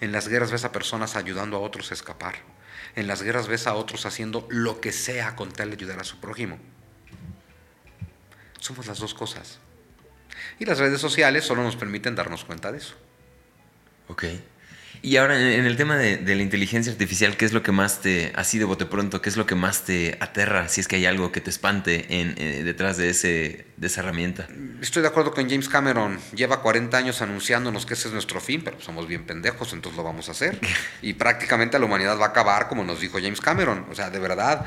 En 0.00 0.12
las 0.12 0.28
guerras 0.28 0.52
ves 0.52 0.64
a 0.64 0.72
personas 0.72 1.16
ayudando 1.16 1.56
a 1.56 1.60
otros 1.60 1.90
a 1.90 1.94
escapar. 1.94 2.36
En 2.94 3.08
las 3.08 3.22
guerras 3.22 3.48
ves 3.48 3.66
a 3.66 3.74
otros 3.74 4.06
haciendo 4.06 4.46
lo 4.48 4.80
que 4.80 4.92
sea 4.92 5.34
con 5.34 5.50
tal 5.50 5.70
de 5.70 5.76
ayudar 5.76 5.98
a 5.98 6.04
su 6.04 6.20
prójimo. 6.20 6.58
Somos 8.60 8.86
las 8.86 8.98
dos 8.98 9.14
cosas. 9.14 9.58
Y 10.58 10.64
las 10.64 10.78
redes 10.78 11.00
sociales 11.00 11.44
solo 11.44 11.62
nos 11.62 11.76
permiten 11.76 12.14
darnos 12.14 12.44
cuenta 12.44 12.72
de 12.72 12.78
eso. 12.78 12.94
Ok. 14.08 14.24
Y 15.02 15.18
ahora, 15.18 15.38
en 15.38 15.66
el 15.66 15.76
tema 15.76 15.96
de, 15.96 16.18
la 16.34 16.42
inteligencia 16.42 16.90
artificial, 16.90 17.36
¿qué 17.36 17.44
es 17.44 17.52
lo 17.52 17.62
que 17.62 17.70
más 17.70 18.00
te, 18.00 18.32
así 18.34 18.58
de 18.58 18.64
bote 18.64 18.86
pronto, 18.86 19.20
qué 19.20 19.28
es 19.28 19.36
lo 19.36 19.46
que 19.46 19.54
más 19.54 19.84
te 19.84 20.16
aterra, 20.20 20.68
si 20.68 20.80
es 20.80 20.88
que 20.88 20.96
hay 20.96 21.06
algo 21.06 21.30
que 21.32 21.40
te 21.40 21.50
espante 21.50 22.20
en, 22.20 22.34
eh, 22.38 22.62
detrás 22.64 22.96
de, 22.96 23.10
ese, 23.10 23.66
de 23.76 23.86
esa 23.86 24.00
herramienta? 24.00 24.48
Estoy 24.80 25.02
de 25.02 25.08
acuerdo 25.08 25.32
con 25.32 25.48
James 25.48 25.68
Cameron. 25.68 26.18
Lleva 26.34 26.62
40 26.62 26.96
años 26.96 27.22
anunciándonos 27.22 27.86
que 27.86 27.94
ese 27.94 28.08
es 28.08 28.14
nuestro 28.14 28.40
fin, 28.40 28.62
pero 28.64 28.80
somos 28.80 29.06
bien 29.06 29.24
pendejos, 29.26 29.72
entonces 29.74 29.96
lo 29.96 30.02
vamos 30.02 30.28
a 30.28 30.32
hacer. 30.32 30.58
Y 31.02 31.12
prácticamente 31.12 31.78
la 31.78 31.84
humanidad 31.84 32.18
va 32.18 32.26
a 32.26 32.28
acabar, 32.28 32.68
como 32.68 32.82
nos 32.82 33.00
dijo 33.00 33.18
James 33.20 33.40
Cameron. 33.40 33.86
O 33.90 33.94
sea, 33.94 34.10
de 34.10 34.18
verdad. 34.18 34.66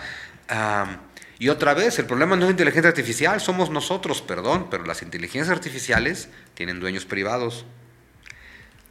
Y 1.40 1.48
otra 1.48 1.74
vez, 1.74 1.98
el 2.00 2.06
problema 2.06 2.36
no 2.36 2.46
es 2.46 2.52
inteligencia 2.52 2.90
artificial, 2.90 3.40
somos 3.40 3.70
nosotros, 3.70 4.22
perdón, 4.22 4.68
pero 4.70 4.86
las 4.86 5.02
inteligencias 5.02 5.50
artificiales 5.50 6.28
tienen 6.54 6.82
dueños 6.82 7.06
privados. 7.06 7.66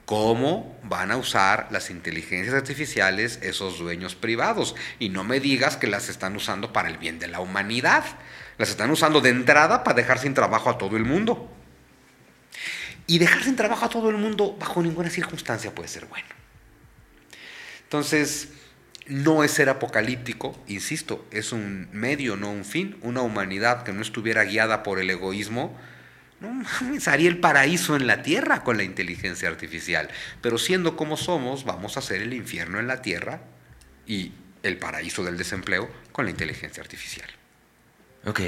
¿Cómo 0.07 0.81
van 0.83 1.11
a 1.11 1.19
usar 1.19 1.69
las 1.71 1.91
inteligencias 1.91 2.55
artificiales 2.55 3.39
esos 3.43 3.79
dueños 3.79 4.15
privados? 4.15 4.75
Y 4.99 5.11
no 5.11 5.25
me 5.25 5.41
digas 5.41 5.77
que 5.77 5.87
las 5.87 6.09
están 6.09 6.35
usando 6.35 6.73
para 6.73 6.89
el 6.89 6.97
bien 6.97 7.19
de 7.19 7.29
la 7.29 7.41
humanidad. 7.41 8.03
Las 8.57 8.71
están 8.71 8.91
usando 8.91 9.21
de 9.21 9.29
entrada 9.29 9.85
para 9.85 9.97
dejar 9.97 10.19
sin 10.19 10.33
trabajo 10.33 10.71
a 10.71 10.79
todo 10.79 10.97
el 10.97 11.05
mundo. 11.05 11.53
Y 13.07 13.19
dejar 13.19 13.43
sin 13.45 13.57
trabajo 13.57 13.85
a 13.85 13.91
todo 13.91 14.09
el 14.09 14.17
mundo 14.17 14.57
bajo 14.59 14.83
ninguna 14.83 15.11
circunstancia 15.11 15.75
puede 15.75 15.89
ser 15.91 16.07
bueno. 16.07 16.29
Entonces, 17.83 18.49
no 19.09 19.43
es 19.43 19.53
ser 19.53 19.69
apocalíptico, 19.69 20.57
insisto, 20.67 21.27
es 21.31 21.53
un 21.53 21.89
medio, 21.93 22.37
no 22.37 22.51
un 22.51 22.65
fin. 22.65 22.97
Una 23.03 23.23
humanidad 23.23 23.83
que 23.83 23.93
no 23.93 24.03
estuviera 24.03 24.45
guiada 24.45 24.83
por 24.83 24.99
el 24.99 25.11
egoísmo, 25.11 25.77
no 26.41 26.63
haría 27.07 27.29
el 27.29 27.39
paraíso 27.39 27.97
en 27.97 28.07
la 28.07 28.23
tierra 28.23 28.63
con 28.63 28.77
la 28.77 28.85
inteligencia 28.85 29.49
artificial. 29.49 30.09
Pero 30.41 30.59
siendo 30.59 30.97
como 30.97 31.17
somos, 31.17 31.65
vamos 31.65 31.97
a 31.97 32.01
hacer 32.01 32.23
el 32.23 32.35
infierno 32.35 32.79
en 32.79 32.87
la 32.87 33.03
tierra 33.03 33.41
y 34.07 34.33
el 34.63 34.77
paraíso 34.77 35.25
del 35.25 35.37
desempleo 35.37 35.91
con 36.13 36.27
la 36.27 36.31
inteligencia 36.31 36.83
artificial. 36.83 37.38
Ok, 38.27 38.41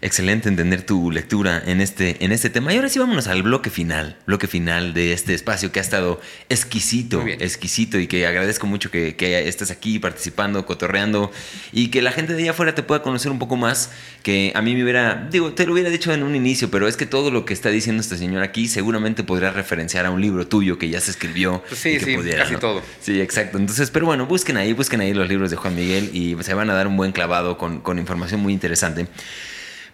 excelente 0.00 0.48
entender 0.48 0.82
tu 0.82 1.10
lectura 1.10 1.62
en 1.66 1.80
este, 1.80 2.24
en 2.24 2.32
este 2.32 2.48
tema. 2.48 2.72
Y 2.72 2.76
ahora 2.76 2.88
sí 2.88 2.98
vámonos 2.98 3.26
al 3.26 3.42
bloque 3.42 3.68
final, 3.68 4.16
bloque 4.26 4.46
final 4.46 4.94
de 4.94 5.12
este 5.12 5.34
espacio 5.34 5.72
que 5.72 5.78
ha 5.78 5.82
estado 5.82 6.20
exquisito, 6.48 7.22
exquisito 7.26 7.98
y 7.98 8.06
que 8.06 8.26
agradezco 8.26 8.66
mucho 8.66 8.90
que, 8.90 9.14
que, 9.16 9.46
estés 9.46 9.70
aquí 9.70 9.98
participando, 9.98 10.64
cotorreando 10.64 11.30
y 11.70 11.88
que 11.88 12.00
la 12.00 12.12
gente 12.12 12.34
de 12.34 12.42
allá 12.42 12.52
afuera 12.52 12.74
te 12.74 12.82
pueda 12.82 13.02
conocer 13.02 13.30
un 13.30 13.38
poco 13.38 13.56
más, 13.56 13.90
que 14.22 14.52
a 14.54 14.62
mí 14.62 14.74
me 14.74 14.82
hubiera, 14.82 15.28
digo, 15.30 15.52
te 15.52 15.66
lo 15.66 15.74
hubiera 15.74 15.90
dicho 15.90 16.12
en 16.12 16.22
un 16.22 16.34
inicio, 16.34 16.70
pero 16.70 16.88
es 16.88 16.96
que 16.96 17.04
todo 17.04 17.30
lo 17.30 17.44
que 17.44 17.52
está 17.52 17.68
diciendo 17.68 18.00
este 18.00 18.16
señor 18.16 18.42
aquí 18.42 18.68
seguramente 18.68 19.22
podría 19.22 19.50
referenciar 19.50 20.06
a 20.06 20.10
un 20.10 20.20
libro 20.22 20.46
tuyo 20.46 20.78
que 20.78 20.88
ya 20.88 21.00
se 21.00 21.10
escribió. 21.10 21.62
Pues 21.68 21.78
sí, 21.78 22.00
sí, 22.00 22.16
casi 22.36 22.56
todo. 22.56 22.82
Sí, 23.00 23.20
exacto. 23.20 23.58
Entonces, 23.58 23.90
pero 23.90 24.06
bueno, 24.06 24.24
busquen 24.24 24.56
ahí, 24.56 24.72
busquen 24.72 25.02
ahí 25.02 25.12
los 25.12 25.28
libros 25.28 25.50
de 25.50 25.56
Juan 25.56 25.74
Miguel 25.74 26.10
y 26.14 26.36
se 26.42 26.54
van 26.54 26.70
a 26.70 26.74
dar 26.74 26.86
un 26.86 26.96
buen 26.96 27.12
clavado 27.12 27.58
con, 27.58 27.80
con 27.80 27.98
información 27.98 28.40
muy 28.40 28.54
interesante. 28.54 29.09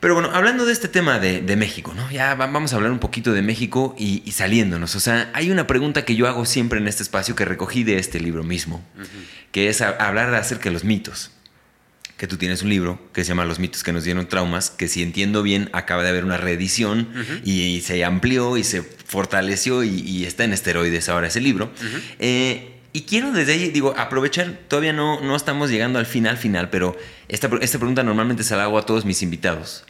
Pero 0.01 0.15
bueno, 0.15 0.31
hablando 0.33 0.67
de 0.67 0.73
este 0.73 0.89
tema 0.89 1.19
de, 1.19 1.57
México, 1.57 1.95
¿no? 1.95 2.11
Ya 2.11 2.35
vamos 2.35 2.73
a 2.73 2.77
hablar 2.77 2.93
un 2.93 2.99
poquito 2.99 3.33
de 3.33 3.43
México 3.43 3.95
y, 3.99 4.31
saliéndonos. 4.31 4.95
O 4.95 5.01
sea, 5.01 5.31
hay 5.33 5.51
una 5.51 5.67
pregunta 5.67 6.05
que 6.05 6.15
yo 6.15 6.29
hago 6.29 6.45
siempre 6.45 6.79
en 6.79 6.87
este 6.87 7.03
espacio 7.03 7.35
que 7.35 7.45
recogí 7.45 7.83
de 7.83 7.99
este 7.99 8.21
libro 8.21 8.45
mismo, 8.45 8.85
que 9.53 9.69
es 9.69 9.81
hablar 9.81 10.35
acerca 10.35 10.65
de 10.65 10.73
los 10.73 10.85
mitos. 10.85 11.31
Que 12.19 12.27
tú 12.27 12.37
tienes 12.37 12.63
un 12.63 12.71
libro 12.71 12.99
que 13.13 13.25
se 13.25 13.29
llama 13.29 13.45
Los 13.45 13.59
mitos 13.59 13.83
que 13.83 13.93
nos 13.93 14.05
dieron 14.05 14.27
traumas, 14.27 14.71
que 14.71 14.89
si 14.89 15.03
entiendo 15.03 15.43
bien 15.43 15.69
acaba 15.73 16.03
de 16.03 16.11
haber 16.11 16.25
una 16.25 16.37
reedición 16.37 17.09
y, 17.45 17.81
se 17.81 18.05
amplió 18.05 18.57
y 18.59 18.65
se 18.65 18.83
fortaleció 18.83 19.83
y, 19.83 20.25
está 20.25 20.45
en 20.45 20.53
esteroides 20.53 21.09
ahora 21.09 21.29
ese 21.29 21.41
libro. 21.41 21.73
Eh, 22.19 22.76
y 22.97 23.03
quiero 23.03 23.31
desde 23.31 23.53
ahí, 23.53 23.69
digo, 23.69 23.93
aprovechar, 23.99 24.57
todavía 24.69 24.95
no, 24.95 25.21
no 25.21 25.37
estamos 25.37 25.69
llegando 25.69 25.99
al 25.99 26.07
final 26.07 26.39
final, 26.39 26.71
pero 26.71 26.97
esta, 27.29 27.51
esta 27.61 27.77
pregunta 27.77 28.03
normalmente 28.03 28.43
se 28.43 28.57
la 28.57 28.63
hago 28.63 28.79
a 28.79 28.87
todos 28.87 29.05
mis 29.05 29.21
invitados. 29.21 29.85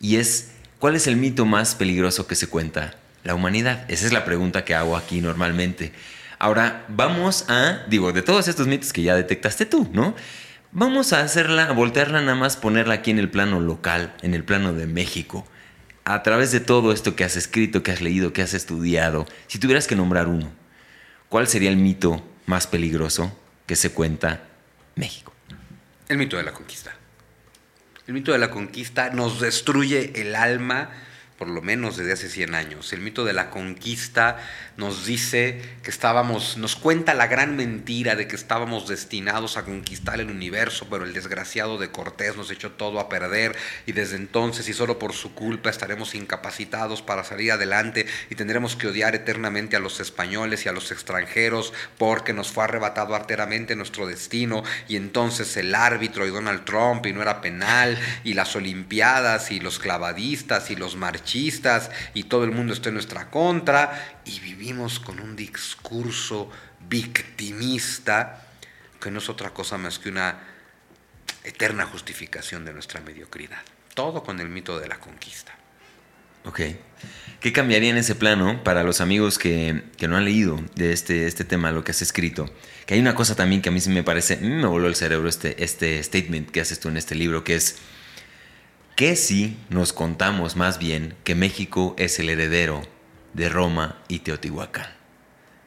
Y 0.00 0.18
es, 0.18 0.52
¿cuál 0.78 0.94
es 0.94 1.08
el 1.08 1.16
mito 1.16 1.46
más 1.46 1.74
peligroso 1.74 2.28
que 2.28 2.36
se 2.36 2.46
cuenta? 2.46 2.94
La 3.24 3.34
humanidad. 3.34 3.84
Esa 3.90 4.06
es 4.06 4.12
la 4.12 4.24
pregunta 4.24 4.64
que 4.64 4.76
hago 4.76 4.96
aquí 4.96 5.20
normalmente. 5.20 5.92
Ahora, 6.38 6.84
vamos 6.86 7.44
a, 7.48 7.82
digo, 7.88 8.12
de 8.12 8.22
todos 8.22 8.46
estos 8.46 8.68
mitos 8.68 8.92
que 8.92 9.02
ya 9.02 9.16
detectaste 9.16 9.66
tú, 9.66 9.90
¿no? 9.92 10.14
Vamos 10.70 11.12
a 11.12 11.22
hacerla, 11.22 11.64
a 11.64 11.72
voltearla 11.72 12.20
nada 12.20 12.36
más, 12.36 12.56
ponerla 12.56 12.94
aquí 12.94 13.10
en 13.10 13.18
el 13.18 13.30
plano 13.30 13.58
local, 13.58 14.14
en 14.22 14.32
el 14.32 14.44
plano 14.44 14.72
de 14.72 14.86
México. 14.86 15.44
A 16.04 16.22
través 16.22 16.52
de 16.52 16.60
todo 16.60 16.92
esto 16.92 17.16
que 17.16 17.24
has 17.24 17.34
escrito, 17.34 17.82
que 17.82 17.90
has 17.90 18.00
leído, 18.00 18.32
que 18.32 18.42
has 18.42 18.54
estudiado, 18.54 19.26
si 19.48 19.58
tuvieras 19.58 19.88
que 19.88 19.96
nombrar 19.96 20.28
uno, 20.28 20.52
¿cuál 21.28 21.48
sería 21.48 21.70
el 21.70 21.78
mito 21.78 22.22
más 22.46 22.66
peligroso 22.66 23.36
que 23.66 23.76
se 23.76 23.92
cuenta 23.92 24.48
México? 24.94 25.32
El 26.08 26.18
mito 26.18 26.36
de 26.36 26.42
la 26.42 26.52
conquista. 26.52 26.94
El 28.06 28.14
mito 28.14 28.32
de 28.32 28.38
la 28.38 28.50
conquista 28.50 29.10
nos 29.10 29.40
destruye 29.40 30.20
el 30.20 30.34
alma 30.34 30.90
por 31.38 31.48
lo 31.48 31.62
menos 31.62 31.96
desde 31.96 32.12
hace 32.12 32.28
100 32.28 32.54
años. 32.54 32.92
El 32.92 33.00
mito 33.00 33.24
de 33.24 33.32
la 33.32 33.50
conquista 33.50 34.36
nos 34.76 35.04
dice 35.04 35.60
que 35.82 35.90
estábamos, 35.90 36.56
nos 36.56 36.76
cuenta 36.76 37.12
la 37.12 37.26
gran 37.26 37.56
mentira 37.56 38.14
de 38.14 38.28
que 38.28 38.36
estábamos 38.36 38.86
destinados 38.88 39.56
a 39.56 39.64
conquistar 39.64 40.20
el 40.20 40.30
universo, 40.30 40.86
pero 40.88 41.04
el 41.04 41.12
desgraciado 41.12 41.76
de 41.78 41.90
Cortés 41.90 42.36
nos 42.36 42.50
echó 42.52 42.72
todo 42.72 43.00
a 43.00 43.08
perder 43.08 43.56
y 43.84 43.92
desde 43.92 44.16
entonces 44.16 44.68
y 44.68 44.74
solo 44.74 44.98
por 44.98 45.12
su 45.12 45.34
culpa 45.34 45.70
estaremos 45.70 46.14
incapacitados 46.14 47.02
para 47.02 47.24
salir 47.24 47.50
adelante 47.50 48.06
y 48.30 48.36
tendremos 48.36 48.76
que 48.76 48.86
odiar 48.86 49.16
eternamente 49.16 49.76
a 49.76 49.80
los 49.80 49.98
españoles 49.98 50.64
y 50.64 50.68
a 50.68 50.72
los 50.72 50.92
extranjeros 50.92 51.72
porque 51.98 52.32
nos 52.32 52.52
fue 52.52 52.64
arrebatado 52.64 53.14
arteramente 53.14 53.74
nuestro 53.74 54.06
destino 54.06 54.62
y 54.86 54.96
entonces 54.96 55.56
el 55.56 55.74
árbitro 55.74 56.26
y 56.26 56.30
Donald 56.30 56.64
Trump 56.64 57.06
y 57.06 57.12
no 57.12 57.22
era 57.22 57.40
penal 57.40 57.98
y 58.22 58.34
las 58.34 58.54
olimpiadas 58.54 59.50
y 59.50 59.58
los 59.58 59.80
clavadistas 59.80 60.70
y 60.70 60.76
los 60.76 60.94
marchistas 60.94 61.23
y 62.14 62.24
todo 62.24 62.44
el 62.44 62.50
mundo 62.50 62.72
está 62.72 62.88
en 62.90 62.94
nuestra 62.94 63.30
contra 63.30 64.20
y 64.24 64.40
vivimos 64.40 65.00
con 65.00 65.20
un 65.20 65.34
discurso 65.36 66.50
victimista 66.88 68.46
que 69.00 69.10
no 69.10 69.18
es 69.18 69.28
otra 69.28 69.50
cosa 69.50 69.78
más 69.78 69.98
que 69.98 70.08
una 70.08 70.38
eterna 71.42 71.86
justificación 71.86 72.64
de 72.64 72.72
nuestra 72.72 73.00
mediocridad. 73.00 73.58
Todo 73.94 74.22
con 74.22 74.40
el 74.40 74.48
mito 74.48 74.78
de 74.80 74.88
la 74.88 74.98
conquista. 74.98 75.52
Ok. 76.44 76.60
¿Qué 77.40 77.52
cambiaría 77.52 77.90
en 77.90 77.96
ese 77.96 78.14
plano 78.14 78.62
para 78.64 78.82
los 78.82 79.00
amigos 79.00 79.38
que, 79.38 79.82
no 80.08 80.16
han 80.16 80.24
leído 80.24 80.60
de 80.74 80.92
este, 80.92 81.26
este 81.26 81.44
tema, 81.44 81.70
lo 81.70 81.84
que 81.84 81.90
has 81.90 82.02
escrito? 82.02 82.50
Que 82.86 82.94
hay 82.94 83.00
una 83.00 83.14
cosa 83.14 83.34
también 83.34 83.60
que 83.62 83.68
a 83.68 83.72
mí 83.72 83.80
sí 83.80 83.90
me 83.90 84.02
parece, 84.02 84.36
me 84.38 84.66
voló 84.66 84.88
el 84.88 84.94
cerebro 84.94 85.28
este, 85.28 85.62
este 85.62 86.02
statement 86.02 86.50
que 86.50 86.60
haces 86.60 86.80
tú 86.80 86.88
en 86.88 86.96
este 86.96 87.14
libro, 87.14 87.44
que 87.44 87.56
es 87.56 87.78
¿Qué 88.96 89.16
si 89.16 89.56
nos 89.70 89.92
contamos 89.92 90.54
más 90.54 90.78
bien 90.78 91.16
que 91.24 91.34
México 91.34 91.96
es 91.98 92.20
el 92.20 92.28
heredero 92.28 92.80
de 93.32 93.48
Roma 93.48 93.98
y 94.06 94.20
Teotihuacán? 94.20 94.86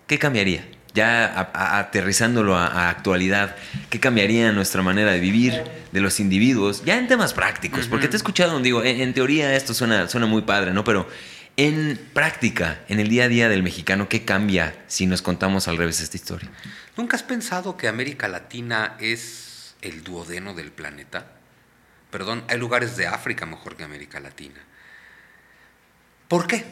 ¿Qué 0.08 0.18
cambiaría? 0.18 0.66
Ya 0.94 1.52
aterrizándolo 1.54 2.56
a, 2.56 2.90
actualidad, 2.90 3.58
¿qué 3.90 4.00
cambiaría 4.00 4.54
nuestra 4.54 4.82
manera 4.82 5.12
de 5.12 5.20
vivir 5.20 5.62
de 5.92 6.00
los 6.00 6.22
individuos? 6.22 6.86
Ya 6.86 6.98
en 6.98 7.10
temas 7.10 7.34
prácticos, 7.34 7.88
porque 7.88 8.08
te 8.08 8.16
he 8.16 8.18
escuchado, 8.18 8.58
digo, 8.62 8.82
en, 8.86 9.14
teoría 9.14 9.54
esto 9.58 9.74
suena, 9.74 10.08
suena 10.08 10.26
muy 10.26 10.44
padre, 10.44 10.72
¿no? 10.72 10.86
Pero 10.86 11.10
en 11.58 12.00
práctica, 12.14 12.80
en 12.88 13.02
el 13.02 13.10
día 13.10 13.26
a 13.26 13.28
día 13.28 13.50
del 13.50 13.62
mexicano, 13.62 14.08
¿qué 14.08 14.24
cambia 14.24 14.74
si 14.88 15.06
nos 15.06 15.22
contamos 15.22 15.68
al 15.68 15.76
revés 15.76 16.00
esta 16.00 16.16
historia? 16.16 16.50
¿Nunca 16.96 17.18
has 17.18 17.24
pensado 17.24 17.76
que 17.76 17.90
América 17.90 18.30
Latina 18.30 18.96
es 19.02 19.76
el 19.82 20.06
duodeno 20.06 20.54
del 20.54 20.72
planeta? 20.72 21.37
Perdón, 22.12 22.46
hay 22.48 22.58
lugares 22.58 22.96
de 22.96 23.08
África 23.08 23.46
mejor 23.46 23.76
que 23.76 23.84
América 23.84 24.20
Latina. 24.20 24.60
¿Por 26.28 26.48
qué? 26.48 26.66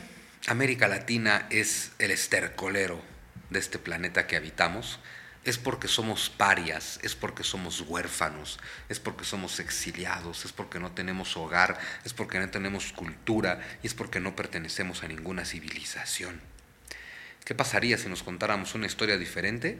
América 0.47 0.87
Latina 0.87 1.47
es 1.49 1.91
el 1.99 2.11
estercolero 2.11 3.01
de 3.49 3.59
este 3.59 3.77
planeta 3.77 4.27
que 4.27 4.37
habitamos. 4.37 4.99
Es 5.43 5.57
porque 5.57 5.87
somos 5.87 6.29
parias, 6.29 6.99
es 7.03 7.15
porque 7.15 7.43
somos 7.43 7.81
huérfanos, 7.81 8.59
es 8.89 8.99
porque 8.99 9.25
somos 9.25 9.59
exiliados, 9.59 10.45
es 10.45 10.51
porque 10.51 10.79
no 10.79 10.93
tenemos 10.93 11.37
hogar, 11.37 11.77
es 12.03 12.13
porque 12.13 12.39
no 12.39 12.49
tenemos 12.49 12.93
cultura 12.93 13.59
y 13.83 13.87
es 13.87 13.93
porque 13.93 14.19
no 14.19 14.35
pertenecemos 14.35 15.03
a 15.03 15.07
ninguna 15.07 15.45
civilización. 15.45 16.41
¿Qué 17.43 17.53
pasaría 17.53 17.97
si 17.99 18.09
nos 18.09 18.23
contáramos 18.23 18.73
una 18.73 18.87
historia 18.87 19.17
diferente? 19.17 19.79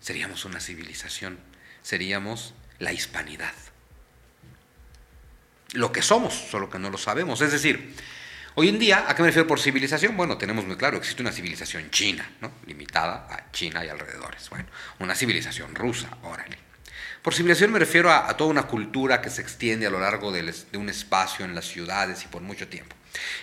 Seríamos 0.00 0.44
una 0.44 0.58
civilización, 0.58 1.38
seríamos 1.82 2.54
la 2.80 2.92
hispanidad 2.92 3.54
lo 5.74 5.92
que 5.92 6.02
somos, 6.02 6.34
solo 6.34 6.70
que 6.70 6.78
no 6.78 6.90
lo 6.90 6.98
sabemos. 6.98 7.40
Es 7.40 7.52
decir, 7.52 7.94
hoy 8.54 8.68
en 8.68 8.78
día, 8.78 9.04
¿a 9.08 9.14
qué 9.14 9.22
me 9.22 9.28
refiero 9.28 9.46
por 9.46 9.60
civilización? 9.60 10.16
Bueno, 10.16 10.38
tenemos 10.38 10.66
muy 10.66 10.76
claro, 10.76 10.96
existe 10.96 11.22
una 11.22 11.32
civilización 11.32 11.90
china, 11.90 12.30
limitada 12.66 13.26
a 13.30 13.50
China 13.52 13.84
y 13.84 13.88
alrededores. 13.88 14.48
Bueno, 14.50 14.66
una 14.98 15.14
civilización 15.14 15.74
rusa, 15.74 16.08
órale. 16.22 16.58
Por 17.22 17.34
civilización 17.34 17.72
me 17.72 17.78
refiero 17.78 18.10
a, 18.12 18.34
toda 18.36 18.50
una 18.50 18.62
cultura 18.62 19.20
que 19.20 19.28
se 19.28 19.42
extiende 19.42 19.86
a 19.86 19.90
lo 19.90 20.00
largo 20.00 20.32
de, 20.32 20.42
de 20.42 20.78
un 20.78 20.88
espacio 20.88 21.44
en 21.44 21.54
las 21.54 21.66
ciudades 21.66 22.24
y 22.24 22.28
por 22.28 22.42
mucho 22.42 22.68
tiempo. 22.68 22.96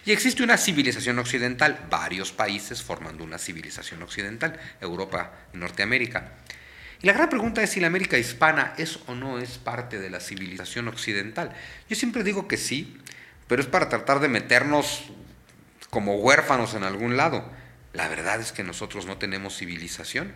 Y 0.06 0.12
existe 0.12 0.44
una 0.44 0.58
civilización 0.58 1.20
occidental, 1.20 1.88
varios 1.90 2.32
países 2.32 2.82
formando 2.82 3.24
una 3.24 3.38
civilización 3.38 4.02
occidental, 4.02 4.60
Europa 4.80 5.34
y 5.54 5.58
Norteamérica. 5.58 6.32
La 7.06 7.14
gran 7.14 7.30
pregunta 7.30 7.62
es 7.62 7.70
si 7.70 7.80
la 7.80 7.86
América 7.86 8.18
hispana 8.18 8.74
es 8.80 8.98
o 9.06 9.14
no 9.14 9.38
es 9.38 9.60
parte 9.60 10.00
de 10.00 10.10
la 10.10 10.20
civilización 10.20 10.88
occidental. 10.88 11.52
Yo 11.88 11.96
siempre 11.96 12.24
digo 12.24 12.48
que 12.48 12.58
sí, 12.58 12.98
pero 13.48 13.62
es 13.62 13.68
para 13.68 13.90
tratar 13.90 14.20
de 14.22 14.28
meternos 14.28 15.04
como 15.92 16.16
huérfanos 16.16 16.74
en 16.74 16.84
algún 16.84 17.16
lado. 17.16 17.48
La 17.94 18.08
verdad 18.08 18.42
es 18.42 18.52
que 18.52 18.64
nosotros 18.64 19.06
no 19.06 19.20
tenemos 19.20 19.56
civilización, 19.56 20.34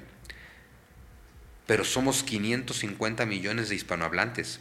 pero 1.66 1.84
somos 1.84 2.22
550 2.22 3.26
millones 3.26 3.70
de 3.70 3.76
hispanohablantes 3.76 4.60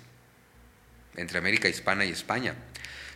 entre 1.15 1.37
América 1.37 1.69
hispana 1.69 2.07
y 2.07 2.11
España. 2.11 2.55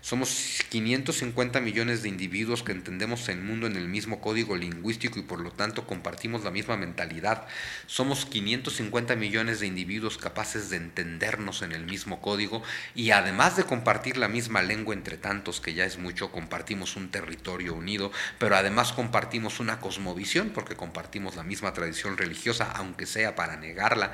Somos 0.02 0.64
550 0.68 1.60
millones 1.60 2.02
de 2.02 2.08
individuos 2.08 2.64
que 2.64 2.72
entendemos 2.72 3.28
el 3.28 3.40
mundo 3.40 3.68
en 3.68 3.76
el 3.76 3.86
mismo 3.86 4.20
código 4.20 4.56
lingüístico 4.56 5.20
y 5.20 5.22
por 5.22 5.38
lo 5.38 5.52
tanto 5.52 5.86
compartimos 5.86 6.42
la 6.42 6.50
misma 6.50 6.76
mentalidad. 6.76 7.46
Somos 7.86 8.26
550 8.26 9.14
millones 9.14 9.60
de 9.60 9.68
individuos 9.68 10.18
capaces 10.18 10.70
de 10.70 10.78
entendernos 10.78 11.62
en 11.62 11.70
el 11.70 11.84
mismo 11.86 12.20
código 12.20 12.64
y 12.96 13.12
además 13.12 13.56
de 13.56 13.62
compartir 13.62 14.16
la 14.16 14.26
misma 14.26 14.60
lengua 14.62 14.92
entre 14.92 15.18
tantos, 15.18 15.60
que 15.60 15.72
ya 15.72 15.84
es 15.84 15.98
mucho, 15.98 16.32
compartimos 16.32 16.96
un 16.96 17.12
territorio 17.12 17.72
unido, 17.72 18.10
pero 18.40 18.56
además 18.56 18.92
compartimos 18.92 19.60
una 19.60 19.78
cosmovisión 19.78 20.50
porque 20.50 20.74
compartimos 20.74 21.36
la 21.36 21.44
misma 21.44 21.74
tradición 21.74 22.16
religiosa, 22.16 22.72
aunque 22.72 23.06
sea 23.06 23.36
para 23.36 23.56
negarla. 23.56 24.12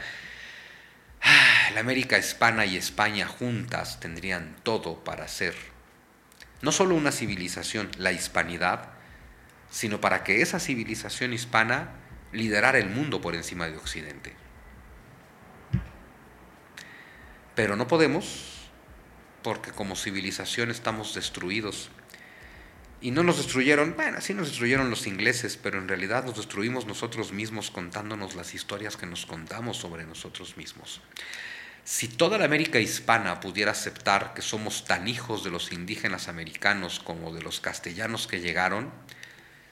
Ah, 1.22 1.70
la 1.72 1.80
América 1.80 2.18
hispana 2.18 2.66
y 2.66 2.76
España 2.76 3.26
juntas 3.26 4.00
tendrían 4.00 4.54
todo 4.62 5.02
para 5.02 5.26
ser 5.28 5.77
no 6.62 6.72
solo 6.72 6.94
una 6.94 7.12
civilización, 7.12 7.90
la 7.98 8.12
hispanidad, 8.12 8.90
sino 9.70 10.00
para 10.00 10.24
que 10.24 10.42
esa 10.42 10.60
civilización 10.60 11.32
hispana 11.32 11.90
liderara 12.32 12.78
el 12.78 12.90
mundo 12.90 13.20
por 13.20 13.34
encima 13.34 13.68
de 13.68 13.76
Occidente. 13.76 14.34
Pero 17.54 17.76
no 17.76 17.86
podemos 17.88 18.58
porque 19.42 19.70
como 19.72 19.96
civilización 19.96 20.70
estamos 20.70 21.14
destruidos. 21.14 21.90
Y 23.00 23.12
no 23.12 23.22
nos 23.22 23.36
destruyeron, 23.36 23.94
bueno, 23.96 24.20
sí 24.20 24.34
nos 24.34 24.48
destruyeron 24.48 24.90
los 24.90 25.06
ingleses, 25.06 25.56
pero 25.56 25.78
en 25.78 25.86
realidad 25.86 26.24
nos 26.24 26.36
destruimos 26.36 26.86
nosotros 26.86 27.32
mismos 27.32 27.70
contándonos 27.70 28.34
las 28.34 28.54
historias 28.54 28.96
que 28.96 29.06
nos 29.06 29.24
contamos 29.24 29.76
sobre 29.76 30.04
nosotros 30.04 30.56
mismos. 30.56 31.00
Si 31.88 32.06
toda 32.06 32.36
la 32.36 32.44
América 32.44 32.78
hispana 32.80 33.40
pudiera 33.40 33.70
aceptar 33.70 34.34
que 34.34 34.42
somos 34.42 34.84
tan 34.84 35.08
hijos 35.08 35.42
de 35.42 35.50
los 35.50 35.72
indígenas 35.72 36.28
americanos 36.28 37.00
como 37.00 37.32
de 37.32 37.40
los 37.40 37.60
castellanos 37.60 38.26
que 38.26 38.42
llegaron, 38.42 38.90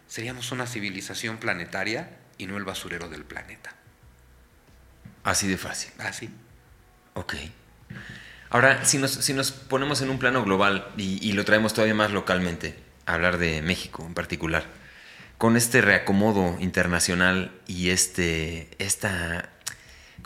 seríamos 0.08 0.50
una 0.50 0.66
civilización 0.66 1.36
planetaria 1.36 2.16
y 2.38 2.46
no 2.46 2.56
el 2.56 2.64
basurero 2.64 3.10
del 3.10 3.24
planeta. 3.24 3.74
Así 5.24 5.46
de 5.46 5.58
fácil. 5.58 5.92
Así. 5.98 6.30
Ok. 7.12 7.34
Ahora, 8.48 8.86
si 8.86 8.96
nos, 8.96 9.10
si 9.10 9.34
nos 9.34 9.52
ponemos 9.52 10.00
en 10.00 10.08
un 10.08 10.18
plano 10.18 10.42
global 10.42 10.90
y, 10.96 11.18
y 11.20 11.32
lo 11.32 11.44
traemos 11.44 11.74
todavía 11.74 11.94
más 11.94 12.12
localmente, 12.12 12.78
a 13.04 13.12
hablar 13.12 13.36
de 13.36 13.60
México 13.60 14.06
en 14.06 14.14
particular, 14.14 14.64
con 15.36 15.54
este 15.54 15.82
reacomodo 15.82 16.56
internacional 16.60 17.52
y 17.66 17.90
este, 17.90 18.70
esta 18.78 19.50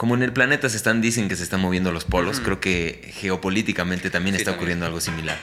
como 0.01 0.15
en 0.15 0.23
el 0.23 0.33
planeta 0.33 0.67
se 0.71 0.79
están, 0.79 1.03
dicen 1.03 1.29
que 1.29 1.37
se 1.37 1.43
están 1.43 1.61
moviendo 1.61 1.93
los 1.93 2.07
polos, 2.07 2.41
creo 2.41 2.59
que 2.59 3.13
geopolíticamente 3.17 4.09
también 4.09 4.35
está 4.35 4.53
ocurriendo 4.53 4.87
algo 4.87 4.99
similar. 4.99 5.39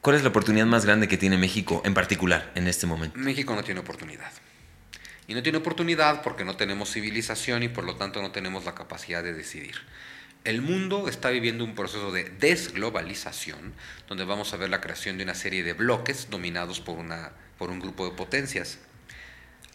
¿Cuál 0.00 0.16
es 0.16 0.24
la 0.24 0.30
oportunidad 0.30 0.66
más 0.66 0.84
grande 0.84 1.06
que 1.06 1.16
tiene 1.16 1.38
México 1.38 1.80
en 1.84 1.94
particular 1.94 2.50
en 2.56 2.66
este 2.66 2.88
momento? 2.88 3.16
México 3.16 3.54
no 3.54 3.62
tiene 3.62 3.78
oportunidad. 3.78 4.32
Y 5.28 5.34
no 5.34 5.44
tiene 5.44 5.58
oportunidad 5.58 6.22
porque 6.22 6.44
no 6.44 6.56
tenemos 6.56 6.90
civilización 6.90 7.62
y 7.62 7.68
por 7.68 7.84
lo 7.84 7.94
tanto 7.94 8.20
no 8.20 8.32
tenemos 8.32 8.64
la 8.64 8.74
capacidad 8.74 9.22
de 9.22 9.32
decidir. 9.32 9.76
El 10.42 10.60
mundo 10.60 11.06
está 11.06 11.30
viviendo 11.30 11.62
un 11.62 11.76
proceso 11.76 12.10
de 12.10 12.24
desglobalización, 12.24 13.74
donde 14.08 14.24
vamos 14.24 14.52
a 14.52 14.56
ver 14.56 14.70
la 14.70 14.80
creación 14.80 15.18
de 15.18 15.22
una 15.22 15.36
serie 15.36 15.62
de 15.62 15.74
bloques 15.74 16.30
dominados 16.30 16.80
por, 16.80 16.98
una, 16.98 17.30
por 17.58 17.70
un 17.70 17.78
grupo 17.78 18.06
de 18.06 18.16
potencias. 18.16 18.80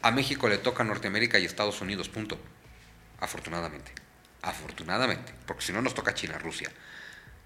A 0.01 0.11
México 0.11 0.49
le 0.49 0.57
toca 0.57 0.83
Norteamérica 0.83 1.39
y 1.39 1.45
Estados 1.45 1.79
Unidos, 1.79 2.09
punto 2.09 2.37
afortunadamente. 3.19 3.91
Afortunadamente, 4.41 5.33
porque 5.45 5.63
si 5.63 5.73
no 5.73 5.81
nos 5.81 5.93
toca 5.93 6.13
China, 6.13 6.37
Rusia. 6.37 6.71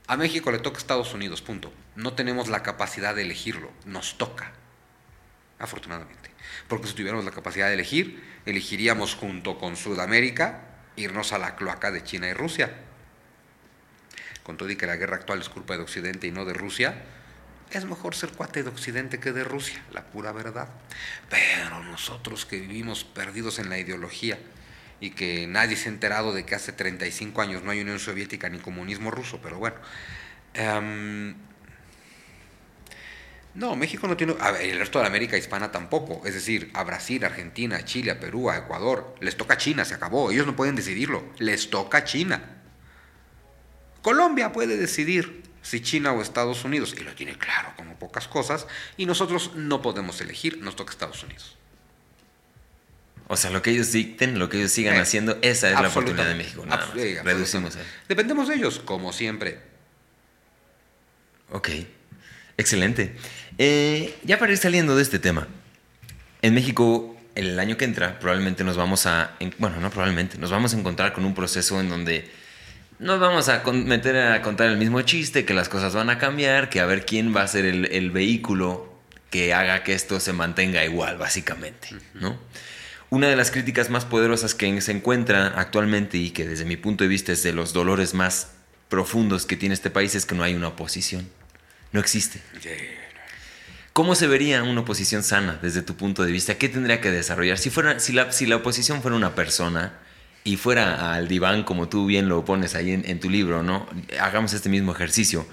A 0.08 0.18
México 0.18 0.52
le 0.52 0.60
toca 0.60 0.78
Estados 0.78 1.14
Unidos, 1.14 1.42
punto. 1.42 1.74
No 1.96 2.14
tenemos 2.14 2.50
la 2.50 2.62
capacidad 2.62 3.16
de 3.16 3.24
elegirlo, 3.24 3.72
nos 3.86 4.18
toca. 4.18 4.52
Afortunadamente. 5.60 6.30
Porque 6.68 6.88
si 6.88 6.94
tuviéramos 6.94 7.26
la 7.26 7.32
capacidad 7.32 7.68
de 7.68 7.76
elegir, 7.76 8.24
elegiríamos 8.46 9.16
junto 9.16 9.58
con 9.58 9.76
Sudamérica 9.76 10.62
irnos 10.96 11.34
a 11.34 11.38
la 11.38 11.56
cloaca 11.56 11.92
de 11.92 12.04
China 12.04 12.28
y 12.28 12.34
Rusia. 12.34 12.72
Con 14.44 14.58
todo 14.58 14.70
y 14.70 14.76
que 14.76 14.86
la 14.86 14.98
guerra 14.98 15.16
actual 15.16 15.40
es 15.40 15.50
culpa 15.50 15.78
de 15.78 15.84
Occidente 15.84 16.28
y 16.28 16.32
no 16.32 16.46
de 16.46 16.54
Rusia, 16.54 17.02
es 17.72 17.86
mejor 17.86 18.14
ser 18.14 18.32
cuate 18.34 18.62
de 18.62 18.70
Occidente 18.70 19.20
que 19.20 19.32
de 19.32 19.44
Rusia, 19.44 19.82
la 19.92 20.04
pura 20.04 20.32
verdad. 20.32 20.68
Pero 21.30 21.82
nosotros 21.84 22.46
que 22.46 22.60
vivimos 22.60 23.04
perdidos 23.04 23.58
en 23.58 23.70
la 23.70 23.80
ideología 23.80 24.38
y 25.04 25.10
que 25.10 25.48
nadie 25.48 25.76
se 25.76 25.90
ha 25.90 25.92
enterado 25.92 26.32
de 26.32 26.46
que 26.46 26.56
hace 26.56 26.72
35 26.72 27.42
años 27.42 27.62
no 27.62 27.72
hay 27.72 27.82
Unión 27.82 28.00
Soviética 28.00 28.48
ni 28.48 28.60
comunismo 28.60 29.12
ruso, 29.12 29.42
pero 29.44 29.58
bueno. 29.58 29.76
Em, 30.54 31.36
no, 33.54 33.76
México 33.76 34.08
no 34.08 34.16
tiene... 34.16 34.34
A 34.40 34.52
ver, 34.52 34.62
el 34.62 34.80
resto 34.80 35.00
de 35.00 35.04
la 35.04 35.10
América 35.10 35.36
hispana 35.38 35.74
tampoco. 35.74 36.26
Es 36.26 36.34
decir, 36.36 36.72
a 36.74 36.86
Brasil, 36.86 37.22
Argentina, 37.26 37.84
Chile, 37.84 38.12
a 38.12 38.20
Perú, 38.22 38.50
a 38.50 38.56
Ecuador. 38.56 39.14
Les 39.20 39.36
toca 39.36 39.58
China, 39.58 39.84
se 39.84 39.94
acabó. 39.94 40.32
Ellos 40.32 40.48
no 40.48 40.56
pueden 40.56 40.78
decidirlo. 40.78 41.26
Les 41.38 41.70
toca 41.70 42.06
China. 42.06 42.62
Colombia 44.02 44.54
puede 44.54 44.78
decidir 44.78 45.44
si 45.62 45.82
China 45.82 46.14
o 46.14 46.22
Estados 46.22 46.64
Unidos, 46.64 46.96
y 46.98 47.04
lo 47.04 47.14
tiene 47.14 47.38
claro 47.38 47.74
como 47.76 48.00
pocas 48.00 48.30
cosas, 48.30 48.68
y 48.96 49.06
nosotros 49.06 49.52
no 49.56 49.82
podemos 49.82 50.22
elegir, 50.22 50.60
nos 50.60 50.78
toca 50.78 50.92
Estados 50.92 51.24
Unidos. 51.24 51.58
O 53.34 53.38
sea, 53.38 53.50
lo 53.50 53.62
que 53.62 53.72
ellos 53.72 53.92
dicten, 53.92 54.40
lo 54.40 54.48
que 54.50 54.58
ellos 54.58 54.72
sigan 54.72 54.96
Eh, 54.96 55.00
haciendo, 55.00 55.38
esa 55.42 55.70
es 55.70 55.80
la 55.82 55.88
oportunidad 55.90 56.26
de. 56.28 56.36
México. 56.36 56.66
Nada 56.66 56.86
más. 56.88 56.96
eh, 56.98 57.20
Reducimos 57.24 57.76
ahí. 57.76 57.84
Dependemos 58.08 58.48
de 58.48 58.56
ellos, 58.56 58.80
como 58.80 59.12
siempre. 59.12 59.60
Ok, 61.52 61.70
excelente. 62.58 63.16
Eh, 63.58 64.16
ya 64.24 64.40
para 64.40 64.52
ir 64.52 64.58
saliendo 64.58 64.96
de 64.96 65.04
este 65.04 65.20
tema, 65.20 65.48
en 66.42 66.54
México 66.54 67.16
el 67.36 67.60
año 67.60 67.78
que 67.78 67.86
entra 67.86 68.20
probablemente 68.20 68.64
nos 68.64 68.78
vamos 68.78 69.06
a, 69.06 69.36
en- 69.40 69.54
bueno, 69.58 69.80
no 69.80 69.90
probablemente, 69.90 70.38
nos 70.38 70.52
vamos 70.52 70.74
a 70.74 70.78
encontrar 70.78 71.14
con 71.14 71.26
un 71.26 71.34
proceso 71.36 71.80
en 71.80 71.90
donde 71.90 72.30
nos 73.00 73.20
vamos 73.20 73.50
a 73.50 73.64
meter 73.72 74.16
a 74.18 74.42
contar 74.42 74.70
el 74.70 74.78
mismo 74.78 75.02
chiste, 75.02 75.46
que 75.46 75.54
las 75.54 75.68
cosas 75.70 75.94
van 75.96 76.10
a 76.10 76.18
cambiar, 76.20 76.70
que 76.70 76.80
a 76.80 76.86
ver 76.86 77.06
quién 77.06 77.36
va 77.36 77.42
a 77.42 77.48
ser 77.48 77.66
el, 77.66 77.86
el 77.92 78.12
vehículo 78.12 78.92
que 79.30 79.54
haga 79.54 79.84
que 79.84 79.94
esto 79.94 80.20
se 80.20 80.32
mantenga 80.32 80.86
igual, 80.86 81.18
básicamente, 81.18 81.90
¿no? 82.14 82.38
Una 83.10 83.28
de 83.28 83.36
las 83.36 83.52
críticas 83.52 83.90
más 83.90 84.06
poderosas 84.06 84.56
que 84.56 84.82
se 84.82 84.92
encuentra 84.92 85.48
actualmente 85.48 86.18
y 86.18 86.32
que 86.32 86.48
desde 86.48 86.66
mi 86.66 86.78
punto 86.78 87.04
de 87.04 87.08
vista 87.08 87.32
es 87.32 87.44
de 87.44 87.54
los 87.54 87.74
dolores 87.74 88.14
más 88.14 88.52
profundos 88.90 89.46
que 89.46 89.56
tiene 89.56 89.74
este 89.74 89.90
país 89.90 90.16
es 90.16 90.26
que 90.26 90.36
no 90.36 90.44
hay 90.44 90.56
una 90.56 90.70
oposición. 90.70 91.28
No 91.92 92.00
existe. 92.00 92.42
¿Cómo 93.94 94.16
se 94.16 94.26
vería 94.26 94.64
una 94.64 94.82
oposición 94.82 95.24
sana 95.24 95.60
desde 95.62 95.84
tu 95.84 95.96
punto 95.96 96.24
de 96.24 96.32
vista? 96.32 96.56
¿Qué 96.58 96.70
tendría 96.70 97.00
que 97.00 97.12
desarrollar? 97.12 97.60
Si, 97.60 97.70
fuera, 97.70 98.00
si, 98.00 98.14
la, 98.14 98.32
si 98.32 98.48
la 98.48 98.56
oposición 98.56 99.04
fuera 99.04 99.16
una 99.16 99.36
persona 99.36 99.94
y 100.44 100.58
fuera 100.58 101.14
al 101.14 101.28
diván, 101.28 101.64
como 101.64 101.90
tú 101.90 102.08
bien 102.08 102.28
lo 102.28 102.44
pones 102.44 102.74
ahí 102.74 102.92
en, 102.92 103.04
en 103.08 103.20
tu 103.20 103.30
libro, 103.30 103.62
¿no? 103.62 103.88
Hagamos 104.20 104.54
este 104.54 104.70
mismo 104.70 104.92
ejercicio. 104.94 105.46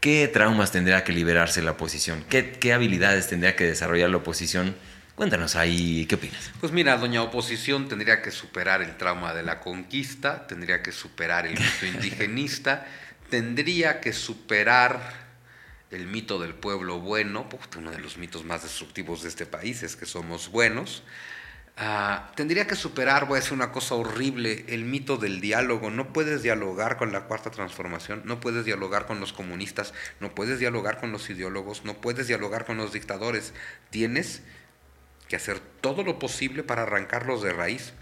¿Qué 0.00 0.28
traumas 0.28 0.72
tendría 0.72 1.04
que 1.04 1.12
liberarse 1.12 1.62
la 1.62 1.72
oposición? 1.72 2.24
¿Qué, 2.28 2.50
qué 2.52 2.72
habilidades 2.72 3.28
tendría 3.28 3.54
que 3.54 3.64
desarrollar 3.64 4.10
la 4.10 4.18
oposición? 4.18 4.74
Cuéntanos 5.18 5.56
ahí, 5.56 6.06
¿qué 6.06 6.14
opinas? 6.14 6.52
Pues 6.60 6.70
mira, 6.70 6.96
doña 6.96 7.24
oposición 7.24 7.88
tendría 7.88 8.22
que 8.22 8.30
superar 8.30 8.82
el 8.82 8.96
trauma 8.96 9.34
de 9.34 9.42
la 9.42 9.58
conquista, 9.58 10.46
tendría 10.46 10.80
que 10.80 10.92
superar 10.92 11.44
el 11.44 11.58
mito 11.58 11.86
indigenista, 11.92 12.86
tendría 13.28 13.98
que 14.00 14.12
superar 14.12 15.00
el 15.90 16.06
mito 16.06 16.38
del 16.38 16.54
pueblo 16.54 17.00
bueno, 17.00 17.48
porque 17.48 17.78
uno 17.78 17.90
de 17.90 17.98
los 17.98 18.16
mitos 18.16 18.44
más 18.44 18.62
destructivos 18.62 19.24
de 19.24 19.30
este 19.30 19.44
país 19.44 19.82
es 19.82 19.96
que 19.96 20.06
somos 20.06 20.52
buenos. 20.52 21.02
Ah, 21.76 22.30
tendría 22.36 22.68
que 22.68 22.76
superar, 22.76 23.26
voy 23.26 23.38
a 23.38 23.40
decir 23.40 23.54
una 23.54 23.72
cosa 23.72 23.96
horrible, 23.96 24.66
el 24.68 24.84
mito 24.84 25.16
del 25.16 25.40
diálogo. 25.40 25.90
No 25.90 26.12
puedes 26.12 26.44
dialogar 26.44 26.96
con 26.96 27.10
la 27.10 27.22
cuarta 27.22 27.50
transformación, 27.50 28.22
no 28.24 28.38
puedes 28.38 28.64
dialogar 28.64 29.06
con 29.06 29.18
los 29.18 29.32
comunistas, 29.32 29.94
no 30.20 30.32
puedes 30.32 30.60
dialogar 30.60 31.00
con 31.00 31.10
los 31.10 31.28
ideólogos, 31.28 31.84
no 31.84 31.94
puedes 31.94 32.28
dialogar 32.28 32.66
con 32.66 32.76
los 32.76 32.92
dictadores. 32.92 33.52
Tienes 33.90 34.42
que 35.28 35.36
hacer 35.36 35.60
todo 35.60 36.02
lo 36.02 36.18
posible 36.18 36.62
para 36.62 36.82
arrancarlos 36.82 37.42
de 37.42 37.52
raíz. 37.52 37.92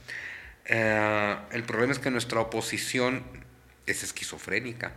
Eh, 0.64 1.36
el 1.52 1.64
problema 1.64 1.92
es 1.92 1.98
que 1.98 2.10
nuestra 2.10 2.40
oposición 2.40 3.24
es 3.86 4.02
esquizofrénica. 4.02 4.92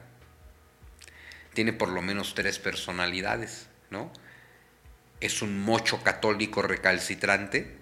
Tiene 1.54 1.74
por 1.74 1.90
lo 1.90 2.02
menos 2.02 2.36
tres 2.36 2.60
personalidades, 2.60 3.68
¿no? 3.90 4.12
Es 5.20 5.42
un 5.42 5.62
mocho 5.62 6.02
católico 6.04 6.62
recalcitrante, 6.62 7.76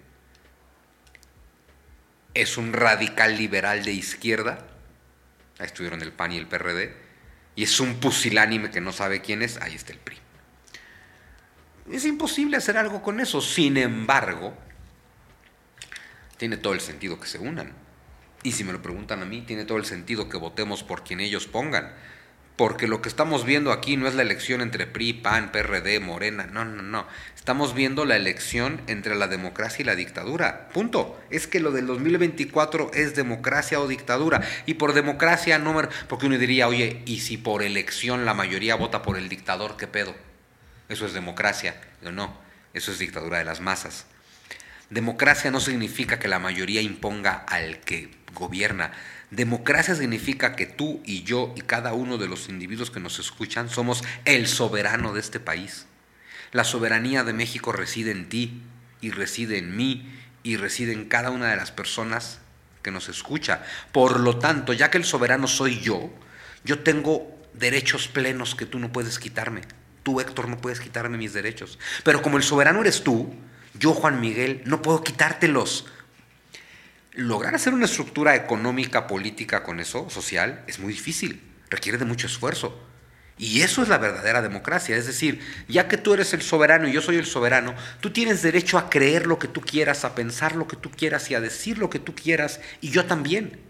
es 2.34 2.56
un 2.56 2.72
radical 2.72 3.36
liberal 3.36 3.84
de 3.84 3.92
izquierda, 3.92 4.66
ahí 5.58 5.66
estuvieron 5.66 6.02
el 6.02 6.12
PAN 6.12 6.32
y 6.32 6.38
el 6.38 6.46
PRD, 6.46 6.94
y 7.54 7.64
es 7.64 7.78
un 7.80 8.00
pusilánime 8.00 8.70
que 8.70 8.80
no 8.80 8.92
sabe 8.92 9.20
quién 9.20 9.42
es, 9.42 9.56
ahí 9.58 9.74
está 9.74 9.92
el 9.92 9.98
PRI. 9.98 10.18
Es 11.90 12.04
imposible 12.04 12.56
hacer 12.56 12.76
algo 12.76 13.02
con 13.02 13.20
eso. 13.20 13.40
Sin 13.40 13.76
embargo, 13.76 14.54
tiene 16.36 16.56
todo 16.56 16.72
el 16.72 16.80
sentido 16.80 17.18
que 17.18 17.26
se 17.26 17.38
unan. 17.38 17.72
Y 18.42 18.52
si 18.52 18.64
me 18.64 18.72
lo 18.72 18.82
preguntan 18.82 19.22
a 19.22 19.26
mí, 19.26 19.42
tiene 19.42 19.64
todo 19.64 19.78
el 19.78 19.84
sentido 19.84 20.28
que 20.28 20.36
votemos 20.36 20.82
por 20.82 21.02
quien 21.02 21.20
ellos 21.20 21.46
pongan. 21.46 21.92
Porque 22.56 22.88
lo 22.88 23.00
que 23.00 23.08
estamos 23.08 23.44
viendo 23.44 23.70
aquí 23.70 23.96
no 23.96 24.08
es 24.08 24.16
la 24.16 24.22
elección 24.22 24.60
entre 24.60 24.86
PRI, 24.86 25.12
PAN, 25.12 25.52
PRD, 25.52 26.00
Morena. 26.00 26.46
No, 26.46 26.64
no, 26.64 26.82
no. 26.82 27.06
Estamos 27.36 27.72
viendo 27.72 28.04
la 28.04 28.16
elección 28.16 28.80
entre 28.88 29.14
la 29.14 29.28
democracia 29.28 29.82
y 29.82 29.86
la 29.86 29.94
dictadura. 29.94 30.68
Punto. 30.70 31.20
Es 31.30 31.46
que 31.46 31.60
lo 31.60 31.70
del 31.70 31.86
2024 31.86 32.90
es 32.94 33.14
democracia 33.14 33.80
o 33.80 33.86
dictadura. 33.86 34.42
Y 34.66 34.74
por 34.74 34.92
democracia 34.92 35.58
no 35.58 35.72
me... 35.72 35.88
Porque 36.08 36.26
uno 36.26 36.36
diría, 36.36 36.68
oye, 36.68 37.02
¿y 37.06 37.20
si 37.20 37.38
por 37.38 37.62
elección 37.62 38.24
la 38.24 38.34
mayoría 38.34 38.74
vota 38.74 39.02
por 39.02 39.16
el 39.16 39.28
dictador, 39.28 39.76
qué 39.76 39.86
pedo? 39.86 40.27
Eso 40.88 41.06
es 41.06 41.12
democracia. 41.12 41.80
No, 42.02 42.12
no. 42.12 42.38
Eso 42.74 42.92
es 42.92 42.98
dictadura 42.98 43.38
de 43.38 43.44
las 43.44 43.60
masas. 43.60 44.06
Democracia 44.90 45.50
no 45.50 45.60
significa 45.60 46.18
que 46.18 46.28
la 46.28 46.38
mayoría 46.38 46.80
imponga 46.80 47.34
al 47.34 47.80
que 47.80 48.10
gobierna. 48.34 48.92
Democracia 49.30 49.94
significa 49.94 50.56
que 50.56 50.66
tú 50.66 51.02
y 51.04 51.22
yo 51.24 51.52
y 51.56 51.60
cada 51.60 51.92
uno 51.92 52.16
de 52.16 52.28
los 52.28 52.48
individuos 52.48 52.90
que 52.90 53.00
nos 53.00 53.18
escuchan 53.18 53.68
somos 53.68 54.02
el 54.24 54.46
soberano 54.46 55.12
de 55.12 55.20
este 55.20 55.40
país. 55.40 55.86
La 56.52 56.64
soberanía 56.64 57.24
de 57.24 57.34
México 57.34 57.72
reside 57.72 58.10
en 58.10 58.30
ti 58.30 58.62
y 59.02 59.10
reside 59.10 59.58
en 59.58 59.76
mí 59.76 60.10
y 60.42 60.56
reside 60.56 60.92
en 60.92 61.06
cada 61.06 61.30
una 61.30 61.50
de 61.50 61.56
las 61.56 61.70
personas 61.70 62.38
que 62.82 62.90
nos 62.90 63.10
escucha. 63.10 63.62
Por 63.92 64.20
lo 64.20 64.38
tanto, 64.38 64.72
ya 64.72 64.90
que 64.90 64.96
el 64.96 65.04
soberano 65.04 65.46
soy 65.46 65.80
yo, 65.80 66.10
yo 66.64 66.78
tengo 66.78 67.38
derechos 67.52 68.08
plenos 68.08 68.54
que 68.54 68.64
tú 68.64 68.78
no 68.78 68.92
puedes 68.92 69.18
quitarme. 69.18 69.60
Tú, 70.08 70.20
Héctor, 70.20 70.48
no 70.48 70.56
puedes 70.56 70.80
quitarme 70.80 71.18
mis 71.18 71.34
derechos. 71.34 71.78
Pero 72.02 72.22
como 72.22 72.38
el 72.38 72.42
soberano 72.42 72.80
eres 72.80 73.04
tú, 73.04 73.30
yo, 73.78 73.92
Juan 73.92 74.22
Miguel, 74.22 74.62
no 74.64 74.80
puedo 74.80 75.04
quitártelos. 75.04 75.84
Lograr 77.12 77.54
hacer 77.54 77.74
una 77.74 77.84
estructura 77.84 78.34
económica, 78.34 79.06
política 79.06 79.62
con 79.62 79.80
eso, 79.80 80.08
social, 80.08 80.64
es 80.66 80.78
muy 80.78 80.94
difícil, 80.94 81.42
requiere 81.68 81.98
de 81.98 82.06
mucho 82.06 82.26
esfuerzo. 82.26 82.80
Y 83.36 83.60
eso 83.60 83.82
es 83.82 83.90
la 83.90 83.98
verdadera 83.98 84.40
democracia, 84.40 84.96
es 84.96 85.06
decir, 85.06 85.42
ya 85.68 85.88
que 85.88 85.98
tú 85.98 86.14
eres 86.14 86.32
el 86.32 86.40
soberano 86.40 86.88
y 86.88 86.92
yo 86.92 87.02
soy 87.02 87.16
el 87.16 87.26
soberano, 87.26 87.74
tú 88.00 88.10
tienes 88.10 88.40
derecho 88.40 88.78
a 88.78 88.88
creer 88.88 89.26
lo 89.26 89.38
que 89.38 89.46
tú 89.46 89.60
quieras, 89.60 90.06
a 90.06 90.14
pensar 90.14 90.56
lo 90.56 90.66
que 90.66 90.76
tú 90.76 90.90
quieras 90.90 91.30
y 91.30 91.34
a 91.34 91.40
decir 91.42 91.76
lo 91.76 91.90
que 91.90 91.98
tú 91.98 92.14
quieras, 92.14 92.62
y 92.80 92.88
yo 92.88 93.04
también. 93.04 93.60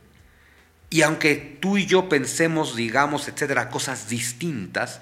Y 0.88 1.02
aunque 1.02 1.58
tú 1.60 1.78
y 1.78 1.86
yo 1.86 2.08
pensemos, 2.08 2.76
digamos, 2.76 3.26
etcétera, 3.26 3.70
cosas 3.70 4.08
distintas, 4.08 5.00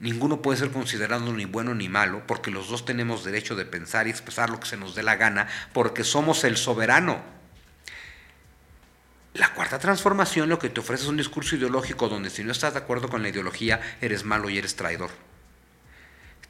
ninguno 0.00 0.42
puede 0.42 0.58
ser 0.58 0.70
considerado 0.70 1.32
ni 1.32 1.44
bueno 1.44 1.74
ni 1.74 1.88
malo, 1.88 2.22
porque 2.26 2.50
los 2.50 2.68
dos 2.68 2.84
tenemos 2.84 3.24
derecho 3.24 3.54
de 3.54 3.66
pensar 3.66 4.06
y 4.06 4.10
expresar 4.10 4.50
lo 4.50 4.58
que 4.58 4.66
se 4.66 4.76
nos 4.76 4.94
dé 4.94 5.02
la 5.02 5.16
gana, 5.16 5.46
porque 5.72 6.02
somos 6.02 6.42
el 6.44 6.56
soberano. 6.56 7.22
La 9.34 9.54
cuarta 9.54 9.78
transformación 9.78 10.48
lo 10.48 10.58
que 10.58 10.70
te 10.70 10.80
ofrece 10.80 11.04
es 11.04 11.08
un 11.08 11.16
discurso 11.16 11.54
ideológico 11.54 12.08
donde 12.08 12.30
si 12.30 12.42
no 12.42 12.50
estás 12.50 12.72
de 12.72 12.80
acuerdo 12.80 13.08
con 13.08 13.22
la 13.22 13.28
ideología, 13.28 13.80
eres 14.00 14.24
malo 14.24 14.50
y 14.50 14.58
eres 14.58 14.74
traidor. 14.74 15.10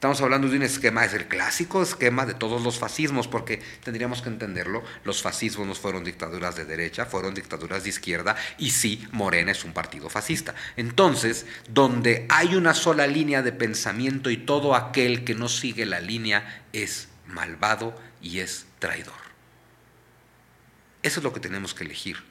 Estamos 0.01 0.19
hablando 0.21 0.49
de 0.49 0.57
un 0.57 0.63
esquema, 0.63 1.05
es 1.05 1.13
el 1.13 1.27
clásico 1.27 1.83
esquema 1.83 2.25
de 2.25 2.33
todos 2.33 2.63
los 2.63 2.79
fascismos, 2.79 3.27
porque 3.27 3.61
tendríamos 3.83 4.23
que 4.23 4.29
entenderlo, 4.29 4.83
los 5.03 5.21
fascismos 5.21 5.67
no 5.67 5.75
fueron 5.75 6.03
dictaduras 6.03 6.55
de 6.55 6.65
derecha, 6.65 7.05
fueron 7.05 7.35
dictaduras 7.35 7.83
de 7.83 7.89
izquierda, 7.89 8.35
y 8.57 8.71
sí, 8.71 9.07
Morena 9.11 9.51
es 9.51 9.63
un 9.63 9.73
partido 9.73 10.09
fascista. 10.09 10.55
Entonces, 10.75 11.45
donde 11.69 12.25
hay 12.29 12.55
una 12.55 12.73
sola 12.73 13.05
línea 13.05 13.43
de 13.43 13.51
pensamiento 13.51 14.31
y 14.31 14.37
todo 14.37 14.73
aquel 14.73 15.23
que 15.23 15.35
no 15.35 15.47
sigue 15.47 15.85
la 15.85 15.99
línea 15.99 16.63
es 16.73 17.07
malvado 17.27 17.93
y 18.23 18.39
es 18.39 18.65
traidor. 18.79 19.13
Eso 21.03 21.19
es 21.19 21.23
lo 21.23 21.31
que 21.31 21.39
tenemos 21.39 21.75
que 21.75 21.83
elegir. 21.83 22.23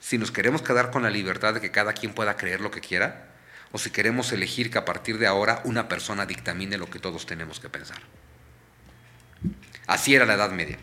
Si 0.00 0.16
nos 0.16 0.30
queremos 0.30 0.62
quedar 0.62 0.90
con 0.90 1.02
la 1.02 1.10
libertad 1.10 1.52
de 1.52 1.60
que 1.60 1.70
cada 1.70 1.92
quien 1.92 2.14
pueda 2.14 2.38
creer 2.38 2.62
lo 2.62 2.70
que 2.70 2.80
quiera, 2.80 3.33
o 3.74 3.78
si 3.78 3.90
queremos 3.90 4.30
elegir 4.30 4.70
que 4.70 4.78
a 4.78 4.84
partir 4.84 5.18
de 5.18 5.26
ahora 5.26 5.60
una 5.64 5.88
persona 5.88 6.26
dictamine 6.26 6.78
lo 6.78 6.88
que 6.88 7.00
todos 7.00 7.26
tenemos 7.26 7.58
que 7.58 7.68
pensar. 7.68 7.98
Así 9.88 10.14
era 10.14 10.26
la 10.26 10.34
Edad 10.34 10.52
Media, 10.52 10.78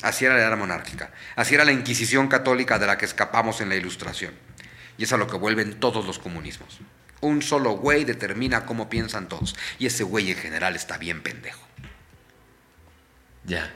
así 0.00 0.24
era 0.24 0.36
la 0.36 0.46
era 0.46 0.54
monárquica, 0.54 1.10
así 1.34 1.56
era 1.56 1.64
la 1.64 1.72
Inquisición 1.72 2.28
católica 2.28 2.78
de 2.78 2.86
la 2.86 2.98
que 2.98 3.04
escapamos 3.04 3.60
en 3.60 3.68
la 3.68 3.74
Ilustración, 3.74 4.32
y 4.96 5.02
es 5.02 5.12
a 5.12 5.16
lo 5.16 5.26
que 5.26 5.36
vuelven 5.36 5.80
todos 5.80 6.06
los 6.06 6.20
comunismos. 6.20 6.78
Un 7.20 7.42
solo 7.42 7.72
güey 7.72 8.04
determina 8.04 8.64
cómo 8.64 8.88
piensan 8.88 9.28
todos. 9.28 9.56
Y 9.80 9.86
ese 9.86 10.04
güey 10.04 10.30
en 10.30 10.36
general 10.36 10.76
está 10.76 10.98
bien 10.98 11.20
pendejo. 11.20 11.66
Ya. 13.44 13.72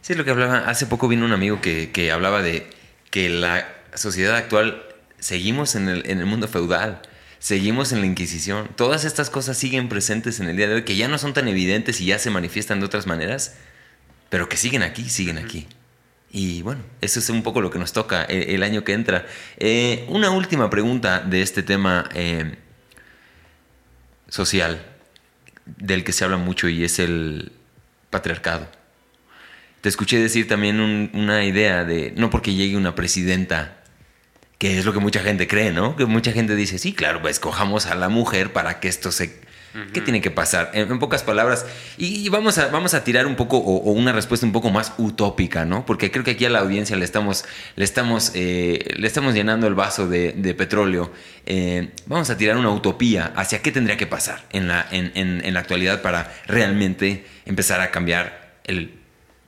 Sí, 0.00 0.14
es 0.14 0.18
lo 0.18 0.24
que 0.24 0.30
hablaba. 0.30 0.68
Hace 0.68 0.86
poco 0.86 1.06
vino 1.06 1.24
un 1.24 1.32
amigo 1.32 1.60
que, 1.60 1.92
que 1.92 2.10
hablaba 2.10 2.42
de 2.42 2.68
que 3.10 3.28
la 3.28 3.68
sociedad 3.94 4.36
actual 4.36 4.82
seguimos 5.20 5.76
en 5.76 5.88
el, 5.88 6.10
en 6.10 6.18
el 6.18 6.26
mundo 6.26 6.48
feudal. 6.48 7.02
Seguimos 7.38 7.92
en 7.92 8.00
la 8.00 8.06
Inquisición. 8.06 8.68
Todas 8.76 9.04
estas 9.04 9.30
cosas 9.30 9.56
siguen 9.56 9.88
presentes 9.88 10.40
en 10.40 10.48
el 10.48 10.56
día 10.56 10.68
de 10.68 10.74
hoy, 10.76 10.82
que 10.84 10.96
ya 10.96 11.08
no 11.08 11.18
son 11.18 11.34
tan 11.34 11.46
evidentes 11.48 12.00
y 12.00 12.06
ya 12.06 12.18
se 12.18 12.30
manifiestan 12.30 12.80
de 12.80 12.86
otras 12.86 13.06
maneras, 13.06 13.54
pero 14.28 14.48
que 14.48 14.56
siguen 14.56 14.82
aquí, 14.82 15.08
siguen 15.08 15.38
aquí. 15.38 15.66
Y 16.30 16.62
bueno, 16.62 16.82
eso 17.00 17.20
es 17.20 17.30
un 17.30 17.42
poco 17.42 17.60
lo 17.60 17.70
que 17.70 17.78
nos 17.78 17.92
toca 17.92 18.24
el, 18.24 18.42
el 18.50 18.62
año 18.62 18.84
que 18.84 18.92
entra. 18.92 19.24
Eh, 19.56 20.04
una 20.08 20.30
última 20.30 20.68
pregunta 20.68 21.20
de 21.20 21.40
este 21.42 21.62
tema 21.62 22.08
eh, 22.14 22.56
social, 24.28 24.84
del 25.64 26.04
que 26.04 26.12
se 26.12 26.24
habla 26.24 26.36
mucho 26.38 26.68
y 26.68 26.84
es 26.84 26.98
el 26.98 27.52
patriarcado. 28.10 28.68
Te 29.80 29.88
escuché 29.88 30.18
decir 30.18 30.48
también 30.48 30.80
un- 30.80 31.10
una 31.14 31.44
idea 31.44 31.84
de, 31.84 32.12
no 32.16 32.30
porque 32.30 32.52
llegue 32.54 32.76
una 32.76 32.94
presidenta, 32.94 33.77
que 34.58 34.78
es 34.78 34.84
lo 34.84 34.92
que 34.92 34.98
mucha 34.98 35.20
gente 35.20 35.46
cree, 35.46 35.70
¿no? 35.72 35.94
Que 35.96 36.04
mucha 36.04 36.32
gente 36.32 36.56
dice, 36.56 36.78
sí, 36.78 36.92
claro, 36.92 37.22
pues 37.22 37.36
escojamos 37.36 37.86
a 37.86 37.94
la 37.94 38.08
mujer 38.08 38.52
para 38.52 38.80
que 38.80 38.88
esto 38.88 39.12
se... 39.12 39.46
¿Qué 39.92 40.00
tiene 40.00 40.20
que 40.20 40.30
pasar? 40.32 40.70
En, 40.74 40.90
en 40.90 40.98
pocas 40.98 41.22
palabras, 41.22 41.64
y, 41.98 42.06
y 42.24 42.28
vamos, 42.30 42.58
a, 42.58 42.66
vamos 42.68 42.94
a 42.94 43.04
tirar 43.04 43.26
un 43.26 43.36
poco, 43.36 43.58
o, 43.58 43.76
o 43.76 43.92
una 43.92 44.12
respuesta 44.12 44.44
un 44.44 44.50
poco 44.50 44.70
más 44.70 44.94
utópica, 44.98 45.64
¿no? 45.66 45.86
Porque 45.86 46.10
creo 46.10 46.24
que 46.24 46.32
aquí 46.32 46.46
a 46.46 46.50
la 46.50 46.60
audiencia 46.60 46.96
le 46.96 47.04
estamos, 47.04 47.44
le 47.76 47.84
estamos, 47.84 48.32
eh, 48.34 48.94
le 48.96 49.06
estamos 49.06 49.34
llenando 49.34 49.68
el 49.68 49.74
vaso 49.74 50.08
de, 50.08 50.32
de 50.32 50.54
petróleo. 50.54 51.12
Eh, 51.46 51.90
vamos 52.06 52.28
a 52.30 52.36
tirar 52.36 52.56
una 52.56 52.70
utopía 52.70 53.30
hacia 53.36 53.60
qué 53.62 53.70
tendría 53.70 53.96
que 53.96 54.06
pasar 54.08 54.42
en 54.50 54.66
la, 54.66 54.84
en, 54.90 55.12
en- 55.14 55.44
en 55.44 55.54
la 55.54 55.60
actualidad 55.60 56.02
para 56.02 56.32
realmente 56.46 57.24
empezar 57.46 57.80
a 57.80 57.90
cambiar 57.92 58.58
el, 58.64 58.97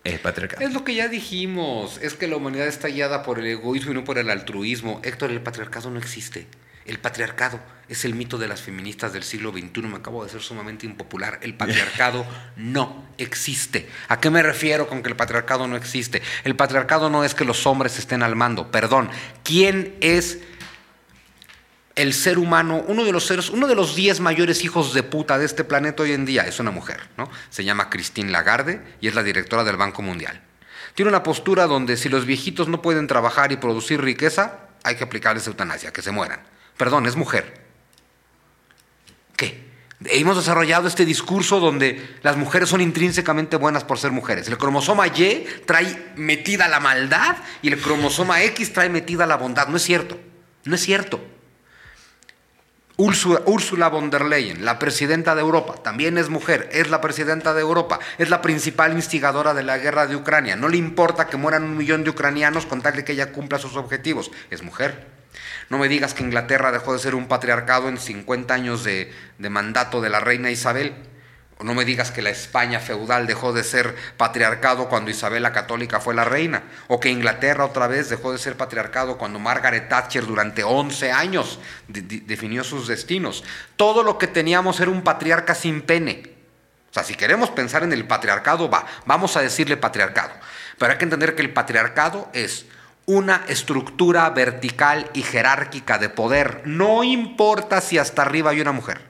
el 0.05 0.19
patriarcado. 0.21 0.67
Es 0.67 0.73
lo 0.73 0.85
que 0.85 0.95
ya 0.95 1.09
dijimos. 1.09 1.99
Es 2.03 2.15
que 2.15 2.27
la 2.27 2.37
humanidad 2.37 2.67
está 2.67 2.89
guiada 2.89 3.23
por 3.23 3.39
el 3.39 3.47
egoísmo 3.47 3.93
y 3.93 3.95
no 3.95 4.05
por 4.05 4.19
el 4.19 4.31
altruismo. 4.31 5.01
Héctor, 5.05 5.31
el 5.31 5.41
patriarcado 5.41 5.91
no 5.91 5.99
existe. 5.99 6.47
El 6.87 6.99
patriarcado 6.99 7.61
es 7.89 8.05
el 8.05 8.15
mito 8.15 8.39
de 8.39 8.49
las 8.49 8.63
feministas 8.63 9.13
del 9.13 9.23
siglo 9.23 9.53
XXI. 9.53 9.83
Me 9.83 9.97
acabo 9.97 10.25
de 10.25 10.31
ser 10.31 10.41
sumamente 10.41 10.87
impopular. 10.87 11.39
El 11.43 11.55
patriarcado 11.55 12.27
no 12.57 13.07
existe. 13.19 13.89
¿A 14.09 14.19
qué 14.21 14.31
me 14.31 14.43
refiero 14.43 14.89
con 14.89 15.03
que 15.03 15.11
el 15.11 15.17
patriarcado 15.17 15.69
no 15.69 15.77
existe? 15.77 16.23
El 16.45 16.57
patriarcado 16.57 17.11
no 17.11 17.23
es 17.23 17.35
que 17.35 17.45
los 17.45 17.67
hombres 17.67 17.99
estén 17.99 18.23
al 18.23 18.37
mando. 18.37 18.71
Perdón. 18.71 19.11
¿Quién 19.45 19.95
es 20.01 20.41
el 21.97 22.15
ser 22.15 22.39
humano, 22.39 22.85
uno 22.87 23.05
de 23.05 23.13
los 23.13 23.27
seres, 23.27 23.51
uno 23.51 23.67
de 23.67 23.75
los 23.75 23.97
10 23.97 24.21
mayores 24.21 24.65
hijos 24.65 24.95
de 24.95 25.03
puta 25.03 25.39
de 25.39 25.45
este 25.45 25.65
planeta 25.65 26.03
hoy 26.03 26.13
en 26.13 26.25
día 26.25 26.43
es 26.43 26.61
una 26.61 26.71
mujer, 26.71 27.09
¿no? 27.17 27.31
Se 27.51 27.65
llama 27.65 27.91
Christine 27.91 28.31
Lagarde 28.31 28.81
y 29.01 29.09
es 29.09 29.15
la 29.15 29.23
directora 29.23 29.65
del 29.65 29.77
Banco 29.77 30.03
Mundial. 30.03 30.41
Tiene 30.95 31.09
una 31.09 31.23
postura 31.23 31.67
donde 31.67 31.97
si 31.97 32.09
los 32.09 32.27
viejitos 32.27 32.69
no 32.69 32.83
pueden 32.83 33.07
trabajar 33.07 33.53
y 33.53 33.57
producir 33.57 34.01
riqueza, 34.01 34.61
hay 34.83 34.97
que 34.97 35.05
aplicarles 35.05 35.47
eutanasia, 35.47 35.93
que 35.93 36.03
se 36.03 36.11
mueran. 36.11 36.41
Perdón, 36.77 37.07
es 37.07 37.17
mujer. 37.17 37.61
¿Qué? 39.37 39.71
Hemos 40.05 40.37
desarrollado 40.37 40.89
este 40.89 41.05
discurso 41.05 41.61
donde 41.61 42.17
las 42.23 42.37
mujeres 42.37 42.71
son 42.71 42.81
intrínsecamente 42.81 43.57
buenas 43.57 43.85
por 43.85 43.99
ser 43.99 44.13
mujeres. 44.13 44.49
El 44.49 44.57
cromosoma 44.57 45.07
Y 45.09 45.47
trae 45.67 46.13
metida 46.17 46.69
la 46.69 46.81
maldad 46.81 47.37
y 47.61 47.69
el 47.69 47.79
cromosoma 47.79 48.43
X 48.45 48.73
trae 48.73 48.89
metida 48.89 49.27
la 49.27 49.37
bondad. 49.37 49.69
No 49.69 49.77
es 49.77 49.83
cierto. 49.83 50.19
No 50.65 50.75
es 50.75 50.81
cierto. 50.81 51.23
Úrsula, 53.01 53.89
von 53.89 54.11
der 54.11 54.27
Leyen, 54.27 54.63
la 54.63 54.79
presidenta 54.79 55.35
de 55.35 55.41
Europa, 55.41 55.77
también 55.83 56.19
es 56.19 56.29
mujer, 56.29 56.69
es 56.71 56.91
la 56.91 57.01
presidenta 57.01 57.55
de 57.55 57.63
Europa, 57.63 57.99
es 58.19 58.29
la 58.29 58.43
principal 58.43 58.93
instigadora 58.93 59.55
de 59.55 59.63
la 59.63 59.79
guerra 59.79 60.07
de 60.07 60.17
Ucrania. 60.17 60.55
No 60.55 60.69
le 60.69 60.77
importa 60.77 61.27
que 61.27 61.39
mueran 61.39 61.65
un 61.65 61.79
millón 61.79 62.05
de 62.05 62.11
ucranianos 62.11 62.67
con 62.67 62.83
tal 62.83 62.97
de 62.97 63.05
que 63.05 63.13
ella 63.13 63.33
cumpla 63.33 63.59
sus 63.59 63.77
objetivos. 63.77 64.31
Es 64.51 64.63
mujer. 64.63 65.07
No 65.71 65.79
me 65.79 65.89
digas 65.89 66.13
que 66.13 66.23
Inglaterra 66.23 66.73
dejó 66.73 66.93
de 66.93 66.99
ser 66.99 67.15
un 67.15 67.27
patriarcado 67.27 67.89
en 67.89 67.97
50 67.97 68.53
años 68.53 68.85
de, 68.85 69.11
de 69.39 69.49
mandato 69.49 70.03
de 70.03 70.11
la 70.11 70.21
reina 70.21 70.51
Isabel. 70.51 70.93
No 71.63 71.75
me 71.75 71.85
digas 71.85 72.11
que 72.11 72.23
la 72.23 72.31
España 72.31 72.81
feudal 72.81 73.27
dejó 73.27 73.53
de 73.53 73.65
ser 73.65 73.95
patriarcado 74.17 74.89
cuando 74.89 75.11
Isabel 75.11 75.43
la 75.43 75.53
Católica 75.53 76.01
fue 76.01 76.15
la 76.15 76.25
reina. 76.25 76.63
O 76.89 77.01
que 77.01 77.11
Inglaterra 77.11 77.65
otra 77.65 77.87
vez 77.87 78.09
dejó 78.09 78.33
de 78.33 78.39
ser 78.39 78.57
patriarcado 78.57 79.19
cuando 79.19 79.39
Margaret 79.39 79.89
Thatcher 79.89 80.25
durante 80.27 80.65
11 80.65 81.13
años 81.13 81.59
de- 81.89 82.03
de- 82.03 82.21
definió 82.21 82.65
sus 82.65 82.87
destinos. 82.89 83.45
Todo 83.77 84.03
lo 84.03 84.17
que 84.19 84.27
teníamos 84.27 84.81
era 84.81 84.91
un 84.91 85.03
patriarca 85.03 85.55
sin 85.55 85.83
pene. 85.83 86.35
O 86.91 86.93
sea, 86.95 87.05
si 87.05 87.15
queremos 87.15 87.51
pensar 87.51 87.83
en 87.85 87.93
el 87.93 88.07
patriarcado, 88.07 88.69
va, 88.69 88.85
vamos 89.07 89.37
a 89.37 89.41
decirle 89.43 89.77
patriarcado. 89.77 90.33
Pero 90.79 90.93
hay 90.93 90.99
que 90.99 91.05
entender 91.05 91.35
que 91.37 91.43
el 91.43 91.53
patriarcado 91.53 92.29
es 92.33 92.67
una 93.07 93.45
estructura 93.49 94.29
vertical 94.31 95.09
y 95.15 95.23
jerárquica 95.23 95.99
de 95.99 96.09
poder. 96.09 96.63
No 96.65 97.05
importa 97.05 97.81
si 97.81 97.99
hasta 97.99 98.23
arriba 98.23 98.51
hay 98.51 98.61
una 98.61 98.73
mujer. 98.73 99.01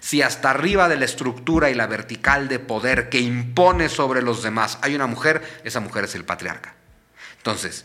Si 0.00 0.22
hasta 0.22 0.50
arriba 0.50 0.88
de 0.88 0.96
la 0.96 1.04
estructura 1.04 1.70
y 1.70 1.74
la 1.74 1.86
vertical 1.86 2.48
de 2.48 2.58
poder 2.58 3.10
que 3.10 3.20
impone 3.20 3.88
sobre 3.88 4.22
los 4.22 4.42
demás 4.42 4.78
hay 4.82 4.94
una 4.94 5.06
mujer, 5.06 5.60
esa 5.62 5.80
mujer 5.80 6.04
es 6.04 6.14
el 6.14 6.24
patriarca. 6.24 6.74
Entonces, 7.36 7.84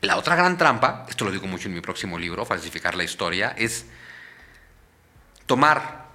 la 0.00 0.16
otra 0.16 0.34
gran 0.34 0.56
trampa, 0.56 1.06
esto 1.08 1.26
lo 1.26 1.30
digo 1.30 1.46
mucho 1.46 1.68
en 1.68 1.74
mi 1.74 1.82
próximo 1.82 2.18
libro, 2.18 2.46
Falsificar 2.46 2.94
la 2.94 3.04
Historia, 3.04 3.54
es 3.56 3.84
tomar 5.44 6.06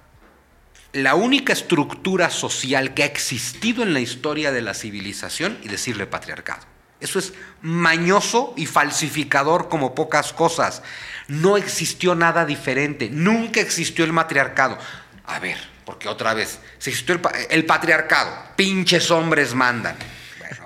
la 0.92 1.14
única 1.14 1.52
estructura 1.52 2.30
social 2.30 2.94
que 2.94 3.04
ha 3.04 3.06
existido 3.06 3.82
en 3.82 3.94
la 3.94 4.00
historia 4.00 4.50
de 4.50 4.62
la 4.62 4.74
civilización 4.74 5.58
y 5.62 5.68
decirle 5.68 6.06
patriarcado. 6.06 6.75
Eso 7.00 7.18
es 7.18 7.32
mañoso 7.62 8.54
y 8.56 8.66
falsificador 8.66 9.68
como 9.68 9.94
pocas 9.94 10.32
cosas. 10.32 10.82
No 11.28 11.56
existió 11.56 12.14
nada 12.14 12.44
diferente, 12.46 13.08
nunca 13.10 13.60
existió 13.60 14.04
el 14.04 14.12
matriarcado. 14.12 14.78
A 15.26 15.38
ver, 15.38 15.58
porque 15.84 16.08
otra 16.08 16.32
vez, 16.34 16.58
si 16.78 16.90
existió 16.90 17.14
el, 17.14 17.20
pa- 17.20 17.32
el 17.50 17.66
patriarcado, 17.66 18.32
pinches 18.56 19.10
hombres 19.10 19.54
mandan. 19.54 19.96
Bueno. 20.38 20.64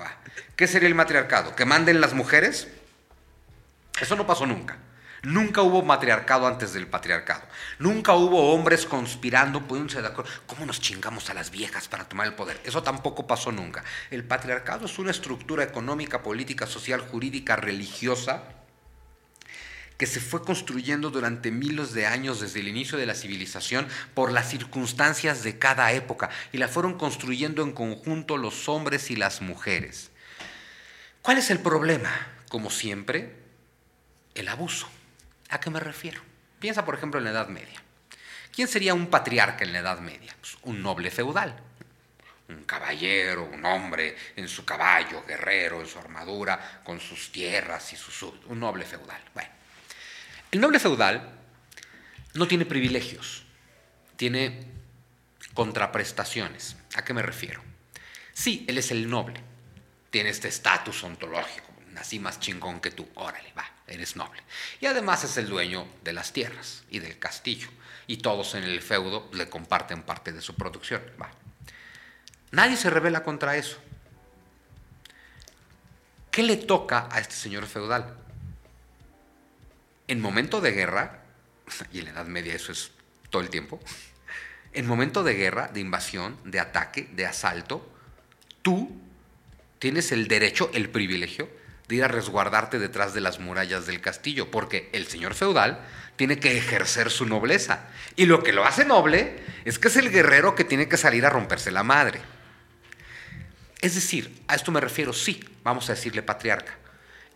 ¿Qué 0.55 0.67
sería 0.67 0.87
el 0.87 0.95
matriarcado? 0.95 1.55
¿Que 1.55 1.65
manden 1.65 1.99
las 1.99 2.13
mujeres? 2.13 2.67
Eso 3.99 4.15
no 4.15 4.25
pasó 4.25 4.45
nunca. 4.45 4.77
Nunca 5.23 5.61
hubo 5.61 5.83
matriarcado 5.83 6.47
antes 6.47 6.73
del 6.73 6.87
patriarcado. 6.87 7.43
Nunca 7.77 8.13
hubo 8.13 8.53
hombres 8.53 8.87
conspirando, 8.87 9.67
poniéndose 9.67 10.01
de 10.01 10.07
acuerdo. 10.07 10.31
¿Cómo 10.47 10.65
nos 10.65 10.81
chingamos 10.81 11.29
a 11.29 11.35
las 11.35 11.51
viejas 11.51 11.87
para 11.87 12.09
tomar 12.09 12.25
el 12.25 12.33
poder? 12.33 12.59
Eso 12.63 12.81
tampoco 12.81 13.27
pasó 13.27 13.51
nunca. 13.51 13.83
El 14.09 14.23
patriarcado 14.23 14.87
es 14.87 14.97
una 14.97 15.11
estructura 15.11 15.63
económica, 15.63 16.23
política, 16.23 16.65
social, 16.65 17.01
jurídica, 17.01 17.55
religiosa 17.55 18.43
que 19.99 20.07
se 20.07 20.19
fue 20.19 20.41
construyendo 20.41 21.11
durante 21.11 21.51
miles 21.51 21.93
de 21.93 22.07
años 22.07 22.41
desde 22.41 22.61
el 22.61 22.67
inicio 22.67 22.97
de 22.97 23.05
la 23.05 23.13
civilización 23.13 23.87
por 24.15 24.31
las 24.31 24.49
circunstancias 24.49 25.43
de 25.43 25.59
cada 25.59 25.91
época 25.93 26.31
y 26.51 26.57
la 26.57 26.67
fueron 26.67 26.97
construyendo 26.97 27.61
en 27.61 27.71
conjunto 27.71 28.37
los 28.37 28.67
hombres 28.67 29.11
y 29.11 29.15
las 29.15 29.43
mujeres. 29.43 30.09
¿Cuál 31.21 31.37
es 31.37 31.51
el 31.51 31.59
problema? 31.59 32.09
Como 32.49 32.71
siempre, 32.71 33.35
el 34.33 34.47
abuso. 34.47 34.89
¿A 35.51 35.59
qué 35.59 35.69
me 35.69 35.79
refiero? 35.79 36.21
Piensa, 36.59 36.83
por 36.83 36.95
ejemplo, 36.95 37.19
en 37.19 37.25
la 37.25 37.31
Edad 37.31 37.49
Media. 37.49 37.81
¿Quién 38.53 38.67
sería 38.67 38.93
un 38.93 39.07
patriarca 39.07 39.63
en 39.63 39.73
la 39.73 39.79
Edad 39.79 39.99
Media? 39.99 40.35
Pues, 40.39 40.57
un 40.63 40.81
noble 40.81 41.11
feudal. 41.11 41.55
Un 42.49 42.63
caballero, 42.63 43.45
un 43.45 43.63
hombre 43.65 44.15
en 44.35 44.47
su 44.47 44.65
caballo, 44.65 45.23
guerrero, 45.25 45.79
en 45.81 45.87
su 45.87 45.99
armadura, 45.99 46.81
con 46.83 46.99
sus 46.99 47.31
tierras 47.31 47.93
y 47.93 47.95
sus. 47.95 48.23
Un 48.23 48.59
noble 48.59 48.85
feudal. 48.85 49.21
Bueno, 49.33 49.49
el 50.51 50.59
noble 50.59 50.79
feudal 50.79 51.31
no 52.33 52.47
tiene 52.47 52.65
privilegios, 52.65 53.43
tiene 54.17 54.65
contraprestaciones. 55.53 56.75
¿A 56.95 57.03
qué 57.03 57.13
me 57.13 57.21
refiero? 57.21 57.61
Sí, 58.33 58.65
él 58.67 58.77
es 58.77 58.91
el 58.91 59.09
noble, 59.09 59.39
tiene 60.09 60.29
este 60.29 60.47
estatus 60.47 61.03
ontológico, 61.03 61.67
nací 61.91 62.19
más 62.19 62.39
chingón 62.39 62.79
que 62.79 62.91
tú, 62.91 63.07
órale, 63.15 63.51
va, 63.57 63.70
eres 63.91 64.15
noble. 64.15 64.41
Y 64.79 64.85
además 64.85 65.23
es 65.23 65.37
el 65.37 65.47
dueño 65.47 65.87
de 66.03 66.13
las 66.13 66.33
tierras 66.33 66.83
y 66.89 66.99
del 66.99 67.19
castillo, 67.19 67.67
y 68.07 68.17
todos 68.17 68.55
en 68.55 68.63
el 68.63 68.81
feudo 68.81 69.29
le 69.33 69.49
comparten 69.49 70.03
parte 70.03 70.31
de 70.31 70.41
su 70.41 70.55
producción. 70.55 71.01
Nadie 72.51 72.75
se 72.77 72.89
revela 72.89 73.23
contra 73.23 73.55
eso. 73.55 73.77
¿Qué 76.31 76.43
le 76.43 76.57
toca 76.57 77.07
a 77.11 77.19
este 77.19 77.35
señor 77.35 77.65
feudal? 77.65 78.17
En 80.07 80.19
momento 80.19 80.61
de 80.61 80.71
guerra, 80.71 81.23
y 81.91 81.99
en 81.99 82.05
la 82.05 82.11
Edad 82.11 82.25
Media 82.25 82.53
eso 82.53 82.71
es 82.71 82.91
todo 83.29 83.41
el 83.41 83.49
tiempo, 83.49 83.79
en 84.73 84.85
momento 84.87 85.23
de 85.23 85.33
guerra, 85.33 85.67
de 85.67 85.79
invasión, 85.79 86.37
de 86.43 86.59
ataque, 86.59 87.09
de 87.13 87.25
asalto, 87.25 87.89
tú 88.61 88.91
tienes 89.79 90.11
el 90.11 90.27
derecho, 90.27 90.69
el 90.73 90.89
privilegio 90.89 91.60
a 91.99 92.07
resguardarte 92.07 92.79
detrás 92.79 93.13
de 93.13 93.21
las 93.21 93.39
murallas 93.39 93.85
del 93.85 93.99
castillo, 93.99 94.49
porque 94.49 94.89
el 94.93 95.07
señor 95.07 95.33
feudal 95.33 95.81
tiene 96.15 96.39
que 96.39 96.57
ejercer 96.57 97.11
su 97.11 97.25
nobleza. 97.25 97.87
Y 98.15 98.25
lo 98.25 98.43
que 98.43 98.53
lo 98.53 98.65
hace 98.65 98.85
noble 98.85 99.43
es 99.65 99.79
que 99.79 99.89
es 99.89 99.97
el 99.97 100.11
guerrero 100.11 100.55
que 100.55 100.63
tiene 100.63 100.87
que 100.87 100.97
salir 100.97 101.25
a 101.25 101.29
romperse 101.29 101.71
la 101.71 101.83
madre. 101.83 102.21
Es 103.81 103.95
decir, 103.95 104.41
a 104.47 104.55
esto 104.55 104.71
me 104.71 104.79
refiero, 104.79 105.11
sí, 105.11 105.43
vamos 105.63 105.89
a 105.89 105.93
decirle 105.93 106.21
patriarca. 106.21 106.77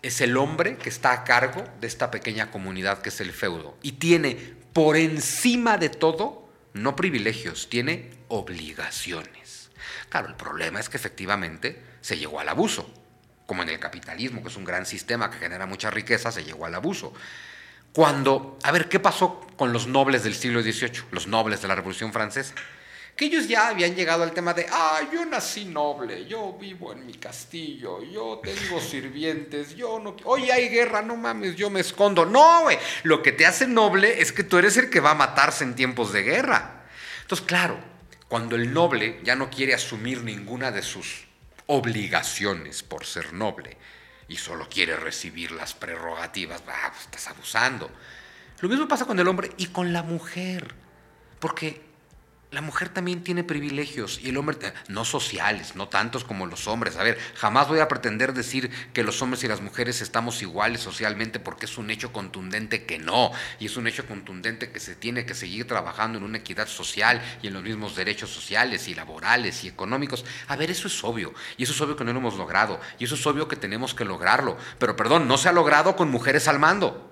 Es 0.02 0.22
el 0.22 0.38
hombre 0.38 0.78
que 0.78 0.90
está 0.90 1.12
a 1.12 1.24
cargo 1.24 1.64
de 1.82 1.88
esta 1.88 2.12
pequeña 2.12 2.52
comunidad 2.52 3.02
que 3.02 3.10
es 3.10 3.20
el 3.20 3.34
feudo. 3.34 3.78
Y 3.82 3.94
tiene 3.94 4.56
por 4.72 4.98
encima 4.98 5.78
de 5.78 5.90
todo, 5.90 6.48
no 6.74 6.96
privilegios, 6.96 7.70
tiene 7.70 8.12
obligaciones. 8.28 9.72
Claro, 10.10 10.28
el 10.28 10.36
problema 10.36 10.80
es 10.80 10.90
que 10.90 10.98
efectivamente 10.98 11.82
se 12.02 12.18
llegó 12.18 12.40
al 12.40 12.50
abuso. 12.50 12.92
Como 13.46 13.64
en 13.64 13.70
el 13.70 13.80
capitalismo, 13.80 14.42
que 14.42 14.50
es 14.50 14.56
un 14.56 14.66
gran 14.66 14.86
sistema 14.86 15.30
que 15.30 15.38
genera 15.38 15.66
mucha 15.66 15.92
riqueza, 15.92 16.32
se 16.32 16.44
llegó 16.44 16.66
al 16.66 16.76
abuso. 16.76 17.14
Cuando, 17.96 18.60
a 18.64 18.72
ver, 18.74 18.90
¿qué 18.90 19.00
pasó 19.00 19.48
con 19.56 19.72
los 19.72 19.88
nobles 19.88 20.24
del 20.24 20.36
siglo 20.36 20.62
XVIII, 20.62 21.04
los 21.12 21.28
nobles 21.28 21.62
de 21.62 21.70
la 21.70 21.76
Revolución 21.76 22.12
Francesa? 22.12 22.54
Que 23.16 23.26
ellos 23.26 23.48
ya 23.48 23.70
habían 23.70 23.96
llegado 23.96 24.24
al 24.24 24.34
tema 24.34 24.54
de, 24.54 24.66
ah, 24.70 25.00
yo 25.14 25.24
nací 25.24 25.64
noble, 25.64 26.26
yo 26.26 26.58
vivo 26.60 26.92
en 26.92 27.06
mi 27.06 27.14
castillo, 27.14 28.04
yo 28.04 28.42
tengo 28.44 28.82
sirvientes, 28.82 29.78
yo 29.78 30.00
no... 30.00 30.18
Oye, 30.26 30.52
hay 30.52 30.68
guerra, 30.68 31.02
no 31.02 31.16
mames, 31.16 31.56
yo 31.56 31.70
me 31.70 31.80
escondo. 31.80 32.26
No, 32.26 32.64
güey, 32.64 32.78
lo 33.04 33.24
que 33.24 33.32
te 33.32 33.46
hace 33.46 33.66
noble 33.66 34.22
es 34.22 34.34
que 34.34 34.44
tú 34.44 34.58
eres 34.58 34.76
el 34.76 34.90
que 34.90 35.00
va 35.00 35.12
a 35.12 35.16
matarse 35.16 35.64
en 35.64 35.76
tiempos 35.76 36.12
de 36.12 36.24
guerra. 36.24 36.84
Entonces, 37.22 37.46
claro, 37.48 37.80
cuando 38.28 38.58
el 38.58 38.74
noble 38.74 39.22
ya 39.24 39.38
no 39.38 39.50
quiere 39.50 39.74
asumir 39.74 40.22
ninguna 40.22 40.72
de 40.72 40.82
sus 40.82 41.25
obligaciones 41.68 42.84
por 42.84 43.06
ser 43.06 43.34
noble, 43.34 43.78
y 44.28 44.38
solo 44.38 44.68
quiere 44.70 44.96
recibir 44.96 45.52
las 45.52 45.74
prerrogativas, 45.74 46.62
pues 46.62 46.76
estás 47.02 47.28
abusando. 47.28 47.92
Lo 48.62 48.70
mismo 48.70 48.88
pasa 48.88 49.06
con 49.06 49.20
el 49.20 49.28
hombre 49.28 49.52
y 49.58 49.68
con 49.68 49.94
la 49.94 50.04
mujer, 50.04 50.74
porque 51.40 51.82
la 52.56 52.62
mujer 52.62 52.88
también 52.88 53.22
tiene 53.22 53.44
privilegios 53.44 54.18
y 54.24 54.30
el 54.30 54.38
hombre, 54.38 54.58
no 54.88 55.04
sociales, 55.04 55.76
no 55.76 55.90
tantos 55.90 56.24
como 56.24 56.46
los 56.46 56.70
hombres. 56.70 56.96
A 56.96 57.04
ver, 57.04 57.20
jamás 57.36 57.68
voy 57.68 57.80
a 57.80 57.90
pretender 57.90 58.34
decir 58.34 58.72
que 58.94 59.04
los 59.04 59.22
hombres 59.22 59.44
y 59.44 59.50
las 59.50 59.60
mujeres 59.60 60.00
estamos 60.00 60.42
iguales 60.42 60.80
socialmente 60.80 61.42
porque 61.42 61.66
es 61.66 61.78
un 61.78 61.92
hecho 61.92 62.14
contundente 62.14 62.86
que 62.86 62.98
no. 62.98 63.34
Y 63.60 63.66
es 63.66 63.76
un 63.76 63.88
hecho 63.88 64.08
contundente 64.08 64.72
que 64.72 64.80
se 64.80 64.96
tiene 64.96 65.26
que 65.26 65.36
seguir 65.36 65.68
trabajando 65.68 66.18
en 66.18 66.24
una 66.24 66.38
equidad 66.38 66.70
social 66.70 67.22
y 67.42 67.48
en 67.48 67.54
los 67.56 67.64
mismos 67.64 67.98
derechos 67.98 68.30
sociales 68.30 68.88
y 68.88 68.96
laborales 68.96 69.66
y 69.66 69.68
económicos. 69.68 70.24
A 70.48 70.56
ver, 70.56 70.72
eso 70.72 70.88
es 70.88 71.04
obvio. 71.04 71.34
Y 71.58 71.64
eso 71.64 71.74
es 71.74 71.82
obvio 71.82 71.98
que 71.98 72.06
no 72.06 72.14
lo 72.14 72.20
hemos 72.20 72.38
logrado. 72.38 72.80
Y 73.00 73.04
eso 73.04 73.16
es 73.16 73.28
obvio 73.28 73.50
que 73.50 73.58
tenemos 73.58 73.94
que 73.94 74.06
lograrlo. 74.06 74.58
Pero 74.80 74.96
perdón, 74.96 75.28
no 75.28 75.38
se 75.38 75.50
ha 75.50 75.52
logrado 75.52 75.98
con 75.98 76.10
mujeres 76.10 76.48
al 76.48 76.60
mando. 76.60 77.12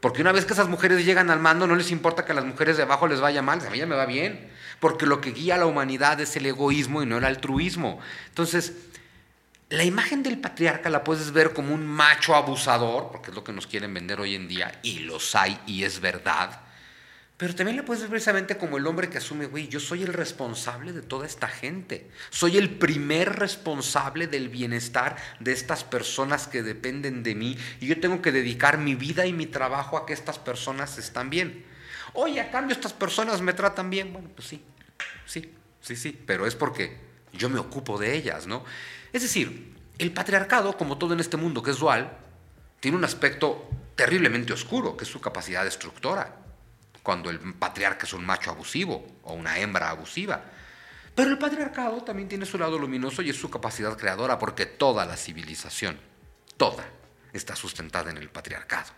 Porque 0.00 0.20
una 0.20 0.30
vez 0.30 0.44
que 0.44 0.52
esas 0.52 0.68
mujeres 0.68 1.04
llegan 1.04 1.30
al 1.30 1.40
mando, 1.40 1.66
no 1.66 1.74
les 1.74 1.90
importa 1.90 2.24
que 2.24 2.32
a 2.32 2.34
las 2.36 2.44
mujeres 2.44 2.76
de 2.76 2.84
abajo 2.84 3.08
les 3.08 3.20
vaya 3.20 3.42
mal, 3.42 3.66
a 3.66 3.70
mí 3.70 3.78
ya 3.78 3.86
me 3.86 3.96
va 3.96 4.06
bien. 4.06 4.52
Porque 4.80 5.06
lo 5.06 5.20
que 5.20 5.32
guía 5.32 5.54
a 5.54 5.58
la 5.58 5.66
humanidad 5.66 6.20
es 6.20 6.36
el 6.36 6.46
egoísmo 6.46 7.02
y 7.02 7.06
no 7.06 7.18
el 7.18 7.24
altruismo. 7.24 7.98
Entonces, 8.28 8.74
la 9.68 9.84
imagen 9.84 10.22
del 10.22 10.38
patriarca 10.38 10.90
la 10.90 11.02
puedes 11.02 11.32
ver 11.32 11.52
como 11.52 11.74
un 11.74 11.86
macho 11.86 12.34
abusador, 12.34 13.08
porque 13.10 13.30
es 13.30 13.34
lo 13.34 13.42
que 13.42 13.52
nos 13.52 13.66
quieren 13.66 13.92
vender 13.92 14.20
hoy 14.20 14.34
en 14.34 14.46
día, 14.46 14.78
y 14.82 15.00
los 15.00 15.34
hay, 15.34 15.58
y 15.66 15.82
es 15.82 16.00
verdad. 16.00 16.60
Pero 17.36 17.54
también 17.54 17.76
la 17.76 17.84
puedes 17.84 18.00
ver 18.00 18.10
precisamente 18.10 18.56
como 18.56 18.78
el 18.78 18.86
hombre 18.86 19.10
que 19.10 19.18
asume, 19.18 19.46
güey, 19.46 19.68
yo 19.68 19.78
soy 19.78 20.02
el 20.02 20.14
responsable 20.14 20.92
de 20.92 21.02
toda 21.02 21.26
esta 21.26 21.48
gente. 21.48 22.08
Soy 22.30 22.56
el 22.56 22.70
primer 22.70 23.38
responsable 23.38 24.26
del 24.26 24.48
bienestar 24.48 25.16
de 25.40 25.52
estas 25.52 25.84
personas 25.84 26.46
que 26.46 26.62
dependen 26.62 27.22
de 27.22 27.34
mí. 27.34 27.58
Y 27.80 27.88
yo 27.88 28.00
tengo 28.00 28.22
que 28.22 28.32
dedicar 28.32 28.78
mi 28.78 28.94
vida 28.94 29.26
y 29.26 29.34
mi 29.34 29.44
trabajo 29.44 29.98
a 29.98 30.06
que 30.06 30.14
estas 30.14 30.38
personas 30.38 30.96
estén 30.96 31.28
bien. 31.28 31.75
Oye, 32.14 32.40
a 32.40 32.50
cambio 32.50 32.74
estas 32.74 32.92
personas 32.92 33.40
me 33.40 33.52
tratan 33.52 33.90
bien. 33.90 34.12
Bueno, 34.12 34.28
pues 34.34 34.48
sí, 34.48 34.62
sí, 35.26 35.52
sí, 35.80 35.96
sí. 35.96 36.22
Pero 36.26 36.46
es 36.46 36.54
porque 36.54 36.96
yo 37.32 37.48
me 37.48 37.58
ocupo 37.58 37.98
de 37.98 38.14
ellas, 38.14 38.46
¿no? 38.46 38.64
Es 39.12 39.22
decir, 39.22 39.74
el 39.98 40.12
patriarcado, 40.12 40.76
como 40.76 40.98
todo 40.98 41.14
en 41.14 41.20
este 41.20 41.36
mundo 41.36 41.62
que 41.62 41.70
es 41.70 41.78
dual, 41.78 42.12
tiene 42.80 42.96
un 42.96 43.04
aspecto 43.04 43.68
terriblemente 43.94 44.52
oscuro, 44.52 44.96
que 44.96 45.04
es 45.04 45.10
su 45.10 45.20
capacidad 45.20 45.64
destructora 45.64 46.46
cuando 47.06 47.30
el 47.30 47.38
patriarca 47.54 48.04
es 48.04 48.12
un 48.14 48.26
macho 48.26 48.50
abusivo 48.50 49.06
o 49.22 49.34
una 49.34 49.60
hembra 49.60 49.90
abusiva. 49.90 50.42
Pero 51.14 51.30
el 51.30 51.38
patriarcado 51.38 52.02
también 52.02 52.28
tiene 52.28 52.44
su 52.44 52.58
lado 52.58 52.76
luminoso 52.80 53.22
y 53.22 53.30
es 53.30 53.36
su 53.36 53.48
capacidad 53.48 53.96
creadora, 53.96 54.40
porque 54.40 54.66
toda 54.66 55.06
la 55.06 55.16
civilización, 55.16 56.00
toda, 56.56 56.84
está 57.32 57.54
sustentada 57.54 58.10
en 58.10 58.16
el 58.16 58.28
patriarcado. 58.28 58.90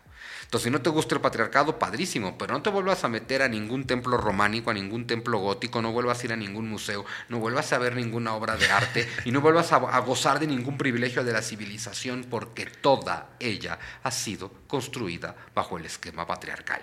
Entonces, 0.49 0.65
si 0.65 0.71
no 0.71 0.81
te 0.81 0.89
gusta 0.89 1.15
el 1.15 1.21
patriarcado, 1.21 1.79
padrísimo, 1.79 2.39
pero 2.39 2.55
no 2.55 2.63
te 2.63 2.71
vuelvas 2.71 3.05
a 3.05 3.11
meter 3.11 3.43
a 3.43 3.49
ningún 3.49 3.87
templo 3.87 4.17
románico, 4.17 4.71
a 4.71 4.73
ningún 4.73 5.07
templo 5.07 5.41
gótico, 5.41 5.83
no 5.83 5.93
vuelvas 5.93 6.23
a 6.23 6.25
ir 6.25 6.33
a 6.33 6.37
ningún 6.37 6.71
museo, 6.71 7.05
no 7.29 7.39
vuelvas 7.39 7.71
a 7.75 7.79
ver 7.79 7.95
ninguna 7.95 8.33
obra 8.33 8.57
de 8.57 8.65
arte 8.71 9.07
y 9.27 9.31
no 9.31 9.43
vuelvas 9.43 9.73
a, 9.73 9.77
a 9.77 9.99
gozar 9.99 10.41
de 10.41 10.47
ningún 10.47 10.79
privilegio 10.79 11.23
de 11.23 11.35
la 11.35 11.43
civilización, 11.43 12.25
porque 12.31 12.65
toda 12.65 13.37
ella 13.39 13.79
ha 14.03 14.11
sido 14.11 14.51
construida 14.67 15.37
bajo 15.55 15.77
el 15.77 15.85
esquema 15.85 16.27
patriarcal. 16.27 16.81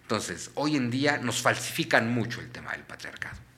Entonces, 0.00 0.50
hoy 0.54 0.76
en 0.76 0.90
día 0.90 1.18
nos 1.18 1.42
falsifican 1.42 2.10
mucho 2.10 2.40
el 2.40 2.50
tema 2.50 2.72
del 2.72 2.84
patriarcado. 2.84 3.51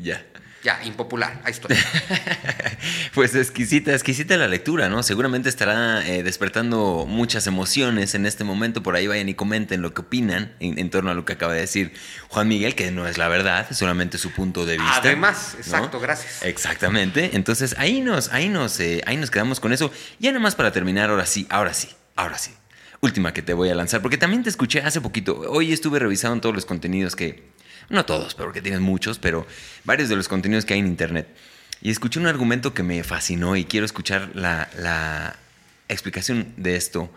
Ya. 0.00 0.24
Ya, 0.62 0.78
impopular, 0.84 1.40
ahí 1.44 1.52
estoy. 1.52 1.74
pues 3.14 3.34
exquisita, 3.34 3.94
exquisita 3.94 4.36
la 4.36 4.46
lectura, 4.46 4.90
¿no? 4.90 5.02
Seguramente 5.02 5.48
estará 5.48 6.06
eh, 6.06 6.22
despertando 6.22 7.06
muchas 7.08 7.46
emociones 7.46 8.14
en 8.14 8.26
este 8.26 8.44
momento. 8.44 8.82
Por 8.82 8.94
ahí 8.94 9.06
vayan 9.06 9.30
y 9.30 9.34
comenten 9.34 9.80
lo 9.80 9.94
que 9.94 10.02
opinan 10.02 10.52
en, 10.60 10.90
torno 10.90 11.10
a 11.10 11.14
lo 11.14 11.24
que 11.24 11.32
acaba 11.32 11.54
de 11.54 11.60
decir 11.60 11.94
Juan 12.28 12.46
Miguel, 12.46 12.74
que 12.74 12.90
no 12.90 13.08
es 13.08 13.16
la 13.16 13.28
verdad, 13.28 13.68
es 13.70 13.78
solamente 13.78 14.18
su 14.18 14.32
punto 14.32 14.66
de 14.66 14.76
vista. 14.76 14.98
Además, 14.98 15.54
exacto, 15.56 15.98
gracias. 15.98 16.42
Exactamente. 16.42 17.30
Entonces 17.32 17.74
ahí 17.78 18.02
nos, 18.02 18.30
ahí 18.30 18.50
nos, 18.50 18.78
eh, 18.80 19.02
ahí 19.06 19.16
nos 19.16 19.30
quedamos 19.30 19.60
con 19.60 19.72
eso. 19.72 19.90
Ya 20.18 20.30
nada 20.30 20.42
más 20.42 20.56
para 20.56 20.72
terminar, 20.72 21.08
ahora 21.08 21.24
sí, 21.24 21.46
ahora 21.48 21.72
sí, 21.72 21.88
ahora 22.16 22.36
sí 22.36 22.52
última 23.02 23.32
que 23.32 23.40
te 23.40 23.54
voy 23.54 23.70
a 23.70 23.74
lanzar, 23.74 24.02
porque 24.02 24.18
también 24.18 24.42
te 24.42 24.50
escuché 24.50 24.82
hace 24.82 25.00
poquito. 25.00 25.40
Hoy 25.48 25.72
estuve 25.72 25.98
revisando 25.98 26.40
todos 26.40 26.54
los 26.54 26.66
contenidos 26.66 27.16
que, 27.16 27.49
no 27.90 28.06
todos, 28.06 28.34
pero 28.34 28.52
que 28.52 28.62
tienes 28.62 28.80
muchos, 28.80 29.18
pero 29.18 29.46
varios 29.84 30.08
de 30.08 30.16
los 30.16 30.28
contenidos 30.28 30.64
que 30.64 30.74
hay 30.74 30.80
en 30.80 30.86
Internet. 30.86 31.28
Y 31.82 31.90
escuché 31.90 32.20
un 32.20 32.26
argumento 32.26 32.72
que 32.72 32.82
me 32.82 33.02
fascinó 33.02 33.56
y 33.56 33.64
quiero 33.64 33.84
escuchar 33.84 34.30
la, 34.34 35.36
explicación 35.88 36.54
de 36.56 36.76
esto. 36.76 37.12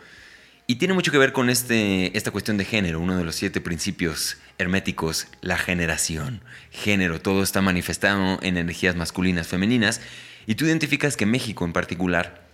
Y 0.66 0.78
tiene 0.78 0.96
mucho 0.96 1.12
que 1.12 1.18
ver 1.20 1.32
con 1.32 1.50
este, 1.50 2.18
esta 2.18 2.32
cuestión 2.32 2.58
de 2.58 2.66
género, 2.66 3.00
uno 3.00 3.18
de 3.18 3.24
los 3.24 3.36
siete 3.36 3.62
principios 3.62 4.38
herméticos, 4.58 5.28
la 5.42 5.58
generación. 5.58 6.42
Género, 6.72 7.22
todo 7.22 7.44
está 7.44 7.62
manifestado 7.62 8.40
en 8.42 8.58
energías 8.58 8.96
masculinas, 8.96 9.48
femeninas. 9.48 10.02
Y 10.48 10.56
tú 10.56 10.66
identificas 10.66 11.18
que 11.18 11.26
México 11.26 11.66
en 11.66 11.74
particular 11.74 12.48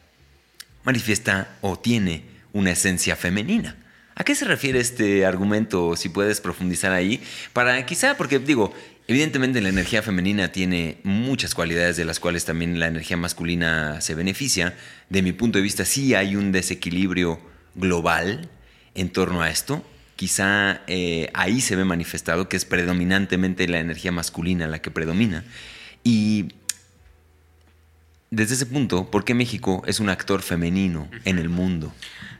manifiesta 0.84 1.56
o 1.62 1.80
tiene 1.80 2.24
una 2.52 2.72
esencia 2.72 3.16
femenina. 3.16 3.78
¿A 4.20 4.26
qué 4.26 4.36
se 4.36 4.44
refiere 4.44 4.82
este 4.82 5.26
argumento? 5.26 5.96
Si 5.96 6.10
puedes 6.10 6.42
profundizar 6.42 6.92
ahí, 6.92 7.22
para 7.54 7.86
quizá, 7.86 8.18
porque 8.18 8.38
digo, 8.38 8.74
evidentemente 9.08 9.62
la 9.62 9.70
energía 9.70 10.02
femenina 10.02 10.52
tiene 10.52 10.98
muchas 11.04 11.56
cualidades 11.56 11.96
de 11.96 12.04
las 12.04 12.20
cuales 12.20 12.44
también 12.44 12.82
la 12.82 12.88
energía 12.88 13.16
masculina 13.16 14.02
se 14.02 14.16
beneficia. 14.16 14.76
De 15.08 15.22
mi 15.22 15.32
punto 15.32 15.58
de 15.58 15.62
vista, 15.62 15.86
sí 15.86 16.16
hay 16.16 16.36
un 16.36 16.52
desequilibrio 16.52 17.40
global 17.76 18.50
en 18.94 19.08
torno 19.08 19.42
a 19.42 19.50
esto. 19.50 19.86
Quizá 20.18 20.82
eh, 20.88 21.30
ahí 21.34 21.62
se 21.62 21.78
ve 21.78 21.86
manifestado 21.86 22.50
que 22.50 22.58
es 22.58 22.66
predominantemente 22.66 23.70
la 23.70 23.80
energía 23.80 24.12
masculina 24.12 24.68
la 24.68 24.82
que 24.82 24.92
predomina. 24.92 25.46
Y 26.04 26.56
desde 28.32 28.54
ese 28.54 28.66
punto, 28.68 29.10
¿por 29.10 29.26
qué 29.26 29.34
México 29.34 29.82
es 29.88 30.00
un 30.00 30.10
actor 30.10 30.42
femenino 30.42 31.10
en 31.26 31.40
el 31.40 31.50
mundo? 31.50 31.94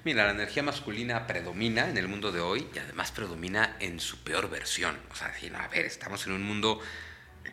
Mira, 0.06 0.26
la 0.26 0.32
energía 0.32 0.64
masculina 0.64 1.26
predomina 1.26 1.90
en 1.90 1.98
el 1.98 2.08
mundo 2.08 2.32
de 2.32 2.40
hoy 2.40 2.68
y 2.74 2.80
además 2.80 3.12
predomina 3.12 3.76
en 3.80 4.00
su 4.00 4.24
peor 4.24 4.50
versión. 4.50 4.98
O 5.12 5.16
sea, 5.16 5.34
a 5.56 5.68
ver, 5.68 5.86
estamos 5.86 6.26
en 6.28 6.34
un 6.34 6.44
mundo 6.44 6.80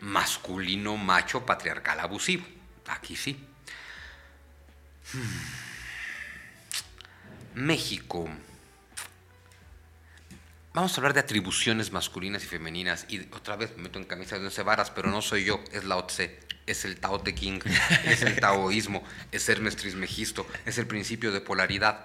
masculino, 0.01 0.97
macho, 0.97 1.47
patriarcal, 1.47 1.99
abusivo. 1.99 2.47
Aquí 2.87 3.17
sí. 3.17 3.43
Hmm. 5.13 5.67
México. 7.55 8.29
Vamos 10.75 10.93
a 10.93 10.97
hablar 10.99 11.15
de 11.15 11.21
atribuciones 11.21 11.91
masculinas 11.91 12.45
y 12.45 12.47
femeninas. 12.47 13.07
Y 13.09 13.21
otra 13.33 13.57
vez 13.57 13.75
me 13.77 13.85
meto 13.85 13.99
en 13.99 14.05
camisa 14.05 14.39
de 14.39 14.45
once 14.45 14.63
varas, 14.63 14.91
pero 14.91 15.11
no 15.11 15.23
soy 15.23 15.45
yo, 15.45 15.65
es 15.73 15.85
Lao 15.85 16.05
Tse, 16.05 16.39
es 16.67 16.85
el 16.85 16.99
Tao 16.99 17.21
Te 17.21 17.35
King, 17.35 17.61
es 18.05 18.23
el 18.23 18.41
taoísmo, 18.41 19.05
es 19.33 19.49
Hermes 19.49 19.77
Trismegisto, 19.77 20.47
es 20.65 20.79
el 20.79 20.87
principio 20.87 21.33
de 21.33 21.41
polaridad 21.41 22.05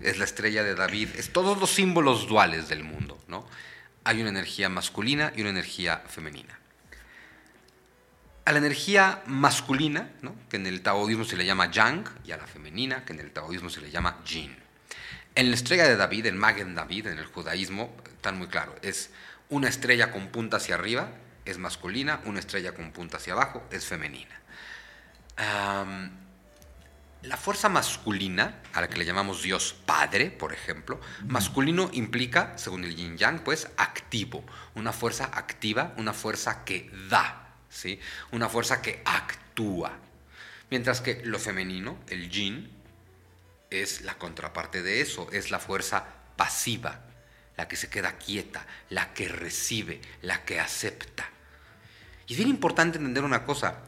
es 0.00 0.18
la 0.18 0.24
estrella 0.24 0.62
de 0.62 0.74
David, 0.74 1.10
es 1.16 1.32
todos 1.32 1.58
los 1.58 1.70
símbolos 1.70 2.26
duales 2.26 2.68
del 2.68 2.84
mundo, 2.84 3.18
¿no? 3.28 3.46
Hay 4.04 4.20
una 4.20 4.30
energía 4.30 4.68
masculina 4.68 5.32
y 5.36 5.42
una 5.42 5.50
energía 5.50 6.02
femenina. 6.08 6.58
a 8.44 8.50
la 8.50 8.58
energía 8.58 9.22
masculina, 9.26 10.10
¿no? 10.20 10.34
que 10.48 10.56
en 10.56 10.66
el 10.66 10.82
taoísmo 10.82 11.24
se 11.24 11.36
le 11.36 11.46
llama 11.46 11.70
yang, 11.70 12.04
y 12.24 12.32
a 12.32 12.36
la 12.36 12.48
femenina, 12.48 13.04
que 13.04 13.12
en 13.12 13.20
el 13.20 13.30
taoísmo 13.30 13.70
se 13.70 13.80
le 13.80 13.88
llama 13.92 14.18
yin. 14.24 14.56
En 15.36 15.50
la 15.50 15.54
estrella 15.54 15.84
de 15.84 15.94
David, 15.94 16.26
en 16.26 16.36
Magen 16.36 16.74
David, 16.74 17.06
en 17.06 17.18
el 17.18 17.26
judaísmo, 17.26 17.94
está 18.04 18.32
muy 18.32 18.48
claro, 18.48 18.74
es 18.82 19.10
una 19.48 19.68
estrella 19.68 20.10
con 20.10 20.26
punta 20.26 20.56
hacia 20.56 20.74
arriba, 20.74 21.12
es 21.44 21.58
masculina, 21.58 22.20
una 22.24 22.40
estrella 22.40 22.72
con 22.74 22.92
punta 22.92 23.16
hacia 23.16 23.32
abajo, 23.32 23.62
es 23.70 23.84
femenina. 23.86 24.40
la 27.22 27.36
fuerza 27.36 27.68
masculina, 27.68 28.60
a 28.72 28.80
la 28.80 28.88
que 28.88 28.98
le 28.98 29.04
llamamos 29.04 29.42
Dios 29.42 29.74
Padre, 29.86 30.30
por 30.30 30.52
ejemplo, 30.52 31.00
masculino 31.26 31.88
implica, 31.92 32.56
según 32.58 32.84
el 32.84 32.96
yin 32.96 33.16
yang, 33.16 33.40
pues 33.44 33.68
activo, 33.76 34.44
una 34.74 34.92
fuerza 34.92 35.30
activa, 35.32 35.94
una 35.96 36.12
fuerza 36.12 36.64
que 36.64 36.90
da, 37.08 37.54
¿sí? 37.70 38.00
Una 38.32 38.48
fuerza 38.48 38.82
que 38.82 39.02
actúa. 39.04 39.92
Mientras 40.70 41.00
que 41.00 41.22
lo 41.24 41.38
femenino, 41.38 41.98
el 42.08 42.28
yin, 42.28 42.82
es 43.72 44.02
la 44.02 44.14
contraparte 44.14 44.82
de 44.82 45.00
eso, 45.00 45.28
es 45.32 45.50
la 45.50 45.58
fuerza 45.58 46.04
pasiva, 46.36 47.00
la 47.56 47.68
que 47.68 47.76
se 47.76 47.88
queda 47.88 48.18
quieta, 48.18 48.66
la 48.90 49.12
que 49.14 49.28
recibe, 49.28 50.00
la 50.22 50.44
que 50.44 50.60
acepta. 50.60 51.31
Y 52.26 52.32
es 52.32 52.38
bien 52.38 52.50
importante 52.50 52.98
entender 52.98 53.24
una 53.24 53.44
cosa. 53.44 53.82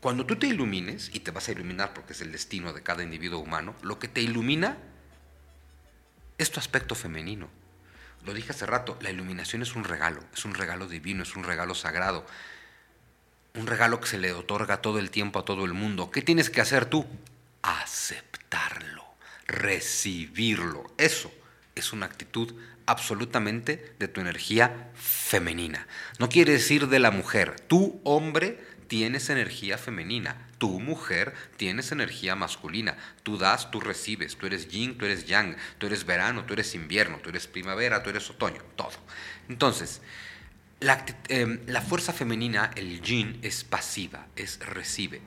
Cuando 0.00 0.26
tú 0.26 0.36
te 0.36 0.46
ilumines, 0.46 1.10
y 1.14 1.20
te 1.20 1.30
vas 1.30 1.48
a 1.48 1.52
iluminar 1.52 1.94
porque 1.94 2.12
es 2.12 2.20
el 2.20 2.30
destino 2.30 2.72
de 2.72 2.82
cada 2.82 3.02
individuo 3.02 3.40
humano, 3.40 3.74
lo 3.82 3.98
que 3.98 4.08
te 4.08 4.20
ilumina 4.20 4.76
es 6.36 6.50
tu 6.50 6.60
aspecto 6.60 6.94
femenino. 6.94 7.48
Lo 8.24 8.34
dije 8.34 8.52
hace 8.52 8.66
rato, 8.66 8.98
la 9.00 9.10
iluminación 9.10 9.62
es 9.62 9.74
un 9.74 9.84
regalo, 9.84 10.22
es 10.34 10.44
un 10.44 10.54
regalo 10.54 10.88
divino, 10.88 11.22
es 11.22 11.36
un 11.36 11.44
regalo 11.44 11.74
sagrado, 11.74 12.26
un 13.54 13.66
regalo 13.66 14.00
que 14.00 14.08
se 14.08 14.18
le 14.18 14.32
otorga 14.32 14.82
todo 14.82 14.98
el 14.98 15.10
tiempo 15.10 15.38
a 15.38 15.44
todo 15.44 15.64
el 15.64 15.72
mundo. 15.72 16.10
¿Qué 16.10 16.22
tienes 16.22 16.50
que 16.50 16.60
hacer 16.60 16.86
tú? 16.86 17.06
Aceptarlo, 17.62 19.04
recibirlo. 19.46 20.84
Eso 20.96 21.32
es 21.74 21.92
una 21.92 22.06
actitud 22.06 22.54
absolutamente 22.86 23.94
de 23.98 24.08
tu 24.08 24.20
energía 24.20 24.90
femenina. 24.94 25.86
No 26.18 26.28
quiere 26.28 26.52
decir 26.52 26.88
de 26.88 26.98
la 26.98 27.10
mujer. 27.10 27.60
Tú, 27.60 28.00
hombre, 28.04 28.60
tienes 28.88 29.30
energía 29.30 29.78
femenina. 29.78 30.48
Tu 30.58 30.80
mujer 30.80 31.34
tienes 31.56 31.92
energía 31.92 32.36
masculina. 32.36 32.96
Tú 33.22 33.38
das, 33.38 33.70
tú 33.70 33.80
recibes. 33.80 34.36
Tú 34.36 34.46
eres 34.46 34.68
yin, 34.68 34.98
tú 34.98 35.04
eres 35.04 35.26
yang. 35.26 35.56
Tú 35.78 35.86
eres 35.86 36.04
verano, 36.04 36.44
tú 36.44 36.54
eres 36.54 36.74
invierno. 36.74 37.18
Tú 37.18 37.30
eres 37.30 37.46
primavera, 37.46 38.02
tú 38.02 38.10
eres 38.10 38.28
otoño. 38.30 38.62
Todo. 38.76 38.92
Entonces, 39.48 40.00
la, 40.80 41.04
em, 41.28 41.60
la 41.66 41.80
fuerza 41.80 42.12
femenina, 42.12 42.70
el 42.76 43.00
yin, 43.00 43.38
es 43.42 43.64
pasiva, 43.64 44.26
es 44.36 44.60
recibe. 44.60 45.20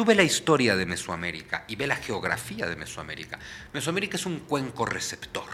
Tú 0.00 0.06
ve 0.06 0.14
la 0.14 0.22
historia 0.22 0.76
de 0.76 0.86
Mesoamérica 0.86 1.64
y 1.68 1.76
ve 1.76 1.86
la 1.86 1.96
geografía 1.96 2.66
de 2.66 2.74
Mesoamérica. 2.74 3.38
Mesoamérica 3.74 4.16
es 4.16 4.24
un 4.24 4.38
cuenco 4.38 4.86
receptor. 4.86 5.44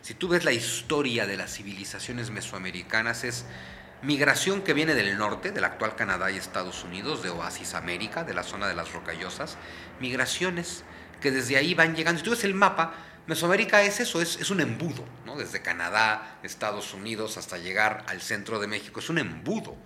Si 0.00 0.14
tú 0.14 0.28
ves 0.28 0.46
la 0.46 0.52
historia 0.52 1.26
de 1.26 1.36
las 1.36 1.52
civilizaciones 1.52 2.30
mesoamericanas, 2.30 3.22
es 3.22 3.44
Migración 4.00 4.62
que 4.62 4.72
viene 4.72 4.94
del 4.94 5.18
norte, 5.18 5.52
del 5.52 5.64
actual 5.64 5.94
Canadá 5.94 6.30
y 6.30 6.38
Estados 6.38 6.84
Unidos, 6.84 7.22
de 7.22 7.28
Oasis 7.28 7.74
América, 7.74 8.24
de 8.24 8.32
la 8.32 8.44
zona 8.44 8.66
de 8.66 8.74
las 8.74 8.94
rocallosas. 8.94 9.58
Migraciones 10.00 10.84
que 11.20 11.30
desde 11.30 11.58
ahí 11.58 11.74
van 11.74 11.94
llegando. 11.94 12.20
Si 12.20 12.24
tú 12.24 12.30
ves 12.30 12.44
el 12.44 12.54
mapa, 12.54 12.94
Mesoamérica 13.26 13.82
es 13.82 14.00
eso, 14.00 14.22
es, 14.22 14.40
es 14.40 14.48
un 14.48 14.62
embudo, 14.62 15.04
¿no? 15.26 15.36
desde 15.36 15.60
Canadá, 15.60 16.38
Estados 16.42 16.94
Unidos, 16.94 17.36
hasta 17.36 17.58
llegar 17.58 18.04
al 18.08 18.22
centro 18.22 18.58
de 18.58 18.66
México, 18.66 19.00
es 19.00 19.10
un 19.10 19.18
embudo. 19.18 19.76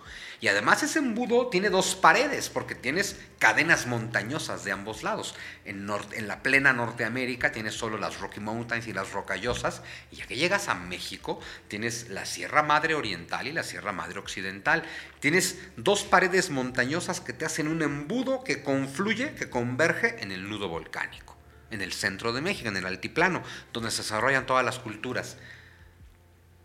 Y 0.45 0.47
además 0.47 0.83
ese 0.83 0.99
embudo 0.99 1.47
tiene 1.47 1.71
dos 1.71 1.95
paredes, 1.95 2.49
porque 2.49 2.75
tienes 2.75 3.19
cadenas 3.39 3.87
montañosas 3.87 4.63
de 4.63 4.71
ambos 4.71 5.01
lados. 5.01 5.33
En, 5.65 5.89
en 6.11 6.27
la 6.27 6.43
plena 6.43 6.71
Norteamérica 6.71 7.51
tienes 7.51 7.73
solo 7.73 7.97
las 7.97 8.19
Rocky 8.19 8.41
Mountains 8.41 8.85
y 8.85 8.93
las 8.93 9.11
Rocallosas, 9.11 9.81
y 10.11 10.17
ya 10.17 10.27
que 10.27 10.35
llegas 10.35 10.67
a 10.67 10.75
México, 10.75 11.39
tienes 11.67 12.09
la 12.09 12.27
Sierra 12.27 12.61
Madre 12.61 12.93
Oriental 12.93 13.47
y 13.47 13.53
la 13.53 13.63
Sierra 13.63 13.91
Madre 13.91 14.19
Occidental. 14.19 14.83
Tienes 15.19 15.57
dos 15.77 16.03
paredes 16.03 16.51
montañosas 16.51 17.21
que 17.21 17.33
te 17.33 17.45
hacen 17.45 17.67
un 17.67 17.81
embudo 17.81 18.43
que 18.43 18.61
confluye, 18.61 19.33
que 19.33 19.49
converge 19.49 20.21
en 20.21 20.31
el 20.31 20.47
nudo 20.47 20.69
volcánico 20.69 21.35
en 21.71 21.81
el 21.81 21.91
centro 21.91 22.31
de 22.33 22.41
México, 22.41 22.69
en 22.69 22.77
el 22.77 22.85
altiplano, 22.85 23.41
donde 23.73 23.89
se 23.89 24.03
desarrollan 24.03 24.45
todas 24.45 24.63
las 24.63 24.77
culturas. 24.77 25.37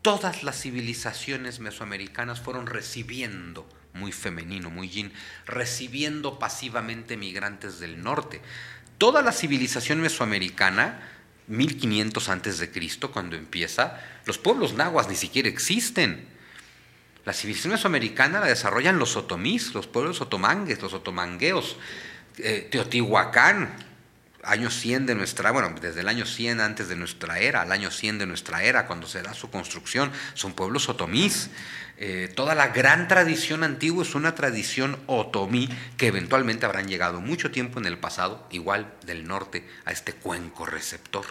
Todas 0.02 0.42
las 0.42 0.58
civilizaciones 0.60 1.60
mesoamericanas 1.60 2.40
fueron 2.40 2.66
recibiendo, 2.66 3.68
muy 3.92 4.12
femenino, 4.12 4.70
muy 4.70 4.88
yin, 4.88 5.12
recibiendo 5.46 6.38
pasivamente 6.38 7.18
migrantes 7.18 7.80
del 7.80 8.02
norte. 8.02 8.40
Toda 8.96 9.20
la 9.20 9.32
civilización 9.32 10.00
mesoamericana, 10.00 11.06
1500 11.48 12.28
antes 12.30 12.58
de 12.58 12.70
Cristo, 12.70 13.12
cuando 13.12 13.36
empieza, 13.36 14.00
los 14.24 14.38
pueblos 14.38 14.72
nahuas 14.72 15.08
ni 15.08 15.16
siquiera 15.16 15.50
existen. 15.50 16.26
La 17.26 17.34
civilización 17.34 17.74
mesoamericana 17.74 18.40
la 18.40 18.46
desarrollan 18.46 18.98
los 18.98 19.16
otomís, 19.16 19.74
los 19.74 19.86
pueblos 19.86 20.22
otomangues, 20.22 20.80
los 20.80 20.94
otomangueos, 20.94 21.76
eh, 22.38 22.68
Teotihuacán, 22.70 23.89
año 24.42 24.70
100 24.70 25.06
de 25.06 25.14
nuestra, 25.14 25.50
bueno, 25.50 25.74
desde 25.80 26.00
el 26.00 26.08
año 26.08 26.26
100 26.26 26.60
antes 26.60 26.88
de 26.88 26.96
nuestra 26.96 27.38
era, 27.38 27.62
al 27.62 27.72
año 27.72 27.90
100 27.90 28.18
de 28.18 28.26
nuestra 28.26 28.62
era, 28.62 28.86
cuando 28.86 29.06
se 29.06 29.22
da 29.22 29.34
su 29.34 29.50
construcción, 29.50 30.10
son 30.34 30.52
pueblos 30.52 30.88
otomís. 30.88 31.50
Eh, 32.02 32.32
toda 32.34 32.54
la 32.54 32.68
gran 32.68 33.08
tradición 33.08 33.62
antigua 33.62 34.02
es 34.02 34.14
una 34.14 34.34
tradición 34.34 34.98
otomí 35.06 35.68
que 35.98 36.06
eventualmente 36.06 36.64
habrán 36.64 36.88
llegado 36.88 37.20
mucho 37.20 37.50
tiempo 37.50 37.78
en 37.78 37.84
el 37.84 37.98
pasado, 37.98 38.46
igual 38.50 38.94
del 39.04 39.26
norte, 39.26 39.68
a 39.84 39.92
este 39.92 40.14
cuenco 40.14 40.64
receptor. 40.64 41.26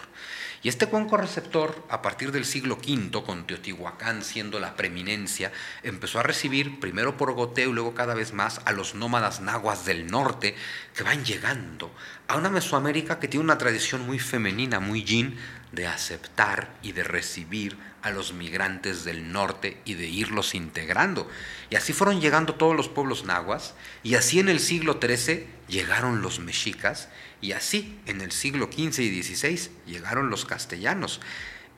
Y 0.62 0.68
este 0.68 0.88
cuenco 0.88 1.16
receptor, 1.16 1.86
a 1.88 2.02
partir 2.02 2.32
del 2.32 2.44
siglo 2.44 2.76
V, 2.76 3.22
con 3.24 3.46
Teotihuacán 3.46 4.22
siendo 4.22 4.60
la 4.60 4.76
preeminencia, 4.76 5.52
empezó 5.82 6.20
a 6.20 6.22
recibir, 6.22 6.80
primero 6.80 7.16
por 7.16 7.32
goteo 7.32 7.70
y 7.70 7.72
luego 7.72 7.94
cada 7.94 8.12
vez 8.12 8.34
más, 8.34 8.60
a 8.66 8.72
los 8.72 8.94
nómadas 8.94 9.40
nahuas 9.40 9.86
del 9.86 10.08
norte 10.08 10.54
que 10.94 11.02
van 11.02 11.24
llegando 11.24 11.90
a 12.28 12.36
una 12.36 12.50
Mesoamérica 12.50 13.18
que 13.18 13.28
tiene 13.28 13.44
una 13.44 13.56
tradición 13.56 14.06
muy 14.06 14.18
femenina, 14.18 14.80
muy 14.80 15.02
yin, 15.02 15.38
de 15.72 15.86
aceptar 15.86 16.74
y 16.82 16.92
de 16.92 17.04
recibir 17.04 17.78
a 18.02 18.10
los 18.10 18.34
migrantes 18.34 19.04
del 19.04 19.32
norte 19.32 19.80
y 19.86 19.94
de 19.94 20.08
irlos 20.08 20.54
integrando. 20.54 21.26
Y 21.70 21.76
así 21.76 21.94
fueron 21.94 22.20
llegando 22.20 22.56
todos 22.56 22.76
los 22.76 22.88
pueblos 22.88 23.24
nahuas, 23.24 23.74
y 24.02 24.14
así 24.14 24.40
en 24.40 24.50
el 24.50 24.60
siglo 24.60 24.98
XIII 25.00 25.46
llegaron 25.68 26.20
los 26.20 26.38
mexicas, 26.38 27.08
y 27.40 27.52
así, 27.52 28.00
en 28.06 28.20
el 28.20 28.32
siglo 28.32 28.68
XV 28.72 29.00
y 29.00 29.22
XVI, 29.22 29.70
llegaron 29.86 30.30
los 30.30 30.44
castellanos. 30.44 31.20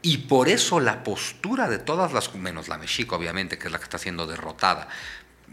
Y 0.03 0.19
por 0.19 0.49
eso 0.49 0.81
la 0.81 1.05
postura 1.05 1.69
de 1.69 1.79
todas 1.79 2.13
las, 2.13 2.35
menos 2.35 2.69
la 2.69 2.79
mexica 2.79 3.15
obviamente, 3.15 3.59
que 3.59 3.67
es 3.67 3.73
la 3.73 3.79
que 3.79 3.85
está 3.85 3.99
siendo 3.99 4.27
derrotada 4.27 4.89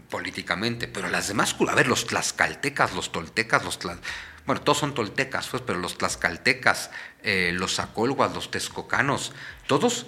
políticamente, 0.08 0.88
pero 0.88 1.08
las 1.08 1.28
demás, 1.28 1.54
a 1.68 1.74
ver, 1.74 1.86
los 1.86 2.06
tlaxcaltecas, 2.06 2.94
los 2.94 3.12
toltecas, 3.12 3.64
los 3.64 3.78
bueno, 4.46 4.62
todos 4.62 4.78
son 4.78 4.94
toltecas, 4.94 5.46
pues, 5.48 5.62
pero 5.64 5.78
los 5.78 5.96
tlaxcaltecas, 5.96 6.90
eh, 7.22 7.52
los 7.54 7.78
acolguas, 7.78 8.34
los 8.34 8.50
texcocanos, 8.50 9.32
todos 9.68 10.06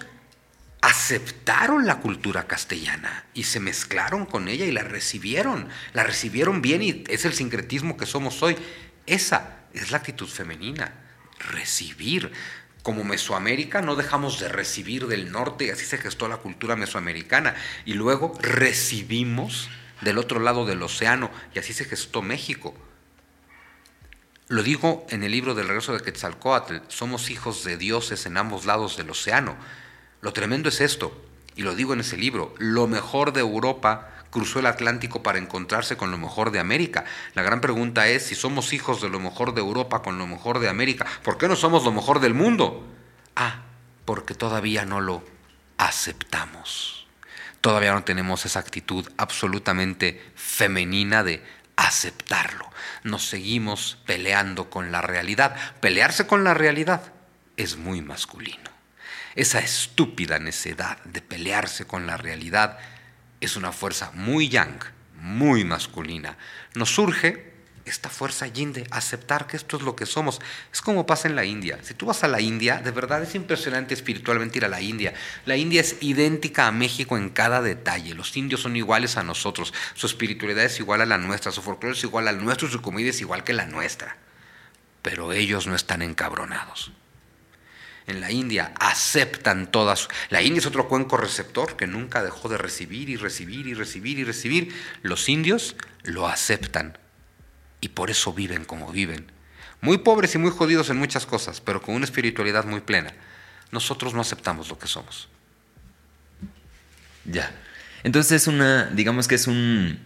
aceptaron 0.81 1.85
la 1.85 2.01
cultura 2.01 2.45
castellana 2.45 3.25
y 3.33 3.43
se 3.43 3.61
mezclaron 3.61 4.25
con 4.25 4.49
ella 4.49 4.65
y 4.65 4.71
la 4.73 4.83
recibieron, 4.83 5.69
la 5.93 6.03
recibieron 6.03 6.61
bien 6.61 6.81
y 6.81 7.05
es 7.07 7.23
el 7.23 7.33
sincretismo 7.33 7.95
que 7.95 8.05
somos 8.05 8.43
hoy. 8.43 8.57
Esa 9.05 9.62
es 9.73 9.91
la 9.91 9.97
actitud 9.97 10.27
femenina, 10.27 10.93
recibir. 11.51 12.31
Como 12.83 13.03
Mesoamérica 13.03 13.81
no 13.81 13.95
dejamos 13.95 14.39
de 14.39 14.49
recibir 14.49 15.07
del 15.07 15.31
norte, 15.31 15.71
así 15.71 15.85
se 15.85 15.97
gestó 15.97 16.27
la 16.27 16.37
cultura 16.37 16.75
mesoamericana, 16.75 17.55
y 17.85 17.93
luego 17.93 18.37
recibimos 18.41 19.69
del 20.01 20.17
otro 20.17 20.39
lado 20.39 20.65
del 20.65 20.83
océano, 20.83 21.31
y 21.55 21.59
así 21.59 21.73
se 21.73 21.85
gestó 21.85 22.21
México. 22.21 22.75
Lo 24.49 24.63
digo 24.63 25.07
en 25.09 25.23
el 25.23 25.31
libro 25.31 25.55
del 25.55 25.67
regreso 25.67 25.93
de 25.93 26.03
Quetzalcoatl, 26.03 26.77
somos 26.89 27.29
hijos 27.29 27.63
de 27.63 27.77
dioses 27.77 28.25
en 28.25 28.37
ambos 28.37 28.65
lados 28.65 28.97
del 28.97 29.09
océano. 29.09 29.55
Lo 30.21 30.33
tremendo 30.33 30.69
es 30.69 30.81
esto, 30.81 31.25
y 31.55 31.61
lo 31.61 31.75
digo 31.75 31.93
en 31.93 32.01
ese 32.01 32.17
libro, 32.17 32.53
lo 32.57 32.87
mejor 32.87 33.31
de 33.31 33.39
Europa 33.39 34.12
cruzó 34.33 34.59
el 34.59 34.65
Atlántico 34.65 35.21
para 35.21 35.37
encontrarse 35.37 35.95
con 35.95 36.09
lo 36.09 36.17
mejor 36.17 36.51
de 36.51 36.59
América. 36.59 37.05
La 37.35 37.43
gran 37.43 37.61
pregunta 37.61 38.07
es 38.07 38.25
si 38.25 38.35
somos 38.35 38.73
hijos 38.73 38.99
de 38.99 39.07
lo 39.07 39.19
mejor 39.19 39.53
de 39.53 39.61
Europa 39.61 40.01
con 40.01 40.17
lo 40.17 40.25
mejor 40.25 40.59
de 40.59 40.67
América, 40.67 41.05
¿por 41.23 41.37
qué 41.37 41.47
no 41.47 41.55
somos 41.55 41.85
lo 41.85 41.91
mejor 41.91 42.19
del 42.19 42.33
mundo? 42.33 42.83
Ah, 43.35 43.61
porque 44.05 44.33
todavía 44.33 44.85
no 44.85 44.99
lo 44.99 45.23
aceptamos. 45.77 47.05
Todavía 47.61 47.93
no 47.93 48.03
tenemos 48.03 48.45
esa 48.45 48.59
actitud 48.59 49.07
absolutamente 49.17 50.21
femenina 50.35 51.23
de 51.23 51.43
aceptarlo. 51.75 52.69
Nos 53.03 53.25
seguimos 53.27 53.99
peleando 54.05 54.69
con 54.69 54.91
la 54.91 55.01
realidad. 55.01 55.55
Pelearse 55.79 56.27
con 56.27 56.43
la 56.43 56.53
realidad 56.53 57.13
es 57.55 57.77
muy 57.77 58.01
masculino. 58.01 58.71
Esa 59.35 59.59
estúpida 59.59 60.39
necedad 60.39 60.97
de 61.05 61.21
pelearse 61.21 61.85
con 61.85 62.05
la 62.05 62.17
realidad 62.17 62.79
es 63.45 63.55
una 63.55 63.71
fuerza 63.71 64.11
muy 64.13 64.49
yang, 64.49 64.79
muy 65.15 65.63
masculina. 65.63 66.37
Nos 66.75 66.93
surge 66.93 67.53
esta 67.85 68.09
fuerza 68.09 68.47
yin 68.47 68.71
de 68.71 68.87
aceptar 68.91 69.45
que 69.45 69.57
esto 69.57 69.77
es 69.77 69.83
lo 69.83 69.95
que 69.95 70.05
somos. 70.05 70.39
Es 70.71 70.81
como 70.81 71.05
pasa 71.05 71.27
en 71.27 71.35
la 71.35 71.45
India. 71.45 71.79
Si 71.81 71.93
tú 71.93 72.05
vas 72.05 72.23
a 72.23 72.27
la 72.27 72.39
India, 72.39 72.77
de 72.77 72.91
verdad 72.91 73.21
es 73.21 73.35
impresionante 73.35 73.93
espiritualmente 73.93 74.57
ir 74.57 74.65
a 74.65 74.69
la 74.69 74.81
India. 74.81 75.13
La 75.45 75.57
India 75.57 75.81
es 75.81 75.97
idéntica 76.01 76.67
a 76.67 76.71
México 76.71 77.17
en 77.17 77.29
cada 77.29 77.61
detalle. 77.61 78.13
Los 78.13 78.35
indios 78.37 78.61
son 78.61 78.75
iguales 78.75 79.17
a 79.17 79.23
nosotros. 79.23 79.73
Su 79.95 80.07
espiritualidad 80.07 80.63
es 80.63 80.79
igual 80.79 81.01
a 81.01 81.05
la 81.05 81.17
nuestra. 81.17 81.51
Su 81.51 81.61
folclore 81.61 81.97
es 81.97 82.03
igual 82.03 82.27
al 82.27 82.43
nuestro. 82.43 82.69
Su 82.69 82.81
comida 82.81 83.09
es 83.09 83.19
igual 83.21 83.43
que 83.43 83.53
la 83.53 83.65
nuestra. 83.65 84.17
Pero 85.01 85.33
ellos 85.33 85.67
no 85.67 85.75
están 85.75 86.01
encabronados 86.01 86.91
en 88.07 88.21
la 88.21 88.31
India 88.31 88.73
aceptan 88.79 89.71
todas. 89.71 90.07
La 90.29 90.41
India 90.41 90.59
es 90.59 90.65
otro 90.65 90.87
cuenco 90.87 91.17
receptor 91.17 91.75
que 91.75 91.87
nunca 91.87 92.23
dejó 92.23 92.49
de 92.49 92.57
recibir 92.57 93.09
y 93.09 93.15
recibir 93.15 93.67
y 93.67 93.73
recibir 93.73 94.19
y 94.19 94.23
recibir. 94.23 94.73
Los 95.01 95.29
indios 95.29 95.75
lo 96.03 96.27
aceptan 96.27 96.97
y 97.81 97.89
por 97.89 98.09
eso 98.09 98.33
viven 98.33 98.65
como 98.65 98.91
viven. 98.91 99.31
Muy 99.81 99.99
pobres 99.99 100.35
y 100.35 100.37
muy 100.37 100.51
jodidos 100.51 100.89
en 100.89 100.97
muchas 100.97 101.25
cosas, 101.25 101.61
pero 101.61 101.81
con 101.81 101.95
una 101.95 102.05
espiritualidad 102.05 102.65
muy 102.65 102.81
plena. 102.81 103.13
Nosotros 103.71 104.13
no 104.13 104.21
aceptamos 104.21 104.69
lo 104.69 104.77
que 104.77 104.87
somos. 104.87 105.29
Ya. 107.25 107.51
Entonces 108.03 108.43
es 108.43 108.47
una, 108.47 108.85
digamos 108.87 109.27
que 109.27 109.35
es 109.35 109.47
un, 109.47 109.99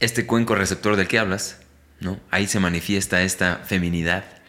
este 0.00 0.26
cuenco 0.26 0.54
receptor 0.54 0.96
del 0.96 1.08
que 1.08 1.18
hablas, 1.18 1.60
¿no? 2.00 2.20
Ahí 2.30 2.48
se 2.48 2.58
manifiesta 2.58 3.22
esta 3.22 3.58
feminidad 3.64 4.41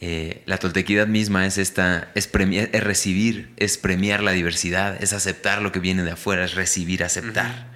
eh, 0.00 0.42
la 0.44 0.58
toltequidad 0.58 1.06
misma 1.06 1.46
es 1.46 1.56
esta, 1.56 2.10
es, 2.14 2.28
es, 2.34 2.84
recibir, 2.84 3.52
es 3.56 3.78
premiar 3.78 4.22
la 4.22 4.32
diversidad, 4.32 5.02
es 5.02 5.14
aceptar 5.14 5.62
lo 5.62 5.72
que 5.72 5.80
viene 5.80 6.02
de 6.02 6.10
afuera, 6.12 6.44
es 6.44 6.54
recibir, 6.54 7.02
aceptar. 7.02 7.68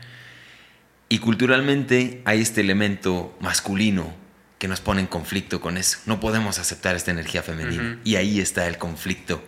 Y 1.08 1.18
culturalmente 1.18 2.20
hay 2.24 2.40
este 2.40 2.60
elemento 2.60 3.36
masculino 3.40 4.14
que 4.58 4.68
nos 4.68 4.80
pone 4.80 5.00
en 5.00 5.06
conflicto 5.06 5.60
con 5.60 5.78
eso. 5.78 5.98
No 6.04 6.20
podemos 6.20 6.58
aceptar 6.58 6.94
esta 6.94 7.10
energía 7.10 7.42
femenina. 7.42 7.98
Y 8.04 8.16
ahí 8.16 8.38
está 8.38 8.68
el 8.68 8.76
conflicto, 8.76 9.42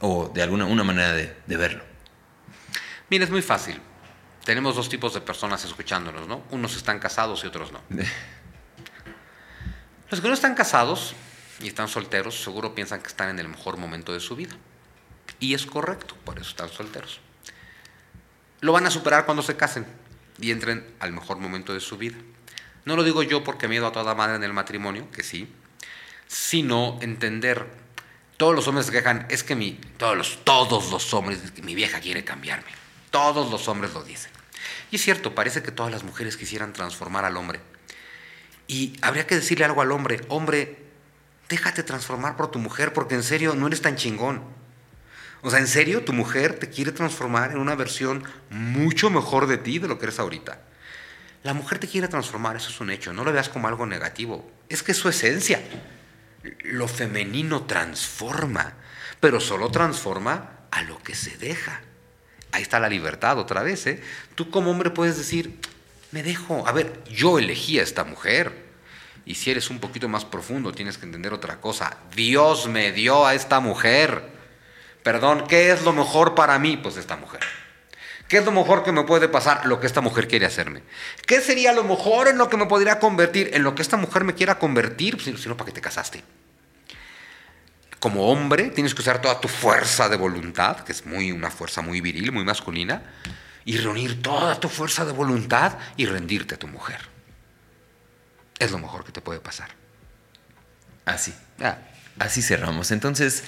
o 0.00 0.30
de 0.34 0.42
alguna 0.42 0.64
una 0.64 0.82
manera 0.82 1.12
de, 1.12 1.36
de 1.46 1.56
verlo. 1.56 1.84
Mira, 3.10 3.24
es 3.24 3.30
muy 3.30 3.42
fácil. 3.42 3.78
Tenemos 4.44 4.76
dos 4.76 4.88
tipos 4.88 5.12
de 5.12 5.20
personas 5.20 5.64
escuchándonos, 5.64 6.26
¿no? 6.26 6.42
Unos 6.50 6.76
están 6.76 6.98
casados 6.98 7.44
y 7.44 7.46
otros 7.46 7.70
no. 7.70 7.82
Los 10.10 10.20
que 10.20 10.28
no 10.28 10.34
están 10.34 10.54
casados 10.54 11.14
y 11.60 11.68
están 11.68 11.88
solteros, 11.88 12.42
seguro 12.42 12.74
piensan 12.74 13.00
que 13.00 13.08
están 13.08 13.28
en 13.28 13.38
el 13.38 13.48
mejor 13.48 13.76
momento 13.76 14.12
de 14.12 14.20
su 14.20 14.36
vida. 14.36 14.54
Y 15.40 15.54
es 15.54 15.66
correcto, 15.66 16.16
por 16.24 16.38
eso 16.38 16.50
están 16.50 16.68
solteros. 16.68 17.20
Lo 18.60 18.72
van 18.72 18.86
a 18.86 18.90
superar 18.90 19.24
cuando 19.24 19.42
se 19.42 19.56
casen 19.56 19.86
y 20.40 20.50
entren 20.50 20.86
al 21.00 21.12
mejor 21.12 21.38
momento 21.38 21.74
de 21.74 21.80
su 21.80 21.98
vida. 21.98 22.16
No 22.84 22.96
lo 22.96 23.04
digo 23.04 23.22
yo 23.22 23.44
porque 23.44 23.68
miedo 23.68 23.86
a 23.86 23.92
toda 23.92 24.14
madre 24.14 24.36
en 24.36 24.44
el 24.44 24.52
matrimonio, 24.52 25.10
que 25.10 25.22
sí, 25.22 25.48
sino 26.26 26.98
entender. 27.00 27.66
Todos 28.36 28.54
los 28.54 28.66
hombres 28.66 28.86
se 28.86 28.92
quejan, 28.92 29.26
es 29.30 29.44
que 29.44 29.54
mi, 29.54 29.80
todos, 29.96 30.40
todos 30.44 30.90
los 30.90 31.14
hombres, 31.14 31.40
mi 31.62 31.74
vieja 31.74 32.00
quiere 32.00 32.24
cambiarme. 32.24 32.70
Todos 33.10 33.50
los 33.50 33.68
hombres 33.68 33.94
lo 33.94 34.02
dicen. 34.02 34.32
Y 34.90 34.96
es 34.96 35.02
cierto, 35.02 35.34
parece 35.34 35.62
que 35.62 35.70
todas 35.70 35.92
las 35.92 36.02
mujeres 36.02 36.36
quisieran 36.36 36.72
transformar 36.72 37.24
al 37.24 37.36
hombre. 37.36 37.60
Y 38.66 38.94
habría 39.02 39.26
que 39.26 39.36
decirle 39.36 39.64
algo 39.64 39.82
al 39.82 39.92
hombre, 39.92 40.20
hombre, 40.28 40.83
déjate 41.48 41.82
transformar 41.82 42.36
por 42.36 42.50
tu 42.50 42.58
mujer 42.58 42.92
porque 42.92 43.14
en 43.14 43.22
serio 43.22 43.54
no 43.54 43.66
eres 43.66 43.82
tan 43.82 43.96
chingón. 43.96 44.42
O 45.42 45.50
sea, 45.50 45.58
en 45.58 45.66
serio 45.66 46.04
tu 46.04 46.12
mujer 46.12 46.58
te 46.58 46.70
quiere 46.70 46.92
transformar 46.92 47.52
en 47.52 47.58
una 47.58 47.74
versión 47.74 48.24
mucho 48.50 49.10
mejor 49.10 49.46
de 49.46 49.58
ti 49.58 49.78
de 49.78 49.88
lo 49.88 49.98
que 49.98 50.06
eres 50.06 50.18
ahorita. 50.18 50.60
La 51.42 51.52
mujer 51.52 51.78
te 51.78 51.86
quiere 51.86 52.08
transformar, 52.08 52.56
eso 52.56 52.70
es 52.70 52.80
un 52.80 52.90
hecho, 52.90 53.12
no 53.12 53.24
lo 53.24 53.32
veas 53.32 53.50
como 53.50 53.68
algo 53.68 53.84
negativo. 53.84 54.50
Es 54.70 54.82
que 54.82 54.92
es 54.92 54.98
su 54.98 55.10
esencia. 55.10 55.60
Lo 56.62 56.88
femenino 56.88 57.64
transforma, 57.64 58.72
pero 59.20 59.40
solo 59.40 59.70
transforma 59.70 60.60
a 60.70 60.82
lo 60.82 61.02
que 61.02 61.14
se 61.14 61.36
deja. 61.36 61.82
Ahí 62.52 62.62
está 62.62 62.80
la 62.80 62.88
libertad 62.88 63.38
otra 63.38 63.62
vez. 63.62 63.86
¿eh? 63.86 64.02
Tú 64.34 64.50
como 64.50 64.70
hombre 64.70 64.88
puedes 64.88 65.18
decir, 65.18 65.58
me 66.12 66.22
dejo, 66.22 66.66
a 66.66 66.72
ver, 66.72 67.04
yo 67.10 67.38
elegí 67.38 67.78
a 67.78 67.82
esta 67.82 68.04
mujer 68.04 68.63
y 69.26 69.34
si 69.36 69.50
eres 69.50 69.70
un 69.70 69.78
poquito 69.78 70.08
más 70.08 70.24
profundo, 70.24 70.72
tienes 70.72 70.98
que 70.98 71.06
entender 71.06 71.32
otra 71.32 71.60
cosa. 71.60 71.96
Dios 72.14 72.68
me 72.68 72.92
dio 72.92 73.26
a 73.26 73.34
esta 73.34 73.60
mujer. 73.60 74.22
Perdón, 75.02 75.44
¿qué 75.48 75.70
es 75.70 75.82
lo 75.82 75.92
mejor 75.92 76.34
para 76.34 76.58
mí? 76.58 76.76
Pues 76.76 76.96
esta 76.96 77.16
mujer. 77.16 77.40
¿Qué 78.28 78.38
es 78.38 78.44
lo 78.44 78.52
mejor 78.52 78.84
que 78.84 78.92
me 78.92 79.04
puede 79.04 79.28
pasar? 79.28 79.64
Lo 79.66 79.80
que 79.80 79.86
esta 79.86 80.00
mujer 80.00 80.28
quiere 80.28 80.46
hacerme. 80.46 80.82
¿Qué 81.26 81.40
sería 81.40 81.72
lo 81.72 81.84
mejor 81.84 82.28
en 82.28 82.36
lo 82.36 82.48
que 82.48 82.56
me 82.56 82.66
podría 82.66 82.98
convertir? 82.98 83.50
En 83.54 83.62
lo 83.62 83.74
que 83.74 83.82
esta 83.82 83.96
mujer 83.96 84.24
me 84.24 84.34
quiera 84.34 84.58
convertir, 84.58 85.20
si 85.20 85.48
no, 85.48 85.56
¿para 85.56 85.66
qué 85.66 85.72
te 85.72 85.80
casaste? 85.80 86.22
Como 87.98 88.30
hombre, 88.30 88.64
tienes 88.70 88.94
que 88.94 89.00
usar 89.00 89.22
toda 89.22 89.40
tu 89.40 89.48
fuerza 89.48 90.10
de 90.10 90.16
voluntad, 90.16 90.80
que 90.80 90.92
es 90.92 91.06
muy, 91.06 91.32
una 91.32 91.50
fuerza 91.50 91.80
muy 91.80 92.02
viril, 92.02 92.32
muy 92.32 92.44
masculina, 92.44 93.02
y 93.64 93.78
reunir 93.78 94.22
toda 94.22 94.60
tu 94.60 94.68
fuerza 94.68 95.06
de 95.06 95.12
voluntad 95.12 95.78
y 95.96 96.04
rendirte 96.04 96.54
a 96.56 96.58
tu 96.58 96.66
mujer 96.66 97.13
es 98.64 98.72
lo 98.72 98.78
mejor 98.78 99.04
que 99.04 99.12
te 99.12 99.20
puede 99.20 99.40
pasar. 99.40 99.70
Así. 101.04 101.34
Así 102.18 102.42
cerramos. 102.42 102.90
Entonces, 102.90 103.44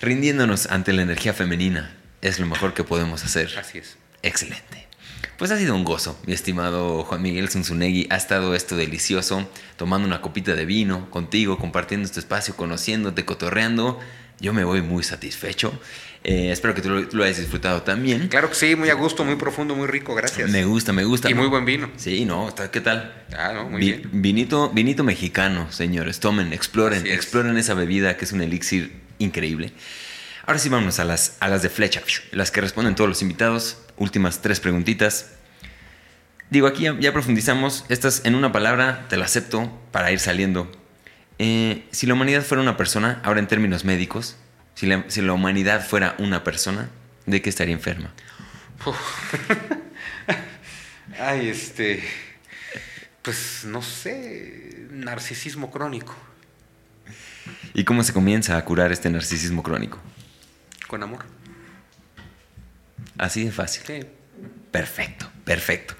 rindiéndonos 0.00 0.66
ante 0.66 0.92
la 0.92 1.02
energía 1.02 1.32
femenina 1.32 1.96
es 2.22 2.38
lo 2.38 2.46
mejor 2.46 2.74
que 2.74 2.84
podemos 2.84 3.24
hacer. 3.24 3.56
Así 3.58 3.78
es. 3.78 3.96
Excelente. 4.22 4.86
Pues 5.38 5.50
ha 5.50 5.58
sido 5.58 5.74
un 5.74 5.84
gozo, 5.84 6.18
mi 6.26 6.32
estimado 6.32 7.04
Juan 7.04 7.20
Miguel 7.20 7.50
Zunzunegui. 7.50 8.06
Ha 8.10 8.16
estado 8.16 8.54
esto 8.54 8.74
delicioso, 8.76 9.48
tomando 9.76 10.08
una 10.08 10.22
copita 10.22 10.54
de 10.54 10.64
vino 10.64 11.10
contigo, 11.10 11.58
compartiendo 11.58 12.06
este 12.06 12.20
espacio, 12.20 12.56
conociéndote, 12.56 13.26
cotorreando. 13.26 14.00
Yo 14.40 14.52
me 14.54 14.64
voy 14.64 14.80
muy 14.80 15.02
satisfecho. 15.02 15.78
Eh, 16.28 16.50
espero 16.50 16.74
que 16.74 16.82
tú 16.82 16.88
lo, 16.88 17.22
hayas 17.22 17.38
disfrutado 17.38 17.82
también. 17.82 18.26
Claro 18.26 18.48
que 18.48 18.56
sí, 18.56 18.74
muy 18.74 18.90
a 18.90 18.94
gusto, 18.94 19.24
muy 19.24 19.36
profundo, 19.36 19.76
muy 19.76 19.86
rico, 19.86 20.12
gracias. 20.12 20.50
Me 20.50 20.64
gusta, 20.64 20.92
me 20.92 21.04
gusta. 21.04 21.30
Y 21.30 21.34
muy 21.34 21.46
buen 21.46 21.64
vino. 21.64 21.88
Sí, 21.94 22.24
no, 22.24 22.52
¿qué 22.72 22.80
tal? 22.80 23.14
Ah, 23.38 23.52
no, 23.54 23.70
muy 23.70 23.80
bien. 23.80 24.10
Vinito, 24.10 24.70
vinito 24.70 25.04
mexicano, 25.04 25.70
señores. 25.70 26.18
Tomen, 26.18 26.52
exploren, 26.52 27.06
exploren 27.06 27.56
esa 27.58 27.74
bebida 27.74 28.16
que 28.16 28.24
es 28.24 28.32
un 28.32 28.40
elixir 28.40 29.02
increíble. 29.20 29.72
Ahora 30.46 30.58
sí, 30.58 30.68
vámonos 30.68 30.98
a 30.98 31.04
las, 31.04 31.36
a 31.38 31.46
las 31.46 31.62
de 31.62 31.68
flecha, 31.68 32.02
las 32.32 32.50
que 32.50 32.60
responden 32.60 32.96
todos 32.96 33.08
los 33.08 33.22
invitados. 33.22 33.78
Últimas 33.96 34.42
tres 34.42 34.58
preguntitas. 34.58 35.30
Digo, 36.50 36.66
aquí 36.66 36.88
ya, 36.98 37.12
profundizamos. 37.12 37.84
Estas 37.88 38.22
en 38.24 38.34
una 38.34 38.50
palabra 38.50 39.06
te 39.08 39.16
la 39.16 39.26
acepto 39.26 39.70
para 39.92 40.10
ir 40.10 40.18
saliendo. 40.18 40.72
Eh, 41.38 41.86
si 41.92 42.08
la 42.08 42.14
humanidad 42.14 42.42
fuera 42.42 42.62
una 42.62 42.76
persona, 42.76 43.20
ahora 43.22 43.38
en 43.38 43.46
términos 43.46 43.84
médicos, 43.84 44.36
si 44.76 45.22
la, 45.22 45.32
humanidad 45.32 45.84
fuera 45.84 46.14
una 46.18 46.44
persona, 46.44 46.90
¿de 47.24 47.40
qué 47.40 47.48
estaría 47.48 47.74
enferma? 47.74 48.12
Ay, 51.18 51.48
este. 51.48 52.04
Pues 53.22 53.64
no 53.64 53.82
sé, 53.82 54.86
narcisismo 54.90 55.70
crónico. 55.70 56.14
¿Y 57.72 57.84
cómo 57.84 58.04
se 58.04 58.12
comienza 58.12 58.56
a 58.56 58.64
curar 58.64 58.92
este 58.92 59.10
narcisismo 59.10 59.62
crónico? 59.62 59.98
Con 60.86 61.02
amor. 61.02 61.24
Así 63.16 63.44
de 63.44 63.52
fácil. 63.52 63.82
Sí. 63.86 64.06
Perfecto, 64.70 65.30
perfecto. 65.44 65.94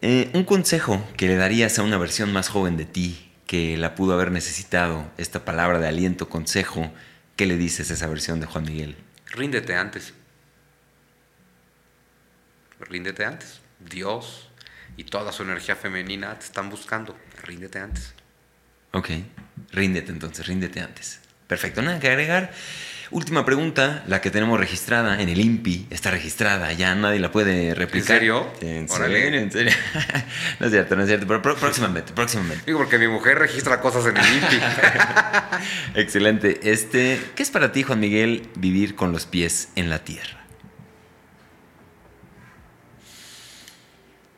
Eh, 0.00 0.28
un 0.34 0.42
consejo 0.42 1.06
que 1.16 1.28
le 1.28 1.36
darías 1.36 1.78
a 1.78 1.84
una 1.84 1.98
versión 1.98 2.32
más 2.32 2.48
joven 2.48 2.76
de 2.76 2.84
ti 2.84 3.30
que 3.46 3.76
la 3.76 3.94
pudo 3.94 4.14
haber 4.14 4.32
necesitado, 4.32 5.08
esta 5.18 5.44
palabra 5.44 5.78
de 5.78 5.86
aliento, 5.86 6.28
consejo, 6.28 6.92
¿Qué 7.36 7.46
le 7.46 7.56
dices 7.56 7.90
a 7.90 7.94
esa 7.94 8.06
versión 8.06 8.40
de 8.40 8.46
Juan 8.46 8.64
Miguel? 8.64 8.96
Ríndete 9.26 9.74
antes. 9.74 10.12
Ríndete 12.80 13.24
antes. 13.24 13.60
Dios 13.80 14.48
y 14.96 15.04
toda 15.04 15.32
su 15.32 15.42
energía 15.42 15.76
femenina 15.76 16.38
te 16.38 16.44
están 16.44 16.70
buscando. 16.70 17.16
Ríndete 17.42 17.78
antes. 17.78 18.14
Ok, 18.92 19.08
ríndete 19.72 20.12
entonces, 20.12 20.46
ríndete 20.46 20.80
antes. 20.80 21.20
Perfecto, 21.46 21.80
nada 21.82 21.98
que 21.98 22.08
agregar. 22.08 22.52
Última 23.12 23.44
pregunta, 23.44 24.02
la 24.06 24.22
que 24.22 24.30
tenemos 24.30 24.58
registrada 24.58 25.20
en 25.20 25.28
el 25.28 25.38
INPI, 25.38 25.88
está 25.90 26.10
registrada, 26.10 26.72
ya 26.72 26.94
nadie 26.94 27.20
la 27.20 27.30
puede 27.30 27.74
replicar. 27.74 28.16
¿En 28.16 28.20
serio? 28.20 28.50
¿En 28.62 28.88
serio? 28.88 29.38
¿En 29.38 29.52
serio? 29.52 29.72
no 30.58 30.66
es 30.66 30.72
cierto, 30.72 30.96
no 30.96 31.02
es 31.02 31.08
cierto, 31.08 31.26
pero 31.26 31.42
próximamente, 31.42 32.14
próximamente. 32.14 32.64
Digo, 32.64 32.78
porque 32.78 32.96
mi 32.96 33.08
mujer 33.08 33.38
registra 33.38 33.82
cosas 33.82 34.06
en 34.06 34.16
el 34.16 34.24
INPI. 34.24 34.60
Excelente. 36.00 36.60
Este, 36.62 37.20
¿Qué 37.34 37.42
es 37.42 37.50
para 37.50 37.70
ti, 37.70 37.82
Juan 37.82 38.00
Miguel, 38.00 38.48
vivir 38.54 38.94
con 38.94 39.12
los 39.12 39.26
pies 39.26 39.68
en 39.76 39.90
la 39.90 39.98
tierra? 39.98 40.46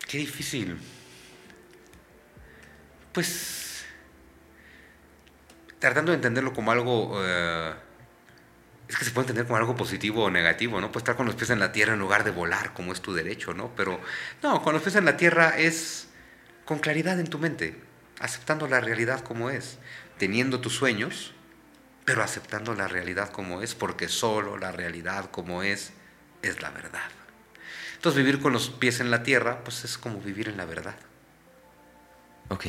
Qué 0.08 0.18
difícil. 0.18 0.76
Pues 3.12 3.84
tratando 5.78 6.10
de 6.10 6.16
entenderlo 6.16 6.52
como 6.52 6.72
algo... 6.72 7.22
Eh, 7.24 7.83
es 8.88 8.96
que 8.96 9.04
se 9.04 9.10
puede 9.10 9.24
entender 9.24 9.46
como 9.46 9.56
algo 9.56 9.76
positivo 9.76 10.24
o 10.24 10.30
negativo, 10.30 10.80
¿no? 10.80 10.88
Puedes 10.92 11.02
estar 11.02 11.16
con 11.16 11.26
los 11.26 11.34
pies 11.34 11.50
en 11.50 11.58
la 11.58 11.72
tierra 11.72 11.94
en 11.94 12.00
lugar 12.00 12.24
de 12.24 12.30
volar, 12.30 12.72
como 12.74 12.92
es 12.92 13.00
tu 13.00 13.14
derecho, 13.14 13.54
¿no? 13.54 13.74
Pero 13.74 14.00
no, 14.42 14.62
con 14.62 14.74
los 14.74 14.82
pies 14.82 14.96
en 14.96 15.04
la 15.04 15.16
tierra 15.16 15.56
es 15.56 16.08
con 16.64 16.78
claridad 16.78 17.18
en 17.18 17.26
tu 17.26 17.38
mente, 17.38 17.80
aceptando 18.20 18.68
la 18.68 18.80
realidad 18.80 19.20
como 19.20 19.50
es, 19.50 19.78
teniendo 20.18 20.60
tus 20.60 20.74
sueños, 20.74 21.34
pero 22.04 22.22
aceptando 22.22 22.74
la 22.74 22.88
realidad 22.88 23.30
como 23.30 23.62
es, 23.62 23.74
porque 23.74 24.08
solo 24.08 24.58
la 24.58 24.72
realidad 24.72 25.30
como 25.30 25.62
es 25.62 25.92
es 26.42 26.60
la 26.60 26.70
verdad. 26.70 27.08
Entonces 27.94 28.22
vivir 28.22 28.40
con 28.40 28.52
los 28.52 28.68
pies 28.68 29.00
en 29.00 29.10
la 29.10 29.22
tierra, 29.22 29.64
pues 29.64 29.84
es 29.84 29.96
como 29.96 30.20
vivir 30.20 30.48
en 30.48 30.58
la 30.58 30.66
verdad. 30.66 30.96
Ok. 32.48 32.66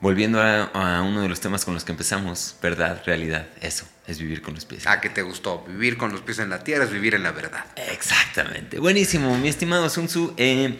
Volviendo 0.00 0.40
a, 0.40 1.02
uno 1.02 1.22
de 1.22 1.28
los 1.28 1.40
temas 1.40 1.64
con 1.64 1.74
los 1.74 1.84
que 1.84 1.90
empezamos, 1.90 2.54
verdad, 2.62 3.02
realidad, 3.04 3.48
eso, 3.60 3.84
es 4.08 4.18
vivir 4.18 4.40
con 4.40 4.54
los 4.54 4.64
pies. 4.64 4.86
Ah, 4.86 5.00
¿qué 5.00 5.10
te 5.10 5.22
gustó? 5.22 5.64
Vivir 5.68 5.98
con 5.98 6.10
los 6.10 6.22
pies 6.22 6.38
en 6.38 6.48
la 6.48 6.64
tierra 6.64 6.84
es 6.84 6.90
vivir 6.90 7.14
en 7.14 7.22
la 7.22 7.30
verdad. 7.30 7.64
Exactamente. 7.76 8.78
Buenísimo, 8.78 9.36
mi 9.38 9.48
estimado 9.48 9.88
Sun 9.90 10.06
Tzu. 10.06 10.34
Eh, 10.38 10.78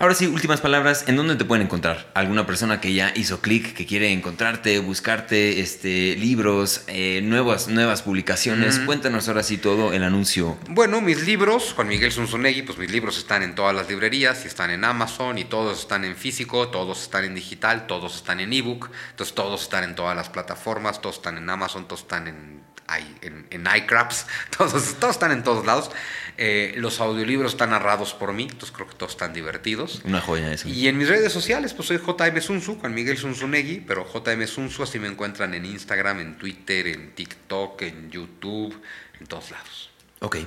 Ahora 0.00 0.14
sí, 0.14 0.26
últimas 0.26 0.62
palabras, 0.62 1.04
¿en 1.08 1.16
dónde 1.16 1.36
te 1.36 1.44
pueden 1.44 1.66
encontrar? 1.66 2.10
¿Alguna 2.14 2.46
persona 2.46 2.80
que 2.80 2.94
ya 2.94 3.12
hizo 3.14 3.42
clic, 3.42 3.74
que 3.74 3.84
quiere 3.84 4.10
encontrarte, 4.12 4.78
buscarte 4.78 5.60
este, 5.60 6.16
libros, 6.16 6.84
eh, 6.86 7.20
nuevas, 7.22 7.68
nuevas 7.68 8.00
publicaciones? 8.00 8.78
Cuéntanos 8.78 9.28
ahora 9.28 9.42
sí 9.42 9.58
todo 9.58 9.92
el 9.92 10.02
anuncio. 10.02 10.56
Bueno, 10.70 11.02
mis 11.02 11.26
libros, 11.26 11.74
Juan 11.74 11.88
Miguel 11.88 12.12
Zunzunegui, 12.12 12.62
pues 12.62 12.78
mis 12.78 12.90
libros 12.90 13.18
están 13.18 13.42
en 13.42 13.54
todas 13.54 13.74
las 13.74 13.90
librerías 13.90 14.42
y 14.46 14.48
están 14.48 14.70
en 14.70 14.86
Amazon 14.86 15.36
y 15.36 15.44
todos 15.44 15.80
están 15.80 16.06
en 16.06 16.16
físico, 16.16 16.68
todos 16.68 17.02
están 17.02 17.24
en 17.24 17.34
digital, 17.34 17.86
todos 17.86 18.16
están 18.16 18.40
en 18.40 18.54
ebook, 18.54 18.88
entonces 19.10 19.34
todos 19.34 19.60
están 19.60 19.84
en 19.84 19.94
todas 19.94 20.16
las 20.16 20.30
plataformas, 20.30 21.02
todos 21.02 21.16
están 21.16 21.36
en 21.36 21.50
Amazon, 21.50 21.86
todos 21.86 22.00
están 22.00 22.26
en 22.26 22.62
en, 23.22 23.46
en 23.50 23.66
iCraps, 23.76 24.26
todos, 24.56 24.94
todos 24.98 25.14
están 25.16 25.32
en 25.32 25.42
todos 25.42 25.66
lados. 25.66 25.90
Eh, 26.42 26.72
los 26.78 27.00
audiolibros 27.00 27.52
están 27.52 27.70
narrados 27.70 28.14
por 28.14 28.32
mí, 28.32 28.44
entonces 28.44 28.72
creo 28.72 28.88
que 28.88 28.94
todos 28.94 29.12
están 29.12 29.34
divertidos. 29.34 30.00
Una 30.04 30.22
joya 30.22 30.52
eso. 30.52 30.68
Y 30.68 30.88
en 30.88 30.96
mis 30.96 31.08
redes 31.08 31.32
sociales, 31.32 31.74
pues 31.74 31.88
soy 31.88 31.98
JM 31.98 32.40
Sunsu, 32.40 32.78
Juan 32.80 32.94
Miguel 32.94 33.18
Zunzunegui, 33.18 33.80
pero 33.80 34.06
JM 34.10 34.46
Sunsu, 34.46 34.82
así 34.82 34.98
me 34.98 35.08
encuentran 35.08 35.52
en 35.52 35.66
Instagram, 35.66 36.20
en 36.20 36.38
Twitter, 36.38 36.86
en 36.86 37.10
TikTok, 37.10 37.82
en 37.82 38.10
YouTube, 38.10 38.80
en 39.20 39.26
todos 39.26 39.50
lados. 39.50 39.90
Ok. 40.20 40.38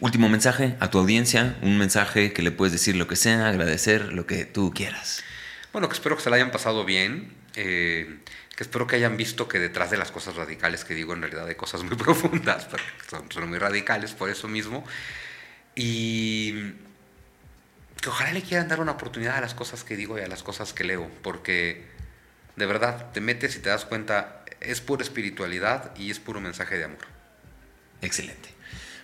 Último 0.00 0.28
mensaje 0.28 0.76
a 0.80 0.90
tu 0.90 0.98
audiencia, 0.98 1.56
un 1.62 1.78
mensaje 1.78 2.32
que 2.32 2.42
le 2.42 2.50
puedes 2.50 2.72
decir 2.72 2.96
lo 2.96 3.06
que 3.06 3.16
sea, 3.16 3.48
agradecer, 3.48 4.12
lo 4.12 4.26
que 4.26 4.44
tú 4.44 4.72
quieras. 4.74 5.22
Bueno, 5.72 5.88
que 5.88 5.94
espero 5.94 6.16
que 6.16 6.22
se 6.22 6.30
la 6.30 6.36
hayan 6.36 6.50
pasado 6.50 6.84
bien. 6.84 7.32
Eh, 7.56 8.18
que 8.56 8.62
espero 8.62 8.86
que 8.86 8.96
hayan 8.96 9.16
visto 9.16 9.48
que 9.48 9.58
detrás 9.58 9.90
de 9.90 9.96
las 9.96 10.10
cosas 10.10 10.36
radicales 10.36 10.84
que 10.84 10.94
digo 10.94 11.12
en 11.12 11.22
realidad 11.22 11.46
hay 11.46 11.56
cosas 11.56 11.82
muy 11.82 11.96
profundas, 11.96 12.66
pero 12.70 12.82
son, 13.08 13.30
son 13.30 13.48
muy 13.48 13.58
radicales 13.58 14.12
por 14.12 14.30
eso 14.30 14.48
mismo. 14.48 14.84
Y 15.74 16.74
que 18.00 18.08
ojalá 18.10 18.32
le 18.32 18.42
quieran 18.42 18.68
dar 18.68 18.80
una 18.80 18.92
oportunidad 18.92 19.36
a 19.36 19.40
las 19.40 19.54
cosas 19.54 19.82
que 19.82 19.96
digo 19.96 20.18
y 20.18 20.22
a 20.22 20.28
las 20.28 20.42
cosas 20.42 20.72
que 20.72 20.84
leo, 20.84 21.10
porque 21.22 21.86
de 22.56 22.66
verdad 22.66 23.10
te 23.12 23.20
metes 23.20 23.56
y 23.56 23.60
te 23.60 23.70
das 23.70 23.84
cuenta, 23.84 24.44
es 24.60 24.80
pura 24.80 25.02
espiritualidad 25.02 25.96
y 25.96 26.10
es 26.10 26.20
puro 26.20 26.40
mensaje 26.40 26.78
de 26.78 26.84
amor. 26.84 27.06
Excelente. 28.02 28.53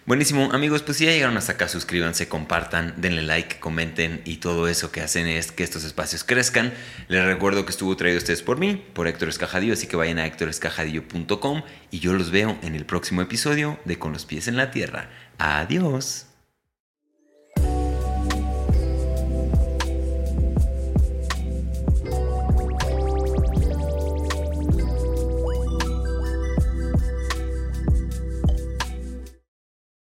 Buenísimo, 0.06 0.50
amigos, 0.52 0.82
pues 0.82 0.96
si 0.96 1.04
ya 1.04 1.12
llegaron 1.12 1.36
hasta 1.36 1.52
acá, 1.52 1.68
suscríbanse, 1.68 2.26
compartan, 2.26 2.94
denle 2.96 3.22
like, 3.22 3.60
comenten 3.60 4.22
y 4.24 4.38
todo 4.38 4.66
eso 4.66 4.90
que 4.90 5.02
hacen 5.02 5.26
es 5.26 5.52
que 5.52 5.62
estos 5.62 5.84
espacios 5.84 6.24
crezcan. 6.24 6.72
Les 7.08 7.24
recuerdo 7.24 7.64
que 7.64 7.70
estuvo 7.70 7.94
traído 7.96 8.18
ustedes 8.18 8.42
por 8.42 8.58
mí, 8.58 8.82
por 8.94 9.08
Héctor 9.08 9.28
Escajadillo, 9.28 9.74
así 9.74 9.86
que 9.86 9.96
vayan 9.96 10.18
a 10.18 10.26
héctorescajadillo.com 10.26 11.62
y 11.90 11.98
yo 12.00 12.14
los 12.14 12.30
veo 12.30 12.58
en 12.62 12.74
el 12.74 12.86
próximo 12.86 13.20
episodio 13.20 13.78
de 13.84 13.98
Con 13.98 14.12
los 14.12 14.24
pies 14.24 14.48
en 14.48 14.56
la 14.56 14.70
tierra. 14.70 15.10
Adiós. 15.38 16.29